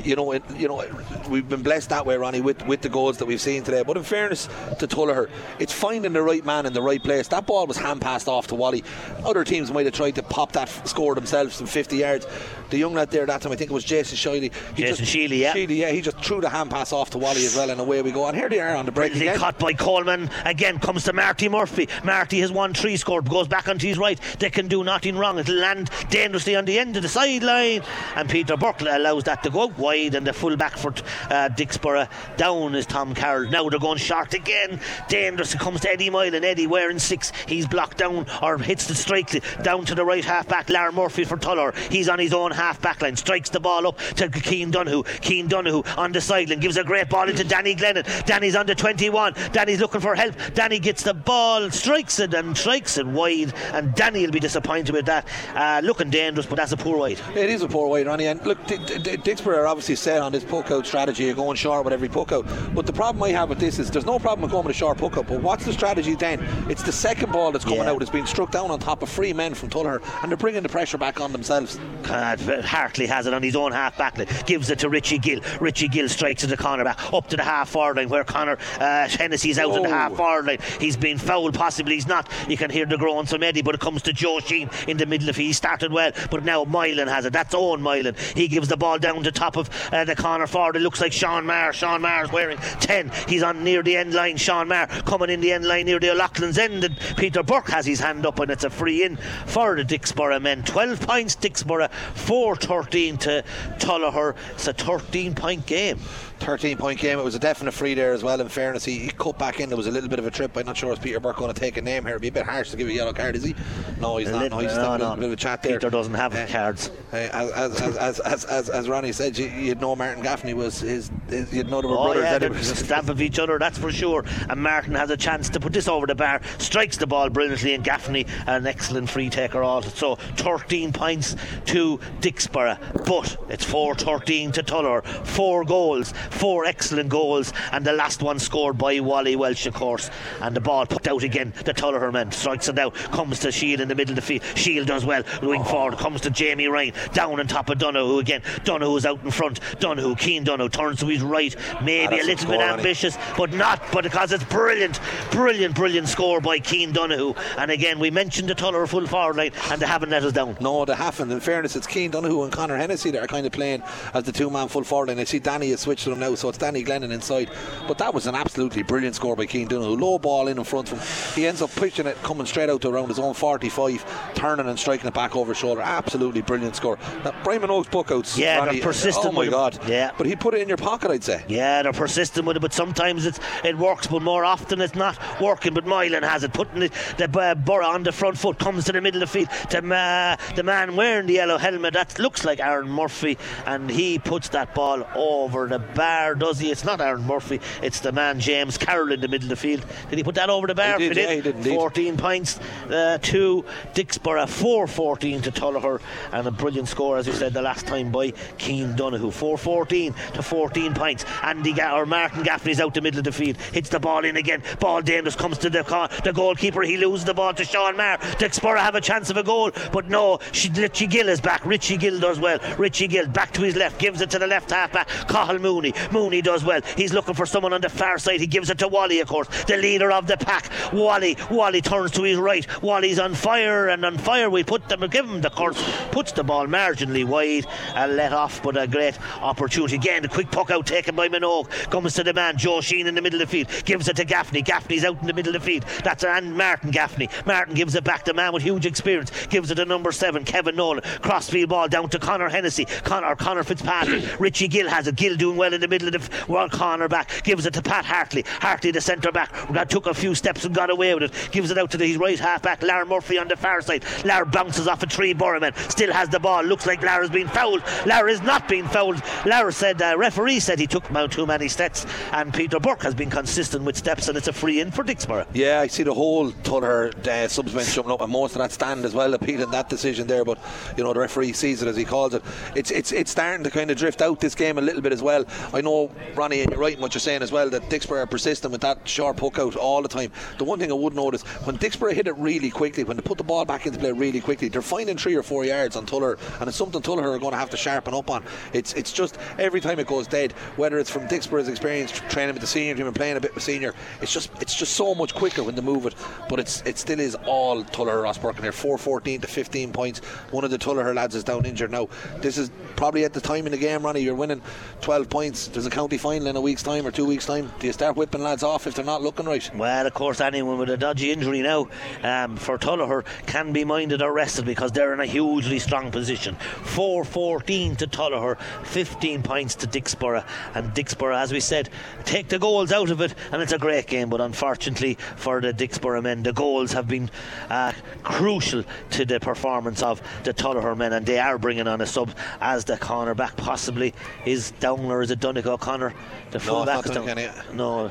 you 0.02 0.16
know, 0.16 0.32
it, 0.32 0.42
you 0.56 0.68
know, 0.68 0.84
we've 1.28 1.48
been 1.48 1.62
blessed 1.62 1.90
that 1.90 2.04
way, 2.06 2.16
Ronnie, 2.16 2.40
with, 2.40 2.66
with 2.66 2.82
the 2.82 2.88
goals 2.88 3.18
that 3.18 3.26
we've 3.26 3.40
seen 3.40 3.62
today. 3.62 3.82
But 3.86 3.96
in 3.96 4.02
fairness 4.02 4.48
to 4.78 4.86
Tullogher, 4.86 5.28
it's 5.58 5.72
finding 5.72 6.12
the 6.12 6.22
right 6.22 6.44
man 6.44 6.66
in 6.66 6.72
the 6.72 6.82
right 6.82 7.02
place. 7.02 7.28
That 7.28 7.46
ball 7.46 7.66
was 7.66 7.76
hand 7.76 8.00
passed 8.00 8.28
off 8.28 8.46
to 8.48 8.54
Wally. 8.54 8.84
Other 9.24 9.44
teams 9.44 9.70
might 9.70 9.86
have 9.86 9.94
tried 9.94 10.14
to 10.16 10.22
pop 10.22 10.52
that 10.52 10.68
score 10.88 11.14
themselves 11.14 11.58
from 11.58 11.66
50 11.66 11.96
yards. 11.96 12.26
The 12.70 12.78
young 12.78 12.94
lad 12.94 13.10
there 13.10 13.26
that 13.26 13.42
time, 13.42 13.52
I 13.52 13.56
think 13.56 13.70
it 13.70 13.74
was 13.74 13.84
Jason 13.84 14.07
Shiley. 14.16 14.52
Jason 14.74 15.04
Sheely, 15.04 15.38
yeah. 15.38 15.54
Sheely, 15.54 15.76
yeah, 15.76 15.90
he 15.90 16.00
just 16.00 16.18
threw 16.18 16.40
the 16.40 16.48
hand 16.48 16.70
pass 16.70 16.92
off 16.92 17.10
to 17.10 17.18
Wally 17.18 17.44
as 17.44 17.56
well, 17.56 17.70
and 17.70 17.80
away 17.80 18.02
we 18.02 18.12
go. 18.12 18.26
And 18.26 18.36
here 18.36 18.48
they 18.48 18.60
are 18.60 18.76
on 18.76 18.86
the 18.86 18.92
break 18.92 19.14
again. 19.14 19.38
caught 19.38 19.58
by 19.58 19.72
Coleman. 19.72 20.30
Again 20.44 20.78
comes 20.78 21.04
to 21.04 21.12
Marty 21.12 21.48
Murphy. 21.48 21.88
Marty 22.04 22.40
has 22.40 22.52
won 22.52 22.74
three 22.74 22.96
scored, 22.96 23.28
goes 23.28 23.48
back 23.48 23.68
onto 23.68 23.86
his 23.86 23.98
right. 23.98 24.20
They 24.38 24.50
can 24.50 24.68
do 24.68 24.84
nothing 24.84 25.16
wrong. 25.16 25.38
It'll 25.38 25.56
land 25.56 25.90
dangerously 26.10 26.56
on 26.56 26.64
the 26.64 26.78
end 26.78 26.96
of 26.96 27.02
the 27.02 27.08
sideline. 27.08 27.82
And 28.16 28.28
Peter 28.28 28.56
Burke 28.56 28.80
allows 28.82 29.24
that 29.24 29.42
to 29.42 29.50
go 29.50 29.64
out 29.64 29.78
wide. 29.78 30.14
And 30.14 30.26
the 30.26 30.32
full 30.32 30.56
back 30.56 30.76
for 30.76 30.90
uh, 30.90 31.48
Dicksboro 31.50 32.08
down 32.36 32.74
is 32.74 32.86
Tom 32.86 33.14
Carroll. 33.14 33.50
Now 33.50 33.68
they're 33.68 33.78
going 33.78 33.98
short 33.98 34.34
again. 34.34 34.80
Dangerous. 35.08 35.54
It 35.54 35.60
comes 35.60 35.80
to 35.80 35.90
Eddie 35.90 36.10
Mile, 36.10 36.34
and 36.34 36.44
Eddie 36.44 36.66
wearing 36.66 36.98
six. 36.98 37.32
He's 37.46 37.66
blocked 37.66 37.98
down 37.98 38.26
or 38.42 38.58
hits 38.58 38.86
the 38.86 38.94
strike 38.94 39.42
down 39.62 39.84
to 39.86 39.94
the 39.94 40.04
right 40.04 40.24
half 40.24 40.48
back. 40.48 40.68
Lar 40.68 40.92
Murphy 40.92 41.24
for 41.24 41.36
Tuller. 41.36 41.72
He's 41.90 42.08
on 42.08 42.18
his 42.18 42.32
own 42.32 42.50
half 42.50 42.80
back 42.80 43.02
line. 43.02 43.16
Strikes 43.16 43.50
the 43.50 43.60
ball 43.60 43.86
up 43.86 43.97
to 44.16 44.28
Keane 44.28 44.70
Donoghue. 44.70 45.02
Keane 45.20 45.48
Donoghue 45.48 45.82
on 45.96 46.12
the 46.12 46.20
sideline 46.20 46.60
gives 46.60 46.76
a 46.76 46.84
great 46.84 47.08
ball 47.08 47.28
into 47.28 47.44
Danny 47.44 47.74
Glennon. 47.74 48.04
Danny's 48.26 48.56
under 48.56 48.74
21. 48.74 49.34
Danny's 49.52 49.80
looking 49.80 50.00
for 50.00 50.14
help. 50.14 50.34
Danny 50.54 50.78
gets 50.78 51.02
the 51.02 51.14
ball, 51.14 51.70
strikes 51.70 52.18
it 52.18 52.34
and 52.34 52.56
strikes 52.56 52.98
it 52.98 53.06
wide. 53.06 53.52
And 53.72 53.94
Danny 53.94 54.24
will 54.24 54.32
be 54.32 54.40
disappointed 54.40 54.94
with 54.94 55.06
that. 55.06 55.26
Uh, 55.54 55.80
looking 55.84 56.10
dangerous, 56.10 56.46
but 56.46 56.56
that's 56.56 56.72
a 56.72 56.76
poor 56.76 56.96
wide. 56.98 57.20
It 57.34 57.50
is 57.50 57.62
a 57.62 57.68
poor 57.68 57.88
wide, 57.88 58.06
Ronnie. 58.06 58.26
And 58.26 58.44
look, 58.46 58.64
D- 58.66 58.78
D- 58.78 58.98
D- 58.98 59.16
Dicksboro 59.16 59.56
are 59.58 59.66
obviously 59.66 59.96
set 59.96 60.22
on 60.22 60.32
this 60.32 60.44
poke 60.44 60.70
out 60.70 60.86
strategy 60.86 61.28
of 61.28 61.36
going 61.36 61.56
short 61.56 61.84
with 61.84 61.92
every 61.92 62.08
poke 62.08 62.32
out. 62.32 62.46
But 62.74 62.86
the 62.86 62.92
problem 62.92 63.22
I 63.22 63.30
have 63.30 63.48
with 63.48 63.58
this 63.58 63.78
is 63.78 63.90
there's 63.90 64.06
no 64.06 64.18
problem 64.18 64.42
with 64.42 64.50
going 64.50 64.64
with 64.66 64.74
a 64.76 64.78
short 64.78 64.98
puck 64.98 65.16
out. 65.18 65.26
But 65.26 65.42
what's 65.42 65.64
the 65.64 65.72
strategy 65.72 66.14
then? 66.14 66.44
It's 66.68 66.82
the 66.82 66.92
second 66.92 67.32
ball 67.32 67.52
that's 67.52 67.64
coming 67.64 67.80
Yeah. 67.80 67.90
out. 67.92 68.02
It's 68.02 68.10
being 68.10 68.26
struck 68.26 68.50
down 68.50 68.70
on 68.70 68.78
top 68.78 69.02
of 69.02 69.08
three 69.08 69.32
men 69.32 69.54
from 69.54 69.70
Tuller, 69.70 70.00
and 70.22 70.30
they're 70.30 70.36
bringing 70.36 70.62
the 70.62 70.68
pressure 70.68 70.98
back 70.98 71.20
on 71.20 71.32
themselves. 71.32 71.78
God, 72.02 72.40
Hartley 72.40 73.06
has 73.06 73.26
it 73.26 73.34
on 73.34 73.42
his 73.42 73.56
own 73.56 73.72
half 73.78 73.96
back 73.96 74.18
line, 74.18 74.28
gives 74.46 74.70
it 74.70 74.78
to 74.80 74.88
Richie 74.88 75.18
Gill. 75.18 75.40
Richie 75.60 75.88
Gill 75.88 76.08
strikes 76.08 76.44
at 76.44 76.50
the 76.50 76.56
corner 76.56 76.84
back 76.84 77.12
up 77.12 77.28
to 77.28 77.36
the 77.36 77.42
half 77.44 77.68
forward 77.70 77.96
line 77.96 78.08
where 78.08 78.24
Connor 78.24 78.58
uh, 78.80 79.08
Hennessy's 79.08 79.58
out 79.58 79.74
in 79.76 79.82
the 79.82 79.88
Oh. 79.88 79.92
half 79.92 80.14
forward 80.16 80.46
line. 80.46 80.58
He's 80.80 80.96
been 80.96 81.18
fouled, 81.18 81.54
possibly 81.54 81.94
he's 81.94 82.06
not. 82.06 82.28
You 82.48 82.56
can 82.56 82.70
hear 82.70 82.86
the 82.86 82.96
groans 82.98 83.30
from 83.30 83.42
Eddie, 83.42 83.62
but 83.62 83.74
it 83.74 83.80
comes 83.80 84.02
to 84.02 84.12
Joe 84.12 84.40
Sheen 84.40 84.68
in 84.86 84.96
the 84.96 85.06
middle 85.06 85.28
of. 85.28 85.36
He 85.36 85.52
started 85.52 85.92
well, 85.92 86.12
but 86.30 86.44
now 86.44 86.64
Mylan 86.64 87.08
has 87.08 87.24
it. 87.24 87.32
That's 87.32 87.54
Owen 87.54 87.80
Mylan. 87.80 88.16
He 88.36 88.48
gives 88.48 88.68
the 88.68 88.76
ball 88.76 88.98
down 88.98 89.22
to 89.22 89.32
top 89.32 89.56
of 89.56 89.70
uh, 89.92 90.04
the 90.04 90.16
corner 90.16 90.46
forward. 90.46 90.76
It 90.76 90.80
looks 90.80 91.00
like 91.00 91.12
Sean 91.12 91.46
Marr. 91.46 91.72
Sean 91.72 92.02
Marr's 92.02 92.30
wearing 92.32 92.58
10. 92.80 93.10
He's 93.28 93.42
on 93.42 93.62
near 93.64 93.82
the 93.82 93.96
end 93.96 94.14
line. 94.14 94.36
Sean 94.36 94.68
Marr 94.68 94.86
coming 94.86 95.30
in 95.30 95.40
the 95.40 95.52
end 95.52 95.64
line 95.66 95.86
near 95.86 95.98
the 96.00 96.10
O'Loughlin's 96.12 96.58
end. 96.58 96.84
And 96.84 96.96
Peter 97.16 97.42
Burke 97.42 97.68
has 97.70 97.86
his 97.86 98.00
hand 98.00 98.26
up, 98.26 98.38
and 98.40 98.50
it's 98.50 98.64
a 98.64 98.70
free 98.70 99.04
in 99.04 99.16
for 99.46 99.76
the 99.76 99.84
Dicksboro 99.84 100.40
men. 100.42 100.62
12 100.64 101.00
points, 101.00 101.36
Dicksboro, 101.36 101.90
4 101.90 102.56
13 102.56 103.16
to 103.18 103.44
Tullogher. 103.78 104.34
It's 104.54 104.66
a 104.66 104.72
13 104.72 105.34
point 105.34 105.66
game. 105.66 105.98
13 106.40 106.76
point 106.78 106.98
game. 107.00 107.18
It 107.18 107.24
was 107.24 107.34
a 107.34 107.38
definite 107.38 107.72
free 107.72 107.94
there 107.94 108.12
as 108.12 108.22
well. 108.22 108.40
In 108.40 108.48
fairness, 108.48 108.84
he, 108.84 108.98
he 108.98 109.08
cut 109.08 109.38
back 109.38 109.60
in. 109.60 109.68
There 109.68 109.76
was 109.76 109.86
a 109.86 109.90
little 109.90 110.08
bit 110.08 110.18
of 110.18 110.26
a 110.26 110.30
trip. 110.30 110.56
I'm 110.56 110.66
not 110.66 110.76
sure 110.76 110.92
if 110.92 111.02
Peter 111.02 111.20
Burke 111.20 111.36
going 111.36 111.52
to 111.52 111.58
take 111.58 111.76
a 111.76 111.82
name 111.82 112.02
here. 112.04 112.10
It'd 112.12 112.22
be 112.22 112.28
a 112.28 112.32
bit 112.32 112.44
harsh 112.46 112.70
to 112.70 112.76
give 112.76 112.88
a 112.88 112.92
yellow 112.92 113.12
card, 113.12 113.36
is 113.36 113.44
he? 113.44 113.54
No, 114.00 114.16
he's 114.16 114.30
not. 114.30 114.50
No, 114.50 114.58
he's 114.58 114.74
no, 114.74 114.82
having 114.92 115.06
a 115.06 115.16
bit 115.16 115.24
of 115.26 115.32
a 115.32 115.36
chat 115.36 115.62
there. 115.62 115.78
Peter 115.78 115.90
doesn't 115.90 116.14
have 116.14 116.34
Uh, 116.34 116.46
cards. 116.46 116.90
as, 117.12 117.80
as, 117.80 118.20
as, 118.20 118.44
as, 118.44 118.68
as, 118.70 118.88
Ronnie 118.88 119.12
said, 119.12 119.36
you, 119.36 119.46
you'd 119.46 119.80
know 119.80 119.94
Martin 119.96 120.22
Gaffney 120.22 120.54
was 120.54 120.80
his, 120.80 121.10
you'd 121.30 121.68
know 121.70 121.80
they 121.82 121.88
were 121.88 121.96
Oh, 121.98 122.12
brothers. 122.14 122.22
yeah, 122.24 122.34
anyway. 122.46 122.62
stamp 122.62 123.08
of 123.08 123.20
each 123.20 123.38
other, 123.38 123.58
that's 123.58 123.78
for 123.78 123.90
sure. 123.92 124.24
And 124.48 124.62
Martin 124.62 124.94
has 124.94 125.10
a 125.10 125.16
chance 125.16 125.48
to 125.50 125.60
put 125.60 125.72
this 125.72 125.88
over 125.88 126.06
the 126.06 126.14
bar, 126.14 126.40
strikes 126.58 126.96
the 126.96 127.06
ball 127.06 127.28
brilliantly, 127.30 127.74
and 127.74 127.82
Gaffney, 127.84 128.26
an 128.46 128.66
excellent 128.66 129.10
free 129.10 129.30
taker 129.30 129.62
also. 129.62 129.88
So 129.90 130.14
13 130.36 130.92
points 130.92 131.36
to 131.66 131.98
Dicksboro, 132.20 132.78
but 133.06 133.36
it's 133.48 133.64
4 133.64 133.94
13 133.94 134.52
to 134.52 134.62
Tuller. 134.62 135.02
Four 135.02 135.64
goals, 135.64 136.12
four 136.30 136.64
excellent 136.64 137.08
goals, 137.08 137.52
and 137.72 137.84
the 137.84 137.92
last 137.92 138.22
one 138.22 138.38
scored 138.38 138.78
by 138.78 139.00
Wally 139.00 139.36
Walsh, 139.36 139.66
of 139.66 139.74
course. 139.74 140.10
And 140.40 140.54
the 140.54 140.60
ball 140.60 140.86
put 140.86 141.06
out 141.08 141.22
again. 141.22 141.52
The 141.64 141.72
Tuller 141.72 142.10
men 142.12 142.32
strikes 142.32 142.68
it 142.68 142.78
out, 142.78 142.94
comes 142.94 143.40
to 143.40 143.52
Shield 143.52 143.80
in 143.80 143.88
the 143.88 143.94
middle 143.94 144.12
of 144.12 144.16
the 144.16 144.22
field. 144.22 144.42
Shield 144.54 144.86
does 144.86 145.04
well, 145.04 145.22
wing 145.42 145.62
oh. 145.62 145.64
forward, 145.64 145.98
comes 145.98 146.20
to 146.22 146.30
Jamie 146.30 146.68
Ryan, 146.68 146.94
down 147.12 147.40
on 147.40 147.46
top 147.46 147.70
of 147.70 147.78
Donoghue 147.78 148.18
again. 148.18 148.42
Donoghue's 148.64 149.06
out 149.06 149.22
in 149.24 149.30
front. 149.30 149.60
Donoghue, 149.80 150.16
Keane 150.16 150.44
Donoghue, 150.44 150.68
turns 150.68 151.00
to 151.00 151.06
his 151.06 151.22
right, 151.22 151.54
maybe 151.82 152.18
a 152.20 152.24
little 152.24 152.50
bit 152.50 152.60
ambitious, 152.60 153.16
but 153.36 153.52
not 153.52 153.82
but 153.92 154.04
because 154.04 154.32
it's 154.32 154.44
brilliant, 154.44 155.00
brilliant, 155.30 155.74
brilliant 155.74 156.08
score 156.08 156.40
by 156.40 156.58
Keane 156.58 156.92
Donoghue. 156.92 157.34
And 157.56 157.70
again, 157.70 157.98
we 157.98 158.10
mentioned 158.10 158.48
the 158.48 158.54
Tuller 158.54 158.86
full 158.86 159.06
forward 159.06 159.36
line, 159.36 159.52
and 159.70 159.80
they 159.80 159.86
haven't 159.86 160.10
let 160.10 160.24
us 160.24 160.32
down. 160.32 160.56
No, 160.60 160.84
they 160.84 160.94
haven't. 160.94 161.30
In 161.30 161.40
fairness, 161.40 161.76
it's 161.76 161.86
Keane 161.86 162.10
Donoghue 162.10 162.42
and 162.42 162.52
Connor 162.52 162.76
Hennessy 162.76 163.10
that 163.10 163.22
are 163.22 163.26
kind 163.26 163.46
of 163.46 163.52
playing 163.52 163.82
as 164.14 164.24
the 164.24 164.32
two 164.32 164.50
man 164.50 164.68
full 164.68 164.84
forward 164.84 165.08
line. 165.08 165.18
I 165.18 165.24
see 165.24 165.38
Danny 165.38 165.70
has 165.70 165.80
switched 165.80 166.04
to 166.04 166.10
them 166.10 166.17
now, 166.18 166.34
so 166.34 166.48
it's 166.48 166.58
Danny 166.58 166.84
Glennon 166.84 167.12
inside. 167.12 167.50
But 167.86 167.98
that 167.98 168.12
was 168.14 168.26
an 168.26 168.34
absolutely 168.34 168.82
brilliant 168.82 169.14
score 169.16 169.36
by 169.36 169.46
Keane 169.46 169.68
Donoghue. 169.68 169.96
Low 169.96 170.18
ball 170.18 170.48
in 170.48 170.58
in 170.58 170.64
front 170.64 170.92
of 170.92 170.98
him. 170.98 171.34
He 171.34 171.46
ends 171.46 171.62
up 171.62 171.70
pitching 171.74 172.06
it, 172.06 172.20
coming 172.22 172.46
straight 172.46 172.70
out 172.70 172.82
to 172.82 172.88
around 172.88 173.08
his 173.08 173.18
own 173.18 173.34
45, 173.34 174.34
turning 174.34 174.68
and 174.68 174.78
striking 174.78 175.06
it 175.08 175.14
back 175.14 175.36
over 175.36 175.52
his 175.52 175.58
shoulder. 175.58 175.80
Absolutely 175.80 176.42
brilliant 176.42 176.76
score. 176.76 176.98
Now, 177.24 177.34
Brian 177.44 177.62
Minogue's 177.62 177.88
puckouts. 177.88 178.36
Yeah, 178.36 178.64
they're 178.64 178.80
persistent 178.82 179.28
Oh 179.28 179.32
my. 179.32 179.48
God. 179.48 179.78
Yeah. 179.88 180.12
But 180.16 180.26
he 180.26 180.36
put 180.36 180.54
it 180.54 180.60
in 180.62 180.68
your 180.68 180.76
pocket, 180.76 181.10
I'd 181.10 181.24
say. 181.24 181.44
Yeah, 181.48 181.82
they're 181.82 181.92
persistent 181.92 182.46
with 182.46 182.56
it, 182.56 182.60
but 182.60 182.72
sometimes 182.72 183.26
it's 183.26 183.40
it 183.64 183.76
works, 183.76 184.06
but 184.06 184.22
more 184.22 184.44
often 184.44 184.80
it's 184.80 184.94
not 184.94 185.18
working. 185.40 185.74
But 185.74 185.86
Moylan 185.86 186.22
has 186.22 186.44
it, 186.44 186.52
putting 186.52 186.82
it, 186.82 186.92
the 187.16 187.24
uh, 187.38 187.54
Borough 187.54 187.86
on 187.86 188.02
the 188.02 188.12
front 188.12 188.38
foot, 188.38 188.58
comes 188.58 188.84
to 188.86 188.92
the 188.92 189.00
middle 189.00 189.22
of 189.22 189.32
the 189.32 189.38
field. 189.44 189.48
The, 189.70 189.78
uh, 189.94 190.36
the 190.54 190.62
man 190.62 190.96
wearing 190.96 191.26
the 191.26 191.34
yellow 191.34 191.58
helmet, 191.58 191.94
that 191.94 192.18
looks 192.18 192.44
like 192.44 192.60
Aaron 192.60 192.88
Murphy, 192.88 193.38
and 193.66 193.90
he 193.90 194.18
puts 194.18 194.48
that 194.50 194.74
ball 194.74 195.06
over 195.14 195.66
the 195.68 195.78
bar. 195.78 196.07
Bar, 196.08 196.36
does 196.36 196.58
he? 196.58 196.70
It's 196.70 196.84
not 196.84 197.02
Aaron 197.02 197.26
Murphy, 197.26 197.60
it's 197.82 198.00
the 198.00 198.12
man 198.12 198.40
James 198.40 198.78
Carroll 198.78 199.12
in 199.12 199.20
the 199.20 199.28
middle 199.28 199.44
of 199.44 199.50
the 199.50 199.56
field. 199.56 199.84
Did 200.08 200.16
he 200.16 200.24
put 200.24 200.36
that 200.36 200.48
over 200.48 200.66
the 200.66 200.74
bar? 200.74 200.98
He 200.98 201.10
did, 201.10 201.16
yeah, 201.18 201.34
he 201.34 201.40
did 201.42 201.62
14 201.62 202.16
points 202.16 202.58
uh, 202.90 203.18
to 203.18 203.62
Dicksboro, 203.92 204.48
4 204.48 204.86
14 204.86 205.42
to 205.42 205.50
Tullogher, 205.52 206.00
and 206.32 206.46
a 206.46 206.50
brilliant 206.50 206.88
score, 206.88 207.18
as 207.18 207.26
you 207.26 207.34
said 207.34 207.52
the 207.52 207.60
last 207.60 207.86
time, 207.86 208.10
by 208.10 208.30
Keane 208.56 208.96
Donoghue. 208.96 209.30
4 209.30 209.58
14 209.58 210.14
to 210.32 210.42
14 210.42 210.94
points. 210.94 211.26
Andy 211.42 211.74
Ga- 211.74 211.94
or 211.98 212.06
Martin 212.06 212.42
Gaffney's 212.42 212.80
out 212.80 212.94
the 212.94 213.02
middle 213.02 213.18
of 213.18 213.24
the 213.24 213.32
field, 213.32 213.58
hits 213.74 213.90
the 213.90 214.00
ball 214.00 214.24
in 214.24 214.38
again. 214.38 214.62
Ball 214.80 215.02
dangerous, 215.02 215.36
comes 215.36 215.58
to 215.58 215.68
the, 215.68 215.84
co- 215.84 216.08
the 216.24 216.32
goalkeeper. 216.32 216.80
He 216.80 216.96
loses 216.96 217.26
the 217.26 217.34
ball 217.34 217.52
to 217.52 217.64
Sean 217.66 217.98
Maher. 217.98 218.16
Dicksboro 218.38 218.78
have 218.78 218.94
a 218.94 219.02
chance 219.02 219.28
of 219.28 219.36
a 219.36 219.42
goal, 219.42 219.72
but 219.92 220.08
no, 220.08 220.38
she, 220.52 220.70
Richie 220.70 221.06
Gill 221.06 221.28
is 221.28 221.42
back. 221.42 221.66
Richie 221.66 221.98
Gill 221.98 222.18
does 222.18 222.40
well. 222.40 222.58
Richie 222.78 223.08
Gill 223.08 223.26
back 223.26 223.52
to 223.52 223.60
his 223.60 223.76
left, 223.76 223.98
gives 223.98 224.22
it 224.22 224.30
to 224.30 224.38
the 224.38 224.46
left 224.46 224.70
half 224.70 224.90
back. 224.90 225.06
Cathal 225.28 225.58
Mooney. 225.58 225.92
Mooney 226.12 226.42
does 226.42 226.64
well. 226.64 226.80
He's 226.96 227.12
looking 227.12 227.34
for 227.34 227.46
someone 227.46 227.72
on 227.72 227.80
the 227.80 227.88
far 227.88 228.18
side. 228.18 228.40
He 228.40 228.46
gives 228.46 228.70
it 228.70 228.78
to 228.78 228.88
Wally, 228.88 229.20
of 229.20 229.28
course, 229.28 229.48
the 229.64 229.76
leader 229.76 230.10
of 230.10 230.26
the 230.26 230.36
pack. 230.36 230.70
Wally, 230.92 231.36
Wally 231.50 231.80
turns 231.80 232.12
to 232.12 232.22
his 232.22 232.38
right. 232.38 232.66
Wally's 232.82 233.18
on 233.18 233.34
fire 233.34 233.88
and 233.88 234.04
on 234.04 234.18
fire. 234.18 234.48
We 234.50 234.64
put 234.64 234.88
them, 234.88 235.00
give 235.08 235.28
him 235.28 235.40
the 235.40 235.50
course, 235.50 235.82
puts 236.10 236.32
the 236.32 236.44
ball 236.44 236.66
marginally 236.66 237.24
wide 237.24 237.66
and 237.94 238.16
let 238.16 238.32
off, 238.32 238.62
but 238.62 238.76
a 238.76 238.86
great 238.86 239.18
opportunity. 239.40 239.96
Again, 239.96 240.22
the 240.22 240.28
quick 240.28 240.50
puck 240.50 240.70
out 240.70 240.86
taken 240.86 241.16
by 241.16 241.28
Minogue 241.28 241.70
comes 241.90 242.14
to 242.14 242.24
the 242.24 242.32
man 242.32 242.56
Joe 242.56 242.80
Sheen 242.80 243.06
in 243.06 243.14
the 243.14 243.22
middle 243.22 243.40
of 243.40 243.48
the 243.48 243.64
field, 243.64 243.84
gives 243.84 244.08
it 244.08 244.16
to 244.16 244.24
Gaffney. 244.24 244.62
Gaffney's 244.62 245.04
out 245.04 245.20
in 245.20 245.26
the 245.26 245.32
middle 245.32 245.54
of 245.54 245.62
the 245.62 245.66
field. 245.66 245.84
That's 246.04 246.24
and 246.24 246.56
Martin 246.56 246.90
Gaffney. 246.90 247.28
Martin 247.46 247.74
gives 247.74 247.94
it 247.94 248.04
back. 248.04 248.24
The 248.24 248.34
man 248.34 248.52
with 248.52 248.62
huge 248.62 248.86
experience 248.86 249.30
gives 249.46 249.70
it 249.70 249.76
to 249.76 249.84
number 249.84 250.12
seven, 250.12 250.44
Kevin 250.44 250.76
Nolan. 250.76 251.02
Crossfield 251.22 251.70
ball 251.70 251.88
down 251.88 252.08
to 252.10 252.18
Connor 252.18 252.48
Hennessy. 252.48 252.84
Connor 252.84 253.34
Connor 253.36 253.64
Fitzpatrick. 253.64 254.24
Richie 254.40 254.68
Gill 254.68 254.88
has 254.88 255.06
it. 255.06 255.16
Gill 255.16 255.36
doing 255.36 255.56
well 255.56 255.72
in 255.72 255.80
the 255.80 255.87
middle 255.88 256.14
of 256.14 256.28
the 256.28 256.52
well, 256.52 256.68
corner 256.68 257.08
back. 257.08 257.42
Gives 257.44 257.66
it 257.66 257.74
to 257.74 257.82
Pat 257.82 258.04
Hartley. 258.04 258.44
Hartley, 258.60 258.90
the 258.90 259.00
centre 259.00 259.32
back, 259.32 259.52
took 259.88 260.06
a 260.06 260.14
few 260.14 260.34
steps 260.34 260.64
and 260.64 260.74
got 260.74 260.90
away 260.90 261.14
with 261.14 261.24
it. 261.24 261.48
Gives 261.52 261.70
it 261.70 261.78
out 261.78 261.90
to 261.92 261.96
the, 261.96 262.06
his 262.06 262.16
right 262.16 262.38
half 262.38 262.62
back, 262.62 262.82
Lar 262.82 263.04
Murphy 263.04 263.38
on 263.38 263.48
the 263.48 263.56
far 263.56 263.80
side. 263.82 264.04
Lar 264.24 264.44
bounces 264.44 264.88
off 264.88 265.02
a 265.02 265.06
tree. 265.06 265.34
Borman 265.34 265.76
still 265.90 266.12
has 266.12 266.28
the 266.28 266.40
ball. 266.40 266.62
Looks 266.62 266.86
like 266.86 267.02
Lar 267.02 267.20
has 267.20 267.30
been 267.30 267.48
fouled. 267.48 267.82
Lar 268.06 268.28
is 268.28 268.42
not 268.42 268.68
being 268.68 268.86
fouled. 268.86 269.22
Lar 269.44 269.70
said, 269.70 270.00
uh, 270.00 270.14
referee 270.16 270.60
said 270.60 270.78
he 270.78 270.86
took 270.86 271.08
too 271.30 271.46
many 271.46 271.68
steps, 271.68 272.06
and 272.32 272.52
Peter 272.54 272.78
Burke 272.78 273.02
has 273.02 273.14
been 273.14 273.30
consistent 273.30 273.84
with 273.84 273.96
steps, 273.96 274.28
and 274.28 274.36
it's 274.36 274.48
a 274.48 274.52
free 274.52 274.80
in 274.80 274.90
for 274.90 275.04
Dicksboro. 275.04 275.46
Yeah, 275.52 275.80
I 275.80 275.86
see 275.86 276.02
the 276.02 276.14
whole 276.14 276.52
Tuller 276.62 277.10
uh, 277.28 277.48
subs 277.48 277.72
bench 277.72 277.92
jumping 277.92 278.12
up, 278.12 278.20
and 278.20 278.32
most 278.32 278.52
of 278.52 278.58
that 278.58 278.72
stand 278.72 279.04
as 279.04 279.14
well, 279.14 279.34
appealing 279.34 279.70
that 279.70 279.88
decision 279.88 280.26
there. 280.26 280.44
But 280.44 280.58
you 280.96 281.04
know, 281.04 281.12
the 281.12 281.20
referee 281.20 281.52
sees 281.52 281.82
it 281.82 281.88
as 281.88 281.96
he 281.96 282.04
calls 282.04 282.34
it. 282.34 282.42
It's 282.74 282.90
it's 282.90 283.12
it's 283.12 283.30
starting 283.30 283.64
to 283.64 283.70
kind 283.70 283.90
of 283.90 283.96
drift 283.96 284.22
out 284.22 284.40
this 284.40 284.54
game 284.54 284.78
a 284.78 284.80
little 284.80 285.00
bit 285.00 285.12
as 285.12 285.22
well. 285.22 285.44
I 285.72 285.80
know, 285.80 286.10
Ronnie, 286.34 286.62
and 286.62 286.70
you're 286.70 286.80
right 286.80 286.94
in 286.94 287.00
what 287.00 287.14
you're 287.14 287.20
saying 287.20 287.42
as 287.42 287.52
well 287.52 287.68
that 287.70 287.82
Dicksboro 287.90 288.18
are 288.18 288.26
persistent 288.26 288.72
with 288.72 288.80
that 288.80 289.06
sharp 289.06 289.40
hook 289.40 289.58
out 289.58 289.76
all 289.76 290.02
the 290.02 290.08
time. 290.08 290.32
The 290.56 290.64
one 290.64 290.78
thing 290.78 290.90
I 290.90 290.94
would 290.94 291.14
notice 291.14 291.42
when 291.64 291.76
Dicksboro 291.76 292.12
hit 292.12 292.26
it 292.26 292.36
really 292.36 292.70
quickly, 292.70 293.04
when 293.04 293.16
they 293.16 293.22
put 293.22 293.38
the 293.38 293.44
ball 293.44 293.64
back 293.64 293.86
into 293.86 293.98
play 293.98 294.12
really 294.12 294.40
quickly, 294.40 294.68
they're 294.68 294.82
finding 294.82 295.16
three 295.16 295.34
or 295.34 295.42
four 295.42 295.64
yards 295.64 295.96
on 295.96 296.06
Tuller, 296.06 296.38
and 296.60 296.68
it's 296.68 296.76
something 296.76 297.02
Tuller 297.02 297.30
are 297.30 297.38
going 297.38 297.52
to 297.52 297.58
have 297.58 297.70
to 297.70 297.76
sharpen 297.76 298.14
up 298.14 298.30
on. 298.30 298.44
It's 298.72 298.92
it's 298.94 299.12
just 299.12 299.38
every 299.58 299.80
time 299.80 299.98
it 299.98 300.06
goes 300.06 300.26
dead, 300.26 300.52
whether 300.76 300.98
it's 300.98 301.10
from 301.10 301.28
Dicksboro's 301.28 301.68
experience 301.68 302.12
training 302.12 302.54
with 302.54 302.62
the 302.62 302.66
senior 302.66 302.94
team 302.94 303.06
and 303.06 303.16
playing 303.16 303.36
a 303.36 303.40
bit 303.40 303.54
with 303.54 303.64
senior, 303.64 303.94
it's 304.22 304.32
just 304.32 304.50
it's 304.60 304.74
just 304.74 304.94
so 304.94 305.14
much 305.14 305.34
quicker 305.34 305.62
when 305.62 305.74
they 305.74 305.82
move 305.82 306.06
it. 306.06 306.14
But 306.48 306.60
it's 306.60 306.82
it 306.82 306.98
still 306.98 307.20
is 307.20 307.34
all 307.46 307.84
Tuller 307.84 308.22
Rosbercon 308.22 308.62
here, 308.62 308.72
4-14 308.72 309.42
to 309.42 309.46
15 309.46 309.92
points. 309.92 310.20
One 310.50 310.64
of 310.64 310.70
the 310.70 310.78
Tuller 310.78 311.12
lads 311.14 311.34
is 311.34 311.44
down 311.44 311.66
injured 311.66 311.90
now. 311.90 312.08
This 312.40 312.56
is 312.58 312.70
probably 312.96 313.24
at 313.24 313.32
the 313.32 313.40
time 313.40 313.66
in 313.66 313.72
the 313.72 313.78
game, 313.78 314.02
Ronnie. 314.02 314.20
You're 314.20 314.34
winning 314.34 314.62
12 315.00 315.28
points. 315.28 315.57
There's 315.66 315.86
a 315.86 315.90
county 315.90 316.18
final 316.18 316.46
in 316.46 316.56
a 316.56 316.60
week's 316.60 316.82
time 316.82 317.06
or 317.06 317.10
two 317.10 317.24
weeks' 317.24 317.46
time. 317.46 317.72
Do 317.80 317.86
you 317.88 317.92
start 317.92 318.16
whipping 318.16 318.42
lads 318.42 318.62
off 318.62 318.86
if 318.86 318.94
they're 318.94 319.04
not 319.04 319.22
looking 319.22 319.46
right? 319.46 319.74
Well, 319.74 320.06
of 320.06 320.14
course, 320.14 320.40
anyone 320.40 320.78
with 320.78 320.90
a 320.90 320.96
dodgy 320.96 321.32
injury 321.32 321.62
now 321.62 321.88
um, 322.22 322.56
for 322.56 322.78
Tullogher 322.78 323.24
can 323.46 323.72
be 323.72 323.84
minded 323.84 324.22
or 324.22 324.32
rested 324.32 324.64
because 324.64 324.92
they're 324.92 325.12
in 325.12 325.20
a 325.20 325.26
hugely 325.26 325.78
strong 325.80 326.10
position. 326.12 326.54
4 326.54 327.24
14 327.24 327.96
to 327.96 328.06
Tullogher, 328.06 328.58
15 328.84 329.42
points 329.42 329.74
to 329.76 329.86
Dicksboro. 329.86 330.44
And 330.74 330.92
Dicksboro, 330.92 331.36
as 331.36 331.52
we 331.52 331.60
said, 331.60 331.88
take 332.24 332.48
the 332.48 332.58
goals 332.58 332.92
out 332.92 333.10
of 333.10 333.20
it, 333.20 333.34
and 333.50 333.60
it's 333.60 333.72
a 333.72 333.78
great 333.78 334.06
game. 334.06 334.30
But 334.30 334.40
unfortunately 334.40 335.18
for 335.36 335.60
the 335.60 335.72
Dicksboro 335.72 336.22
men, 336.22 336.44
the 336.44 336.52
goals 336.52 336.92
have 336.92 337.08
been 337.08 337.30
uh, 337.68 337.92
crucial 338.22 338.84
to 339.10 339.24
the 339.24 339.40
performance 339.40 340.02
of 340.02 340.22
the 340.44 340.54
Tullogher 340.54 340.96
men, 340.96 341.12
and 341.12 341.26
they 341.26 341.38
are 341.38 341.58
bringing 341.58 341.88
on 341.88 342.00
a 342.00 342.06
sub 342.06 342.30
as 342.60 342.84
the 342.84 342.96
corner 342.96 343.34
back 343.34 343.56
possibly 343.56 344.14
is 344.44 344.70
down, 344.72 345.06
or 345.06 345.22
is 345.22 345.30
it 345.30 345.40
Donegal 345.48 345.72
O'Connor? 345.72 346.12
The 346.50 346.60
full 346.60 346.82
it's 346.82 347.06
back 347.06 347.14
not 347.14 347.38
is 347.38 347.74
No. 347.74 348.10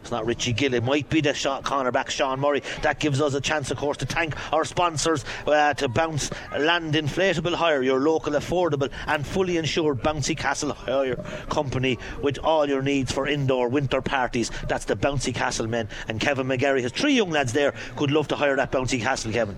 It's 0.00 0.10
not 0.10 0.26
Richie 0.26 0.52
Gill. 0.52 0.74
It 0.74 0.82
might 0.82 1.08
be 1.08 1.20
the 1.20 1.32
shot 1.32 1.62
corner 1.62 1.92
back 1.92 2.10
Sean 2.10 2.40
Murray. 2.40 2.60
That 2.82 2.98
gives 2.98 3.20
us 3.20 3.34
a 3.34 3.40
chance, 3.40 3.70
of 3.70 3.76
course, 3.76 3.98
to 3.98 4.06
thank 4.06 4.34
our 4.52 4.64
sponsors 4.64 5.24
uh, 5.46 5.74
to 5.74 5.88
bounce 5.88 6.32
land 6.58 6.94
inflatable 6.94 7.54
hire, 7.54 7.82
your 7.82 8.00
local 8.00 8.32
affordable 8.32 8.90
and 9.06 9.24
fully 9.24 9.58
insured 9.58 10.02
Bouncy 10.02 10.36
Castle 10.36 10.72
Hire 10.72 11.14
company 11.48 12.00
with 12.20 12.38
all 12.38 12.68
your 12.68 12.82
needs 12.82 13.12
for 13.12 13.28
indoor 13.28 13.68
winter 13.68 14.02
parties. 14.02 14.50
That's 14.66 14.86
the 14.86 14.96
Bouncy 14.96 15.32
Castle 15.32 15.68
men. 15.68 15.88
And 16.08 16.18
Kevin 16.18 16.48
McGarry 16.48 16.82
has 16.82 16.90
three 16.90 17.14
young 17.14 17.30
lads 17.30 17.52
there. 17.52 17.72
Could 17.94 18.10
love 18.10 18.26
to 18.28 18.36
hire 18.36 18.56
that 18.56 18.72
Bouncy 18.72 19.00
Castle, 19.00 19.30
Kevin. 19.30 19.56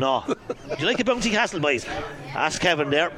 No. 0.00 0.24
Do 0.26 0.34
you 0.80 0.86
like 0.86 0.96
the 0.96 1.04
Bouncy 1.04 1.30
Castle, 1.30 1.60
boys? 1.60 1.86
Ask 2.34 2.60
Kevin 2.60 2.90
there. 2.90 3.12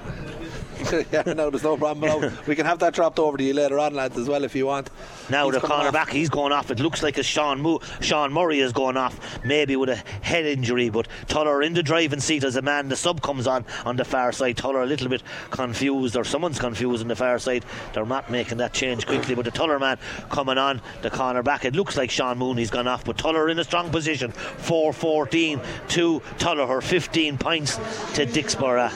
yeah, 1.12 1.22
no, 1.34 1.50
there's 1.50 1.62
no 1.62 1.76
problem. 1.76 2.08
No, 2.08 2.32
we 2.46 2.54
can 2.54 2.66
have 2.66 2.78
that 2.80 2.94
dropped 2.94 3.18
over 3.18 3.36
to 3.36 3.44
you 3.44 3.54
later 3.54 3.78
on, 3.78 3.94
lads, 3.94 4.16
as 4.18 4.28
well, 4.28 4.44
if 4.44 4.54
you 4.54 4.66
want. 4.66 4.90
Now 5.30 5.50
He's 5.50 5.60
the 5.60 5.66
cornerback, 5.66 6.10
he's 6.10 6.28
going 6.28 6.52
off. 6.52 6.70
It 6.70 6.80
looks 6.80 7.02
like 7.02 7.18
a 7.18 7.22
Sean 7.22 7.60
Mo- 7.60 7.80
Sean 8.00 8.32
Murray 8.32 8.60
is 8.60 8.72
going 8.72 8.96
off, 8.96 9.18
maybe 9.44 9.76
with 9.76 9.88
a 9.88 9.96
head 9.96 10.46
injury. 10.46 10.88
But 10.90 11.08
Tuller 11.28 11.62
in 11.62 11.72
the 11.74 11.82
driving 11.82 12.20
seat 12.20 12.44
as 12.44 12.56
a 12.56 12.62
man. 12.62 12.88
The 12.88 12.96
sub 12.96 13.22
comes 13.22 13.46
on 13.46 13.64
on 13.84 13.96
the 13.96 14.04
far 14.04 14.32
side. 14.32 14.56
Tuller 14.56 14.82
a 14.82 14.86
little 14.86 15.08
bit 15.08 15.22
confused, 15.50 16.16
or 16.16 16.24
someone's 16.24 16.58
confused 16.58 17.02
on 17.02 17.08
the 17.08 17.16
far 17.16 17.38
side. 17.38 17.64
They're 17.92 18.06
not 18.06 18.30
making 18.30 18.58
that 18.58 18.72
change 18.72 19.06
quickly. 19.06 19.34
But 19.34 19.44
the 19.46 19.50
Tuller 19.50 19.78
man 19.78 19.98
coming 20.30 20.58
on 20.58 20.80
the 21.02 21.10
cornerback. 21.10 21.64
It 21.64 21.74
looks 21.74 21.96
like 21.96 22.10
Sean 22.10 22.38
Mooney's 22.38 22.70
gone 22.70 22.86
off, 22.86 23.04
but 23.04 23.18
Tuller 23.18 23.48
in 23.48 23.58
a 23.58 23.64
strong 23.64 23.90
position. 23.90 24.32
4-14 24.32 25.64
to 25.88 26.22
Tuller, 26.38 26.66
her 26.66 26.80
15 26.80 27.38
points 27.38 27.76
to 28.14 28.26
Dicksboro. 28.26 28.90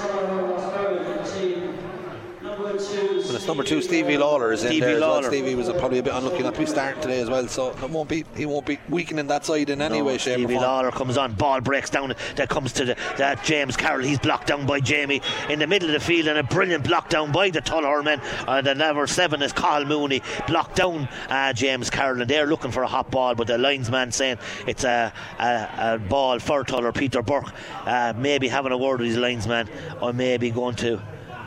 And 2.88 3.36
it's 3.36 3.46
number 3.46 3.62
two, 3.62 3.82
Stevie 3.82 4.16
Lawler 4.16 4.52
is 4.52 4.62
in 4.62 4.68
Stevie 4.70 4.80
there 4.80 4.96
as 4.96 5.00
well. 5.00 5.22
Stevie 5.22 5.54
was 5.54 5.68
probably 5.70 5.98
a 5.98 6.02
bit 6.02 6.14
unlucky 6.14 6.42
not 6.42 6.54
to 6.54 6.60
be 6.60 6.66
starting 6.66 7.00
today 7.02 7.20
as 7.20 7.28
well, 7.28 7.46
so 7.48 7.70
it 7.70 7.90
won't 7.90 8.08
be 8.08 8.24
he 8.36 8.46
won't 8.46 8.66
be 8.66 8.78
weakening 8.88 9.26
that 9.26 9.44
side 9.44 9.70
in 9.70 9.82
any 9.82 9.98
No, 9.98 10.04
way, 10.04 10.18
shape, 10.18 10.36
or 10.36 10.38
Stevie 10.40 10.54
form. 10.54 10.64
Lawler 10.64 10.90
comes 10.90 11.16
on, 11.18 11.32
ball 11.34 11.60
breaks 11.60 11.90
down. 11.90 12.14
That 12.36 12.48
comes 12.48 12.72
to 12.74 12.84
the 12.84 12.96
that 13.18 13.44
James 13.44 13.76
Carroll. 13.76 14.04
He's 14.04 14.18
blocked 14.18 14.46
down 14.46 14.66
by 14.66 14.80
Jamie 14.80 15.20
in 15.48 15.58
the 15.58 15.66
middle 15.66 15.88
of 15.88 15.94
the 15.94 16.00
field, 16.00 16.28
and 16.28 16.38
a 16.38 16.42
brilliant 16.42 16.84
block 16.84 17.08
down 17.08 17.32
by 17.32 17.50
the 17.50 17.60
Tuller 17.60 18.02
men. 18.02 18.20
Uh, 18.46 18.62
the 18.62 18.74
number 18.74 19.06
seven 19.06 19.42
is 19.42 19.52
Carl 19.52 19.84
Mooney, 19.84 20.22
blocked 20.46 20.76
down 20.76 21.08
uh, 21.28 21.52
James 21.52 21.90
Carroll, 21.90 22.20
and 22.20 22.30
they're 22.30 22.46
looking 22.46 22.70
for 22.70 22.82
a 22.82 22.88
hot 22.88 23.10
ball, 23.10 23.34
but 23.34 23.46
the 23.46 23.58
linesman 23.58 24.10
saying 24.12 24.38
it's 24.66 24.84
a, 24.84 25.12
a, 25.38 25.68
a 25.78 25.98
ball 25.98 26.38
for 26.38 26.64
Tuller. 26.64 26.92
Peter 26.92 27.22
Burke 27.22 27.52
uh, 27.86 28.12
maybe 28.16 28.48
having 28.48 28.72
a 28.72 28.78
word 28.78 29.00
with 29.00 29.08
his 29.08 29.16
linesman, 29.18 29.68
or 30.00 30.12
maybe 30.12 30.50
going 30.50 30.74
to. 30.76 31.00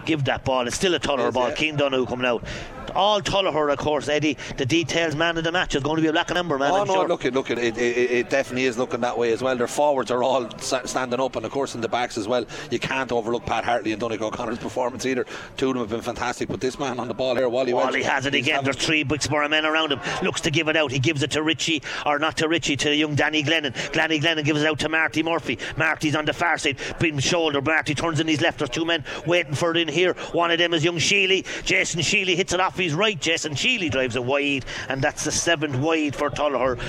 Give 0.05 0.23
that 0.25 0.43
ball. 0.43 0.67
It's 0.67 0.75
still 0.75 0.93
a 0.95 0.99
Yes, 1.25 1.33
ball. 1.33 1.49
yeah. 1.49 1.55
Keane 1.55 1.75
Donoghue 1.77 2.05
coming 2.05 2.25
out. 2.25 2.43
All 2.91 3.21
Tuller, 3.21 3.69
of 3.69 3.77
course, 3.77 4.07
Eddie. 4.07 4.37
The 4.57 4.65
details 4.65 5.15
man 5.15 5.37
of 5.37 5.43
the 5.43 5.51
match 5.51 5.75
is 5.75 5.83
going 5.83 5.97
to 5.97 6.01
be 6.01 6.07
a 6.07 6.11
black 6.11 6.29
and 6.29 6.37
amber 6.37 6.57
man. 6.57 6.71
Oh 6.71 6.81
I'm 6.81 6.87
no! 6.87 6.93
sure. 6.93 7.07
Look, 7.07 7.23
look, 7.25 7.49
it, 7.51 7.57
it, 7.57 7.77
it, 7.77 8.11
it 8.11 8.29
definitely 8.29 8.65
is 8.65 8.77
looking 8.77 9.01
that 9.01 9.17
way 9.17 9.31
as 9.31 9.41
well. 9.41 9.55
Their 9.55 9.67
forwards 9.67 10.11
are 10.11 10.23
all 10.23 10.49
standing 10.59 11.19
up, 11.19 11.35
and 11.35 11.45
of 11.45 11.51
course 11.51 11.75
in 11.75 11.81
the 11.81 11.87
backs 11.87 12.17
as 12.17 12.27
well. 12.27 12.45
You 12.71 12.79
can't 12.79 13.11
overlook 13.11 13.45
Pat 13.45 13.63
Hartley 13.63 13.91
and 13.91 13.99
Donegal 13.99 14.27
O'Connor's 14.27 14.57
performance 14.57 15.05
either. 15.05 15.25
Two 15.57 15.69
of 15.69 15.73
them 15.73 15.81
have 15.81 15.89
been 15.89 16.01
fantastic, 16.01 16.49
but 16.49 16.59
this 16.59 16.79
man 16.79 16.99
on 16.99 17.07
the 17.07 17.13
ball 17.13 17.35
here, 17.35 17.49
Wally, 17.49 17.73
Wally 17.73 17.99
Walsh, 17.99 18.05
has 18.05 18.25
it 18.25 18.35
again. 18.35 18.63
There's 18.63 18.75
three 18.75 19.03
Dicksboro 19.03 19.49
men 19.49 19.65
around 19.65 19.91
him. 19.91 19.99
Looks 20.21 20.41
to 20.41 20.51
give 20.51 20.67
it 20.67 20.75
out. 20.75 20.91
He 20.91 20.99
gives 20.99 21.23
it 21.23 21.31
to 21.31 21.43
Richie, 21.43 21.81
or 22.05 22.19
not 22.19 22.37
to 22.37 22.47
Richie, 22.47 22.75
to 22.77 22.95
young 22.95 23.15
Danny 23.15 23.43
Glennon. 23.43 23.73
Danny 23.91 24.19
Glennon 24.19 24.43
gives 24.43 24.61
it 24.61 24.67
out 24.67 24.79
to 24.79 24.89
Marty 24.89 25.23
Murphy. 25.23 25.57
Marty's 25.77 26.15
on 26.15 26.25
the 26.25 26.33
far 26.33 26.57
side, 26.57 26.77
being 26.99 27.19
shoulder. 27.19 27.61
Marty 27.61 27.95
turns 27.95 28.19
in 28.19 28.27
his 28.27 28.41
left. 28.41 28.59
There's 28.59 28.69
two 28.69 28.85
men 28.85 29.03
waiting 29.25 29.53
for 29.53 29.71
it 29.71 29.77
in 29.77 29.87
here. 29.87 30.13
One 30.31 30.51
of 30.51 30.57
them 30.59 30.73
is 30.73 30.83
young 30.83 30.97
Sheely. 30.97 31.45
Jason 31.63 32.01
Sheely 32.01 32.35
hits 32.35 32.53
it 32.53 32.59
off 32.59 32.72
his 32.77 32.93
right. 32.93 33.19
Jason 33.19 33.53
Sheely 33.53 33.89
drives 33.89 34.15
it 34.15 34.23
wide, 34.23 34.65
and 34.89 35.01
that's 35.01 35.23
the 35.23 35.31
seventh 35.31 35.75
wide 35.75 36.15
for 36.15 36.29
Tullogher. 36.29 36.79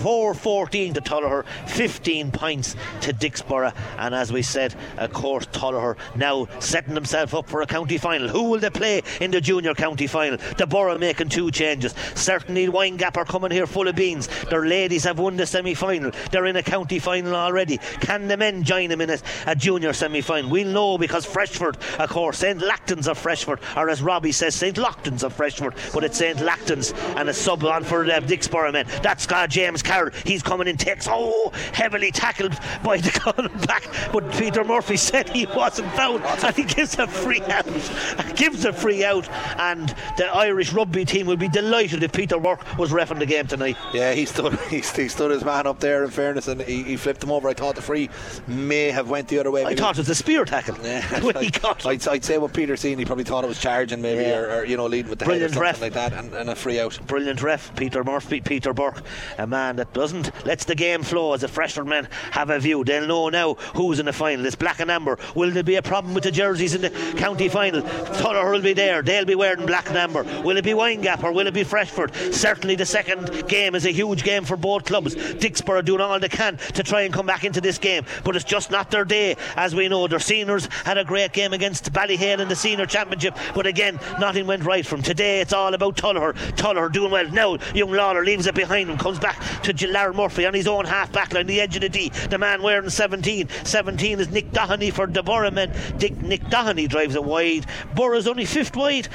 4 0.00 0.34
14 0.34 0.94
to 0.94 1.00
Tullogher, 1.00 1.44
15 1.66 2.30
points 2.30 2.76
to 3.02 3.12
Dicksboro. 3.12 3.74
And 3.98 4.14
as 4.14 4.32
we 4.32 4.42
said, 4.42 4.74
of 4.96 5.12
course, 5.12 5.46
Tullogher 5.46 5.96
now 6.16 6.48
setting 6.58 6.94
themselves 6.94 7.34
up 7.34 7.48
for 7.48 7.62
a 7.62 7.66
county 7.66 7.98
final. 7.98 8.28
Who 8.28 8.50
will 8.50 8.58
they 8.58 8.70
play 8.70 9.02
in 9.20 9.30
the 9.30 9.40
junior 9.40 9.74
county 9.74 10.06
final? 10.06 10.38
The 10.56 10.66
Borough 10.66 10.98
making 10.98 11.28
two 11.28 11.50
changes. 11.50 11.94
Certainly, 12.14 12.68
Windgap 12.68 13.16
are 13.16 13.24
coming 13.24 13.50
here 13.50 13.66
full 13.66 13.88
of 13.88 13.96
beans. 13.96 14.28
Their 14.48 14.66
ladies 14.66 15.04
have 15.04 15.18
won 15.18 15.36
the 15.36 15.46
semi 15.46 15.74
final. 15.74 16.12
They're 16.30 16.46
in 16.46 16.56
a 16.56 16.62
county 16.62 16.98
final 16.98 17.34
already. 17.34 17.78
Can 18.00 18.28
the 18.28 18.36
men 18.36 18.62
join 18.62 18.88
them 18.88 19.00
in 19.00 19.10
a, 19.10 19.18
a 19.46 19.54
junior 19.54 19.92
semi 19.92 20.20
final? 20.20 20.50
We'll 20.50 20.68
know 20.68 20.98
because 20.98 21.24
Freshford, 21.24 21.76
of 21.98 22.10
course, 22.10 22.38
St. 22.38 22.60
Lactons 22.60 23.08
of 23.08 23.18
Freshford, 23.18 23.60
or 23.76 23.88
as 23.88 24.02
Robbie 24.02 24.32
says, 24.32 24.54
St. 24.54 24.76
Loctons 24.76 25.19
of 25.22 25.30
of 25.30 25.36
Freshford, 25.36 25.74
but 25.94 26.04
it's 26.04 26.18
St. 26.18 26.40
Lachtan's 26.40 26.92
and 27.16 27.28
a 27.28 27.34
sub 27.34 27.64
on 27.64 27.84
for 27.84 28.04
uh, 28.04 28.20
Dicksboro 28.20 28.72
men. 28.72 28.86
That's 29.02 29.30
uh, 29.30 29.46
James 29.46 29.82
Carroll. 29.82 30.12
He's 30.24 30.42
coming 30.42 30.68
in, 30.68 30.76
takes, 30.76 31.06
oh, 31.08 31.52
heavily 31.72 32.10
tackled 32.10 32.56
by 32.82 32.98
the 32.98 33.50
back, 33.66 33.84
but 34.12 34.30
Peter 34.32 34.64
Murphy 34.64 34.96
said 34.96 35.28
he 35.28 35.46
wasn't 35.46 35.90
fouled, 35.92 36.22
and 36.22 36.56
he 36.56 36.64
gives 36.64 36.98
a 36.98 37.06
free 37.06 37.42
out. 37.42 37.66
gives 38.36 38.64
a 38.64 38.72
free 38.72 39.04
out, 39.04 39.28
and 39.58 39.94
the 40.16 40.26
Irish 40.34 40.72
rugby 40.72 41.04
team 41.04 41.26
would 41.26 41.38
be 41.38 41.48
delighted 41.48 42.02
if 42.02 42.12
Peter 42.12 42.38
Burke 42.38 42.78
was 42.78 42.90
refing 42.90 43.18
the 43.18 43.26
game 43.26 43.46
tonight. 43.46 43.76
Yeah, 43.92 44.12
he 44.12 44.26
stood 44.26 44.58
he, 44.68 44.80
he 44.80 45.08
stood 45.08 45.30
his 45.30 45.44
man 45.44 45.66
up 45.66 45.80
there. 45.80 46.04
In 46.04 46.10
fairness, 46.10 46.48
and 46.48 46.60
he, 46.62 46.82
he, 46.82 46.96
flipped 46.96 47.22
him 47.22 47.30
over. 47.30 47.48
I 47.48 47.54
thought 47.54 47.76
the 47.76 47.82
free 47.82 48.08
may 48.46 48.90
have 48.90 49.10
went 49.10 49.28
the 49.28 49.38
other 49.38 49.50
way. 49.50 49.64
I 49.64 49.74
thought 49.74 49.96
it 49.96 49.98
was 49.98 50.08
a 50.08 50.14
spear 50.14 50.44
tackle. 50.44 50.76
Yeah, 50.82 51.06
I'd, 51.12 52.06
I'd, 52.06 52.24
say 52.24 52.38
what 52.38 52.52
Peter 52.52 52.76
seen, 52.76 52.98
he 52.98 53.04
probably 53.04 53.24
thought 53.24 53.44
it 53.44 53.48
was 53.48 53.60
charging, 53.60 54.00
maybe, 54.00 54.22
yeah. 54.22 54.38
or, 54.38 54.50
or, 54.56 54.64
you 54.64 54.76
know, 54.76 54.86
leading 54.86 55.09
with 55.10 55.18
the 55.18 55.24
Brilliant 55.24 55.56
ref. 55.56 55.80
like 55.80 55.92
that, 55.92 56.12
and, 56.12 56.32
and, 56.32 56.48
a 56.48 56.54
free 56.54 56.80
out. 56.80 56.98
Brilliant 57.06 57.42
ref, 57.42 57.74
Peter 57.76 58.02
Murphy, 58.04 58.40
Peter 58.40 58.72
Burke, 58.72 59.02
a 59.36 59.46
man 59.46 59.76
that 59.76 59.92
doesn't 59.92 60.30
lets 60.46 60.64
the 60.64 60.74
game 60.74 61.02
flow 61.02 61.34
as 61.34 61.42
the 61.42 61.48
freshman 61.48 61.88
men 61.88 62.08
have 62.30 62.48
a 62.50 62.58
view. 62.58 62.84
They'll 62.84 63.06
know 63.06 63.28
now 63.28 63.54
who's 63.74 63.98
in 63.98 64.06
the 64.06 64.12
final. 64.12 64.46
It's 64.46 64.56
black 64.56 64.80
and 64.80 64.90
amber. 64.90 65.18
Will 65.34 65.50
there 65.50 65.62
be 65.62 65.74
a 65.74 65.82
problem 65.82 66.14
with 66.14 66.24
the 66.24 66.30
jerseys 66.30 66.74
in 66.74 66.82
the 66.82 66.90
county 67.18 67.48
final? 67.48 67.82
Tuller 67.82 68.50
will 68.50 68.62
be 68.62 68.72
there. 68.72 69.02
They'll 69.02 69.24
be 69.24 69.34
wearing 69.34 69.66
black 69.66 69.88
and 69.88 69.98
amber. 69.98 70.22
Will 70.42 70.56
it 70.56 70.64
be 70.64 70.72
Windgap 70.72 71.22
or 71.22 71.32
will 71.32 71.46
it 71.46 71.54
be 71.54 71.64
Freshford? 71.64 72.14
Certainly, 72.32 72.76
the 72.76 72.86
second 72.86 73.48
game 73.48 73.74
is 73.74 73.84
a 73.84 73.90
huge 73.90 74.22
game 74.22 74.44
for 74.44 74.56
both 74.56 74.84
clubs. 74.84 75.16
Dicksboro 75.16 75.84
doing 75.84 76.00
all 76.00 76.18
they 76.20 76.28
can 76.28 76.56
to 76.74 76.82
try 76.82 77.02
and 77.02 77.12
come 77.12 77.26
back 77.26 77.44
into 77.44 77.60
this 77.60 77.78
game, 77.78 78.04
but 78.24 78.36
it's 78.36 78.44
just 78.44 78.70
not 78.70 78.90
their 78.90 79.04
day. 79.04 79.36
As 79.56 79.74
we 79.74 79.88
know, 79.88 80.06
their 80.06 80.20
seniors 80.20 80.66
had 80.84 80.98
a 80.98 81.04
great 81.04 81.32
game 81.32 81.52
against 81.52 81.92
Ballyhale 81.92 82.40
in 82.40 82.48
the 82.48 82.56
senior 82.56 82.86
championship, 82.86 83.36
but 83.54 83.66
again, 83.66 83.98
nothing 84.18 84.46
went 84.46 84.64
right 84.64 84.86
from 84.86 84.99
today. 85.02 85.40
It's 85.40 85.52
all 85.52 85.74
about 85.74 85.96
Tuller. 85.96 86.32
Tuller 86.56 86.88
doing 86.88 87.10
well 87.10 87.28
now. 87.30 87.58
Young 87.74 87.92
Lawler 87.92 88.24
leaves 88.24 88.46
it 88.46 88.54
behind 88.54 88.90
him, 88.90 88.98
comes 88.98 89.18
back 89.18 89.40
to 89.62 89.86
Larry 89.86 90.14
Murphy 90.14 90.46
on 90.46 90.54
his 90.54 90.66
own 90.66 90.84
half 90.84 91.12
back 91.12 91.32
line, 91.32 91.46
the 91.46 91.60
edge 91.60 91.76
of 91.76 91.82
the 91.82 91.88
D. 91.88 92.10
The 92.28 92.38
man 92.38 92.62
wearing 92.62 92.90
17. 92.90 93.48
17 93.64 94.20
is 94.20 94.30
Nick 94.30 94.50
Doheny 94.52 94.92
for 94.92 95.06
the 95.06 95.22
Borough 95.22 95.50
men. 95.50 95.72
Dick 95.98 96.20
Nick 96.22 96.42
Doheny 96.44 96.88
drives 96.88 97.14
it 97.14 97.24
wide. 97.24 97.66
Borough's 97.94 98.26
only 98.26 98.44
fifth 98.44 98.76
wide 98.76 99.08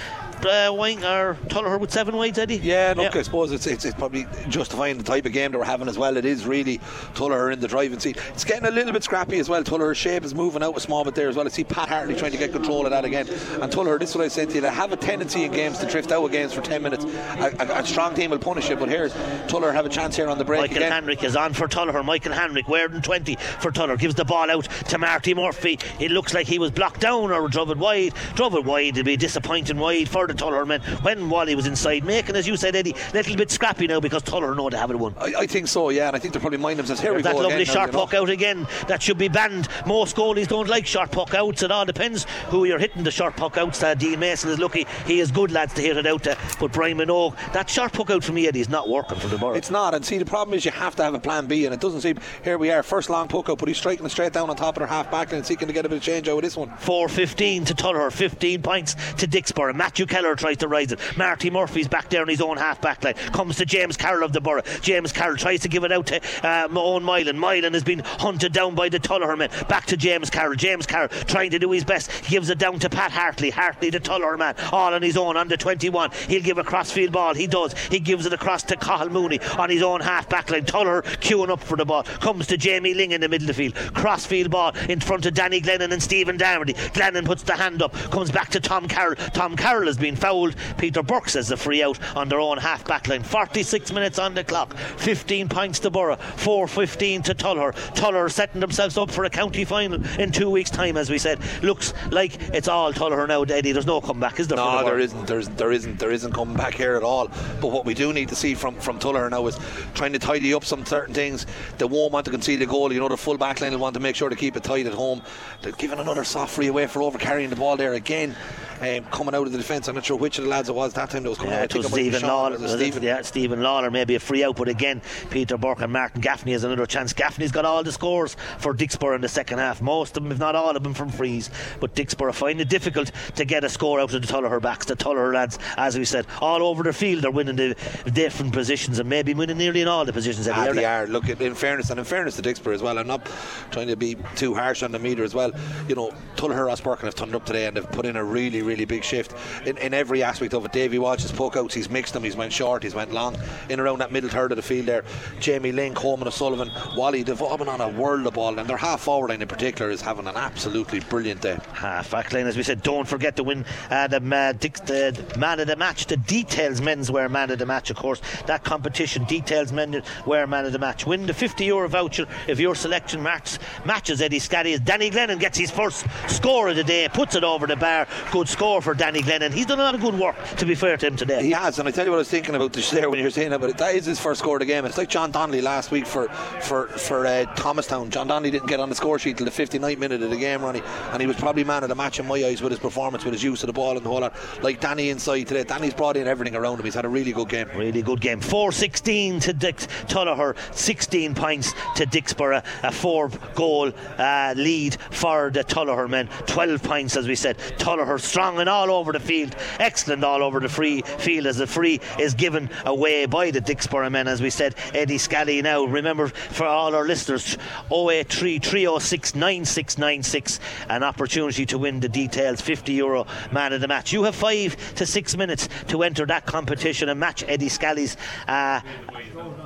uh, 0.44 0.74
Wing 0.74 1.04
or 1.04 1.38
Tuller 1.50 1.78
with 1.78 1.92
seven 1.92 2.16
wides, 2.16 2.38
Eddie? 2.38 2.58
Yeah, 2.58 2.94
look, 2.96 3.14
yeah. 3.14 3.20
I 3.20 3.24
suppose 3.24 3.52
it's, 3.52 3.68
it's, 3.68 3.86
it's 3.86 3.96
probably 3.96 4.26
justifying 4.50 4.98
the 4.98 5.04
type 5.04 5.26
of 5.26 5.32
game 5.32 5.52
that 5.52 5.58
we're 5.58 5.66
having 5.66 5.88
as 5.88 5.98
well. 5.98 6.18
It 6.18 6.26
is 6.26 6.46
really 6.46 6.80
Tuller 7.14 7.52
in 7.52 7.60
the 7.60 7.68
driving 7.68 8.00
seat. 8.00 8.18
It's 8.30 8.44
getting 8.44 8.66
a 8.66 8.72
little 8.72 8.94
bit 8.94 9.04
scrappy 9.04 9.40
as 9.40 9.50
well. 9.50 9.64
Tuller's 9.64 9.98
shape 9.98 10.24
is 10.24 10.34
moving 10.34 10.64
out 10.64 10.76
a 10.76 10.80
small 10.80 11.04
bit 11.04 11.16
there 11.16 11.30
as 11.30 11.36
well. 11.36 11.46
I 11.46 11.50
see 11.50 11.64
Pat 11.64 11.90
Hartley 11.90 12.16
trying 12.16 12.32
to 12.32 12.38
get 12.38 12.52
control 12.52 12.86
of 12.86 12.92
that 12.92 13.06
again. 13.06 13.28
And 13.62 13.72
Tuller, 13.72 14.00
this 14.00 14.12
is 14.12 14.16
what 14.16 14.26
I 14.26 14.30
said 14.30 14.50
to 14.50 14.56
you, 14.56 14.62
they 14.62 14.70
have 14.70 14.92
a 14.92 14.98
tendency 14.98 15.44
in 15.44 15.52
games 15.52 15.80
to 15.80 15.86
drift 15.86 16.12
out 16.12 16.24
of 16.24 16.32
games 16.32 16.54
for 16.54 16.62
10 16.62 16.82
minutes. 16.82 17.06
A, 17.06 17.56
a, 17.60 17.82
a 17.82 17.86
strong 17.86 18.14
team 18.16 18.32
will 18.32 18.40
punish 18.40 18.70
it, 18.70 18.80
but 18.80 18.90
here's 18.90 19.14
Tuller 19.48 19.72
have 19.72 19.86
a 19.86 19.90
chance 19.90 20.16
here 20.16 20.28
on 20.28 20.38
the 20.38 20.46
break. 20.46 20.62
Michael 20.62 20.78
again. 20.78 20.92
Henrik 20.92 21.24
is 21.24 21.36
on 21.36 21.54
for 21.54 21.68
Tuller. 21.68 22.04
Michael 22.04 22.34
Henrik 22.34 22.68
wearing 22.68 23.02
20 23.02 23.36
for 23.60 23.72
Tuller. 23.72 23.98
Gives 23.98 24.16
the 24.16 24.26
ball 24.26 24.50
out 24.50 24.66
to 24.66 24.98
Marty 24.98 25.34
Murphy. 25.34 25.80
It 26.00 26.12
looks 26.12 26.34
like 26.34 26.48
he 26.48 26.60
was 26.60 26.72
blocked 26.72 27.02
down 27.02 27.32
or 27.32 27.48
drove 27.48 27.70
it 27.72 27.78
wide. 27.78 28.14
Drove 28.36 28.56
it 28.56 28.66
wide. 28.66 28.90
It'd 28.90 29.06
be 29.06 29.18
disappointing 29.18 29.78
wide 29.78 30.10
for 30.10 30.25
the 30.28 30.34
Tuller 30.34 30.66
men 30.66 30.82
when 31.02 31.30
Wally 31.30 31.56
was 31.56 31.68
inside, 31.68 32.04
making, 32.04 32.36
as 32.36 32.48
you 32.48 32.58
said, 32.58 32.76
Eddie, 32.76 32.96
a 33.12 33.14
little 33.14 33.36
bit 33.36 33.52
scrappy 33.52 33.88
now 33.88 34.00
because 34.00 34.24
Tuller 34.24 34.56
know 34.56 34.70
to 34.70 34.78
have 34.78 34.92
it 34.92 34.98
won. 34.98 35.16
I, 35.20 35.34
I, 35.40 35.48
think 35.48 35.68
so, 35.68 35.90
yeah, 35.90 36.08
and 36.08 36.16
I 36.16 36.20
think 36.20 36.34
they're 36.34 36.42
probably 36.42 36.58
mind 36.58 36.80
themselves. 36.80 37.02
Here 37.02 37.12
There's 37.12 37.20
we 37.20 37.24
that 37.24 37.34
go. 37.34 37.42
lovely 37.42 37.64
again, 37.64 37.74
short 37.74 37.94
now, 37.94 38.00
puck 38.00 38.14
out 38.14 38.30
again. 38.30 38.68
That 38.88 39.02
should 39.02 39.18
be 39.18 39.28
banned. 39.28 39.68
Most 39.86 40.16
goalies 40.16 40.48
don't 40.48 40.68
like 40.68 40.86
sharp 40.86 41.12
puck 41.12 41.34
outs. 41.34 41.64
It 41.64 41.72
all 41.72 41.86
depends 41.86 42.26
who 42.48 42.66
you're 42.66 42.80
hitting 42.80 43.04
the 43.04 43.12
sharp 43.12 43.36
puck 43.36 43.58
outs. 43.58 43.82
Uh, 43.82 43.94
Dean 43.94 44.20
Mason 44.20 44.50
is 44.50 44.60
lucky. 44.60 44.86
He 45.06 45.20
is 45.20 45.32
good, 45.32 45.52
lads, 45.52 45.74
to 45.76 45.82
hit 45.82 45.98
it 45.98 46.06
out 46.06 46.24
to. 46.24 46.38
But 46.60 46.72
Brian 46.72 46.98
Minogue, 46.98 47.36
that 47.54 47.70
sharp 47.70 47.94
puck 47.94 48.10
out 48.10 48.24
for 48.24 48.34
me, 48.34 48.48
Eddie, 48.48 48.62
is 48.62 48.70
not 48.70 48.90
working 48.90 49.18
for 49.18 49.28
the 49.28 49.38
ball. 49.38 49.54
It's 49.54 49.72
not. 49.72 49.94
And 49.94 50.06
see, 50.06 50.18
the 50.18 50.26
problem 50.26 50.56
is 50.56 50.66
you 50.66 50.72
have 50.72 50.96
to 50.96 51.04
have 51.04 51.14
a 51.14 51.20
plan 51.20 51.46
B, 51.46 51.66
and 51.66 51.74
it 51.74 51.80
doesn't 51.80 52.02
seem. 52.02 52.20
Here 52.44 52.58
we 52.58 52.72
are, 52.72 52.84
first 52.84 53.10
long 53.10 53.28
puck 53.28 53.50
out, 53.50 53.58
but 53.58 53.68
he's 53.68 53.78
striking 53.78 54.06
it 54.06 54.10
straight 54.10 54.34
down 54.34 54.50
on 54.50 54.56
top 54.56 54.76
of 54.76 54.80
their 54.80 54.88
half 54.88 55.10
back 55.12 55.34
and 55.34 55.46
seeking 55.46 55.68
to 55.68 55.74
get 55.74 55.86
a 55.86 55.90
bit 55.90 55.98
of 55.98 56.04
change 56.04 56.28
out 56.28 56.38
of 56.38 56.44
this 56.44 56.58
one. 56.58 56.70
4 56.78 57.10
15 57.10 57.66
to 57.66 57.74
Tuller, 57.74 58.10
15 58.10 58.62
points 58.62 58.96
to 59.18 59.28
Dicksboro. 59.28 59.74
Matthew 59.76 60.06
Keller 60.16 60.36
tries 60.38 60.56
to 60.56 60.70
rise 60.70 60.94
it. 60.94 61.00
Marty 61.18 61.50
Murphy's 61.50 61.90
back 61.90 62.10
there 62.10 62.22
in 62.22 62.30
his 62.30 62.40
own 62.40 62.56
half 62.56 62.80
back 62.80 63.04
line. 63.04 63.16
Comes 63.34 63.58
to 63.58 63.66
James 63.66 63.98
Carroll 63.98 64.24
of 64.24 64.32
the 64.32 64.40
Borough. 64.40 64.62
James 64.80 65.12
Carroll 65.12 65.36
tries 65.36 65.60
to 65.60 65.68
give 65.68 65.84
it 65.84 65.92
out 65.92 66.08
to 66.08 66.16
um, 66.42 66.78
Owen 66.78 67.04
Mylan. 67.04 67.38
Mylan 67.38 67.74
has 67.74 67.84
been 67.84 68.00
hunted 68.00 68.54
down 68.54 68.76
by 68.76 68.88
the 68.88 68.98
Tuller 68.98 69.36
men. 69.36 69.50
Back 69.68 69.88
to 69.88 69.98
James 69.98 70.30
Carroll. 70.30 70.56
James 70.56 70.86
Carroll 70.86 71.10
trying 71.10 71.52
to 71.52 71.60
do 71.60 71.70
his 71.70 71.84
best. 71.84 72.10
Gives 72.30 72.50
it 72.50 72.60
down 72.60 72.80
to 72.80 72.90
Pat 72.90 73.12
Hartley. 73.12 73.50
Hartley, 73.50 73.90
the 73.90 74.00
Tuller 74.00 74.38
man, 74.38 74.56
all 74.72 74.94
on 74.94 75.02
his 75.02 75.18
own, 75.18 75.36
under 75.36 75.58
21. 75.58 76.12
He'll 76.30 76.42
give 76.42 76.60
a 76.60 76.64
crossfield 76.64 77.12
ball. 77.12 77.34
He 77.34 77.46
does. 77.46 77.78
He 77.90 78.00
gives 78.00 78.26
it 78.26 78.32
across 78.32 78.64
to 78.64 78.78
Cathal 78.78 79.10
Mooney 79.10 79.42
on 79.58 79.70
his 79.70 79.82
own 79.82 80.00
half 80.00 80.30
back 80.30 80.50
line. 80.50 80.64
Tuller 80.64 81.02
queuing 81.02 81.50
up 81.50 81.60
for 81.60 81.76
the 81.76 81.84
ball. 81.84 82.04
Comes 82.04 82.48
to 82.48 82.56
Jamie 82.56 82.94
Ling 82.94 83.12
in 83.12 83.20
the 83.20 83.28
middle 83.28 83.50
of 83.50 83.54
the 83.54 83.70
field. 83.70 83.76
Crossfield 83.94 84.50
ball 84.50 84.72
in 84.88 85.02
front 85.02 85.26
of 85.26 85.34
Danny 85.34 85.60
Glennon 85.60 85.92
and 85.92 86.02
Stephen 86.02 86.38
Darmody. 86.38 86.74
Glennon 86.94 87.26
puts 87.26 87.44
the 87.44 87.54
hand 87.54 87.82
up. 87.82 87.92
Comes 88.12 88.32
back 88.32 88.50
to 88.52 88.62
Tom 88.62 88.88
Carroll. 88.88 89.16
Tom 89.34 89.58
Carroll 89.58 89.88
has 89.88 89.98
been 89.98 90.05
fouled. 90.14 90.56
Peter 90.78 91.02
Burke 91.02 91.30
says 91.30 91.48
the 91.48 91.56
free 91.56 91.82
out 91.82 91.98
on 92.18 92.28
their 92.28 92.42
own 92.42 92.58
half 92.58 92.86
back 92.86 93.08
line. 93.08 93.24
46 93.24 93.94
minutes 93.94 94.20
on 94.20 94.34
the 94.34 94.44
clock. 94.44 94.76
15 94.98 95.48
points 95.48 95.80
to 95.80 95.90
Borough. 95.90 96.18
4.15 96.18 97.24
to 97.24 97.34
Tuller. 97.34 97.72
Tuller 97.94 98.28
setting 98.28 98.60
themselves 98.60 98.98
up 98.98 99.10
for 99.10 99.24
a 99.24 99.30
county 99.30 99.64
final 99.64 100.06
in 100.20 100.34
two 100.34 100.50
weeks' 100.50 100.70
time, 100.70 100.98
as 100.98 101.10
we 101.10 101.18
said. 101.18 101.40
Looks 101.64 101.94
like 102.12 102.38
it's 102.54 102.68
all 102.68 102.92
Tuller 102.92 103.26
now, 103.28 103.44
Eddie. 103.44 103.72
There's 103.72 103.86
no 103.86 104.02
comeback, 104.02 104.40
is 104.40 104.50
there? 104.50 104.58
No, 104.58 104.80
the 104.80 104.86
there 104.86 105.00
isn't. 105.00 105.28
There's, 105.28 105.48
there 105.50 105.72
isn't. 105.72 106.00
There 106.00 106.12
isn't 106.12 106.34
coming 106.34 106.58
back 106.58 106.74
here 106.74 106.96
at 106.96 107.04
all. 107.04 107.30
But 107.62 107.68
what 107.68 107.86
we 107.86 107.94
do 107.94 108.12
need 108.12 108.28
to 108.30 108.36
see 108.36 108.54
from 108.54 108.76
from 108.76 109.00
Tuller 109.00 109.30
now 109.30 109.48
is 109.48 109.58
trying 109.94 110.12
to 110.14 110.20
tidy 110.20 110.54
up 110.54 110.66
some 110.66 110.86
certain 110.86 111.14
things. 111.14 111.46
They 111.78 111.86
won't 111.86 112.12
want 112.12 112.26
to 112.26 112.32
concede 112.32 112.62
a 112.62 112.66
goal. 112.66 112.92
You 112.92 113.00
know, 113.00 113.08
the 113.08 113.18
full 113.18 113.38
back 113.38 113.62
line 113.62 113.72
will 113.72 113.80
want 113.80 113.94
to 113.94 114.00
make 114.00 114.16
sure 114.16 114.30
to 114.30 114.36
keep 114.36 114.58
it 114.58 114.64
tight 114.64 114.86
at 114.86 114.94
home. 114.94 115.22
They're 115.62 115.72
giving 115.72 116.00
another 116.00 116.24
soft 116.24 116.54
free 116.54 116.68
away 116.68 116.88
for 116.88 117.02
over 117.02 117.18
carrying 117.18 117.50
the 117.50 117.56
ball 117.56 117.78
there 117.78 117.94
again 117.94 118.36
um, 118.82 119.04
coming 119.06 119.36
out 119.36 119.46
of 119.46 119.52
the 119.52 119.58
defence. 119.58 119.88
I'm 119.96 120.00
not 120.00 120.06
sure 120.08 120.18
which 120.18 120.38
of 120.40 120.44
the 120.44 120.50
lads 120.50 120.68
it 120.68 120.76
was 120.76 120.92
that 120.96 121.10
time 121.10 121.24
that 121.24 121.30
was 121.30 121.38
coming 121.38 121.54
yeah, 121.54 121.62
out. 121.62 121.74
It 121.74 121.78
was 121.78 121.88
Stephen 121.88 122.22
Lawler. 122.24 122.58
Was 122.58 122.74
Stephen. 122.74 123.02
Yeah, 123.02 123.22
Stephen 123.22 123.64
Lawler, 123.64 123.90
maybe 123.90 124.16
a 124.16 124.20
free 124.20 124.44
out, 124.44 124.58
but 124.58 124.68
again, 124.68 125.02
Peter 125.30 125.58
Burke 125.58 125.80
and 125.80 125.94
Martin 125.94 126.20
Gaffney 126.20 126.52
has 126.52 126.66
another 126.66 126.86
chance. 126.86 127.14
Gaffney's 127.14 127.54
got 127.54 127.64
all 127.64 127.82
the 127.82 127.94
scores 127.94 128.36
for 128.58 128.74
Dicksboro 128.74 129.16
in 129.16 129.22
the 129.22 129.30
second 129.30 129.60
half. 129.60 129.82
Most 129.82 130.18
of 130.18 130.24
them, 130.24 130.34
if 130.34 130.38
not 130.38 130.54
all 130.54 130.76
of 130.76 130.84
them, 130.84 130.94
from 130.94 131.08
frees. 131.08 131.50
But 131.80 131.96
Dicksboro 131.96 132.34
find 132.34 132.60
it 132.60 132.68
difficult 132.68 133.10
to 133.38 133.46
get 133.46 133.64
a 133.64 133.70
score 133.70 134.02
out 134.02 134.14
of 134.14 134.22
the 134.22 134.28
Tuller 134.28 134.60
backs. 134.60 134.86
The 134.86 134.98
Tuller 134.98 135.32
lads, 135.32 135.60
as 135.78 135.98
we 135.98 136.04
said, 136.04 136.28
all 136.42 136.62
over 136.64 136.84
the 136.84 136.92
field, 136.92 137.24
they're 137.24 137.32
winning 137.32 137.56
the 137.56 137.78
different 138.12 138.52
positions 138.52 139.00
and 139.00 139.08
maybe 139.08 139.34
winning 139.34 139.58
nearly 139.58 139.80
in 139.80 139.88
all 139.88 140.04
the 140.04 140.12
positions. 140.12 140.50
Ah, 140.50 140.74
they 140.74 140.84
are. 140.84 141.08
Look, 141.08 141.30
in 141.30 141.56
fairness, 141.56 141.90
and 141.90 142.00
in 142.00 142.06
fairness 142.06 142.36
to 142.36 142.42
Dicksboro 142.42 142.74
as 142.74 142.82
well, 142.82 143.00
I'm 143.00 143.08
not 143.08 143.26
trying 143.72 143.88
to 143.88 143.96
be 143.96 144.18
too 144.36 144.54
harsh 144.56 144.84
on 144.84 144.92
the 144.92 145.00
meter 145.00 145.24
as 145.24 145.34
well. 145.34 145.54
You 145.88 145.96
know, 145.96 146.14
Tuller 146.36 146.66
Rosberg 146.66 147.00
have 147.00 147.16
turned 147.16 147.34
up 147.34 147.46
today 147.46 147.68
and 147.68 147.78
they've 147.78 147.92
put 147.92 148.06
in 148.06 148.18
a 148.18 148.24
really, 148.26 148.62
really 148.62 148.84
big 148.84 149.06
shift 149.06 149.34
in, 149.66 149.78
in 149.86 149.94
every 149.94 150.24
aspect 150.24 150.54
of 150.54 150.66
it. 150.66 150.72
Davy 150.72 151.00
Walsh's 151.00 151.32
poke 151.32 151.56
outs, 151.56 151.74
he's 151.74 151.90
mixed 151.90 152.14
them, 152.14 152.24
he's 152.24 152.36
went 152.36 152.52
short, 152.52 152.84
he's 152.84 152.96
went 152.96 153.14
long, 153.14 153.38
in 153.70 153.80
around 153.80 154.00
that 154.00 154.12
middle 154.12 154.30
third 154.30 154.52
of 154.52 154.56
the 154.56 154.62
field 154.62 154.88
there. 154.88 155.04
Jamie 155.40 155.72
Link, 155.72 155.96
Coleman 155.96 156.28
O'Sullivan, 156.28 156.72
Wally, 156.96 157.24
they've 157.24 157.42
all 157.42 157.58
been 157.58 157.70
on 157.70 157.82
a 157.82 157.90
world 157.90 158.26
of 158.26 158.34
ball, 158.34 158.58
and 158.58 158.68
their 158.68 158.78
half 158.78 159.02
forward 159.02 159.30
line 159.30 159.42
in 159.42 159.48
particular 159.48 159.92
is 159.92 160.02
having 160.02 160.28
an 160.28 160.36
absolutely 160.36 161.00
brilliant 161.02 161.42
day. 161.42 161.58
Half 161.74 162.12
back 162.12 162.34
line, 162.34 162.48
as 162.48 162.58
we 162.58 162.64
said, 162.64 162.82
don't 162.82 163.08
forget 163.08 163.36
to 163.36 163.44
win 163.44 163.66
uh, 163.90 164.08
the, 164.08 164.18
uh, 164.18 164.54
the 164.54 165.36
man 165.38 165.60
of 165.60 165.68
the 165.68 165.76
match, 165.76 166.08
the 166.08 166.18
Details 166.18 166.82
menswear 166.82 167.30
man 167.30 167.52
of 167.52 167.60
the 167.60 167.66
match, 167.66 167.90
of 167.90 167.98
course. 167.98 168.22
That 168.48 168.64
competition, 168.64 169.24
Details 169.26 169.72
menswear 169.72 170.50
man 170.50 170.66
of 170.66 170.74
the 170.74 170.80
match. 170.80 171.06
Win 171.06 171.26
the 171.28 171.34
50 171.34 171.66
euro 171.66 171.88
voucher 171.88 172.26
if 172.48 172.60
your 172.60 172.76
selection 172.76 173.22
match, 173.22 173.60
matches 173.86 174.22
Eddie 174.22 174.40
Scally. 174.40 174.74
As 174.74 174.80
Danny 174.80 175.12
Glennon 175.12 175.40
gets 175.40 175.58
his 175.58 175.72
first 175.72 176.06
score 176.28 176.70
of 176.70 176.76
the 176.76 176.84
day, 176.84 177.08
puts 177.14 177.36
it 177.36 177.44
over 177.44 177.68
the 177.68 177.76
bar. 177.76 178.08
Good 178.32 178.50
score 178.50 178.82
for 178.82 178.94
Danny 178.94 179.22
Glennon. 179.22 179.54
He's 179.54 179.66
done 179.76 179.82
a 179.82 179.84
lot 179.84 179.96
of 179.96 180.02
good 180.02 180.20
work, 180.20 180.36
to 180.58 180.66
be 180.66 180.74
fair 180.76 180.96
to 180.96 181.08
him 181.08 181.16
today. 181.16 181.44
He 181.44 181.52
has, 181.52 181.80
and 181.80 181.88
I 181.88 181.92
tell 181.92 182.06
you 182.06 182.12
what 182.12 182.18
I 182.18 182.20
was 182.20 182.30
thinking 182.30 182.56
about 182.56 182.72
this 182.72 182.90
there 182.92 183.10
when 183.10 183.20
you 183.20 183.26
were 183.26 183.32
saying 183.32 183.52
about 183.52 183.66
but 183.66 183.78
that 183.80 183.96
is 183.96 184.06
his 184.06 184.20
first 184.20 184.40
score 184.40 184.58
of 184.58 184.60
the 184.60 184.66
game. 184.66 184.86
It's 184.86 184.98
like 184.98 185.10
John 185.10 185.32
Donnelly 185.32 185.62
last 185.62 185.92
week 185.92 186.06
for 186.06 186.28
for 186.62 186.88
for 186.88 187.26
uh, 187.26 187.46
Thomastown. 187.56 188.10
John 188.10 188.28
Donnelly 188.28 188.52
didn't 188.52 188.68
get 188.68 188.80
on 188.80 188.90
the 188.90 188.96
score 188.96 189.18
sheet 189.18 189.38
till 189.38 189.46
the 189.46 189.52
59th 189.52 189.98
minute 189.98 190.22
of 190.22 190.30
the 190.30 190.38
game, 190.38 190.62
Ronnie, 190.62 190.84
and 191.12 191.20
he 191.20 191.28
was 191.28 191.36
probably 191.36 191.64
man 191.64 191.84
of 191.84 191.90
the 191.90 191.96
match 191.96 192.20
in 192.20 192.28
my 192.28 192.36
eyes 192.36 192.62
with 192.62 192.72
his 192.72 192.80
performance, 192.80 193.26
with 193.26 193.34
his 193.34 193.44
use 193.44 193.64
of 193.64 193.68
the 193.68 193.74
ball 193.74 193.98
and 193.98 194.06
the 194.06 194.10
whole 194.10 194.22
lot. 194.22 194.36
Like 194.62 194.80
Danny 194.80 195.10
inside 195.10 195.48
today, 195.48 195.64
Danny's 195.64 195.94
brought 195.94 196.16
in 196.16 196.28
everything 196.28 196.56
around 196.56 196.80
him. 196.80 196.86
He's 196.86 196.94
had 196.94 197.06
a 197.06 197.10
really 197.10 197.32
good 197.32 197.50
game. 197.50 197.68
Really 197.76 198.02
good 198.02 198.22
game. 198.22 198.40
4-16 198.40 199.42
to 199.42 199.54
Dix 199.54 199.88
Tullogher, 200.08 200.56
16 200.76 201.34
points 201.34 201.74
to 201.96 202.06
Dicksboro, 202.06 202.64
a 202.84 202.92
four 202.92 203.30
goal 203.56 203.92
uh, 204.18 204.54
lead 204.56 204.96
for 205.10 205.50
the 205.50 205.64
Tullogher 205.64 206.08
men. 206.08 206.30
12 206.46 206.84
points, 206.84 207.18
as 207.18 207.28
we 207.28 207.36
said. 207.36 207.58
Tullogher 207.80 208.20
strong 208.20 208.60
and 208.60 208.70
all 208.70 208.92
over 208.92 209.12
the 209.12 209.20
field 209.20 209.56
Excellent 209.80 210.24
all 210.24 210.44
over 210.44 210.60
the 210.60 210.70
free 210.70 211.02
field 211.02 211.48
as 211.48 211.58
the 211.58 211.68
free 211.68 212.00
is 212.20 212.34
given 212.34 212.70
away 212.86 213.26
by 213.26 213.52
the 213.52 213.62
Dicksboro 213.62 214.12
men. 214.12 214.28
As 214.28 214.42
we 214.42 214.50
said, 214.50 214.76
Eddie 214.94 215.18
Scally 215.18 215.62
now. 215.62 215.84
Remember 215.84 216.28
for 216.28 216.66
all 216.66 216.96
our 216.96 217.06
listeners, 217.06 217.58
083 217.92 218.60
306 218.60 219.36
9696. 219.36 220.60
An 220.90 221.04
opportunity 221.04 221.66
to 221.66 221.78
win 221.78 222.00
the 222.00 222.10
details. 222.10 222.62
50 222.62 222.94
euro 222.94 223.28
man 223.52 223.74
of 223.74 223.82
the 223.82 223.88
match. 223.88 224.14
You 224.14 224.24
have 224.24 224.36
five 224.36 224.76
to 224.96 225.06
six 225.06 225.36
minutes 225.38 225.70
to 225.88 226.04
enter 226.04 226.26
that 226.26 226.46
competition 226.46 227.10
and 227.10 227.20
match 227.20 227.44
Eddie 227.48 227.70
Scally's 227.70 228.18
uh, 228.48 228.82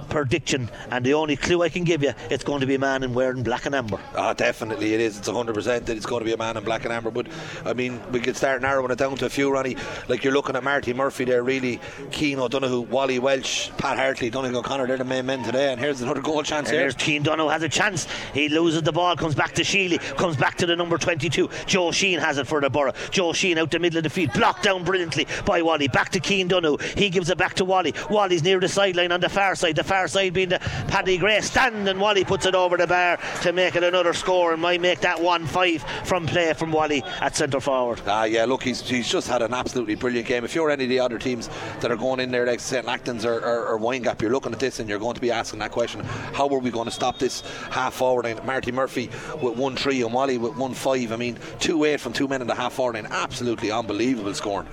prediction. 0.09 0.69
And 0.91 1.05
the 1.05 1.13
only 1.13 1.35
clue 1.35 1.61
I 1.61 1.69
can 1.69 1.83
give 1.83 2.03
you, 2.03 2.13
it's 2.29 2.43
going 2.43 2.61
to 2.61 2.67
be 2.67 2.75
a 2.75 2.79
man 2.79 3.03
in 3.03 3.13
wearing 3.13 3.43
black 3.43 3.65
and 3.65 3.75
amber. 3.75 3.99
Ah, 4.15 4.33
definitely 4.33 4.93
it 4.93 4.99
is. 4.99 5.17
It's 5.17 5.29
100% 5.29 5.63
that 5.63 5.89
it's 5.89 6.05
going 6.05 6.21
to 6.21 6.25
be 6.25 6.33
a 6.33 6.37
man 6.37 6.57
in 6.57 6.63
black 6.63 6.83
and 6.83 6.93
amber. 6.93 7.11
But 7.11 7.27
I 7.65 7.73
mean, 7.73 8.01
we 8.11 8.19
could 8.19 8.35
start 8.35 8.61
narrowing 8.61 8.91
it 8.91 8.97
down 8.97 9.15
to 9.17 9.25
a 9.25 9.29
few, 9.29 9.51
Ronnie. 9.51 9.75
Like 10.07 10.23
you're 10.23 10.33
looking 10.33 10.55
at 10.55 10.63
Marty 10.63 10.93
Murphy 10.93 11.25
there, 11.25 11.43
really. 11.43 11.79
Keane 12.11 12.39
O'Donoghue, 12.39 12.81
Wally 12.81 13.19
Walsh, 13.19 13.69
Pat 13.77 13.97
Hartley, 13.97 14.29
Donegal 14.29 14.59
O'Connor, 14.59 14.87
they're 14.87 14.97
the 14.97 15.03
main 15.03 15.25
men 15.25 15.43
today. 15.43 15.71
And 15.71 15.79
here's 15.79 16.01
another 16.01 16.21
goal 16.21 16.43
chance 16.43 16.69
and 16.69 16.75
here. 16.75 16.81
There's 16.83 16.95
Keane 16.95 17.23
Donoghue 17.23 17.49
has 17.49 17.63
a 17.63 17.69
chance. 17.69 18.07
He 18.33 18.49
loses 18.49 18.83
the 18.83 18.91
ball, 18.91 19.15
comes 19.15 19.35
back 19.35 19.53
to 19.53 19.63
Sheely, 19.63 19.99
comes 20.17 20.37
back 20.37 20.57
to 20.57 20.65
the 20.65 20.75
number 20.75 20.97
22. 20.97 21.49
Joe 21.65 21.91
Sheen 21.91 22.19
has 22.19 22.37
it 22.37 22.47
for 22.47 22.61
the 22.61 22.69
Borough. 22.69 22.93
Joe 23.11 23.33
Sheen 23.33 23.57
out 23.57 23.71
the 23.71 23.79
middle 23.79 23.97
of 23.97 24.03
the 24.03 24.09
field, 24.09 24.33
blocked 24.33 24.63
down 24.63 24.83
brilliantly 24.83 25.27
by 25.45 25.61
Wally. 25.61 25.87
Back 25.87 26.09
to 26.09 26.19
Keane 26.19 26.47
Donoghue. 26.47 26.77
He 26.95 27.09
gives 27.09 27.29
it 27.29 27.37
back 27.37 27.53
to 27.55 27.65
Wally. 27.65 27.93
Wally's 28.09 28.43
near 28.43 28.59
the 28.59 28.67
sideline 28.67 29.11
on 29.11 29.21
the 29.21 29.29
far 29.29 29.55
side. 29.55 29.75
The 29.75 29.83
far 29.83 30.07
side 30.07 30.33
being 30.33 30.49
the 30.49 30.59
Paddy 30.87 31.17
Grace 31.17 31.45
stand, 31.45 31.87
and 31.87 31.99
Wally 31.99 32.23
puts 32.23 32.45
it 32.45 32.55
over 32.55 32.77
the 32.77 32.87
bar 32.87 33.19
to 33.41 33.53
make 33.53 33.75
it 33.75 33.83
another 33.83 34.13
score 34.13 34.53
and 34.53 34.61
might 34.61 34.81
make 34.81 34.99
that 35.01 35.21
1 35.21 35.45
5 35.45 35.83
from 36.03 36.25
play 36.25 36.53
from 36.53 36.71
Wally 36.71 37.03
at 37.21 37.35
centre 37.35 37.59
forward. 37.59 38.01
Ah, 38.07 38.23
yeah, 38.25 38.45
look, 38.45 38.63
he's, 38.63 38.81
he's 38.87 39.09
just 39.09 39.27
had 39.27 39.41
an 39.41 39.53
absolutely 39.69 39.93
brilliant 39.93 40.27
game. 40.27 40.43
If 40.43 40.55
you're 40.55 40.71
any 40.71 40.85
of 40.85 40.89
the 40.89 40.99
other 40.99 41.19
teams 41.19 41.47
that 41.81 41.91
are 41.91 41.95
going 41.95 42.19
in 42.19 42.31
there, 42.31 42.47
like 42.47 42.59
St. 42.59 42.87
Lachtain's 42.87 43.23
or, 43.23 43.35
or, 43.35 43.77
or 43.77 43.93
you're 43.93 44.31
looking 44.31 44.51
at 44.51 44.59
this 44.59 44.79
and 44.79 44.89
you're 44.89 44.97
going 44.97 45.13
to 45.13 45.21
be 45.21 45.29
asking 45.29 45.59
that 45.59 45.69
question 45.69 46.03
how 46.33 46.49
are 46.49 46.57
we 46.57 46.71
going 46.71 46.85
to 46.85 46.91
stop 46.91 47.19
this 47.19 47.41
half 47.69 47.93
forward 47.93 48.25
line? 48.25 48.43
Marty 48.47 48.71
Murphy 48.71 49.11
with 49.43 49.55
1 49.55 49.75
3 49.75 50.01
and 50.01 50.11
Wally 50.11 50.39
with 50.39 50.57
1 50.57 50.73
5. 50.73 51.11
I 51.11 51.15
mean, 51.17 51.37
2 51.59 51.83
8 51.83 51.99
from 51.99 52.13
two 52.13 52.27
men 52.27 52.41
in 52.41 52.47
the 52.47 52.55
half 52.55 52.73
forward 52.73 52.95
line. 52.95 53.05
Absolutely 53.11 53.69
unbelievable 53.69 54.33
scoring. 54.33 54.67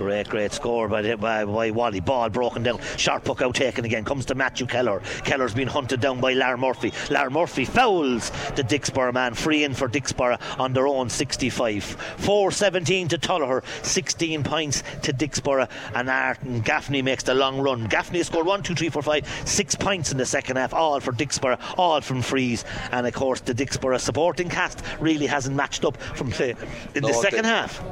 Great, 0.00 0.30
great 0.30 0.50
score 0.50 0.88
by, 0.88 1.14
by, 1.16 1.44
by 1.44 1.70
Wally. 1.70 2.00
Ball 2.00 2.30
broken 2.30 2.62
down. 2.62 2.80
Sharp 2.96 3.22
puck 3.22 3.42
out 3.42 3.54
taken 3.54 3.84
again. 3.84 4.02
Comes 4.02 4.24
to 4.24 4.34
Matthew 4.34 4.66
Keller. 4.66 5.02
Keller's 5.26 5.52
been 5.52 5.68
hunted 5.68 6.00
down 6.00 6.22
by 6.22 6.32
Lar 6.32 6.56
Murphy. 6.56 6.90
Lar 7.10 7.28
Murphy 7.28 7.66
fouls 7.66 8.30
the 8.56 8.62
Dicksboro 8.62 9.12
man. 9.12 9.34
Free 9.34 9.62
in 9.62 9.74
for 9.74 9.90
Dicksboro 9.90 10.40
on 10.58 10.72
their 10.72 10.86
own 10.86 11.10
65. 11.10 11.84
4 11.84 12.50
17 12.50 13.08
to 13.08 13.18
Tullogher. 13.18 13.62
16 13.84 14.42
points 14.42 14.82
to 15.02 15.12
Dicksboro. 15.12 15.68
And 15.94 16.06
Martin 16.06 16.60
Gaffney 16.62 17.02
makes 17.02 17.24
the 17.24 17.34
long 17.34 17.60
run. 17.60 17.86
Gaffney 17.86 18.22
scored 18.22 18.46
1, 18.46 18.62
2, 18.62 18.74
3, 18.74 18.88
4, 18.88 19.02
5, 19.02 19.42
6 19.44 19.74
points 19.74 20.12
in 20.12 20.16
the 20.16 20.24
second 20.24 20.56
half. 20.56 20.72
All 20.72 20.98
for 21.00 21.12
Dicksboro. 21.12 21.60
All 21.76 22.00
from 22.00 22.22
frees. 22.22 22.64
And 22.90 23.06
of 23.06 23.12
course, 23.12 23.40
the 23.40 23.52
Dicksboro 23.52 24.00
supporting 24.00 24.48
cast 24.48 24.82
really 24.98 25.26
hasn't 25.26 25.54
matched 25.54 25.84
up 25.84 25.98
from 25.98 26.30
play 26.30 26.56
in 26.94 27.02
No, 27.02 27.08
the 27.08 27.12
second 27.12 27.44
half. 27.44 27.82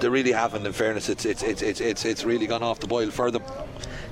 They 0.00 0.08
really 0.08 0.32
haven't, 0.32 0.66
in 0.66 0.72
fairness. 0.72 1.08
It's, 1.08 1.24
it's, 1.24 1.42
it's, 1.42 1.62
it's, 1.62 1.80
it's, 1.80 2.04
it's 2.04 2.24
really 2.24 2.46
gone 2.46 2.62
off 2.62 2.80
the 2.80 2.86
boil 2.86 3.10
for 3.10 3.30
them. 3.30 3.42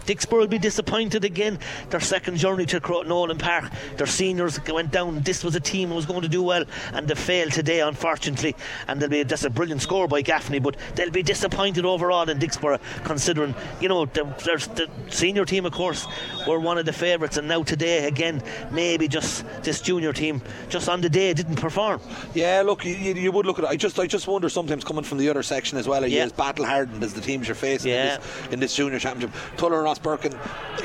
Dicksboro 0.06 0.38
will 0.40 0.46
be 0.46 0.58
disappointed 0.58 1.24
again. 1.24 1.58
Their 1.90 2.00
second 2.00 2.36
journey 2.36 2.66
to 2.66 2.80
Cro- 2.80 3.02
Nowlan 3.02 3.38
Park, 3.38 3.70
their 3.96 4.06
seniors 4.06 4.60
went 4.66 4.90
down. 4.90 5.20
This 5.22 5.42
was 5.42 5.54
a 5.54 5.60
team 5.60 5.88
who 5.88 5.94
was 5.94 6.06
going 6.06 6.22
to 6.22 6.28
do 6.28 6.42
well, 6.42 6.64
and 6.92 7.08
they 7.08 7.14
failed 7.14 7.52
today, 7.52 7.80
unfortunately. 7.80 8.54
And 8.88 9.00
they'll 9.00 9.08
be 9.08 9.22
that's 9.22 9.44
a 9.44 9.50
brilliant 9.50 9.82
score 9.82 10.06
by 10.08 10.22
Gaffney, 10.22 10.58
but 10.58 10.76
they'll 10.94 11.10
be 11.10 11.22
disappointed 11.22 11.84
overall 11.84 12.28
in 12.28 12.38
Dicksboro, 12.38 12.78
considering 13.04 13.54
you 13.80 13.88
know 13.88 14.04
the, 14.06 14.24
the 14.24 14.88
senior 15.10 15.44
team, 15.44 15.64
of 15.66 15.72
course, 15.72 16.06
were 16.46 16.60
one 16.60 16.78
of 16.78 16.84
the 16.86 16.92
favourites, 16.92 17.36
and 17.36 17.48
now 17.48 17.62
today 17.62 18.06
again, 18.06 18.42
maybe 18.70 19.08
just 19.08 19.44
this 19.62 19.80
junior 19.80 20.12
team 20.12 20.42
just 20.68 20.88
on 20.88 21.00
the 21.00 21.08
day 21.08 21.32
didn't 21.32 21.56
perform. 21.56 22.00
Yeah, 22.34 22.62
look, 22.64 22.84
you, 22.84 22.94
you 22.94 23.14
you 23.14 23.32
would 23.32 23.46
look 23.46 23.58
at 23.58 23.64
it. 23.64 23.70
I 23.70 23.76
just, 23.76 23.98
I 23.98 24.06
just 24.06 24.26
wonder 24.26 24.48
sometimes 24.48 24.84
coming 24.84 25.04
from 25.04 25.18
the 25.18 25.28
other 25.30 25.42
section 25.42 25.78
as 25.78 25.88
well. 25.88 26.04
Are 26.04 26.06
you 26.06 26.18
Yeah. 26.18 26.24
as 26.24 26.32
battle 26.32 26.66
hardened 26.66 27.02
as 27.02 27.14
the 27.14 27.20
teams 27.20 27.48
you're 27.48 27.54
facing 27.54 27.92
Yeah. 27.92 28.14
in, 28.16 28.20
this, 28.20 28.52
in 28.52 28.60
this 28.60 28.74
junior 28.76 28.98
championship? 28.98 29.34
Tuller 29.56 29.82
Rosbercon 29.98 30.38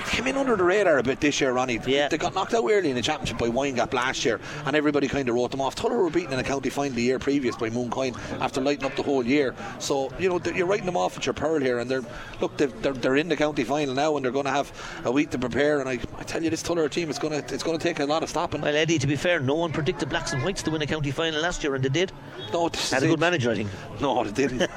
came 0.10 0.28
in 0.28 0.38
under 0.38 0.56
the 0.56 0.64
radar 0.64 0.98
a 0.98 1.04
bit 1.04 1.20
this 1.20 1.40
year, 1.42 1.52
Ronnie. 1.52 1.80
Yeah. 1.86 2.08
They 2.08 2.18
got 2.18 2.34
knocked 2.34 2.54
out 2.54 2.70
early 2.70 2.90
in 2.90 2.96
the 2.96 3.02
championship 3.02 3.38
by 3.38 3.48
Windgap 3.48 3.94
last 3.94 4.26
year, 4.26 4.40
and 4.66 4.76
everybody 4.76 5.08
kind 5.08 5.28
of 5.30 5.36
wrote 5.36 5.52
them 5.52 5.62
off. 5.62 5.76
Tuller 5.76 5.98
were 5.98 6.10
beaten 6.10 6.34
in 6.34 6.40
a 6.40 6.44
county 6.44 6.70
final 6.70 6.96
the 6.96 7.02
year 7.02 7.20
previous 7.20 7.56
by 7.56 7.70
Mooncoin 7.70 8.18
after 8.40 8.62
lighting 8.62 8.86
up 8.86 8.96
the 8.96 9.04
whole 9.04 9.26
year. 9.26 9.56
So 9.80 10.12
you 10.20 10.30
know 10.30 10.40
you're 10.54 10.68
writing 10.68 10.86
them 10.86 10.98
off 10.98 11.18
at 11.18 11.26
your 11.26 11.34
pearl 11.34 11.60
here, 11.60 11.80
and 11.80 11.90
they're 11.90 12.04
look 12.42 12.56
they're 12.58 12.68
they're 12.68 13.16
in 13.16 13.30
the 13.30 13.38
county 13.38 13.64
final 13.64 13.94
now, 13.94 14.16
and 14.16 14.26
they're 14.26 14.32
going 14.32 14.46
to 14.46 14.52
have 14.52 14.72
a 15.06 15.12
week 15.12 15.30
to 15.32 15.40
prepare. 15.40 15.80
And 15.80 15.90
I, 15.90 16.00
I 16.18 16.24
tell 16.24 16.44
you, 16.44 16.50
this 16.50 16.64
Tuller 16.64 16.90
team 16.90 17.10
is 17.10 17.20
going 17.20 17.42
to 17.42 17.54
it's 17.54 17.64
going 17.64 17.78
to 17.78 17.84
take 17.84 18.00
a 18.00 18.06
lot 18.06 18.24
of 18.24 18.30
stopping. 18.30 18.62
Well, 18.62 18.76
Eddie, 18.76 19.00
to 19.00 19.08
be 19.08 19.16
fair, 19.16 19.40
no 19.40 19.56
one 19.56 19.72
predicted 19.72 20.10
Blacks 20.10 20.34
and 20.34 20.44
Whites 20.44 20.64
to 20.64 20.72
win 20.72 20.82
a 20.82 20.88
county 20.88 21.12
final 21.12 21.42
last 21.42 21.64
year, 21.64 21.76
and 21.76 21.84
they 21.84 21.90
did. 21.90 22.12
No, 22.54 22.70
this 22.70 22.92
Had 22.92 23.04
a 23.04 23.08
good 23.08 23.20
manager, 23.20 23.52
I 23.52 23.56
think. 23.56 23.70
No, 24.02 24.24
they 24.24 24.48
didn't. 24.48 24.70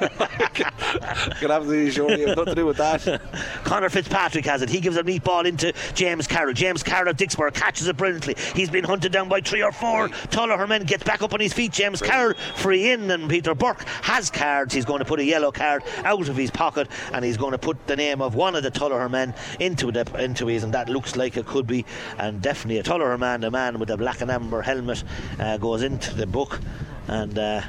Can 0.53 1.51
absolutely 1.51 1.91
sure 1.91 2.11
you 2.11 2.27
have 2.27 2.37
nothing 2.37 2.53
to 2.53 2.55
do 2.55 2.65
with 2.65 2.77
that. 2.77 3.21
Connor 3.63 3.89
Fitzpatrick 3.89 4.22
has 4.23 4.61
it. 4.61 4.69
He 4.69 4.79
gives 4.79 4.95
a 4.95 5.03
neat 5.03 5.23
ball 5.23 5.45
into 5.45 5.73
James 5.93 6.27
Carroll. 6.27 6.53
James 6.53 6.81
Carroll 6.81 7.09
of 7.09 7.17
Dicksboro 7.17 7.53
catches 7.53 7.87
it 7.87 7.97
brilliantly. 7.97 8.35
He's 8.55 8.69
been 8.69 8.85
hunted 8.85 9.11
down 9.11 9.27
by 9.27 9.41
three 9.41 9.61
or 9.61 9.71
four. 9.71 10.07
Tuller 10.31 10.65
men 10.65 10.83
gets 10.83 11.03
back 11.03 11.21
up 11.21 11.33
on 11.33 11.39
his 11.39 11.53
feet. 11.53 11.71
James 11.73 12.01
Carroll 12.01 12.35
free 12.55 12.91
in, 12.91 13.11
and 13.11 13.29
Peter 13.29 13.53
Burke 13.53 13.83
has 14.03 14.29
cards. 14.29 14.73
He's 14.73 14.85
going 14.85 14.99
to 14.99 15.05
put 15.05 15.19
a 15.19 15.25
yellow 15.25 15.51
card 15.51 15.83
out 16.03 16.29
of 16.29 16.37
his 16.37 16.51
pocket, 16.51 16.87
and 17.11 17.25
he's 17.25 17.37
going 17.37 17.51
to 17.51 17.57
put 17.57 17.85
the 17.87 17.95
name 17.95 18.21
of 18.21 18.35
one 18.35 18.55
of 18.55 18.63
the 18.63 18.71
Tuller 18.71 19.09
men 19.09 19.33
into 19.59 19.91
the 19.91 20.03
into 20.17 20.47
his, 20.47 20.63
and 20.63 20.73
that 20.73 20.89
looks 20.89 21.15
like 21.15 21.37
it 21.37 21.45
could 21.45 21.67
be, 21.67 21.85
and 22.17 22.41
definitely 22.41 22.79
a 22.79 22.83
Tuller 22.83 23.17
man, 23.17 23.41
the 23.41 23.51
man 23.51 23.77
with 23.79 23.89
the 23.89 23.97
black 23.97 24.21
and 24.21 24.31
amber 24.31 24.61
helmet, 24.61 25.03
uh, 25.39 25.57
goes 25.57 25.83
into 25.83 26.13
the 26.13 26.25
book, 26.25 26.59
and. 27.07 27.37
Uh, 27.37 27.61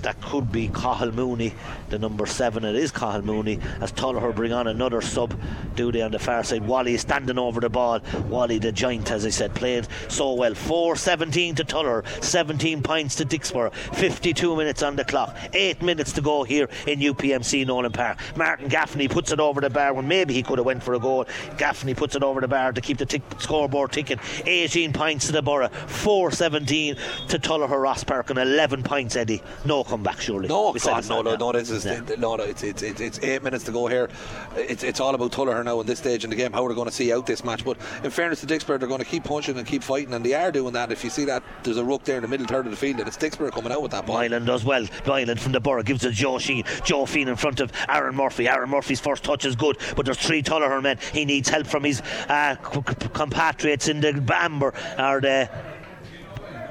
that 0.00 0.20
could 0.22 0.50
be 0.50 0.68
Cathal 0.68 1.12
Mooney, 1.12 1.54
the 1.90 1.98
number 1.98 2.26
seven. 2.26 2.64
It 2.64 2.76
is 2.76 2.90
Cathal 2.90 3.22
Mooney 3.22 3.58
as 3.80 3.92
Tullogher 3.92 4.34
bring 4.34 4.52
on 4.52 4.66
another 4.66 5.00
sub. 5.00 5.38
duty 5.74 6.02
on 6.02 6.10
the 6.10 6.18
far 6.18 6.42
side? 6.44 6.66
Wally 6.66 6.94
is 6.94 7.02
standing 7.02 7.38
over 7.38 7.60
the 7.60 7.68
ball. 7.68 8.00
Wally, 8.28 8.58
the 8.58 8.72
giant, 8.72 9.10
as 9.10 9.26
I 9.26 9.30
said, 9.30 9.54
played 9.54 9.86
so 10.08 10.32
well. 10.34 10.54
4 10.54 10.96
17 10.96 11.54
to 11.56 11.64
Tuller, 11.64 12.04
17 12.20 12.82
points 12.82 13.16
to 13.16 13.24
Dicksboro, 13.24 13.72
52 13.72 14.56
minutes 14.56 14.82
on 14.82 14.96
the 14.96 15.04
clock, 15.04 15.36
8 15.52 15.82
minutes 15.82 16.12
to 16.12 16.20
go 16.20 16.42
here 16.44 16.68
in 16.86 17.00
UPMC 17.00 17.66
Nowlan 17.66 17.92
Park. 17.92 18.18
Martin 18.36 18.68
Gaffney 18.68 19.08
puts 19.08 19.32
it 19.32 19.40
over 19.40 19.60
the 19.60 19.70
bar 19.70 19.92
when 19.94 20.08
maybe 20.08 20.34
he 20.34 20.42
could 20.42 20.58
have 20.58 20.66
went 20.66 20.82
for 20.82 20.94
a 20.94 20.98
goal. 20.98 21.26
Gaffney 21.58 21.94
puts 21.94 22.16
it 22.16 22.22
over 22.22 22.40
the 22.40 22.48
bar 22.48 22.72
to 22.72 22.80
keep 22.80 22.98
the 22.98 23.06
tick- 23.06 23.22
scoreboard 23.38 23.92
ticking. 23.92 24.18
18 24.46 24.92
points 24.92 25.26
to 25.26 25.32
the 25.32 25.42
Borough, 25.42 25.68
4 25.68 26.30
17 26.30 26.96
to 27.28 27.38
Tullogher 27.38 27.80
Ross 27.80 28.04
Park, 28.04 28.30
and 28.30 28.38
11 28.38 28.81
points, 28.82 29.16
Eddie. 29.16 29.42
No 29.64 29.84
comeback, 29.84 30.20
surely. 30.20 30.48
No, 30.48 30.72
God, 30.72 30.98
it's 30.98 31.08
no, 31.08 31.22
no, 31.22 31.36
no. 31.36 31.52
This 31.52 31.70
is 31.70 31.84
no, 32.18 32.36
no. 32.36 32.44
It's, 32.44 32.62
it's 32.62 32.82
it's 32.82 33.00
it's 33.00 33.18
eight 33.20 33.42
minutes 33.42 33.64
to 33.64 33.72
go 33.72 33.86
here. 33.86 34.08
It's 34.56 34.82
it's 34.82 35.00
all 35.00 35.14
about 35.14 35.32
Tuller 35.32 35.62
now 35.64 35.80
in 35.80 35.86
this 35.86 35.98
stage 35.98 36.24
in 36.24 36.30
the 36.30 36.36
game. 36.36 36.52
How 36.52 36.62
we're 36.62 36.74
going 36.74 36.88
to 36.88 36.94
see 36.94 37.12
out 37.12 37.26
this 37.26 37.44
match. 37.44 37.64
But 37.64 37.78
in 38.02 38.10
fairness 38.10 38.40
to 38.40 38.46
Dicksboro, 38.46 38.78
they're 38.78 38.88
going 38.88 39.00
to 39.00 39.06
keep 39.06 39.24
punching 39.24 39.56
and 39.56 39.66
keep 39.66 39.82
fighting, 39.82 40.14
and 40.14 40.24
they 40.24 40.34
are 40.34 40.52
doing 40.52 40.72
that. 40.74 40.92
If 40.92 41.04
you 41.04 41.10
see 41.10 41.24
that, 41.26 41.42
there's 41.62 41.76
a 41.76 41.84
ruck 41.84 42.04
there 42.04 42.16
in 42.16 42.22
the 42.22 42.28
middle 42.28 42.46
third 42.46 42.66
of 42.66 42.70
the 42.70 42.76
field, 42.76 42.98
and 42.98 43.08
it's 43.08 43.16
Dicksboro 43.16 43.50
coming 43.50 43.72
out 43.72 43.82
with 43.82 43.92
that 43.92 44.06
ball. 44.06 44.16
Mylan 44.16 44.46
does 44.46 44.64
well. 44.64 44.84
Mylan 45.04 45.38
from 45.38 45.52
the 45.52 45.60
Borough 45.60 45.82
gives 45.82 46.04
it 46.04 46.12
Joe 46.12 46.38
Sheen. 46.38 46.64
Joe 46.84 47.06
Feen 47.06 47.28
in 47.28 47.36
front 47.36 47.60
of 47.60 47.72
Aaron 47.88 48.14
Murphy. 48.14 48.48
Aaron 48.48 48.70
Murphy's 48.70 49.00
first 49.00 49.24
touch 49.24 49.44
is 49.44 49.56
good, 49.56 49.78
but 49.96 50.04
there's 50.04 50.18
three 50.18 50.42
Tullogher 50.42 50.82
men. 50.82 50.98
He 51.12 51.24
needs 51.24 51.48
help 51.48 51.66
from 51.66 51.84
his 51.84 52.02
uh, 52.28 52.56
compatriots 52.56 53.88
in 53.88 54.00
the 54.00 54.22
Amber 54.32 54.74
or 54.98 55.20
the 55.20 55.48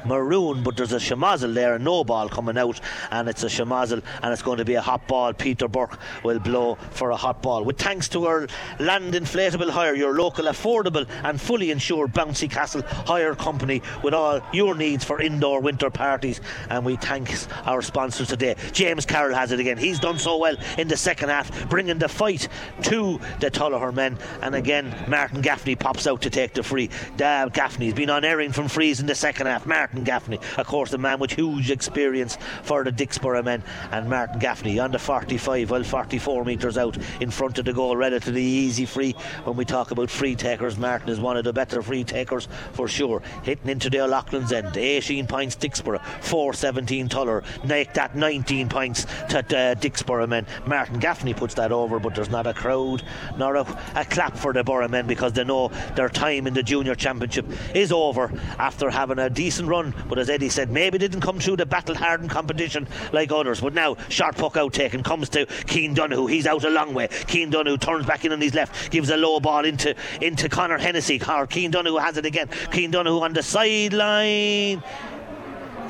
maroon, 0.05 0.63
but 0.63 0.77
there's 0.77 0.93
a 0.93 0.97
Shamazel 0.97 1.53
there, 1.53 1.75
a 1.75 1.79
no 1.79 2.03
ball 2.03 2.29
coming 2.29 2.57
out, 2.57 2.79
and 3.11 3.27
it's 3.27 3.43
a 3.43 3.47
Shamazel, 3.47 4.03
and 4.21 4.33
it's 4.33 4.41
going 4.41 4.57
to 4.57 4.65
be 4.65 4.75
a 4.75 4.81
hot 4.81 5.07
ball. 5.07 5.33
Peter 5.33 5.67
Burke 5.67 5.99
will 6.23 6.39
blow 6.39 6.75
for 6.91 7.11
a 7.11 7.15
hot 7.15 7.41
ball. 7.41 7.63
With 7.63 7.77
thanks 7.77 8.07
to 8.09 8.25
our 8.25 8.47
land 8.79 9.13
inflatable 9.13 9.69
hire, 9.69 9.95
your 9.95 10.13
local 10.13 10.45
affordable 10.45 11.07
and 11.23 11.39
fully 11.39 11.71
insured 11.71 12.13
Bouncy 12.13 12.49
Castle 12.49 12.83
hire 12.83 13.35
company 13.35 13.81
with 14.03 14.13
all 14.13 14.41
your 14.53 14.75
needs 14.75 15.03
for 15.03 15.21
indoor 15.21 15.61
winter 15.61 15.89
parties. 15.89 16.41
And 16.69 16.85
we 16.85 16.95
thank 16.95 17.31
our 17.67 17.81
sponsors 17.81 18.29
today. 18.29 18.55
James 18.71 19.05
Carroll 19.05 19.35
has 19.35 19.51
it 19.51 19.59
again. 19.59 19.77
He's 19.77 19.99
done 19.99 20.19
so 20.19 20.37
well 20.37 20.55
in 20.77 20.87
the 20.87 20.97
second 20.97 21.29
half, 21.29 21.69
bringing 21.69 21.97
the 21.97 22.07
fight 22.07 22.47
to 22.83 23.19
the 23.39 23.51
Tullogher 23.51 23.93
men. 23.93 24.17
And 24.41 24.55
again, 24.55 24.93
Martin 25.07 25.41
Gaffney 25.41 25.75
pops 25.75 26.07
out 26.07 26.21
to 26.21 26.29
take 26.29 26.53
the 26.53 26.63
free. 26.63 26.89
Gaffney's 27.17 27.93
been 27.93 28.09
on 28.09 28.23
airing 28.23 28.51
from 28.51 28.67
frees 28.67 28.99
in 28.99 29.07
the 29.07 29.15
second 29.15 29.47
half. 29.47 29.65
Martin 29.65 29.90
Martin 29.91 30.05
Gaffney. 30.05 30.39
Of 30.57 30.67
course, 30.67 30.89
the 30.89 30.97
man 30.97 31.19
with 31.19 31.31
huge 31.31 31.69
experience 31.69 32.37
for 32.63 32.81
the 32.85 32.93
Dicksboro 32.93 33.43
men. 33.43 33.61
And 33.91 34.09
Martin 34.09 34.39
Gaffney 34.39 34.79
on 34.79 34.91
the 34.91 34.99
45, 34.99 35.69
well, 35.69 35.83
44 35.83 36.45
metres 36.45 36.77
out 36.77 36.97
in 37.19 37.29
front 37.29 37.59
of 37.59 37.65
the 37.65 37.73
goal, 37.73 37.97
relatively 37.97 38.41
easy 38.41 38.85
free. 38.85 39.11
When 39.43 39.57
we 39.57 39.65
talk 39.65 39.91
about 39.91 40.09
free 40.09 40.35
takers, 40.35 40.77
Martin 40.77 41.09
is 41.09 41.19
one 41.19 41.35
of 41.35 41.43
the 41.43 41.51
better 41.51 41.81
free 41.81 42.05
takers 42.05 42.47
for 42.71 42.87
sure. 42.87 43.21
Hitting 43.43 43.69
into 43.69 43.89
the 43.89 43.99
O'Loughlin's 43.99 44.53
end, 44.53 44.77
18 44.77 45.27
points 45.27 45.57
Dicksboro, 45.57 46.01
417 46.21 47.09
Tuller. 47.09 47.43
Make 47.65 47.93
that 47.95 48.15
19 48.15 48.69
points 48.69 49.03
to 49.27 49.39
uh, 49.39 49.75
Dicksboro 49.75 50.25
men. 50.29 50.45
Martin 50.65 50.99
Gaffney 50.99 51.33
puts 51.33 51.55
that 51.55 51.73
over, 51.73 51.99
but 51.99 52.15
there's 52.15 52.29
not 52.29 52.47
a 52.47 52.53
crowd 52.53 53.03
nor 53.37 53.55
a, 53.57 53.67
a 53.95 54.05
clap 54.05 54.37
for 54.37 54.53
the 54.53 54.63
Borough 54.63 54.87
men 54.87 55.05
because 55.05 55.33
they 55.33 55.43
know 55.43 55.67
their 55.95 56.07
time 56.07 56.47
in 56.47 56.53
the 56.53 56.63
junior 56.63 56.95
championship 56.95 57.45
is 57.75 57.91
over 57.91 58.31
after 58.57 58.89
having 58.89 59.19
a 59.19 59.29
decent 59.29 59.67
run. 59.67 59.80
But 60.07 60.19
as 60.19 60.29
Eddie 60.29 60.49
said, 60.49 60.69
maybe 60.69 60.97
didn't 60.97 61.21
come 61.21 61.39
through 61.39 61.57
the 61.57 61.65
battle 61.65 61.95
hardened 61.95 62.29
competition 62.29 62.87
like 63.11 63.31
others. 63.31 63.61
But 63.61 63.73
now, 63.73 63.97
sharp 64.09 64.35
puck 64.35 64.57
out 64.57 64.73
taken 64.73 65.03
comes 65.03 65.29
to 65.29 65.45
Keane 65.67 65.93
Donoghue. 65.93 66.27
He's 66.27 66.45
out 66.45 66.63
a 66.63 66.69
long 66.69 66.93
way. 66.93 67.07
Keane 67.27 67.49
Donoghue 67.49 67.77
turns 67.77 68.05
back 68.05 68.23
in 68.25 68.31
on 68.31 68.41
his 68.41 68.53
left, 68.53 68.91
gives 68.91 69.09
a 69.09 69.17
low 69.17 69.39
ball 69.39 69.65
into 69.65 69.95
into 70.21 70.47
Connor 70.49 70.77
Hennessy. 70.77 71.19
Keane 71.19 71.71
Donoghue 71.71 71.97
has 71.97 72.17
it 72.17 72.25
again. 72.25 72.49
Keane 72.71 72.91
Donoghue 72.91 73.21
on 73.21 73.33
the 73.33 73.43
sideline. 73.43 74.83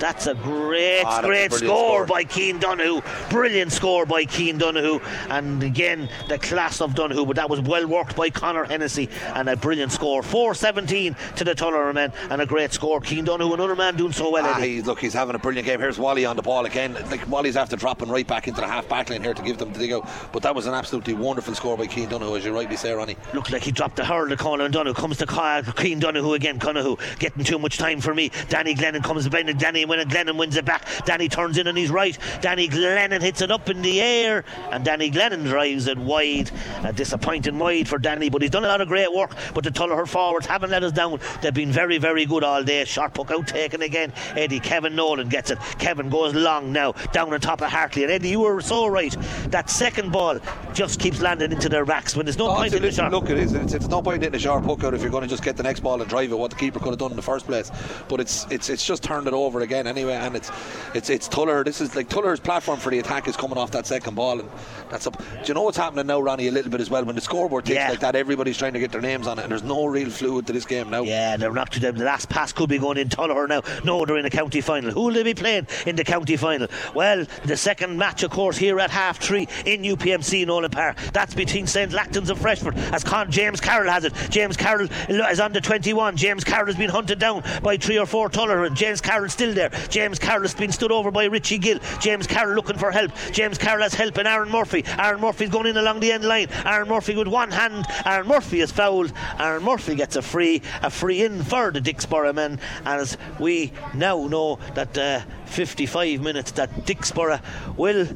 That's 0.02 0.26
a 0.26 0.34
great, 0.34 1.04
Ah, 1.06 1.22
that's 1.22 1.24
a 1.24 1.28
great 1.28 1.54
score, 1.54 1.68
score. 1.68 2.06
by 2.08 2.24
Keane 2.24 2.58
Donoghue. 2.58 3.02
Brilliant 3.30 3.72
score 3.72 4.04
by 4.08 4.26
Keane 4.26 4.58
Donoghue. 4.58 5.00
And 5.30 5.62
again, 5.62 6.10
the 6.28 6.40
class 6.40 6.82
of 6.82 6.96
Donoghue, 6.96 7.24
but 7.28 7.36
that 7.36 7.52
was 7.52 7.62
well 7.62 7.86
worked 7.86 8.16
by 8.16 8.32
Connor 8.32 8.64
Hennessy 8.64 9.10
and 9.36 9.48
a 9.48 9.56
brilliant 9.56 9.92
score. 9.92 10.24
4 10.24 10.56
17 10.56 11.16
to 11.36 11.44
the 11.44 11.54
Tuller 11.54 11.94
men 11.94 12.12
and 12.32 12.42
a 12.42 12.48
great 12.48 12.74
score. 12.74 13.00
Keane 13.00 13.26
Donoghue, 13.26 13.54
another 13.54 13.76
man 13.76 13.96
doing 13.96 14.12
so 14.12 14.32
well. 14.32 14.44
Ah, 14.44 14.60
he's, 14.60 14.88
look, 14.88 15.00
he's 15.00 15.14
having 15.14 15.36
a 15.36 15.40
brilliant 15.40 15.68
game. 15.68 15.80
Here's 15.80 16.00
Wally 16.00 16.26
on 16.26 16.36
the 16.36 16.42
ball 16.42 16.66
again. 16.66 16.96
Like 17.12 17.28
Wally's 17.30 17.56
after 17.56 17.76
dropping 17.76 18.10
right 18.10 18.26
back 18.26 18.48
into 18.48 18.60
the 18.60 18.68
half 18.68 18.90
back 18.90 19.12
line 19.12 19.22
here 19.22 19.36
to 19.36 19.44
give 19.44 19.60
them 19.60 19.72
the 19.72 19.78
dig 19.78 19.92
out. 19.94 20.10
But 20.32 20.42
that 20.42 20.56
was 20.56 20.66
an 20.66 20.74
absolutely 20.74 21.14
wonderful 21.14 21.54
score 21.54 21.78
by 21.78 21.86
Keane 21.86 22.10
Donoghue, 22.10 22.38
as 22.38 22.46
you 22.46 22.56
rightly 22.56 22.76
say, 22.76 22.92
Ronnie. 22.92 23.18
Looked 23.36 23.52
like 23.52 23.62
he 23.62 23.72
dropped 23.72 23.98
the 23.98 24.06
hurl 24.06 24.28
to 24.30 24.36
Colin 24.36 24.72
Donoghue. 24.72 24.96
Comes 25.00 25.18
to 25.20 25.28
Kyle, 25.28 25.62
Keane 25.62 26.00
Donoghue 26.00 26.34
again. 26.34 26.58
Donoghue 26.58 26.98
getting 27.20 27.44
too 27.44 27.60
much 27.60 27.78
time 27.78 28.02
for 28.02 28.16
me. 28.16 28.32
Danny 28.50 28.74
Glennon 28.74 29.04
comes 29.04 29.30
behind. 29.30 29.60
Danny 29.60 29.86
when 29.92 30.10
Glennon 30.10 30.38
wins 30.38 30.56
it 30.56 30.66
back. 30.66 30.86
Danny 31.06 31.28
turns 31.30 31.58
in 31.58 31.68
on 31.68 31.76
his 31.76 31.90
right. 31.92 32.18
Danny 32.42 32.68
Glennon 32.68 33.22
hits 33.22 33.42
it 33.42 33.52
up 33.52 33.70
in 33.70 33.82
the 33.82 34.02
air, 34.02 34.44
and 34.72 34.84
Danny 34.86 35.12
Glennon 35.12 35.44
drives 35.44 35.88
it 35.88 35.98
wide. 35.98 36.50
A 36.84 36.94
disappointing 36.94 37.60
wide 37.60 37.88
for 37.88 37.98
Danny, 38.00 38.30
but 38.30 38.42
he's 38.42 38.52
done 38.52 38.64
a 38.64 38.68
lot 38.68 38.82
of 38.82 38.88
great 38.88 39.14
work. 39.14 39.36
But 39.54 39.64
the 39.64 39.72
Tullogher 39.72 40.08
forwards 40.08 40.46
haven't 40.48 40.70
let 40.72 40.84
us 40.84 40.92
down. 40.92 41.20
They've 41.42 41.54
been 41.54 41.72
very, 41.72 41.98
very 41.98 42.26
good 42.26 42.44
all 42.44 42.64
day. 42.64 42.86
Sharp 42.86 43.14
puck 43.14 43.32
out 43.32 43.48
taken 43.48 43.82
again. 43.82 44.14
Eddie 44.36 44.60
Kevin 44.60 44.96
Nolan 44.96 45.30
gets 45.30 45.52
it. 45.52 45.60
Kevin 45.78 46.10
goes 46.10 46.34
long 46.34 46.72
now 46.72 46.94
down 47.14 47.34
on 47.34 47.40
top 47.40 47.62
of 47.62 47.70
Hartley. 47.70 48.04
And 48.04 48.12
Eddie, 48.12 48.30
you 48.30 48.40
were 48.40 48.62
so 48.62 48.88
right. 48.88 49.16
That 49.50 49.70
second 49.70 50.12
ball 50.12 50.40
just 50.74 51.00
keeps 51.00 51.22
landing 51.22 51.52
into 51.52 51.70
their 51.70 51.84
racks 51.84 52.16
when 52.16 52.26
there's 52.26 52.38
no 52.38 52.50
Oh, 52.50 52.56
point 52.56 52.74
in 52.74 52.82
the 52.82 52.92
shot. 52.92 53.12
look, 53.12 53.30
it 53.30 53.38
is. 53.38 53.54
It's, 53.54 53.74
it's 53.74 53.88
no 53.88 54.02
point 54.02 54.22
hitting 54.24 54.36
a 54.36 54.40
sharp 54.40 54.64
puck 54.66 54.84
out 54.84 54.94
if 54.94 55.02
you're 55.02 55.12
going 55.12 55.24
to 55.24 55.28
just 55.30 55.44
get 55.44 55.58
the 55.58 55.64
next 55.64 55.82
ball 55.82 56.00
and 56.02 56.10
drive 56.10 56.32
it. 56.32 56.38
What 56.38 56.52
the 56.52 56.58
keeper 56.58 56.80
could 56.80 56.90
have 56.90 57.00
done 57.00 57.12
in 57.12 57.16
the 57.18 57.22
first 57.22 57.46
place, 57.46 57.72
but 58.08 58.20
it's 58.20 58.46
it's 58.50 58.70
it's 58.70 58.86
just 58.86 59.04
turned 59.04 59.28
it 59.28 59.34
over 59.34 59.60
again 59.62 59.81
anyway. 59.88 60.14
And 60.14 60.36
it's 60.36 60.52
it's 60.94 61.10
it's 61.10 61.28
Tuller. 61.28 61.64
This 61.64 61.82
is 61.82 61.96
like 61.96 62.10
Tuller's 62.10 62.40
platform 62.40 62.80
for 62.80 62.90
the 62.90 63.00
attack 63.00 63.28
is 63.28 63.36
coming 63.38 63.58
off 63.58 63.72
that 63.72 63.86
second 63.88 64.16
ball, 64.16 64.40
and 64.40 64.50
that's 64.90 65.08
up. 65.08 65.18
Do 65.18 65.24
you 65.46 65.54
know 65.54 65.64
what's 65.64 65.78
happening 65.78 66.08
now, 66.08 66.20
Ronnie? 66.22 66.48
A 66.48 66.52
little 66.52 66.72
bit 66.72 66.82
as 66.82 66.90
well. 66.90 67.04
When 67.06 67.16
the 67.16 67.22
scoreboard 67.22 67.66
ticks 67.66 67.76
Yeah. 67.76 67.90
like 67.90 68.00
that, 68.02 68.16
everybody's 68.16 68.58
trying 68.58 68.74
to 68.74 68.80
get 68.80 68.92
their 68.92 69.02
names 69.02 69.28
on 69.28 69.40
it, 69.40 69.44
and 69.44 69.52
there's 69.52 69.64
no 69.64 69.86
real 69.86 70.10
fluid 70.10 70.48
to 70.48 70.54
this 70.54 70.66
game 70.66 70.90
now. 70.90 71.04
Yeah, 71.04 71.38
they're 71.38 71.52
not 71.54 71.72
to 71.74 71.80
them. 71.80 71.98
The 71.98 72.06
last 72.06 72.30
pass 72.30 72.52
could 72.52 72.70
be 72.70 72.78
going 72.78 72.98
in 72.98 73.10
Tuller 73.10 73.48
now. 73.48 73.62
No, 73.84 74.06
they're 74.06 74.18
in 74.18 74.24
the 74.24 74.30
county 74.30 74.62
final. 74.62 74.92
Who 74.92 75.02
will 75.06 75.14
they 75.14 75.24
be 75.24 75.34
playing 75.34 75.68
in 75.86 75.96
the 75.96 76.04
county 76.04 76.38
final? 76.38 76.68
Well, 76.94 77.26
the 77.46 77.58
second 77.58 77.98
match, 77.98 78.24
of 78.24 78.32
course, 78.32 78.58
here 78.58 78.80
at 78.80 78.90
half 78.92 79.20
three 79.20 79.48
in 79.66 79.84
UPMC 79.84 80.46
Nowlan 80.46 80.72
Park. 80.72 80.98
That's 81.14 81.34
between 81.34 81.68
St. 81.68 81.92
Lachtain's 81.92 82.30
and 82.30 82.40
Freshford. 82.40 82.78
As 82.78 83.04
Con- 83.04 83.32
James 83.32 83.60
Carroll 83.62 83.90
has 83.92 84.04
it. 84.06 84.14
James 84.30 84.58
Carroll 84.58 84.88
is 85.10 85.40
under 85.40 85.60
21. 85.62 86.16
James 86.18 86.44
Carroll 86.44 86.68
has 86.68 86.76
been 86.76 86.90
hunted 86.90 87.20
down 87.20 87.44
by 87.64 87.78
three 87.78 87.98
or 87.98 88.06
four 88.06 88.30
Tuller, 88.30 88.66
and 88.66 88.76
James 88.76 89.02
Carroll's 89.02 89.34
still 89.34 89.54
there. 89.54 89.71
James 89.90 90.20
Carroll 90.20 90.44
has 90.44 90.54
been 90.54 90.72
stood 90.72 90.92
over 90.92 91.12
by 91.12 91.26
Richie 91.26 91.58
Gill. 91.58 91.80
James 92.00 92.28
Carroll 92.28 92.56
looking 92.56 92.78
for 92.78 92.92
help. 92.92 93.12
James 93.32 93.58
Carroll 93.58 93.84
has 93.84 93.94
help 93.94 94.18
in 94.18 94.28
Aaron 94.28 94.50
Murphy. 94.50 94.84
Aaron 94.98 95.22
Murphy's 95.22 95.50
going 95.50 95.68
in 95.68 95.78
along 95.78 96.00
the 96.00 96.12
end 96.12 96.24
line. 96.24 96.48
Aaron 96.66 96.90
Murphy 96.90 97.16
with 97.16 97.28
one 97.28 97.52
hand. 97.52 97.86
Aaron 98.06 98.28
Murphy 98.28 98.62
is 98.62 98.72
fouled. 98.72 99.14
Aaron 99.40 99.64
Murphy 99.64 99.96
gets 99.96 100.16
a 100.16 100.22
free, 100.22 100.62
a 100.82 100.90
free 100.90 101.24
in 101.24 101.44
for 101.44 101.72
the 101.72 101.80
Dicksboro 101.82 102.34
men. 102.34 102.60
As 102.86 103.18
we 103.40 103.72
now 103.94 104.28
know 104.28 104.60
that 104.76 104.98
uh, 104.98 105.22
55 105.46 106.22
minutes 106.22 106.52
that 106.52 106.70
Dicksboro 106.86 107.42
will 107.78 108.08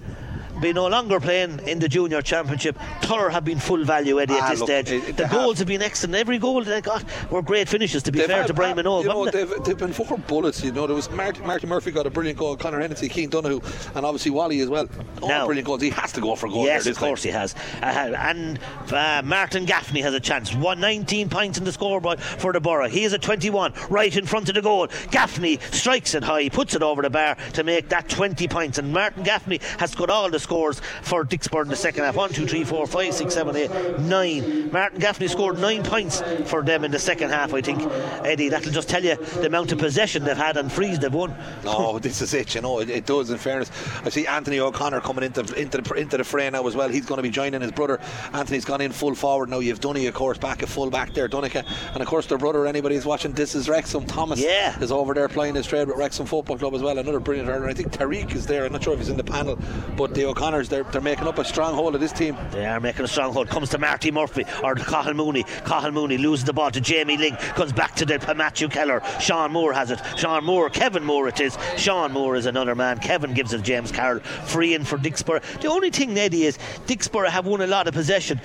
be 0.61 0.73
no 0.73 0.87
longer 0.87 1.19
playing 1.19 1.59
in 1.67 1.79
the 1.79 1.87
junior 1.89 2.21
championship. 2.21 2.77
Tuller 3.01 3.29
have 3.29 3.43
been 3.45 3.59
full 3.59 3.83
value 3.83 4.19
Eddie 4.19 4.35
Ah, 4.39 4.45
at 4.45 4.49
this 4.51 4.59
look, 4.59 4.69
stage. 4.69 4.91
it- 4.91 5.17
the 5.17 5.25
goals 5.27 5.53
have. 5.53 5.59
have 5.59 5.67
been 5.67 5.81
excellent. 5.81 6.15
Every 6.15 6.37
goal 6.37 6.63
they 6.63 6.81
got 6.81 7.03
were 7.31 7.41
great 7.41 7.67
finishes. 7.69 8.03
To 8.03 8.11
be 8.11 8.19
They've 8.19 8.27
fair 8.27 8.37
had- 8.39 8.47
to 8.47 8.53
Brian 8.53 8.77
Minogue, 8.77 9.03
you 9.03 9.09
know, 9.09 9.25
they? 9.25 9.43
they've, 9.43 9.63
they've 9.63 9.77
been 9.77 9.93
four 9.93 10.17
bullets. 10.17 10.63
You 10.63 10.71
know, 10.71 10.87
there 10.87 10.95
was 10.95 11.09
Marty, 11.11 11.41
Marty 11.41 11.67
Murphy 11.67 11.91
got 11.91 12.05
a 12.05 12.09
brilliant 12.09 12.39
goal, 12.39 12.55
Connor 12.55 12.79
Hennessy, 12.79 13.09
Keane 13.09 13.29
Donoghue, 13.29 13.61
and 13.95 14.05
obviously 14.05 14.31
Wally 14.31 14.59
as 14.61 14.69
well. 14.69 14.87
All 15.21 15.27
Now- 15.29 15.45
brilliant 15.45 15.67
goals. 15.67 15.81
He 15.81 15.89
has 15.91 16.11
to 16.13 16.21
go 16.21 16.35
for 16.35 16.47
a 16.47 16.49
goal. 16.49 16.65
Yes, 16.65 16.81
of 16.81 16.85
this 16.85 16.97
time. 16.97 17.07
course 17.09 17.23
he 17.23 17.29
has. 17.31 17.53
Uh, 17.81 17.85
and 17.85 18.59
uh, 18.91 19.21
Martin 19.25 19.65
Gaffney 19.65 20.01
has 20.01 20.13
a 20.13 20.19
chance. 20.19 20.53
One 20.55 20.79
19 20.79 21.29
points 21.29 21.57
in 21.57 21.63
the 21.63 21.71
scoreboard 21.71 22.19
for 22.19 22.53
the 22.53 22.59
Borough. 22.59 22.87
He 22.89 23.03
is 23.03 23.13
at 23.13 23.21
21, 23.21 23.73
right 23.89 24.15
in 24.15 24.25
front 24.25 24.49
of 24.49 24.55
the 24.55 24.61
goal. 24.61 24.87
Gaffney 25.11 25.59
strikes 25.71 26.13
it 26.15 26.23
high, 26.23 26.49
puts 26.49 26.75
it 26.75 26.81
over 26.81 27.01
the 27.01 27.09
bar 27.09 27.37
to 27.53 27.63
make 27.63 27.89
that 27.89 28.07
20 28.09 28.47
points. 28.47 28.77
And 28.77 28.93
Martin 28.93 29.23
Gaffney 29.23 29.59
has 29.79 29.93
got 29.95 30.09
all 30.09 30.29
the 30.29 30.39
scores 30.45 30.79
for 31.01 31.25
Dicksboro 31.25 31.63
in 31.63 31.69
the 31.69 31.75
second 31.75 32.03
half. 32.03 32.15
1, 32.15 32.29
2, 32.31 32.47
3, 32.47 32.63
4, 32.63 32.87
5, 32.87 33.13
6, 33.13 33.33
7, 33.33 33.55
8, 33.55 33.99
9. 33.99 34.71
Martin 34.71 34.99
Gaffney 34.99 35.27
scored 35.27 35.59
9 35.59 35.83
points 35.83 36.21
for 36.45 36.61
them 36.61 36.85
in 36.85 36.91
the 36.91 36.99
second 36.99 37.31
half, 37.31 37.53
I 37.53 37.61
think. 37.61 37.81
Eddie, 38.23 38.49
that'll 38.49 38.71
just 38.71 38.87
tell 38.87 39.03
you 39.03 39.15
the 39.15 39.47
amount 39.47 39.71
of 39.71 39.79
possession 39.79 40.23
they've 40.23 40.37
had 40.37 40.57
and 40.57 40.71
frees 40.71 40.99
they've 40.99 41.13
won. 41.13 41.31
No, 41.63 41.73
oh, 41.77 41.99
this 41.99 42.21
is 42.21 42.33
it. 42.33 42.53
You 42.55 42.61
know, 42.61 42.79
it, 42.79 42.89
it 42.89 43.05
does. 43.05 43.29
In 43.29 43.37
fairness, 43.37 43.71
I 44.03 44.09
see 44.09 44.27
Anthony 44.27 44.59
O'Connor 44.59 45.01
coming 45.01 45.23
into 45.23 45.41
into 45.55 45.81
the, 45.81 45.93
into 45.95 46.17
the 46.17 46.23
fray 46.23 46.49
now 46.49 46.67
as 46.67 46.75
well. 46.75 46.89
He's 46.89 47.05
going 47.05 47.17
to 47.17 47.23
be 47.23 47.29
joining 47.29 47.61
his 47.61 47.71
brother. 47.71 47.99
Anthony's 48.33 48.65
gone 48.65 48.81
in 48.81 48.91
full 48.91 49.15
forward 49.15 49.49
now. 49.49 49.59
You've 49.59 49.79
Dunny, 49.79 50.07
of 50.07 50.13
course, 50.13 50.37
back 50.37 50.63
at 50.63 50.69
full 50.69 50.89
back 50.89 51.13
there, 51.13 51.27
Dunica, 51.27 51.65
and 51.93 52.01
of 52.01 52.07
course 52.07 52.27
their 52.27 52.37
brother. 52.37 52.65
Anybody 52.65 52.95
who's 52.95 53.05
watching 53.05 53.33
this 53.33 53.55
is 53.55 53.67
Wrexham 53.67 54.05
Thomas. 54.05 54.39
Yeah. 54.39 54.77
is 54.79 54.91
over 54.91 55.13
there 55.13 55.27
playing 55.27 55.55
his 55.55 55.67
trade 55.67 55.87
with 55.87 55.97
Wrexham 55.97 56.25
Football 56.25 56.57
Club 56.57 56.73
as 56.75 56.81
well. 56.81 56.97
Another 56.97 57.19
brilliant 57.19 57.49
hurler. 57.49 57.67
I 57.67 57.73
think 57.73 57.91
Tariq 57.91 58.35
is 58.35 58.45
there. 58.45 58.65
I'm 58.65 58.73
not 58.73 58.83
sure 58.83 58.93
if 58.93 58.99
he's 58.99 59.09
in 59.09 59.17
the 59.17 59.23
panel, 59.23 59.57
but 59.97 60.13
the 60.13 60.25
O'Connors 60.35 60.67
they're 60.67 60.83
they're 60.83 60.99
making 60.99 61.27
up 61.27 61.39
a 61.39 61.45
stronghold 61.45 61.95
of 61.95 62.01
this 62.01 62.11
team. 62.11 62.37
They 62.51 62.65
are 62.65 62.81
making 62.81 63.05
a 63.05 63.07
stronghold. 63.07 63.47
Comes 63.47 63.69
to 63.69 63.77
Marty 63.77 64.11
Murphy 64.11 64.43
or 64.63 64.75
to 64.75 64.83
Cathal 64.83 65.13
Mooney. 65.13 65.43
Cathal 65.63 65.91
Mooney 65.91 66.17
loses 66.17 66.43
the 66.43 66.51
ball 66.51 66.71
to 66.71 66.81
Jamie 66.81 67.17
Lyng. 67.17 67.37
Comes 67.55 67.71
back 67.71 67.95
to 67.95 68.05
the 68.05 68.33
Matthew 68.35 68.67
Keller. 68.67 69.01
Sean 69.21 69.53
Moore 69.53 69.71
has 69.71 69.91
it. 69.91 70.01
Sean 70.17 70.43
Moore, 70.43 70.69
Kevin 70.69 71.05
Moore 71.05 71.29
it 71.29 71.39
is. 71.39 71.57
Sean 71.77 72.11
Moore 72.11 72.35
is 72.35 72.47
another 72.47 72.75
man. 72.75 72.99
Kevin 72.99 73.33
gives 73.33 73.53
it 73.53 73.59
to 73.59 73.63
James 73.63 73.93
Carroll. 73.93 74.19
Free 74.19 74.73
in 74.73 74.83
for 74.83 74.97
Dicksboro. 74.97 75.41
The 75.61 75.69
only 75.69 75.89
thing, 75.89 76.17
Eddie, 76.17 76.43
is 76.43 76.57
Dicksboro 76.85 77.29
have 77.29 77.45
won 77.45 77.61
a 77.61 77.67
lot 77.67 77.87
of 77.87 77.93
possession. 77.93 78.41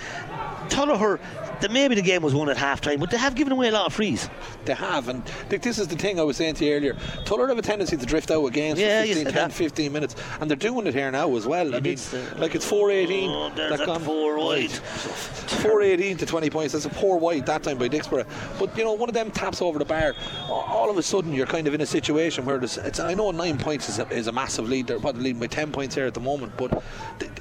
Tullogher, 0.68 1.18
that 1.60 1.70
maybe 1.70 1.94
the 1.94 2.02
game 2.02 2.22
was 2.22 2.34
won 2.34 2.48
at 2.48 2.56
half 2.56 2.80
time, 2.80 3.00
but 3.00 3.10
they 3.10 3.16
have 3.18 3.34
given 3.34 3.52
away 3.52 3.68
a 3.68 3.72
lot 3.72 3.86
of 3.86 3.92
frees. 3.94 4.28
They 4.64 4.74
have, 4.74 5.08
and 5.08 5.22
Dick, 5.48 5.62
this 5.62 5.78
is 5.78 5.88
the 5.88 5.96
thing 5.96 6.18
I 6.20 6.22
was 6.22 6.36
saying 6.36 6.54
to 6.54 6.64
you 6.64 6.74
earlier. 6.74 6.96
Tuller 7.24 7.48
have 7.48 7.58
a 7.58 7.62
tendency 7.62 7.96
to 7.96 8.06
drift 8.06 8.30
out 8.30 8.44
of 8.44 8.52
games 8.52 8.78
Yeah, 8.78 9.02
for 9.02 9.08
15, 9.08 9.24
10, 9.24 9.34
that. 9.34 9.52
15 9.52 9.92
minutes, 9.92 10.16
and 10.40 10.50
they're 10.50 10.56
doing 10.56 10.86
it 10.86 10.94
here 10.94 11.10
now 11.10 11.34
as 11.36 11.46
well. 11.46 11.74
I 11.74 11.80
mean, 11.80 11.92
it's, 11.94 12.12
like 12.38 12.54
it's 12.54 12.64
418. 12.66 13.30
Oh, 13.30 13.50
there's 13.54 13.80
gone- 13.80 14.00
four 14.00 14.38
wide. 14.38 14.70
418 14.70 16.16
to 16.18 16.26
20 16.26 16.50
points. 16.50 16.72
That's 16.72 16.84
a 16.84 16.90
poor 16.90 17.18
wide 17.18 17.46
that 17.46 17.62
time 17.62 17.78
by 17.78 17.88
Dicksboro. 17.88 18.26
But 18.58 18.76
you 18.76 18.84
know, 18.84 18.92
one 18.92 19.08
of 19.08 19.14
them 19.14 19.30
taps 19.30 19.60
over 19.60 19.78
the 19.78 19.84
bar. 19.84 20.14
All 20.48 20.90
of 20.90 20.96
a 20.96 21.02
sudden, 21.02 21.32
you're 21.32 21.46
kind 21.46 21.66
of 21.66 21.74
in 21.74 21.80
a 21.80 21.86
situation 21.86 22.44
where 22.44 22.58
there's. 22.58 22.78
It's, 22.78 23.00
I 23.00 23.14
know 23.14 23.30
nine 23.30 23.58
points 23.58 23.88
is 23.88 23.98
a, 23.98 24.08
is 24.08 24.26
a 24.26 24.32
massive 24.32 24.68
lead. 24.68 24.86
They're 24.86 25.00
probably 25.00 25.22
leading 25.22 25.40
by 25.40 25.46
10 25.48 25.72
points 25.72 25.94
here 25.94 26.06
at 26.06 26.14
the 26.14 26.20
moment. 26.20 26.56
But 26.56 26.82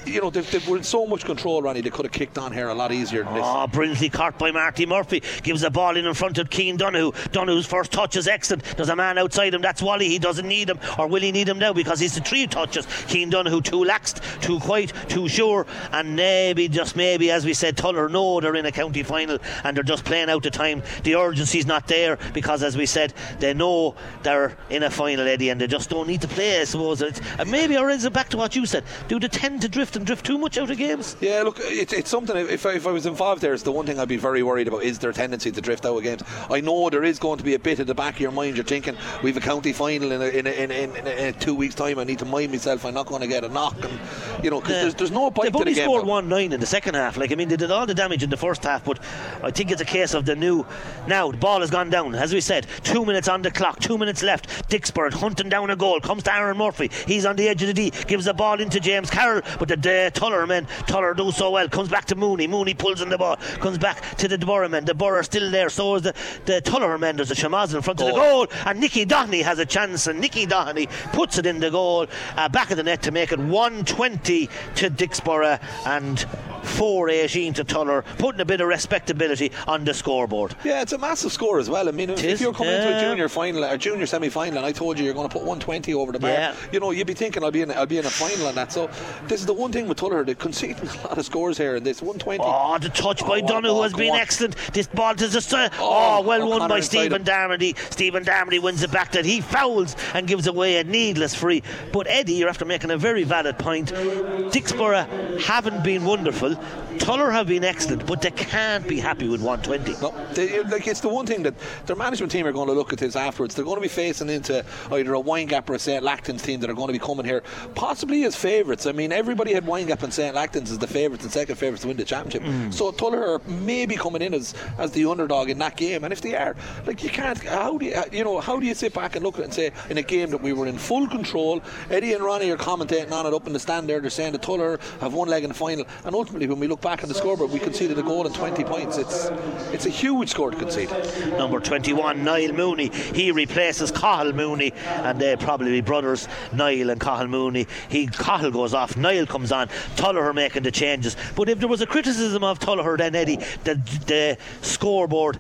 you 0.06 0.22
know, 0.22 0.30
they've, 0.30 0.50
they've, 0.52 0.68
in 0.70 0.84
so 0.84 1.06
much 1.06 1.26
control, 1.26 1.62
Ronnie. 1.62 1.82
They 1.82 1.90
could 1.90 2.06
have 2.06 2.12
kicked 2.12 2.38
on 2.38 2.52
here 2.52 2.70
a 2.70 2.74
lot 2.74 2.92
easier 2.92 3.24
than 3.24 3.34
this. 3.36 3.44
Oh, 3.46 3.68
caught 4.10 4.38
by 4.40 4.52
Marty 4.52 4.86
Murphy. 4.86 5.22
Gives 5.44 5.62
the 5.62 5.70
ball 5.70 5.98
in 5.98 6.06
in 6.06 6.14
front 6.14 6.38
of 6.38 6.50
Keane 6.50 6.78
Donoghue. 6.78 7.12
Donoghue's 7.32 7.66
first 7.66 7.92
touch 7.92 8.16
is 8.16 8.28
excellent. 8.28 8.64
There's 8.76 8.90
a 8.90 8.96
man 8.96 9.18
outside 9.18 9.54
him. 9.54 9.62
That's 9.62 9.82
Wally. 9.82 10.08
He 10.08 10.20
doesn't 10.20 10.48
need 10.48 10.70
him. 10.70 10.80
Or 10.98 11.08
will 11.08 11.22
he 11.22 11.32
need 11.32 11.48
him 11.48 11.60
now? 11.60 11.74
Because 11.74 12.00
he's 12.00 12.16
the 12.16 12.22
three 12.22 12.48
touches. 12.48 12.88
Keane 13.08 13.30
Donoghue 13.30 13.62
too 13.62 13.84
laxed, 13.84 14.22
too 14.42 14.60
quiet, 14.60 14.94
too 15.08 15.28
sure. 15.28 15.66
And 15.92 16.16
maybe, 16.16 16.68
just 16.68 16.96
maybe, 16.96 17.32
as 17.32 17.46
we 17.46 17.54
said, 17.54 17.78
Tuller 17.78 18.10
know 18.10 18.40
they're 18.40 18.56
in 18.56 18.66
a 18.66 18.72
county 18.72 19.04
final 19.04 19.40
and 19.64 19.76
they're 19.76 19.84
just 19.84 20.06
playing 20.06 20.30
out 20.30 20.44
the 20.44 20.52
time. 20.52 20.84
The 21.04 21.16
urgency's 21.16 21.66
not 21.66 21.88
there 21.88 22.18
because, 22.34 22.64
as 22.64 22.78
we 22.78 22.86
said, 22.86 23.14
they 23.40 23.54
know 23.54 23.96
they're 24.24 24.58
in 24.70 24.84
a 24.84 24.90
final, 24.90 25.28
Eddie, 25.28 25.50
and 25.50 25.60
they 25.62 25.68
just 25.68 25.90
don't 25.90 26.08
need 26.08 26.22
to 26.22 26.28
play, 26.28 26.62
I 26.62 26.64
suppose. 26.64 27.02
It's, 27.02 27.22
and 27.38 27.50
maybe, 27.52 27.78
or 27.78 27.90
is 27.90 28.06
it 28.06 28.14
back 28.14 28.30
to 28.30 28.38
what 28.38 28.56
you 28.56 28.66
said? 28.66 28.84
Do 29.08 29.20
they 29.20 29.28
tend 29.28 29.62
to 29.62 29.70
drift 29.70 29.96
and 29.96 30.06
drift 30.06 30.26
too 30.26 30.38
much 30.38 30.58
out 30.58 30.70
of 30.70 30.78
games? 30.78 31.16
Yeah, 31.20 31.44
look, 31.44 31.58
it's, 31.60 31.94
it's 31.94 32.10
something. 32.10 32.36
If 32.36 32.66
if 32.66 32.88
I 32.88 32.92
was 32.92 33.06
involved 33.06 33.42
there, 33.42 33.54
it's 33.54 33.64
the 33.64 33.72
one 33.72 33.86
thing 33.86 33.99
thing 34.00 34.04
I'd 34.04 34.10
be 34.10 34.18
very 34.18 34.44
worried 34.44 34.68
about 34.68 34.84
is 34.84 35.00
their 35.00 35.12
tendency 35.12 35.52
to 35.52 35.62
drift 35.62 35.86
out 35.86 35.98
of 35.98 36.04
games. 36.04 36.24
I 36.50 36.62
know 36.62 36.90
there 36.90 37.04
is 37.04 37.20
going 37.20 37.38
to 37.38 37.44
be 37.44 37.54
a 37.54 37.60
bit 37.60 37.80
at 37.80 37.88
the 37.88 37.96
back 37.96 38.16
of 38.16 38.20
your 38.20 38.32
mind. 38.32 38.56
You're 38.56 38.66
thinking 38.66 38.96
we've 39.24 39.38
a 39.38 39.42
county 39.42 39.74
final 39.74 40.12
in 40.12 40.22
a, 40.22 40.26
in, 40.26 40.48
a, 40.48 40.50
in, 40.50 40.72
a, 40.72 40.74
in, 40.74 41.08
in 41.08 41.34
two 41.36 41.56
weeks' 41.56 41.76
time. 41.76 42.00
I 42.00 42.04
need 42.04 42.20
to 42.20 42.26
mind 42.26 42.52
myself. 42.52 42.86
I'm 42.86 42.94
not 42.94 43.06
going 43.06 43.22
to 43.22 43.28
get 43.28 43.44
a 43.44 43.50
knock, 43.50 43.76
and 43.84 44.00
you 44.44 44.50
know, 44.50 44.62
because 44.62 44.82
there's, 44.82 44.96
there's 44.96 45.12
no 45.12 45.30
bite 45.30 45.46
They've 45.46 45.56
only 45.56 45.74
the 45.74 45.82
scored 45.82 46.06
one 46.06 46.30
nine 46.30 46.54
in 46.54 46.60
the 46.60 46.66
second 46.66 46.96
half. 46.96 47.18
Like 47.18 47.32
I 47.32 47.36
mean, 47.36 47.50
they 47.50 47.58
did 47.58 47.72
all 47.72 47.86
the 47.86 47.94
damage 47.94 48.24
in 48.24 48.30
the 48.30 48.38
first 48.38 48.64
half, 48.64 48.84
but 48.86 49.00
I 49.44 49.52
think 49.52 49.72
it's 49.72 49.82
a 49.82 49.86
case 49.86 50.14
of 50.14 50.26
the 50.26 50.36
new. 50.36 50.66
Now 51.08 51.32
the 51.32 51.38
ball 51.38 51.62
has 51.62 51.70
gone 51.70 51.90
down, 51.90 52.16
as 52.16 52.34
we 52.34 52.42
said. 52.42 52.68
Two 52.84 53.06
minutes 53.06 53.28
on 53.28 53.42
the 53.42 53.52
clock, 53.52 53.80
two 53.80 53.98
minutes 53.98 54.24
left. 54.24 54.70
Dicksboro 54.70 55.12
hunting 55.14 55.50
down 55.50 55.70
a 55.70 55.76
goal. 55.76 56.00
Comes 56.00 56.24
to 56.24 56.34
Aaron 56.34 56.58
Murphy. 56.58 56.90
He's 57.06 57.26
on 57.26 57.36
the 57.36 57.48
edge 57.48 57.62
of 57.62 57.68
the 57.68 57.74
D. 57.74 57.92
Gives 58.08 58.26
the 58.26 58.34
ball 58.34 58.60
into 58.60 58.80
James 58.80 59.10
Carroll, 59.10 59.42
but 59.58 59.68
the, 59.68 59.76
the 59.76 60.12
Tuller 60.14 60.46
men, 60.48 60.68
Tuller 60.88 61.14
do 61.14 61.32
so 61.32 61.52
well. 61.52 61.68
Comes 61.68 61.90
back 61.90 62.06
to 62.06 62.16
Mooney. 62.16 62.48
Mooney 62.48 62.74
pulls 62.74 63.02
in 63.02 63.10
the 63.10 63.18
ball. 63.18 63.38
Comes 63.60 63.78
back 63.78 63.89
to 64.18 64.28
the 64.28 64.38
Borough 64.38 64.70
men. 64.70 64.86
The 64.86 64.94
Borough 64.94 65.20
are 65.20 65.24
still 65.24 65.50
there. 65.52 65.70
So 65.70 65.96
is 65.96 66.04
the 66.04 66.14
the 66.46 66.62
Tuller 66.62 66.98
men. 66.98 67.16
There's 67.18 67.32
a 67.32 67.36
Shamaz 67.36 67.74
in 67.76 67.82
front 67.82 68.00
of 68.02 68.08
the 68.08 68.14
goal, 68.14 68.48
and 68.66 68.80
Nicky 68.80 69.06
Dohney 69.06 69.44
has 69.44 69.60
a 69.60 69.66
chance, 69.66 70.08
and 70.08 70.20
Nicky 70.20 70.46
Dohney 70.46 70.88
puts 71.14 71.38
it 71.38 71.46
in 71.46 71.60
the 71.60 71.70
goal, 71.72 72.08
uh, 72.38 72.50
back 72.50 72.72
of 72.72 72.78
the 72.78 72.84
net 72.84 73.02
to 73.04 73.12
make 73.12 73.32
it 73.32 73.40
120 73.40 74.50
to 74.76 74.90
Dicksboro 74.90 75.60
and 75.86 76.20
418 76.64 77.54
to 77.54 77.64
Tuller, 77.64 78.04
putting 78.18 78.42
a 78.42 78.46
bit 78.46 78.62
of 78.62 78.68
respectability 78.68 79.52
on 79.68 79.84
the 79.86 79.94
scoreboard. 79.94 80.56
Yeah, 80.64 80.82
it's 80.82 80.94
a 80.94 80.98
massive 80.98 81.32
score 81.32 81.60
as 81.60 81.70
well. 81.70 81.88
I 81.88 81.92
mean, 81.92 82.10
if, 82.10 82.24
if 82.24 82.42
you're 82.42 82.54
coming 82.54 82.74
into 82.74 82.98
a 82.98 83.02
junior 83.02 83.30
final 83.30 83.64
or 83.66 83.78
junior 83.78 84.06
semi-final, 84.06 84.58
and 84.58 84.66
I 84.66 84.72
told 84.72 85.00
you 85.00 85.06
you're 85.06 85.14
going 85.14 85.28
to 85.28 85.34
put 85.34 85.42
120 85.44 85.94
over 85.94 86.12
the 86.12 86.20
bar, 86.20 86.30
Yeah. 86.32 86.56
you 86.72 86.80
know, 86.80 86.92
you'd 86.92 87.08
be 87.08 87.14
thinking 87.14 87.44
I'll 87.44 87.52
be 87.52 87.62
in, 87.62 87.72
I'll 87.72 87.86
be 87.86 87.98
in 87.98 88.06
a 88.06 88.10
final 88.10 88.48
on 88.48 88.56
that. 88.56 88.72
So 88.72 88.90
this 89.28 89.40
is 89.40 89.46
the 89.46 89.54
one 89.54 89.72
thing 89.72 89.88
with 89.88 89.98
Tuller, 89.98 90.24
they're 90.24 90.36
conceding 90.36 90.88
a 90.88 91.08
lot 91.08 91.18
of 91.18 91.26
scores 91.26 91.58
here, 91.58 91.76
and 91.76 91.86
this 91.86 92.02
120. 92.02 92.44
Oh, 92.46 92.78
the 92.78 92.90
touch 92.90 93.22
by 93.26 93.40
Oh, 93.44 93.48
Donoghue 93.48 93.74
oh, 93.80 93.84
has 93.84 93.94
been 93.94 94.12
on. 94.12 94.20
excellent. 94.20 94.56
This 94.74 94.88
ball 94.88 95.16
to 95.16 95.30
just 95.30 95.54
uh, 95.54 95.70
Oh, 95.80 96.20
oh, 96.20 96.22
well 96.22 96.50
won 96.50 96.68
by 96.70 96.80
Stephen. 96.80 97.24
Darmody. 97.24 97.78
Stephen 97.92 98.24
Darmody 98.24 98.62
wins 98.62 98.84
it 98.84 98.92
back 98.92 99.12
that 99.14 99.26
he 99.26 99.42
fouls 99.42 99.96
and 100.14 100.28
gives 100.28 100.48
away 100.48 100.78
a 100.78 100.84
needless 100.84 101.36
free. 101.36 101.64
But 101.92 102.08
Eddie, 102.08 102.34
you're 102.34 102.50
after 102.50 102.66
making 102.66 102.92
a 102.92 102.98
very 102.98 103.24
valid 103.24 103.58
point. 103.58 103.92
Dicksboro 103.92 105.42
haven't 105.42 105.84
been 105.84 106.06
wonderful. 106.06 106.56
Tuller 106.98 107.32
have 107.32 107.48
been 107.48 107.64
excellent, 107.64 108.06
but 108.06 108.22
they 108.22 108.32
can't 108.32 108.88
be 108.88 109.00
happy 109.00 109.28
with 109.28 109.42
120. 109.42 110.02
No, 110.02 110.34
they, 110.34 110.62
like 110.64 110.88
it's 110.88 111.00
the 111.02 111.10
one 111.10 111.26
thing 111.26 111.44
that 111.44 111.54
their 111.86 111.96
management 111.96 112.32
team 112.32 112.46
are 112.46 112.52
going 112.52 112.68
to 112.68 112.74
look 112.74 112.92
at 112.94 113.00
this 113.00 113.16
afterwards. 113.16 113.56
They're 113.56 113.66
going 113.66 113.78
to 113.78 113.82
be 113.82 113.88
facing 113.88 114.30
into 114.30 114.66
either 114.92 115.14
a 115.16 115.22
Windgap 115.22 115.70
or 115.70 115.76
a 115.76 115.80
St. 115.80 116.04
Lachtain's 116.04 116.42
team 116.42 116.60
that 116.60 116.70
are 116.70 116.74
going 116.74 116.88
to 116.88 116.94
be 116.94 117.00
coming 117.00 117.26
here, 117.26 117.44
possibly 117.76 118.24
as 118.26 118.36
favourites. 118.36 118.86
I 118.86 118.92
mean, 118.92 119.12
everybody 119.12 119.54
had 119.54 119.66
Windgap 119.66 120.04
and 120.04 120.14
St. 120.14 120.36
Lachtain's 120.36 120.72
as 120.72 120.78
the 120.78 120.88
favourites 120.88 121.24
and 121.24 121.32
second 121.32 121.56
favourites 121.56 121.84
to 121.84 121.88
win 121.88 121.98
the 121.98 122.06
championship. 122.06 122.44
Mm. 122.44 122.74
So 122.74 122.92
Tuller 122.92 123.36
are 123.36 123.40
maybe 123.70 123.96
coming 123.96 124.24
in 124.24 124.34
as, 124.34 124.56
as 124.80 124.90
the 124.94 125.06
underdog 125.06 125.48
in 125.48 125.60
that 125.60 125.78
game. 125.78 126.04
And 126.04 126.12
if 126.12 126.22
they 126.22 126.36
are, 126.36 126.56
like 126.88 127.04
you 127.04 127.10
can't, 127.10 127.38
how 127.44 127.78
do 127.78 127.86
you, 127.86 127.94
uh, 127.94 128.06
you 128.12 128.24
know, 128.24 128.40
how 128.40 128.60
do 128.60 128.66
you 128.66 128.74
sit 128.74 128.96
back 128.96 129.16
and 129.16 129.24
look 129.24 129.36
at 129.36 129.42
it 129.42 129.44
and 129.46 129.54
say 129.54 129.72
in 129.92 130.00
a 130.00 130.02
game 130.02 130.32
that 130.32 130.42
we 130.42 130.54
were 130.54 130.66
in 130.66 130.76
full 130.76 131.08
control, 131.08 131.62
Eddie 131.92 132.14
and 132.14 132.24
Ronnie 132.24 132.50
are 132.50 132.58
commentating 132.58 133.12
on 133.12 133.28
it 133.28 133.34
up 133.34 133.46
in 133.46 133.54
the 133.54 133.60
stand 133.60 133.88
there. 133.88 134.00
They're 134.00 134.10
saying 134.10 134.32
that 134.32 134.42
Tuller 134.42 134.80
have 135.02 135.14
one 135.14 135.28
leg 135.28 135.44
in 135.44 135.50
the 135.50 135.54
final, 135.54 135.86
and 136.04 136.16
ultimately 136.16 136.48
when 136.48 136.60
we 136.60 136.66
look 136.66 136.82
back 136.82 137.04
on 137.04 137.10
the 137.10 137.16
scoreboard, 137.16 137.52
we 137.52 137.60
conceded 137.60 138.00
a 138.00 138.02
goal 138.02 138.26
and 138.26 138.34
20 138.34 138.64
points. 138.64 138.98
It's 138.98 139.30
it's 139.72 139.86
a 139.86 139.92
huge 139.92 140.30
score 140.30 140.50
to 140.50 140.58
concede. 140.58 140.90
Number 141.38 141.60
21, 141.60 142.24
Niall 142.24 142.54
Mooney. 142.54 142.90
He 143.14 143.32
replaces 143.32 143.92
Cathal 143.92 144.34
Mooney, 144.34 144.74
and 144.88 145.22
they 145.22 145.36
probably 145.36 145.72
be 145.72 145.82
brothers, 145.82 146.28
Niall 146.54 146.90
and 146.90 147.00
Cathal 147.00 147.28
Mooney. 147.28 147.68
He 147.90 148.08
Cathal 148.08 148.52
goes 148.52 148.74
off, 148.74 148.98
Niall 148.98 149.28
comes 149.28 149.52
on. 149.52 149.68
Tullogher 149.96 150.34
making 150.34 150.64
the 150.64 150.72
changes. 150.72 151.16
But 151.36 151.50
if 151.50 151.60
there 151.60 151.68
was 151.68 151.82
a 151.82 151.86
criticism 151.86 152.44
of 152.44 152.60
Tullogher, 152.60 152.98
then 152.98 153.14
Eddie, 153.14 153.38
the, 153.64 153.76
the 154.08 154.38
scoreboard. 154.62 155.40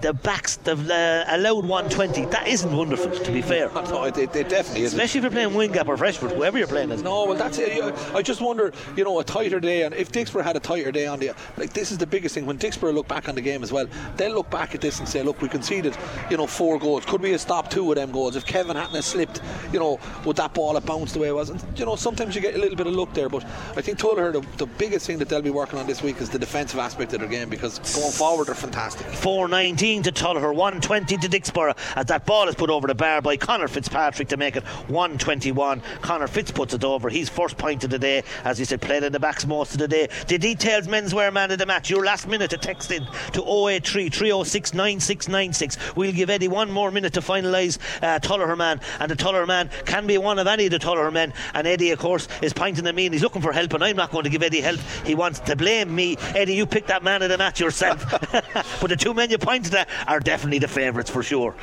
The 0.00 0.12
backs, 0.12 0.56
they've 0.56 0.90
uh, 0.90 1.24
allowed 1.28 1.64
120. 1.66 2.26
That 2.26 2.46
isn't 2.46 2.74
wonderful, 2.76 3.10
to 3.10 3.32
be 3.32 3.42
fair. 3.42 3.68
No, 3.88 4.04
it, 4.04 4.18
it, 4.18 4.36
it 4.36 4.48
definitely 4.50 4.82
is. 4.82 4.92
Especially 4.92 5.18
if 5.18 5.24
you're 5.24 5.30
playing 5.30 5.50
Windgap 5.50 5.88
or 5.88 5.96
Freshford, 5.96 6.32
whoever 6.32 6.58
you're 6.58 6.66
playing 6.66 6.92
as. 6.92 7.02
No, 7.02 7.24
well, 7.24 7.36
that's 7.38 7.58
it. 7.58 7.82
I 8.14 8.20
just 8.20 8.42
wonder, 8.42 8.70
you 8.96 9.04
know, 9.04 9.18
a 9.18 9.24
tighter 9.24 9.60
day, 9.60 9.84
and 9.84 9.94
if 9.94 10.12
Dicksboro 10.12 10.44
had 10.44 10.56
a 10.56 10.60
tighter 10.60 10.92
day 10.92 11.06
on 11.06 11.18
the, 11.18 11.32
like, 11.56 11.72
this 11.72 11.90
is 11.90 11.96
the 11.96 12.06
biggest 12.06 12.34
thing. 12.34 12.44
When 12.44 12.58
Dicksboro 12.58 12.92
look 12.92 13.08
back 13.08 13.28
on 13.28 13.34
the 13.34 13.40
game 13.40 13.62
as 13.62 13.72
well, 13.72 13.86
they'll 14.16 14.34
look 14.34 14.50
back 14.50 14.74
at 14.74 14.82
this 14.82 14.98
and 14.98 15.08
say, 15.08 15.22
look, 15.22 15.40
we 15.40 15.48
conceded, 15.48 15.96
you 16.30 16.36
know, 16.36 16.46
four 16.46 16.78
goals. 16.78 17.06
Could 17.06 17.22
we 17.22 17.30
have 17.30 17.40
stopped 17.40 17.72
two 17.72 17.90
of 17.90 17.96
them 17.96 18.10
goals? 18.10 18.36
If 18.36 18.44
Kevin 18.44 18.76
hadn't 18.76 19.00
slipped, 19.02 19.40
you 19.72 19.78
know, 19.78 19.98
would 20.26 20.36
that 20.36 20.52
ball 20.52 20.74
have 20.74 20.84
bounced 20.84 21.14
the 21.14 21.20
way 21.20 21.28
it 21.28 21.34
was? 21.34 21.48
And, 21.48 21.64
you 21.78 21.86
know, 21.86 21.96
sometimes 21.96 22.34
you 22.34 22.42
get 22.42 22.54
a 22.54 22.58
little 22.58 22.76
bit 22.76 22.86
of 22.86 22.94
luck 22.94 23.14
there, 23.14 23.30
but 23.30 23.42
I 23.74 23.80
think 23.80 23.98
Tuller, 23.98 24.32
the, 24.32 24.40
the 24.58 24.66
biggest 24.66 25.06
thing 25.06 25.18
that 25.18 25.30
they'll 25.30 25.40
be 25.40 25.50
working 25.50 25.78
on 25.78 25.86
this 25.86 26.02
week 26.02 26.20
is 26.20 26.28
the 26.28 26.38
defensive 26.38 26.78
aspect 26.78 27.14
of 27.14 27.20
their 27.20 27.28
game 27.28 27.48
because 27.48 27.78
going 27.94 28.12
forward, 28.12 28.48
they're 28.48 28.54
fantastic. 28.54 29.06
419 29.06 29.78
to 29.88 30.12
Tullogher, 30.12 30.54
120 30.54 31.16
to 31.16 31.28
Dicksboro 31.28 31.74
as 31.96 32.04
that 32.06 32.26
ball 32.26 32.46
is 32.46 32.54
put 32.54 32.68
over 32.68 32.86
the 32.86 32.94
bar 32.94 33.22
by 33.22 33.38
Connor 33.38 33.68
Fitzpatrick 33.68 34.28
to 34.28 34.36
make 34.36 34.54
it 34.54 34.62
121. 34.88 35.80
Connor 36.02 36.26
Fitz 36.26 36.50
puts 36.50 36.74
it 36.74 36.84
over. 36.84 37.08
He's 37.08 37.30
first 37.30 37.56
point 37.56 37.84
of 37.84 37.90
the 37.90 37.98
day, 37.98 38.22
as 38.44 38.58
he 38.58 38.66
said, 38.66 38.82
played 38.82 39.02
in 39.02 39.12
the 39.12 39.18
backs 39.18 39.46
most 39.46 39.72
of 39.72 39.78
the 39.78 39.88
day. 39.88 40.08
The 40.26 40.36
details 40.36 40.86
menswear 40.86 41.32
man 41.32 41.50
of 41.52 41.58
the 41.58 41.64
match. 41.64 41.88
Your 41.88 42.04
last 42.04 42.28
minute 42.28 42.50
to 42.50 42.58
text 42.58 42.90
in 42.90 43.06
to 43.32 43.42
083 43.42 44.10
306 44.10 44.74
9696. 44.74 45.96
We'll 45.96 46.12
give 46.12 46.28
Eddie 46.28 46.48
one 46.48 46.70
more 46.70 46.90
minute 46.90 47.14
to 47.14 47.22
finalise 47.22 47.78
uh, 48.02 48.18
Tullogher 48.20 48.58
man, 48.58 48.82
and 49.00 49.10
the 49.10 49.16
Tullogher 49.16 49.46
man 49.46 49.70
can 49.86 50.06
be 50.06 50.18
one 50.18 50.38
of 50.38 50.46
any 50.46 50.66
of 50.66 50.70
the 50.72 50.78
Tullogher 50.78 51.12
men. 51.12 51.32
And 51.54 51.66
Eddie, 51.66 51.92
of 51.92 51.98
course, 51.98 52.28
is 52.42 52.52
pointing 52.52 52.86
at 52.86 52.94
me 52.94 53.06
and 53.06 53.14
he's 53.14 53.22
looking 53.22 53.40
for 53.40 53.52
help, 53.52 53.72
and 53.72 53.82
I'm 53.82 53.96
not 53.96 54.10
going 54.10 54.24
to 54.24 54.30
give 54.30 54.42
Eddie 54.42 54.60
help. 54.60 54.80
He 55.06 55.14
wants 55.14 55.40
to 55.40 55.56
blame 55.56 55.94
me. 55.94 56.18
Eddie, 56.34 56.54
you 56.54 56.66
picked 56.66 56.88
that 56.88 57.02
man 57.02 57.22
of 57.22 57.30
the 57.30 57.38
match 57.38 57.58
yourself. 57.58 58.04
but 58.80 58.90
the 58.90 58.96
two 58.96 59.14
men 59.14 59.30
you 59.30 59.38
pointed 59.38 59.72
are 60.06 60.20
definitely 60.20 60.58
the 60.58 60.68
favourites 60.68 61.10
for 61.10 61.22
sure. 61.22 61.54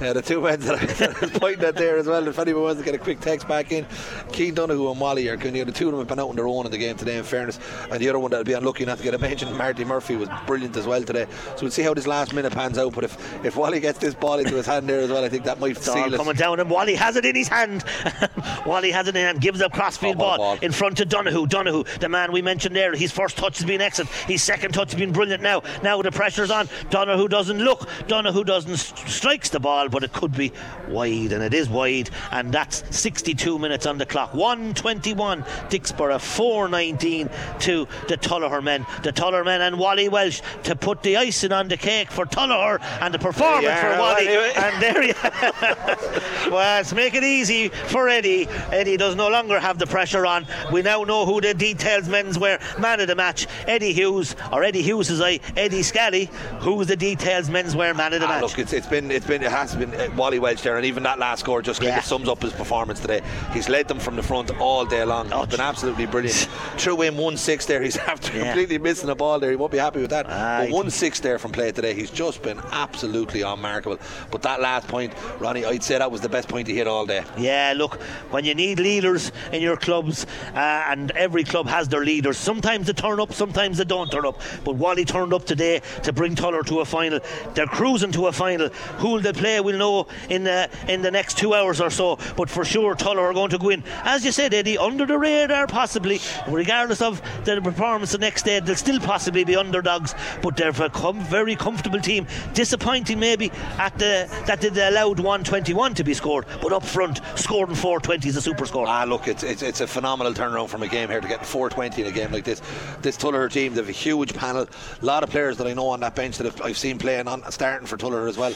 Yeah, 0.00 0.12
the 0.12 0.22
two 0.22 0.40
men 0.40 0.60
that 0.60 0.74
I, 0.82 0.86
that 0.86 1.16
I 1.16 1.20
was 1.20 1.30
pointing 1.30 1.64
at 1.64 1.76
there 1.76 1.96
as 1.98 2.06
well. 2.06 2.26
If 2.26 2.38
anyone 2.38 2.62
wants 2.64 2.80
to 2.80 2.84
get 2.84 2.94
a 2.94 2.98
quick 2.98 3.20
text 3.20 3.46
back 3.46 3.70
in, 3.72 3.86
Keane 4.32 4.54
Donoghue 4.54 4.90
and 4.90 5.00
Wally 5.00 5.28
are 5.28 5.36
kind 5.36 5.56
of 5.56 5.66
the 5.66 5.72
two 5.72 5.86
of 5.86 5.92
them 5.92 6.00
have 6.00 6.08
been 6.08 6.18
out 6.18 6.28
on 6.30 6.36
their 6.36 6.48
own 6.48 6.66
in 6.66 6.72
the 6.72 6.78
game 6.78 6.96
today. 6.96 7.16
In 7.16 7.24
fairness, 7.24 7.58
and 7.90 8.00
the 8.00 8.08
other 8.08 8.18
one 8.18 8.30
that'll 8.30 8.44
be 8.44 8.54
unlucky 8.54 8.84
not 8.84 8.98
to 8.98 9.04
get 9.04 9.14
a 9.14 9.18
mention, 9.18 9.56
Marty 9.56 9.84
Murphy, 9.84 10.16
was 10.16 10.28
brilliant 10.46 10.76
as 10.76 10.86
well 10.86 11.02
today. 11.02 11.26
So 11.56 11.62
we'll 11.62 11.70
see 11.70 11.82
how 11.82 11.94
this 11.94 12.06
last 12.06 12.34
minute 12.34 12.52
pans 12.52 12.76
out. 12.78 12.92
But 12.94 13.04
if 13.04 13.44
if 13.44 13.56
Wally 13.56 13.80
gets 13.80 13.98
this 13.98 14.14
ball 14.14 14.38
into 14.38 14.54
his 14.56 14.66
hand 14.66 14.88
there 14.88 15.00
as 15.00 15.10
well, 15.10 15.24
I 15.24 15.28
think 15.28 15.44
that 15.44 15.60
might 15.60 15.76
seal 15.76 16.12
it. 16.12 16.16
coming 16.16 16.34
down, 16.36 16.60
and 16.60 16.68
Wally 16.68 16.94
has 16.96 17.16
it 17.16 17.24
in 17.24 17.36
his 17.36 17.48
hand. 17.48 17.84
Wally 18.66 18.90
has 18.90 19.06
it 19.06 19.10
in 19.10 19.20
his 19.22 19.24
hand, 19.26 19.40
gives 19.40 19.60
up 19.62 19.72
crossfield 19.72 20.16
Oh, 20.16 20.18
ball, 20.18 20.38
ball. 20.38 20.58
in 20.62 20.72
front 20.72 21.00
of 21.00 21.08
Donoghue. 21.08 21.46
Donoghue, 21.46 21.84
the 22.00 22.08
man 22.08 22.32
we 22.32 22.42
mentioned 22.42 22.74
there, 22.74 22.94
his 22.94 23.12
first 23.12 23.36
touch 23.36 23.58
has 23.58 23.66
been 23.66 23.80
excellent. 23.80 24.10
His 24.10 24.42
second 24.42 24.72
touch 24.72 24.90
has 24.92 24.98
been 24.98 25.12
brilliant 25.12 25.42
now. 25.42 25.62
Now 25.82 26.02
the 26.02 26.10
pressure's 26.10 26.50
on. 26.50 26.68
Donoghue 26.90 27.28
doesn't 27.28 27.58
look. 27.58 27.88
Donoghue 28.08 28.44
doesn't 28.44 28.76
st- 28.76 29.08
strikes 29.08 29.48
the 29.50 29.60
ball, 29.60 29.83
but 29.90 30.02
it 30.04 30.12
could 30.12 30.32
be 30.36 30.52
wide, 30.88 31.32
and 31.32 31.42
it 31.42 31.54
is 31.54 31.68
wide. 31.68 32.10
And 32.30 32.52
that's 32.52 32.84
62 32.96 33.58
minutes 33.58 33.86
on 33.86 33.98
the 33.98 34.06
clock. 34.06 34.34
121 34.34 35.42
Dicksboro, 35.70 36.20
419 36.20 37.28
to 37.60 37.86
the 38.08 38.16
Tullogher 38.16 38.62
men. 38.62 38.86
The 39.02 39.12
Tullogher 39.12 39.44
men 39.44 39.60
and 39.62 39.78
Wally 39.78 40.08
Walsh 40.08 40.40
to 40.64 40.76
put 40.76 41.02
the 41.02 41.16
icing 41.16 41.52
on 41.52 41.68
the 41.68 41.76
cake 41.76 42.10
for 42.10 42.26
Tullogher 42.26 42.80
and 43.00 43.12
the 43.14 43.18
performance 43.18 43.64
Yeah, 43.64 43.94
for 43.94 44.00
Wally. 44.00 44.26
Wally. 44.26 44.52
And 44.56 44.82
there 44.82 45.02
you 45.02 45.14
Well, 46.50 46.76
let's 46.76 46.92
make 46.92 47.14
it 47.14 47.24
easy 47.24 47.68
for 47.68 48.08
Eddie. 48.08 48.46
Eddie 48.70 48.96
does 48.96 49.14
no 49.16 49.28
longer 49.28 49.58
have 49.58 49.78
the 49.78 49.86
pressure 49.86 50.26
on. 50.26 50.46
We 50.72 50.82
now 50.82 51.02
know 51.04 51.24
who 51.26 51.40
the 51.40 51.54
details 51.54 52.08
menswear 52.08 52.60
man 52.78 53.00
of 53.00 53.06
the 53.08 53.14
match. 53.16 53.46
Eddie 53.66 53.92
Hughes, 53.92 54.36
or 54.52 54.62
Eddie 54.62 54.82
Hughes 54.82 55.10
is 55.10 55.20
I, 55.20 55.40
Eddie 55.56 55.82
Scally, 55.82 56.30
who's 56.60 56.86
the 56.86 56.96
details 56.96 57.48
menswear 57.48 57.96
man 57.96 58.12
of 58.12 58.20
the 58.20 58.26
Ah, 58.26 58.40
match. 58.40 58.42
look, 58.42 58.58
it's, 58.58 58.72
it's 58.72 58.86
been 58.86 59.10
it's 59.10 59.26
been 59.26 59.42
it 59.42 59.50
has 59.50 59.73
been 59.76 59.94
uh, 59.94 60.08
Wally 60.16 60.38
Walsh 60.38 60.62
there, 60.62 60.76
and 60.76 60.86
even 60.86 61.02
that 61.04 61.18
last 61.18 61.40
score 61.40 61.62
just 61.62 61.80
kind 61.80 61.90
Yeah. 61.92 61.98
of 61.98 62.04
sums 62.04 62.28
up 62.28 62.42
his 62.42 62.52
performance 62.52 63.00
today. 63.00 63.20
He's 63.52 63.68
led 63.68 63.88
them 63.88 63.98
from 63.98 64.16
the 64.16 64.22
front 64.22 64.50
all 64.60 64.84
day 64.86 65.04
long. 65.04 65.32
Oh, 65.32 65.40
He's 65.40 65.48
been 65.50 65.60
absolutely 65.60 66.06
brilliant. 66.06 66.48
Threw 66.76 67.02
in 67.02 67.16
one 67.16 67.36
six 67.36 67.66
there. 67.66 67.82
He's 67.82 67.96
after 68.14 68.36
Yeah. 68.36 68.44
completely 68.44 68.78
missing 68.78 69.10
a 69.10 69.14
ball 69.14 69.38
there. 69.40 69.50
He 69.50 69.56
won't 69.56 69.72
be 69.72 69.78
happy 69.78 70.00
with 70.00 70.10
that. 70.10 70.26
But 70.26 70.70
one 70.70 70.90
six 70.90 71.20
there 71.20 71.38
from 71.38 71.52
play 71.52 71.72
today. 71.72 71.94
He's 71.94 72.10
just 72.10 72.42
been 72.42 72.60
absolutely 72.72 73.42
unmarkable. 73.42 73.98
But 74.30 74.42
that 74.42 74.60
last 74.60 74.88
point, 74.88 75.12
Ronnie, 75.38 75.64
I'd 75.64 75.82
say 75.82 75.98
that 75.98 76.10
was 76.10 76.20
the 76.20 76.28
best 76.28 76.48
point 76.48 76.68
he 76.68 76.74
hit 76.74 76.86
all 76.86 77.06
day. 77.06 77.24
Yeah, 77.38 77.72
look, 77.76 78.00
when 78.30 78.44
you 78.44 78.54
need 78.54 78.78
leaders 78.80 79.32
in 79.52 79.62
your 79.62 79.76
clubs, 79.76 80.26
uh, 80.54 80.58
and 80.88 81.10
every 81.12 81.44
club 81.44 81.66
has 81.68 81.88
their 81.88 82.04
leaders, 82.04 82.36
sometimes 82.38 82.86
they 82.86 82.92
turn 82.92 83.20
up, 83.20 83.32
sometimes 83.32 83.78
they 83.78 83.84
don't 83.84 84.10
turn 84.10 84.26
up. 84.26 84.40
But 84.64 84.76
Wally 84.76 85.04
turned 85.04 85.32
up 85.32 85.44
today 85.44 85.80
to 86.02 86.12
bring 86.12 86.34
Tuller 86.34 86.62
to 86.64 86.80
a 86.80 86.84
final. 86.84 87.20
They're 87.54 87.66
cruising 87.66 88.12
to 88.12 88.26
a 88.26 88.32
final. 88.32 88.68
Who 88.98 89.10
will 89.10 89.20
they 89.20 89.32
play? 89.32 89.60
We'll 89.64 89.78
know 89.78 90.06
in 90.28 90.44
the 90.44 90.70
in 90.88 91.02
the 91.02 91.10
next 91.10 91.38
two 91.38 91.54
hours 91.54 91.80
or 91.80 91.90
so. 91.90 92.18
But 92.36 92.50
for 92.50 92.64
sure, 92.64 92.94
Tuller 92.94 93.22
are 93.22 93.34
going 93.34 93.50
to 93.50 93.58
go 93.58 93.70
in, 93.70 93.82
as 94.04 94.24
you 94.24 94.30
said, 94.32 94.54
Eddie, 94.54 94.78
under 94.78 95.06
the 95.06 95.18
radar 95.18 95.66
possibly, 95.66 96.20
regardless 96.48 97.00
of 97.02 97.20
the 97.44 97.60
performance 97.60 98.12
the 98.12 98.18
next 98.18 98.44
day. 98.44 98.60
They'll 98.60 98.76
still 98.76 99.00
possibly 99.00 99.44
be 99.44 99.56
underdogs, 99.56 100.14
but 100.42 100.56
they're 100.56 100.68
a 100.70 100.90
com- 100.90 101.20
very 101.24 101.56
comfortable 101.56 102.00
team. 102.00 102.26
Disappointing 102.52 103.18
maybe 103.18 103.50
at 103.78 103.98
the 103.98 104.28
that 104.46 104.60
they 104.60 104.86
allowed 104.86 105.18
121 105.18 105.94
to 105.94 106.04
be 106.04 106.14
scored, 106.14 106.46
but 106.62 106.72
up 106.72 106.84
front, 106.84 107.20
scoring 107.36 107.74
420 107.74 108.28
is 108.28 108.36
a 108.36 108.42
super 108.42 108.66
score. 108.66 108.86
Ah, 108.86 109.04
look, 109.04 109.26
it's, 109.28 109.42
it's, 109.42 109.62
it's 109.62 109.80
a 109.80 109.86
phenomenal 109.86 110.32
turnaround 110.32 110.68
from 110.68 110.82
a 110.82 110.88
game 110.88 111.08
here 111.08 111.20
to 111.20 111.28
get 111.28 111.44
420 111.44 112.02
in 112.02 112.08
a 112.08 112.12
game 112.12 112.30
like 112.32 112.44
this. 112.44 112.60
This 113.02 113.16
Tuller 113.16 113.48
team, 113.48 113.74
they 113.74 113.80
have 113.80 113.88
a 113.88 113.92
huge 113.92 114.34
panel. 114.34 114.68
A 115.00 115.04
lot 115.04 115.22
of 115.22 115.30
players 115.30 115.56
that 115.58 115.66
I 115.66 115.72
know 115.72 115.88
on 115.88 116.00
that 116.00 116.14
bench 116.14 116.38
that 116.38 116.60
I've 116.60 116.78
seen 116.78 116.98
playing 116.98 117.28
on 117.28 117.50
starting 117.50 117.86
for 117.86 117.96
Tuller 117.96 118.28
as 118.28 118.36
well. 118.36 118.52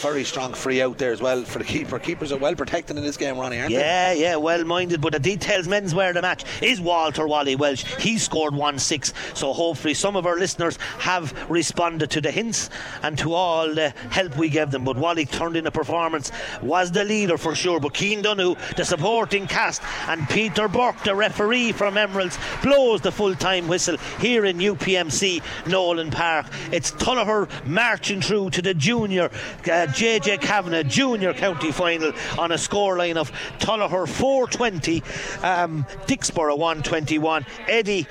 Very 0.00 0.24
strong 0.24 0.49
free 0.56 0.82
out 0.82 0.98
there 0.98 1.12
as 1.12 1.20
well 1.20 1.44
for 1.44 1.58
the 1.58 1.64
keeper. 1.64 1.98
Keepers 1.98 2.32
are 2.32 2.38
well 2.38 2.54
protected 2.54 2.96
in 2.96 3.02
this 3.02 3.16
game, 3.16 3.38
Ronnie, 3.38 3.58
aren't 3.58 3.70
yeah, 3.70 4.12
they? 4.12 4.20
Yeah, 4.20 4.30
yeah, 4.30 4.36
well 4.36 4.64
minded. 4.64 5.00
But 5.00 5.12
the 5.12 5.18
details 5.18 5.68
men's 5.68 5.94
wear 5.94 6.12
the 6.12 6.22
match 6.22 6.44
is 6.62 6.80
Walter 6.80 7.26
Wally 7.26 7.56
Walsh. 7.56 7.84
He 7.98 8.18
scored 8.18 8.54
1 8.54 8.78
6. 8.78 9.12
So 9.34 9.52
hopefully 9.52 9.94
some 9.94 10.16
of 10.16 10.26
our 10.26 10.36
listeners 10.36 10.76
have 10.98 11.34
responded 11.50 12.10
to 12.10 12.20
the 12.20 12.30
hints 12.30 12.70
and 13.02 13.18
to 13.18 13.34
all 13.34 13.74
the 13.74 13.90
help 14.10 14.36
we 14.36 14.48
gave 14.48 14.70
them. 14.70 14.84
But 14.84 14.96
Wally 14.96 15.26
turned 15.26 15.56
in 15.56 15.66
a 15.66 15.70
performance, 15.70 16.30
was 16.62 16.92
the 16.92 17.04
leader 17.04 17.38
for 17.38 17.54
sure. 17.54 17.80
But 17.80 17.94
Keane 17.94 18.22
Donoghue, 18.22 18.56
the 18.76 18.84
supporting 18.84 19.46
cast, 19.46 19.82
and 20.08 20.28
Peter 20.28 20.68
Burke, 20.68 21.02
the 21.04 21.14
referee 21.14 21.72
from 21.72 21.96
Emeralds, 21.96 22.38
blows 22.62 23.00
the 23.00 23.12
full 23.12 23.34
time 23.34 23.68
whistle 23.68 23.96
here 24.20 24.44
in 24.44 24.58
UPMC 24.58 25.42
Nowlan 25.66 26.10
Park. 26.10 26.46
It's 26.72 26.90
Tullogher 26.92 27.48
marching 27.66 28.20
through 28.20 28.50
to 28.50 28.62
the 28.62 28.74
junior 28.74 29.24
uh, 29.24 29.86
JJ 29.88 30.39
Kavanagh 30.40 30.84
junior 30.84 31.32
county 31.32 31.72
final 31.72 32.12
on 32.38 32.52
a 32.52 32.56
scoreline 32.56 33.16
of 33.16 33.30
Tullogher 33.58 34.08
420, 34.08 35.02
um, 35.42 35.84
Dicksboro 36.06 36.56
121. 36.58 37.46
Eddie, 37.68 38.06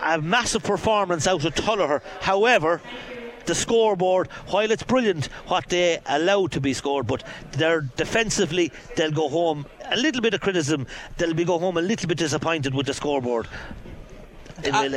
a 0.00 0.20
massive 0.20 0.62
performance 0.62 1.26
out 1.26 1.44
of 1.44 1.54
Tullogher. 1.54 2.02
However, 2.20 2.80
the 3.46 3.54
scoreboard, 3.54 4.28
while 4.48 4.70
it's 4.70 4.82
brilliant 4.82 5.26
what 5.46 5.68
they 5.68 5.98
allow 6.06 6.46
to 6.48 6.60
be 6.60 6.74
scored, 6.74 7.06
but 7.06 7.22
they're 7.52 7.82
defensively, 7.82 8.72
they'll 8.96 9.12
go 9.12 9.28
home 9.28 9.66
a 9.90 9.96
little 9.96 10.20
bit 10.20 10.34
of 10.34 10.40
criticism. 10.40 10.86
They'll 11.16 11.34
be 11.34 11.44
go 11.44 11.58
home 11.58 11.76
a 11.76 11.82
little 11.82 12.08
bit 12.08 12.18
disappointed 12.18 12.74
with 12.74 12.86
the 12.86 12.94
scoreboard. 12.94 13.46
Uh, 14.58 14.88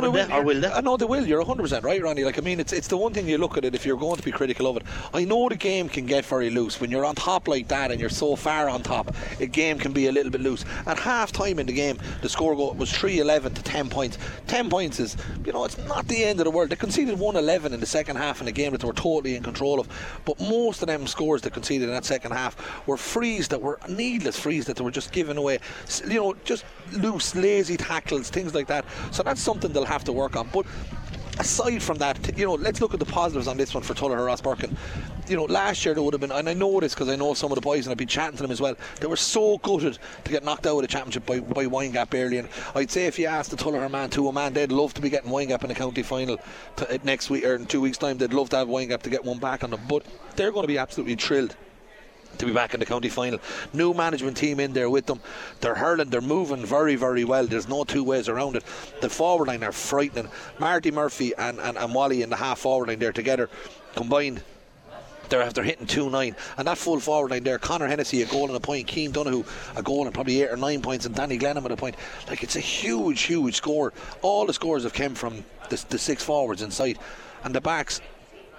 they, 0.00 0.08
will 0.08 0.32
or 0.32 0.42
will 0.42 0.60
they? 0.60 0.68
I 0.68 0.80
know 0.80 0.96
they 0.96 1.04
will. 1.04 1.26
You're 1.26 1.38
100 1.38 1.62
percent 1.62 1.84
right, 1.84 2.02
Ronnie. 2.02 2.24
Like 2.24 2.38
I 2.38 2.42
mean, 2.42 2.60
it's 2.60 2.72
it's 2.72 2.88
the 2.88 2.96
one 2.96 3.12
thing 3.12 3.28
you 3.28 3.38
look 3.38 3.56
at 3.56 3.64
it 3.64 3.74
if 3.74 3.84
you're 3.84 3.96
going 3.96 4.16
to 4.16 4.22
be 4.22 4.30
critical 4.30 4.66
of 4.66 4.76
it. 4.76 4.82
I 5.12 5.24
know 5.24 5.48
the 5.48 5.56
game 5.56 5.88
can 5.88 6.06
get 6.06 6.24
very 6.24 6.50
loose 6.50 6.80
when 6.80 6.90
you're 6.90 7.04
on 7.04 7.14
top 7.14 7.48
like 7.48 7.68
that 7.68 7.90
and 7.90 8.00
you're 8.00 8.10
so 8.10 8.36
far 8.36 8.68
on 8.68 8.82
top. 8.82 9.14
A 9.40 9.46
game 9.46 9.78
can 9.78 9.92
be 9.92 10.06
a 10.06 10.12
little 10.12 10.30
bit 10.30 10.40
loose. 10.40 10.64
At 10.86 10.98
half 10.98 11.32
time 11.32 11.58
in 11.58 11.66
the 11.66 11.72
game, 11.72 11.98
the 12.22 12.28
score 12.28 12.54
was 12.54 12.90
3-11 12.92 13.54
to 13.54 13.62
10 13.62 13.90
points. 13.90 14.18
10 14.46 14.70
points 14.70 15.00
is, 15.00 15.16
you 15.44 15.52
know, 15.52 15.64
it's 15.64 15.78
not 15.86 16.06
the 16.08 16.24
end 16.24 16.40
of 16.40 16.44
the 16.44 16.50
world. 16.50 16.70
They 16.70 16.76
conceded 16.76 17.18
1-11 17.18 17.72
in 17.72 17.80
the 17.80 17.86
second 17.86 18.16
half 18.16 18.40
in 18.40 18.46
the 18.46 18.52
game 18.52 18.72
that 18.72 18.80
they 18.80 18.86
were 18.86 18.92
totally 18.92 19.36
in 19.36 19.42
control 19.42 19.80
of. 19.80 19.88
But 20.24 20.40
most 20.40 20.82
of 20.82 20.88
them 20.88 21.06
scores 21.06 21.42
they 21.42 21.50
conceded 21.50 21.88
in 21.88 21.94
that 21.94 22.04
second 22.04 22.32
half 22.32 22.86
were 22.86 22.96
frees 22.96 23.48
that 23.48 23.60
were 23.60 23.78
needless 23.88 24.38
frees 24.38 24.66
that 24.66 24.76
they 24.76 24.84
were 24.84 24.90
just 24.90 25.12
giving 25.12 25.36
away. 25.36 25.58
You 26.06 26.14
know, 26.14 26.34
just 26.44 26.64
loose, 26.92 27.34
lazy 27.34 27.76
tackles, 27.76 28.30
things 28.30 28.54
like 28.54 28.66
that. 28.68 28.84
So 29.10 29.22
that's 29.22 29.40
something 29.40 29.72
they'll 29.72 29.84
have 29.84 30.04
to 30.04 30.12
work 30.12 30.36
on. 30.36 30.48
But 30.52 30.66
aside 31.38 31.82
from 31.82 31.98
that, 31.98 32.36
you 32.38 32.44
know, 32.44 32.54
let's 32.54 32.80
look 32.80 32.94
at 32.94 33.00
the 33.00 33.06
positives 33.06 33.46
on 33.46 33.56
this 33.56 33.74
one 33.74 33.82
for 33.82 33.94
Tuller 33.94 34.18
Rosbercon. 34.18 34.76
You 35.28 35.36
know, 35.36 35.44
last 35.44 35.84
year 35.84 35.94
there 35.94 36.02
would 36.02 36.14
have 36.14 36.20
been, 36.20 36.32
and 36.32 36.48
I 36.48 36.54
know 36.54 36.80
this 36.80 36.94
because 36.94 37.08
I 37.08 37.16
know 37.16 37.34
some 37.34 37.50
of 37.50 37.56
the 37.56 37.60
boys 37.60 37.86
and 37.86 37.92
I've 37.92 37.98
been 37.98 38.08
chatting 38.08 38.36
to 38.38 38.42
them 38.42 38.50
as 38.50 38.60
well. 38.60 38.76
They 39.00 39.06
were 39.06 39.16
so 39.16 39.58
gutted 39.58 39.98
to 40.24 40.30
get 40.30 40.42
knocked 40.42 40.66
out 40.66 40.76
of 40.76 40.82
the 40.82 40.88
championship 40.88 41.26
by, 41.26 41.40
by 41.40 41.66
Windgap 41.66 42.14
early. 42.14 42.38
And 42.38 42.48
I'd 42.74 42.90
say 42.90 43.06
if 43.06 43.18
you 43.18 43.26
asked 43.26 43.50
the 43.50 43.56
Tuller 43.56 43.86
man 43.88 44.10
to 44.10 44.28
a 44.28 44.32
man, 44.32 44.54
they'd 44.54 44.72
love 44.72 44.94
to 44.94 45.02
be 45.02 45.10
getting 45.10 45.30
Windgap 45.30 45.62
in 45.62 45.68
the 45.68 45.74
county 45.74 46.02
final 46.02 46.38
to, 46.76 47.00
next 47.04 47.28
week 47.28 47.44
or 47.44 47.56
in 47.56 47.66
two 47.66 47.80
weeks' 47.80 47.98
time. 47.98 48.16
They'd 48.18 48.32
love 48.32 48.48
to 48.50 48.56
have 48.56 48.68
Windgap 48.68 49.02
to 49.02 49.10
get 49.10 49.24
one 49.24 49.38
back 49.38 49.62
on 49.62 49.70
them. 49.70 49.80
But 49.88 50.04
they're 50.36 50.52
going 50.52 50.64
to 50.64 50.68
be 50.68 50.78
absolutely 50.78 51.16
thrilled 51.16 51.54
to 52.38 52.46
be 52.46 52.52
back 52.52 52.74
in 52.74 52.80
the 52.80 52.86
county 52.86 53.08
final. 53.08 53.40
New 53.72 53.94
management 53.94 54.36
team 54.36 54.60
in 54.60 54.72
there 54.72 54.90
with 54.90 55.06
them. 55.06 55.20
They're 55.60 55.74
hurling, 55.74 56.10
they're 56.10 56.20
moving 56.20 56.64
very, 56.64 56.96
very 56.96 57.24
well. 57.24 57.46
There's 57.46 57.68
no 57.68 57.84
two 57.84 58.04
ways 58.04 58.28
around 58.28 58.56
it. 58.56 58.64
The 59.00 59.10
forward 59.10 59.48
line 59.48 59.62
are 59.64 59.72
frightening. 59.72 60.28
Marty 60.58 60.90
Murphy 60.90 61.34
and, 61.36 61.58
and, 61.60 61.76
and 61.76 61.94
Wally 61.94 62.22
in 62.22 62.30
the 62.30 62.36
half 62.36 62.60
forward 62.60 62.88
line 62.88 62.98
there 62.98 63.12
together 63.12 63.48
combined 63.94 64.42
they're 65.28 65.42
after 65.42 65.62
hitting 65.62 65.86
2 65.86 66.10
9. 66.10 66.36
And 66.56 66.68
that 66.68 66.78
full 66.78 67.00
forward 67.00 67.30
line 67.30 67.44
there, 67.44 67.58
Connor 67.58 67.86
Hennessy, 67.86 68.22
a 68.22 68.26
goal 68.26 68.46
and 68.46 68.56
a 68.56 68.60
point, 68.60 68.86
Keane 68.86 69.10
Donoghue, 69.10 69.44
a 69.76 69.82
goal 69.82 70.06
and 70.06 70.14
probably 70.14 70.42
8 70.42 70.50
or 70.50 70.56
9 70.56 70.82
points, 70.82 71.06
and 71.06 71.14
Danny 71.14 71.38
Glennon 71.38 71.64
at 71.64 71.72
a 71.72 71.76
point. 71.76 71.96
Like, 72.28 72.42
it's 72.42 72.56
a 72.56 72.60
huge, 72.60 73.22
huge 73.22 73.56
score. 73.56 73.92
All 74.22 74.46
the 74.46 74.54
scores 74.54 74.84
have 74.84 74.94
come 74.94 75.14
from 75.14 75.44
the, 75.68 75.84
the 75.90 75.98
six 75.98 76.22
forwards 76.22 76.62
inside. 76.62 76.98
And 77.44 77.54
the 77.54 77.60
backs, 77.60 78.00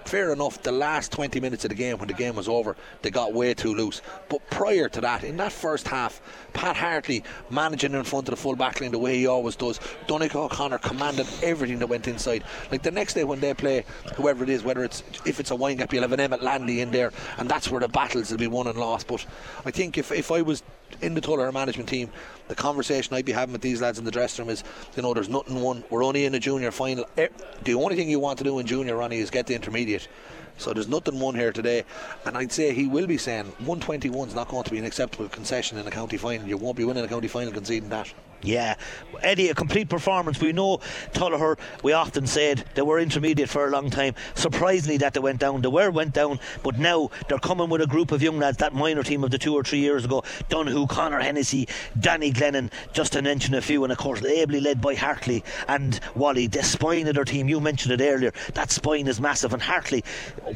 fair 0.04 0.32
enough, 0.32 0.62
the 0.62 0.72
last 0.72 1.12
20 1.12 1.40
minutes 1.40 1.64
of 1.64 1.70
the 1.70 1.74
game, 1.74 1.98
when 1.98 2.08
the 2.08 2.14
game 2.14 2.36
was 2.36 2.48
over, 2.48 2.76
they 3.02 3.10
got 3.10 3.32
way 3.32 3.54
too 3.54 3.74
loose. 3.74 4.02
But 4.28 4.48
prior 4.50 4.88
to 4.88 5.00
that, 5.00 5.24
in 5.24 5.36
that 5.38 5.52
first 5.52 5.86
half, 5.88 6.20
Pat 6.52 6.76
Hartley 6.76 7.24
managing 7.50 7.94
in 7.94 8.04
front 8.04 8.28
of 8.28 8.32
the 8.32 8.40
full 8.40 8.56
back 8.56 8.80
line 8.80 8.92
the 8.92 8.98
way 8.98 9.16
he 9.16 9.26
always 9.26 9.56
does. 9.56 9.80
Donegal 10.06 10.44
O'Connor 10.44 10.78
commanded 10.78 11.26
everything 11.42 11.78
that 11.78 11.88
went 11.88 12.08
inside. 12.08 12.44
Like 12.70 12.82
the 12.82 12.90
next 12.90 13.14
day 13.14 13.24
when 13.24 13.40
they 13.40 13.54
play, 13.54 13.84
whoever 14.16 14.44
it 14.44 14.50
is, 14.50 14.62
whether 14.62 14.84
it's 14.84 15.02
if 15.24 15.40
it's 15.40 15.50
a 15.50 15.56
wind 15.56 15.82
up, 15.82 15.92
you'll 15.92 16.02
have 16.02 16.12
an 16.12 16.20
Emmett 16.20 16.42
Landy 16.42 16.80
in 16.80 16.90
there, 16.90 17.12
and 17.38 17.48
that's 17.48 17.70
where 17.70 17.80
the 17.80 17.88
battles 17.88 18.30
will 18.30 18.38
be 18.38 18.46
won 18.46 18.66
and 18.66 18.78
lost. 18.78 19.06
But 19.06 19.24
I 19.64 19.70
think 19.70 19.98
if, 19.98 20.12
if 20.12 20.30
I 20.30 20.42
was 20.42 20.62
in 21.00 21.14
the 21.14 21.20
Tuller 21.20 21.50
management 21.52 21.88
team, 21.88 22.10
the 22.48 22.54
conversation 22.54 23.14
I'd 23.14 23.24
be 23.24 23.32
having 23.32 23.52
with 23.52 23.62
these 23.62 23.80
lads 23.80 23.98
in 23.98 24.04
the 24.04 24.10
dressing 24.10 24.44
room 24.44 24.52
is, 24.52 24.64
you 24.96 25.02
know, 25.02 25.14
there's 25.14 25.28
nothing 25.28 25.60
won. 25.60 25.84
We're 25.90 26.04
only 26.04 26.24
in 26.24 26.34
a 26.34 26.40
junior 26.40 26.70
final. 26.70 27.06
Eh, 27.16 27.28
the 27.64 27.74
only 27.74 27.96
thing 27.96 28.10
you 28.10 28.18
want 28.18 28.38
to 28.38 28.44
do 28.44 28.58
in 28.58 28.66
junior, 28.66 28.96
Ronnie, 28.96 29.18
is 29.18 29.30
get 29.30 29.46
the 29.46 29.54
intermediate. 29.54 30.08
So 30.58 30.74
there's 30.74 30.88
nothing 30.88 31.18
won 31.18 31.34
here 31.34 31.52
today. 31.52 31.84
And 32.26 32.36
I'd 32.36 32.52
say 32.52 32.74
he 32.74 32.86
will 32.86 33.06
be 33.06 33.16
saying 33.16 33.46
121 33.46 34.28
is 34.28 34.34
not 34.34 34.48
going 34.48 34.64
to 34.64 34.70
be 34.70 34.78
an 34.78 34.84
acceptable 34.84 35.28
concession 35.28 35.78
in 35.78 35.86
a 35.86 35.90
county 35.90 36.18
final. 36.18 36.46
You 36.46 36.58
won't 36.58 36.76
be 36.76 36.84
winning 36.84 37.04
a 37.04 37.08
county 37.08 37.28
final 37.28 37.52
conceding 37.52 37.88
that. 37.88 38.12
Yeah, 38.42 38.76
Eddie, 39.22 39.48
a 39.48 39.54
complete 39.54 39.88
performance. 39.88 40.40
We 40.40 40.52
know 40.52 40.78
Tullogher, 41.12 41.58
we 41.82 41.92
often 41.92 42.26
said 42.26 42.64
they 42.74 42.82
were 42.82 42.98
intermediate 42.98 43.50
for 43.50 43.66
a 43.66 43.70
long 43.70 43.90
time. 43.90 44.14
Surprisingly, 44.34 44.96
that 44.98 45.14
they 45.14 45.20
went 45.20 45.40
down. 45.40 45.60
They 45.60 45.68
were 45.68 45.90
went 45.90 46.14
down, 46.14 46.40
but 46.62 46.78
now 46.78 47.10
they're 47.28 47.38
coming 47.38 47.68
with 47.68 47.82
a 47.82 47.86
group 47.86 48.12
of 48.12 48.22
young 48.22 48.38
lads, 48.38 48.56
that 48.58 48.72
minor 48.72 49.02
team 49.02 49.24
of 49.24 49.30
the 49.30 49.38
two 49.38 49.54
or 49.54 49.62
three 49.62 49.80
years 49.80 50.04
ago 50.04 50.24
Donoghue, 50.48 50.86
Connor 50.86 51.20
Hennessy, 51.20 51.68
Danny 51.98 52.32
Glennon, 52.32 52.70
just 52.92 53.12
to 53.12 53.22
mention 53.22 53.54
a 53.54 53.60
few, 53.60 53.84
and 53.84 53.92
of 53.92 53.98
course, 53.98 54.24
ably 54.24 54.60
led 54.60 54.80
by 54.80 54.94
Hartley 54.94 55.44
and 55.68 56.00
Wally. 56.14 56.46
The 56.46 56.62
spine 56.62 57.06
of 57.08 57.14
their 57.14 57.24
team, 57.24 57.48
you 57.48 57.60
mentioned 57.60 58.00
it 58.00 58.04
earlier, 58.04 58.32
that 58.54 58.70
spine 58.70 59.06
is 59.06 59.20
massive. 59.20 59.52
And 59.52 59.62
Hartley, 59.62 60.02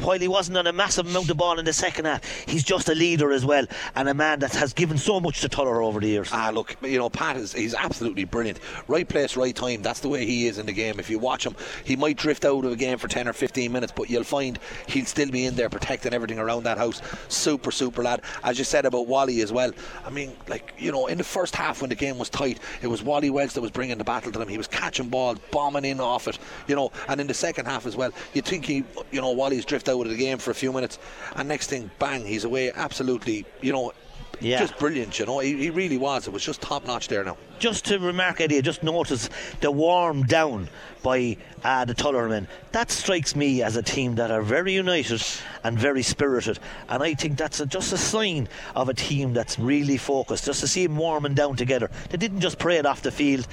while 0.00 0.18
he 0.18 0.28
wasn't 0.28 0.56
on 0.56 0.66
a 0.66 0.72
massive 0.72 1.06
amount 1.06 1.28
of 1.30 1.36
ball 1.36 1.58
in 1.58 1.64
the 1.64 1.72
second 1.72 2.06
half, 2.06 2.24
he's 2.46 2.64
just 2.64 2.88
a 2.88 2.94
leader 2.94 3.30
as 3.30 3.44
well, 3.44 3.66
and 3.94 4.08
a 4.08 4.14
man 4.14 4.38
that 4.40 4.54
has 4.54 4.72
given 4.72 4.96
so 4.96 5.20
much 5.20 5.42
to 5.42 5.48
Tullogher 5.48 5.84
over 5.84 6.00
the 6.00 6.08
years. 6.08 6.30
Ah, 6.32 6.50
look, 6.52 6.76
you 6.82 6.98
know, 6.98 7.10
Pat 7.10 7.36
is 7.36 7.52
he's 7.52 7.73
absolutely 7.74 8.24
brilliant. 8.24 8.60
Right 8.88 9.08
place, 9.08 9.36
right 9.36 9.54
time. 9.54 9.82
That's 9.82 10.00
the 10.00 10.08
way 10.08 10.24
he 10.24 10.46
is 10.46 10.58
in 10.58 10.66
the 10.66 10.72
game. 10.72 10.98
If 10.98 11.10
you 11.10 11.18
watch 11.18 11.46
him, 11.46 11.56
he 11.84 11.96
might 11.96 12.16
drift 12.16 12.44
out 12.44 12.64
of 12.64 12.72
a 12.72 12.76
game 12.76 12.98
for 12.98 13.08
10 13.08 13.28
or 13.28 13.32
15 13.32 13.72
minutes, 13.72 13.92
but 13.94 14.10
you'll 14.10 14.24
find 14.24 14.58
he'll 14.86 15.06
still 15.06 15.30
be 15.30 15.46
in 15.46 15.54
there 15.54 15.68
protecting 15.68 16.12
everything 16.12 16.38
around 16.38 16.64
that 16.64 16.78
house. 16.78 17.02
Super, 17.28 17.70
super 17.70 18.02
lad. 18.02 18.22
As 18.42 18.58
you 18.58 18.64
said 18.64 18.86
about 18.86 19.06
Wally 19.06 19.40
as 19.42 19.52
well. 19.52 19.72
I 20.04 20.10
mean, 20.10 20.32
like, 20.48 20.74
you 20.78 20.92
know, 20.92 21.06
in 21.06 21.18
the 21.18 21.24
first 21.24 21.54
half 21.54 21.80
when 21.80 21.90
the 21.90 21.96
game 21.96 22.18
was 22.18 22.28
tight, 22.28 22.60
it 22.82 22.86
was 22.86 23.02
Wally 23.02 23.30
Walsh 23.30 23.52
that 23.52 23.60
was 23.60 23.70
bringing 23.70 23.98
the 23.98 24.04
battle 24.04 24.32
to 24.32 24.38
them. 24.38 24.48
He 24.48 24.58
was 24.58 24.68
catching 24.68 25.08
balls, 25.08 25.38
bombing 25.50 25.84
in 25.84 26.00
off 26.00 26.28
it, 26.28 26.38
you 26.66 26.76
know, 26.76 26.90
and 27.08 27.20
in 27.20 27.26
the 27.26 27.34
second 27.34 27.66
half 27.66 27.86
as 27.86 27.96
well, 27.96 28.10
you'd 28.32 28.44
think 28.44 28.64
he, 28.64 28.84
you 29.10 29.20
know, 29.20 29.30
Wally's 29.32 29.64
drift 29.64 29.88
out 29.88 30.00
of 30.00 30.08
the 30.08 30.16
game 30.16 30.38
for 30.38 30.50
a 30.50 30.54
few 30.54 30.72
minutes, 30.72 30.98
and 31.36 31.48
next 31.48 31.68
thing, 31.68 31.90
bang, 31.98 32.24
he's 32.24 32.44
away. 32.44 32.72
Absolutely, 32.72 33.44
you 33.60 33.72
know, 33.72 33.92
yeah. 34.40 34.60
just 34.60 34.78
brilliant, 34.78 35.18
you 35.18 35.26
know. 35.26 35.38
He, 35.38 35.56
he 35.56 35.70
really 35.70 35.98
was. 35.98 36.26
It 36.26 36.32
was 36.32 36.44
just 36.44 36.60
top 36.60 36.86
notch 36.86 37.08
there 37.08 37.24
now. 37.24 37.36
Just 37.58 37.86
to 37.86 37.98
remark, 37.98 38.40
Eddie, 38.40 38.60
just 38.62 38.82
notice 38.82 39.30
the 39.60 39.70
warm 39.70 40.24
down 40.24 40.68
by 41.02 41.36
uh, 41.62 41.84
the 41.84 41.94
Tullermen. 41.94 42.46
That 42.72 42.90
strikes 42.90 43.36
me 43.36 43.62
as 43.62 43.76
a 43.76 43.82
team 43.82 44.16
that 44.16 44.30
are 44.30 44.42
very 44.42 44.74
united 44.74 45.22
and 45.62 45.78
very 45.78 46.02
spirited. 46.02 46.58
And 46.88 47.02
I 47.02 47.14
think 47.14 47.38
that's 47.38 47.60
a, 47.60 47.66
just 47.66 47.92
a 47.92 47.98
sign 47.98 48.48
of 48.74 48.88
a 48.88 48.94
team 48.94 49.32
that's 49.32 49.58
really 49.58 49.96
focused. 49.96 50.46
Just 50.46 50.60
to 50.60 50.68
see 50.68 50.86
them 50.86 50.96
warming 50.96 51.34
down 51.34 51.56
together. 51.56 51.90
They 52.10 52.18
didn't 52.18 52.40
just 52.40 52.58
parade 52.58 52.86
off 52.86 53.02
the 53.02 53.12
field 53.12 53.46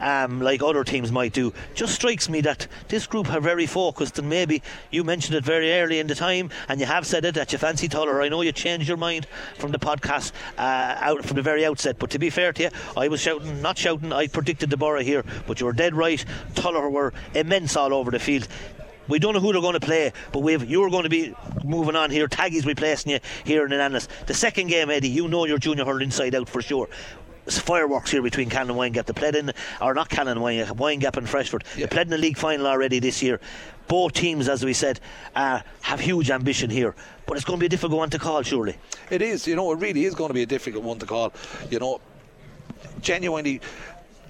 um, 0.00 0.40
like 0.40 0.62
other 0.62 0.84
teams 0.84 1.12
might 1.12 1.32
do. 1.32 1.52
Just 1.74 1.94
strikes 1.94 2.28
me 2.28 2.40
that 2.42 2.66
this 2.88 3.06
group 3.06 3.32
are 3.32 3.40
very 3.40 3.66
focused, 3.66 4.18
and 4.18 4.28
maybe 4.28 4.62
you 4.90 5.04
mentioned 5.04 5.36
it 5.36 5.44
very 5.44 5.72
early 5.72 5.98
in 5.98 6.06
the 6.06 6.14
time, 6.14 6.50
and 6.68 6.80
you 6.80 6.86
have 6.86 7.06
said 7.06 7.24
it 7.24 7.34
that 7.34 7.52
you 7.52 7.58
fancy 7.58 7.88
Tuller. 7.88 8.20
I 8.20 8.28
know 8.28 8.42
you 8.42 8.52
changed 8.52 8.88
your 8.88 8.96
mind 8.96 9.26
from 9.56 9.72
the 9.72 9.78
podcast 9.78 10.32
uh, 10.58 10.96
out 11.00 11.24
from 11.24 11.36
the 11.36 11.42
very 11.42 11.64
outset, 11.64 11.98
but 11.98 12.10
to 12.10 12.18
be 12.18 12.30
fair 12.30 12.52
to 12.54 12.64
you, 12.64 12.70
I 12.96 13.08
was 13.08 13.20
shouting, 13.20 13.45
not 13.46 13.78
shouting, 13.78 14.12
I 14.12 14.26
predicted 14.26 14.70
the 14.70 14.76
Borough 14.76 15.02
here, 15.02 15.24
but 15.46 15.60
you 15.60 15.66
were 15.66 15.72
dead 15.72 15.94
right. 15.94 16.24
Tuller 16.54 16.88
were 16.90 17.12
immense 17.34 17.76
all 17.76 17.94
over 17.94 18.10
the 18.10 18.18
field. 18.18 18.48
We 19.08 19.18
don't 19.20 19.34
know 19.34 19.40
who 19.40 19.52
they're 19.52 19.62
going 19.62 19.74
to 19.74 19.80
play, 19.80 20.12
but 20.32 20.40
we've 20.40 20.68
you're 20.68 20.90
going 20.90 21.04
to 21.04 21.08
be 21.08 21.34
moving 21.64 21.94
on 21.94 22.10
here. 22.10 22.26
Taggy's 22.26 22.66
replacing 22.66 23.12
you 23.12 23.20
here 23.44 23.64
in 23.64 23.70
Annanis. 23.70 24.08
The 24.26 24.34
second 24.34 24.66
game, 24.66 24.90
Eddie, 24.90 25.08
you 25.08 25.28
know 25.28 25.44
your 25.46 25.58
junior 25.58 25.84
hurl 25.84 26.02
inside 26.02 26.34
out 26.34 26.48
for 26.48 26.60
sure 26.60 26.88
It's 27.46 27.58
fireworks 27.58 28.10
here 28.10 28.22
between 28.22 28.50
Callan 28.50 28.70
and 28.70 28.78
Windgap. 28.78 29.06
They 29.06 29.12
played 29.12 29.36
in, 29.36 29.52
or 29.80 29.94
not 29.94 30.08
Callan 30.08 30.36
and 30.36 30.40
Windgap, 30.40 30.76
Windgap 30.76 31.16
and 31.16 31.28
Freshford. 31.28 31.62
Yeah. 31.76 31.86
They 31.86 31.86
played 31.86 32.06
in 32.08 32.10
the 32.10 32.18
league 32.18 32.36
final 32.36 32.66
already 32.66 32.98
this 32.98 33.22
year. 33.22 33.40
Both 33.86 34.14
teams, 34.14 34.48
as 34.48 34.64
we 34.64 34.72
said, 34.72 34.98
uh, 35.36 35.60
have 35.82 36.00
huge 36.00 36.28
ambition 36.32 36.70
here. 36.70 36.96
But 37.24 37.36
it's 37.36 37.46
going 37.46 37.58
to 37.58 37.60
be 37.60 37.66
a 37.66 37.68
difficult 37.68 37.98
one 37.98 38.10
to 38.10 38.18
call, 38.18 38.42
surely. 38.42 38.76
It 39.10 39.22
is, 39.22 39.46
you 39.46 39.54
know, 39.54 39.70
it 39.70 39.78
really 39.78 40.04
is 40.04 40.16
going 40.16 40.30
to 40.30 40.34
be 40.34 40.42
a 40.42 40.46
difficult 40.46 40.82
one 40.82 40.98
to 40.98 41.06
call. 41.06 41.32
You 41.70 41.78
know, 41.78 42.00
genuinely. 43.00 43.60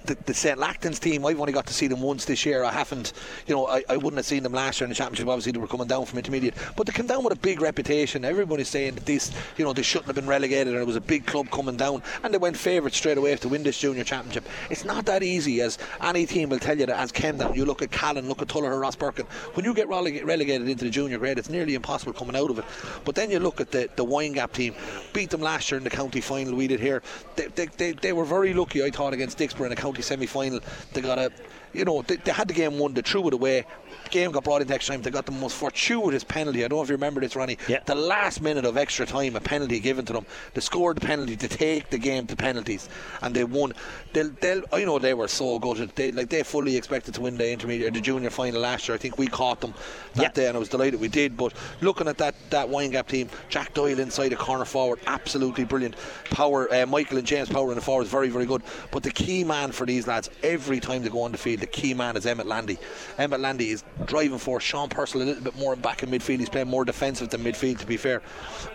The, 0.07 0.17
the 0.25 0.33
St. 0.33 0.57
Lachtain's 0.57 0.99
team, 0.99 1.25
I've 1.25 1.39
only 1.39 1.53
got 1.53 1.67
to 1.67 1.73
see 1.73 1.87
them 1.87 2.01
once 2.01 2.25
this 2.25 2.45
year. 2.45 2.63
I 2.63 2.71
haven't, 2.71 3.13
you 3.45 3.53
know, 3.53 3.67
I, 3.67 3.83
I 3.89 3.97
wouldn't 3.97 4.15
have 4.15 4.25
seen 4.25 4.41
them 4.41 4.53
last 4.53 4.79
year 4.79 4.85
in 4.85 4.89
the 4.89 4.95
championship. 4.95 5.27
Obviously, 5.27 5.51
they 5.51 5.59
were 5.59 5.67
coming 5.67 5.87
down 5.87 6.05
from 6.05 6.17
intermediate, 6.17 6.55
but 6.75 6.87
they 6.87 6.93
came 6.93 7.07
down 7.07 7.23
with 7.23 7.33
a 7.33 7.39
big 7.39 7.61
reputation. 7.61 8.25
Everybody's 8.25 8.69
saying 8.69 8.95
that 8.95 9.05
this, 9.05 9.31
you 9.57 9.65
know, 9.65 9.73
they 9.73 9.81
shouldn't 9.81 10.07
have 10.07 10.15
been 10.15 10.27
relegated, 10.27 10.73
and 10.73 10.81
it 10.81 10.87
was 10.87 10.95
a 10.95 11.01
big 11.01 11.25
club 11.25 11.49
coming 11.51 11.77
down, 11.77 12.01
and 12.23 12.33
they 12.33 12.37
went 12.37 12.57
favourites 12.57 12.97
straight 12.97 13.17
away 13.17 13.35
to 13.35 13.49
win 13.49 13.63
this 13.63 13.77
junior 13.77 14.03
championship. 14.03 14.45
It's 14.69 14.85
not 14.85 15.05
that 15.05 15.23
easy, 15.23 15.61
as 15.61 15.77
any 16.01 16.25
team 16.25 16.49
will 16.49 16.59
tell 16.59 16.77
you 16.77 16.85
that. 16.85 16.97
As 16.97 17.11
Ken, 17.11 17.37
that 17.37 17.55
you 17.55 17.65
look 17.65 17.81
at 17.81 17.91
Callan, 17.91 18.27
look 18.27 18.41
at 18.41 18.47
Tuller, 18.47 18.71
Rosbercon. 18.71 19.25
When 19.55 19.65
you 19.65 19.73
get 19.73 19.87
releg- 19.87 20.25
relegated 20.25 20.67
into 20.67 20.85
the 20.85 20.91
junior 20.91 21.17
grade, 21.17 21.37
it's 21.37 21.49
nearly 21.49 21.75
impossible 21.75 22.13
coming 22.13 22.35
out 22.35 22.49
of 22.49 22.59
it. 22.59 22.65
But 23.05 23.15
then 23.15 23.29
you 23.29 23.39
look 23.39 23.61
at 23.61 23.71
the 23.71 23.89
the 23.95 24.05
Windgap 24.05 24.53
team, 24.53 24.73
beat 25.13 25.29
them 25.29 25.41
last 25.41 25.69
year 25.69 25.77
in 25.77 25.83
the 25.83 25.89
county 25.89 26.21
final. 26.21 26.55
We 26.55 26.67
did 26.67 26.79
here. 26.79 27.03
They, 27.35 27.47
they, 27.47 27.65
they, 27.65 27.91
they 27.91 28.13
were 28.13 28.25
very 28.25 28.53
lucky, 28.53 28.83
I 28.83 28.89
thought, 28.89 29.13
against 29.13 29.37
Dicksboro 29.37 29.65
in 29.65 29.69
the 29.69 29.75
county 29.75 29.96
semi 30.01 30.25
final. 30.25 30.59
They 30.93 31.01
got 31.01 31.19
a, 31.19 31.31
you 31.73 31.85
know, 31.85 32.01
they, 32.01 32.17
they 32.17 32.31
had 32.31 32.47
the 32.47 32.53
game 32.53 32.77
won. 32.79 32.93
They 32.93 33.01
threw 33.01 33.27
it 33.27 33.33
away. 33.33 33.65
Game 34.11 34.31
got 34.31 34.43
brought 34.43 34.61
into 34.61 34.73
extra 34.73 34.95
time. 34.95 35.01
They 35.01 35.11
got 35.11 35.25
the 35.25 35.31
most 35.31 35.55
fortuitous 35.55 36.23
penalty. 36.23 36.63
I 36.63 36.67
don't 36.67 36.77
know 36.77 36.83
if 36.83 36.89
you 36.89 36.95
remember 36.95 37.21
this, 37.21 37.35
Ronnie. 37.35 37.57
Yeah. 37.67 37.79
The 37.85 37.95
last 37.95 38.41
minute 38.41 38.65
of 38.65 38.77
extra 38.77 39.05
time, 39.05 39.35
a 39.35 39.39
penalty 39.41 39.79
given 39.79 40.05
to 40.05 40.13
them. 40.13 40.25
They 40.53 40.61
scored 40.61 40.97
the 40.97 41.05
penalty 41.05 41.35
to 41.37 41.47
take 41.47 41.89
the 41.89 41.97
game 41.97 42.27
to 42.27 42.35
penalties, 42.35 42.89
and 43.21 43.35
they 43.35 43.43
won. 43.43 43.73
They'll, 44.13 44.29
they'll 44.41 44.63
I 44.71 44.85
know 44.85 44.99
they 44.99 45.13
were 45.13 45.27
so 45.27 45.59
good. 45.59 45.77
They 45.95 46.11
like 46.11 46.29
they 46.29 46.43
fully 46.43 46.75
expected 46.77 47.13
to 47.15 47.21
win 47.21 47.37
the 47.37 47.51
intermediate, 47.51 47.93
the 47.93 48.01
junior 48.01 48.29
final 48.29 48.61
last 48.61 48.87
year. 48.87 48.95
I 48.95 48.97
think 48.97 49.17
we 49.17 49.27
caught 49.27 49.61
them 49.61 49.73
that 50.15 50.21
Yeah. 50.23 50.29
day, 50.31 50.47
and 50.47 50.55
I 50.55 50.59
was 50.59 50.69
delighted 50.69 50.99
we 50.99 51.07
did. 51.07 51.37
But 51.37 51.53
looking 51.81 52.07
at 52.07 52.17
that 52.19 52.35
that 52.49 52.67
Windgap 52.69 53.07
team, 53.07 53.29
Jack 53.49 53.73
Doyle 53.73 53.99
inside 53.99 54.33
a 54.33 54.35
corner 54.35 54.65
forward, 54.65 54.99
absolutely 55.07 55.63
brilliant. 55.65 55.95
Power, 56.31 56.73
uh, 56.73 56.85
Michael 56.85 57.17
and 57.17 57.27
James 57.27 57.49
Power 57.49 57.69
in 57.69 57.75
the 57.75 57.81
forwards, 57.81 58.09
very 58.09 58.29
very 58.29 58.45
good. 58.45 58.61
But 58.91 59.03
the 59.03 59.11
key 59.11 59.43
man 59.43 59.71
for 59.71 59.85
these 59.85 60.07
lads, 60.07 60.29
every 60.43 60.79
time 60.79 61.03
they 61.03 61.09
go 61.09 61.21
on 61.21 61.31
the 61.31 61.37
field, 61.37 61.59
the 61.61 61.65
key 61.67 61.93
man 61.93 62.17
is 62.17 62.25
Emmett 62.25 62.47
Landy. 62.47 62.77
Emmett 63.17 63.39
Landy 63.39 63.71
is 63.71 63.83
driving 64.05 64.37
force. 64.37 64.63
Sean 64.63 64.89
Purcell 64.89 65.21
a 65.21 65.23
little 65.23 65.43
bit 65.43 65.55
more 65.57 65.75
back 65.75 66.03
in 66.03 66.09
midfield. 66.09 66.39
He's 66.39 66.49
playing 66.49 66.67
more 66.67 66.85
defensive 66.85 67.29
than 67.29 67.43
midfield, 67.43 67.79
to 67.79 67.85
be 67.85 67.97
fair. 67.97 68.21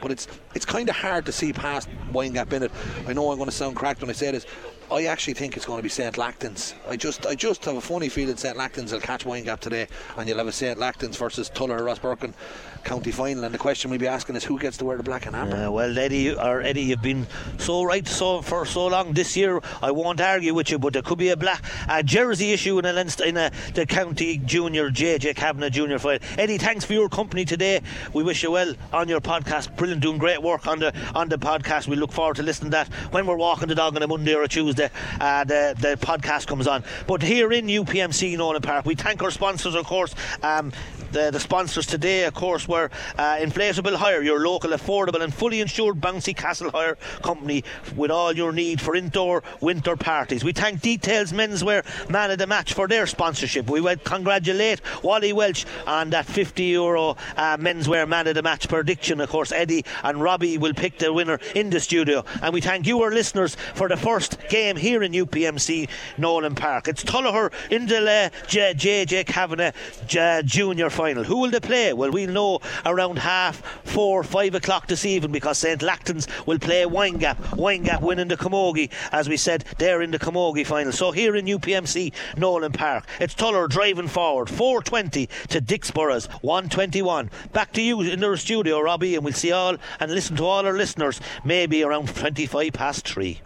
But 0.01 0.11
it's 0.11 0.29
it's 0.55 0.65
kind 0.65 0.89
of 0.89 0.97
hard 0.97 1.27
to 1.27 1.33
see 1.33 1.53
past 1.53 1.89
Windgap 2.13 2.53
in 2.53 2.65
it. 2.65 2.73
I 3.07 3.13
know 3.13 3.31
I'm 3.31 3.39
going 3.39 3.51
to 3.51 3.57
sound 3.57 3.77
cracked 3.77 4.01
when 4.01 4.11
I 4.11 4.15
say 4.15 4.31
this. 4.31 4.47
I 4.91 5.07
actually 5.07 5.35
think 5.35 5.57
it's 5.57 5.65
going 5.65 5.79
to 5.79 5.83
be 5.83 5.89
St 5.89 6.17
Lachtain's. 6.17 6.75
I 6.89 6.97
just 6.97 7.27
I 7.27 7.35
just 7.35 7.65
have 7.65 7.77
a 7.77 7.81
funny 7.81 8.09
feeling 8.09 8.37
St 8.37 8.57
Lachtain's 8.57 8.93
will 8.93 9.01
catch 9.01 9.25
Windgap 9.25 9.61
today, 9.61 9.87
and 10.17 10.29
you'll 10.29 10.39
have 10.39 10.49
a 10.49 10.53
St 10.53 10.79
Lachtain's 10.79 11.17
versus 11.17 11.49
Tuller 11.49 11.81
Rosbercon 11.81 12.35
county 12.85 13.11
final. 13.11 13.45
And 13.45 13.55
the 13.55 13.59
question 13.59 13.91
we'll 13.91 14.01
be 14.01 14.07
asking 14.07 14.37
is 14.37 14.45
who 14.45 14.59
gets 14.59 14.77
to 14.79 14.85
wear 14.85 14.97
the 14.97 15.03
black 15.03 15.27
and 15.27 15.37
amber. 15.37 15.57
Uh, 15.57 15.71
well, 15.71 15.99
Eddie, 15.99 16.35
or 16.35 16.61
Eddie, 16.61 16.83
you've 16.83 17.03
been 17.03 17.27
so 17.59 17.83
right 17.83 18.07
so 18.07 18.43
for 18.43 18.67
so 18.67 18.87
long 18.87 19.13
this 19.13 19.37
year. 19.37 19.61
I 19.81 19.91
won't 19.91 20.21
argue 20.21 20.55
with 20.55 20.71
you, 20.71 20.79
but 20.79 20.93
there 20.93 21.03
could 21.03 21.19
be 21.19 21.31
a 21.31 21.37
black 21.37 21.65
a 21.89 22.03
jersey 22.03 22.53
issue 22.53 22.79
in 22.79 22.85
a 22.85 23.07
in 23.27 23.37
a, 23.37 23.51
the 23.75 23.87
county 23.87 24.39
junior 24.39 24.91
JJ 24.91 25.37
Kavanagh 25.37 25.71
junior 25.71 25.99
file. 25.99 26.19
Eddie, 26.39 26.59
thanks 26.59 26.85
for 26.85 26.93
your 26.93 27.09
company 27.09 27.45
today. 27.45 27.81
We 28.13 28.23
wish 28.23 28.43
you 28.43 28.51
well 28.51 28.75
on 28.93 29.09
your 29.09 29.21
podcast. 29.21 29.77
Brilliant, 29.77 30.03
doing 30.03 30.19
great 30.19 30.43
work 30.43 30.67
on 30.67 30.79
the 30.79 30.95
on 31.15 31.29
the 31.29 31.39
podcast. 31.39 31.89
We 31.89 31.97
look 31.97 32.13
forward 32.13 32.37
to 32.37 32.43
listening 32.43 32.71
to 32.71 32.77
that 32.77 32.89
when 33.13 33.27
we're 33.27 33.37
walking 33.37 33.69
the 33.69 33.75
dog 33.75 33.97
on 33.97 34.03
a 34.03 34.07
Monday 34.07 34.35
or 34.35 34.43
a 34.43 34.49
Tuesday. 34.49 34.91
Uh, 35.21 35.45
the 35.45 35.75
the 35.79 35.97
podcast 35.97 36.47
comes 36.47 36.67
on. 36.67 36.85
But 37.07 37.23
here 37.23 37.53
in 37.53 37.67
UPMC 37.67 38.37
Nowlan 38.37 38.63
Park, 38.63 38.87
we 38.87 38.95
thank 38.95 39.23
our 39.23 39.31
sponsors, 39.31 39.75
of 39.75 39.87
course. 39.87 40.15
Um, 40.43 40.73
the, 41.13 41.31
the 41.31 41.41
sponsors 41.41 41.87
today, 41.87 42.25
of 42.25 42.35
course, 42.35 42.67
were 42.73 42.91
uh, 43.19 43.37
Inflatable 43.37 43.95
Hire, 43.95 44.23
your 44.23 44.41
local 44.41 44.71
affordable 44.71 45.21
and 45.21 45.33
fully 45.33 45.61
insured 45.61 46.01
bouncy 46.01 46.35
castle 46.35 46.71
hire 46.71 46.97
company 47.23 47.63
with 47.95 48.11
all 48.11 48.33
your 48.33 48.53
need 48.53 48.81
for 48.81 48.97
indoor 48.97 49.43
winter 49.61 49.95
parties. 49.97 50.43
We 50.43 50.53
thank 50.53 50.81
Details 50.81 51.33
Menswear 51.33 51.85
Man 52.09 52.31
of 52.31 52.39
the 52.39 52.47
Match 52.47 52.73
for 52.73 52.89
their 52.89 53.07
sponsorship. 53.07 53.69
We 53.69 53.81
would 53.81 54.05
congratulate 54.05 54.81
Wally 55.03 55.33
Walsh 55.33 55.65
on 55.87 56.11
that 56.11 56.25
50 56.27 56.65
euro 56.65 57.17
uh, 57.37 57.57
menswear 57.59 58.09
Man 58.09 58.27
of 58.27 58.35
the 58.35 58.43
Match 58.43 58.69
prediction. 58.69 59.21
Of 59.21 59.29
course, 59.29 59.53
Eddie 59.53 59.85
and 60.03 60.23
Robbie 60.23 60.57
will 60.57 60.75
pick 60.75 60.99
the 60.99 61.13
winner 61.13 61.39
in 61.55 61.69
the 61.71 61.81
studio. 61.81 62.25
And 62.41 62.55
we 62.55 62.61
thank 62.63 62.87
you, 62.87 63.03
our 63.03 63.11
listeners, 63.11 63.55
for 63.75 63.89
the 63.89 63.97
first 63.99 64.39
game 64.49 64.77
here 64.77 65.03
in 65.03 65.13
UPMC 65.13 65.89
Nowlan 66.17 66.55
Park. 66.55 66.89
It's 66.89 67.05
Tullogher 67.05 67.53
in 67.71 67.87
the 67.87 68.31
J- 68.49 69.25
Kavanagh 69.25 69.73
J- 70.07 70.43
Junior 70.45 70.89
final. 70.91 71.25
Who 71.25 71.39
will 71.39 71.51
they 71.51 71.61
play? 71.61 71.93
Well, 71.93 72.11
we'll 72.11 72.31
know 72.31 72.61
around 72.85 73.19
half 73.19 73.57
four, 73.85 74.23
five 74.25 74.55
o'clock 74.55 74.87
this 74.87 75.05
evening 75.05 75.33
because 75.33 75.59
St. 75.59 75.81
Lachtain's 75.81 76.27
will 76.47 76.59
play 76.59 76.85
Windgap. 76.85 77.37
Windgap 77.57 78.01
winning 78.01 78.29
the 78.29 78.37
Camogie. 78.37 78.91
As 79.11 79.29
we 79.29 79.37
said, 79.37 79.65
they're 79.79 80.03
in 80.03 80.11
the 80.11 80.19
Camogie 80.19 80.67
final. 80.67 80.93
So 80.93 81.11
here 81.13 81.37
in 81.37 81.47
UPMC 81.47 82.13
Nowlan 82.37 82.73
Park, 82.73 83.05
it's 83.21 83.35
Tuller 83.35 83.69
driving 83.69 84.09
forward 84.09 84.49
420 84.49 85.29
to 85.49 85.61
Dicksboro's 85.61 86.27
121. 86.43 87.31
Back 87.53 87.73
to 87.73 87.83
you 87.83 88.01
in 88.01 88.21
the 88.21 88.37
studio, 88.37 88.81
Robbie, 88.81 89.15
and 89.15 89.25
we'll 89.25 89.35
see 89.35 89.53
all 89.53 89.77
and 90.01 90.11
listen 90.11 90.37
to 90.37 90.45
all 90.45 90.67
our 90.67 90.73
listeners 90.73 91.21
maybe 91.45 91.83
around 91.83 92.15
25 92.15 92.73
past 92.73 93.07
three. 93.07 93.41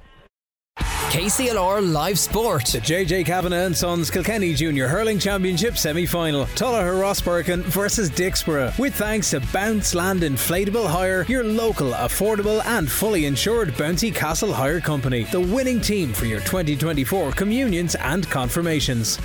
KCLR 1.16 1.93
Live 1.94 2.19
Sport. 2.19 2.66
The 2.66 2.78
JJ 2.78 3.24
Kavanagh 3.24 3.65
and 3.65 3.74
Sons 3.74 4.11
Kilkenny 4.11 4.53
Junior 4.53 4.86
Hurling 4.86 5.19
Championship 5.19 5.78
semi 5.78 6.05
final. 6.05 6.44
Tullogher 6.44 7.01
Rosbercon 7.01 7.62
versus 7.62 8.11
Dicksboro. 8.11 8.78
With 8.78 8.94
thanks 8.94 9.31
to 9.31 9.40
Bounce 9.51 9.94
Land 9.94 10.20
Inflatable 10.20 10.86
Hire, 10.86 11.24
your 11.27 11.43
local, 11.43 11.93
affordable, 11.93 12.62
and 12.66 12.90
fully 12.90 13.24
insured 13.24 13.70
Bouncy 13.78 14.15
Castle 14.15 14.53
Hire 14.53 14.78
Company. 14.78 15.24
The 15.24 15.40
winning 15.40 15.81
team 15.81 16.12
for 16.12 16.27
your 16.27 16.40
2024 16.40 17.32
communions 17.32 17.94
and 17.94 18.28
confirmations. 18.28 19.19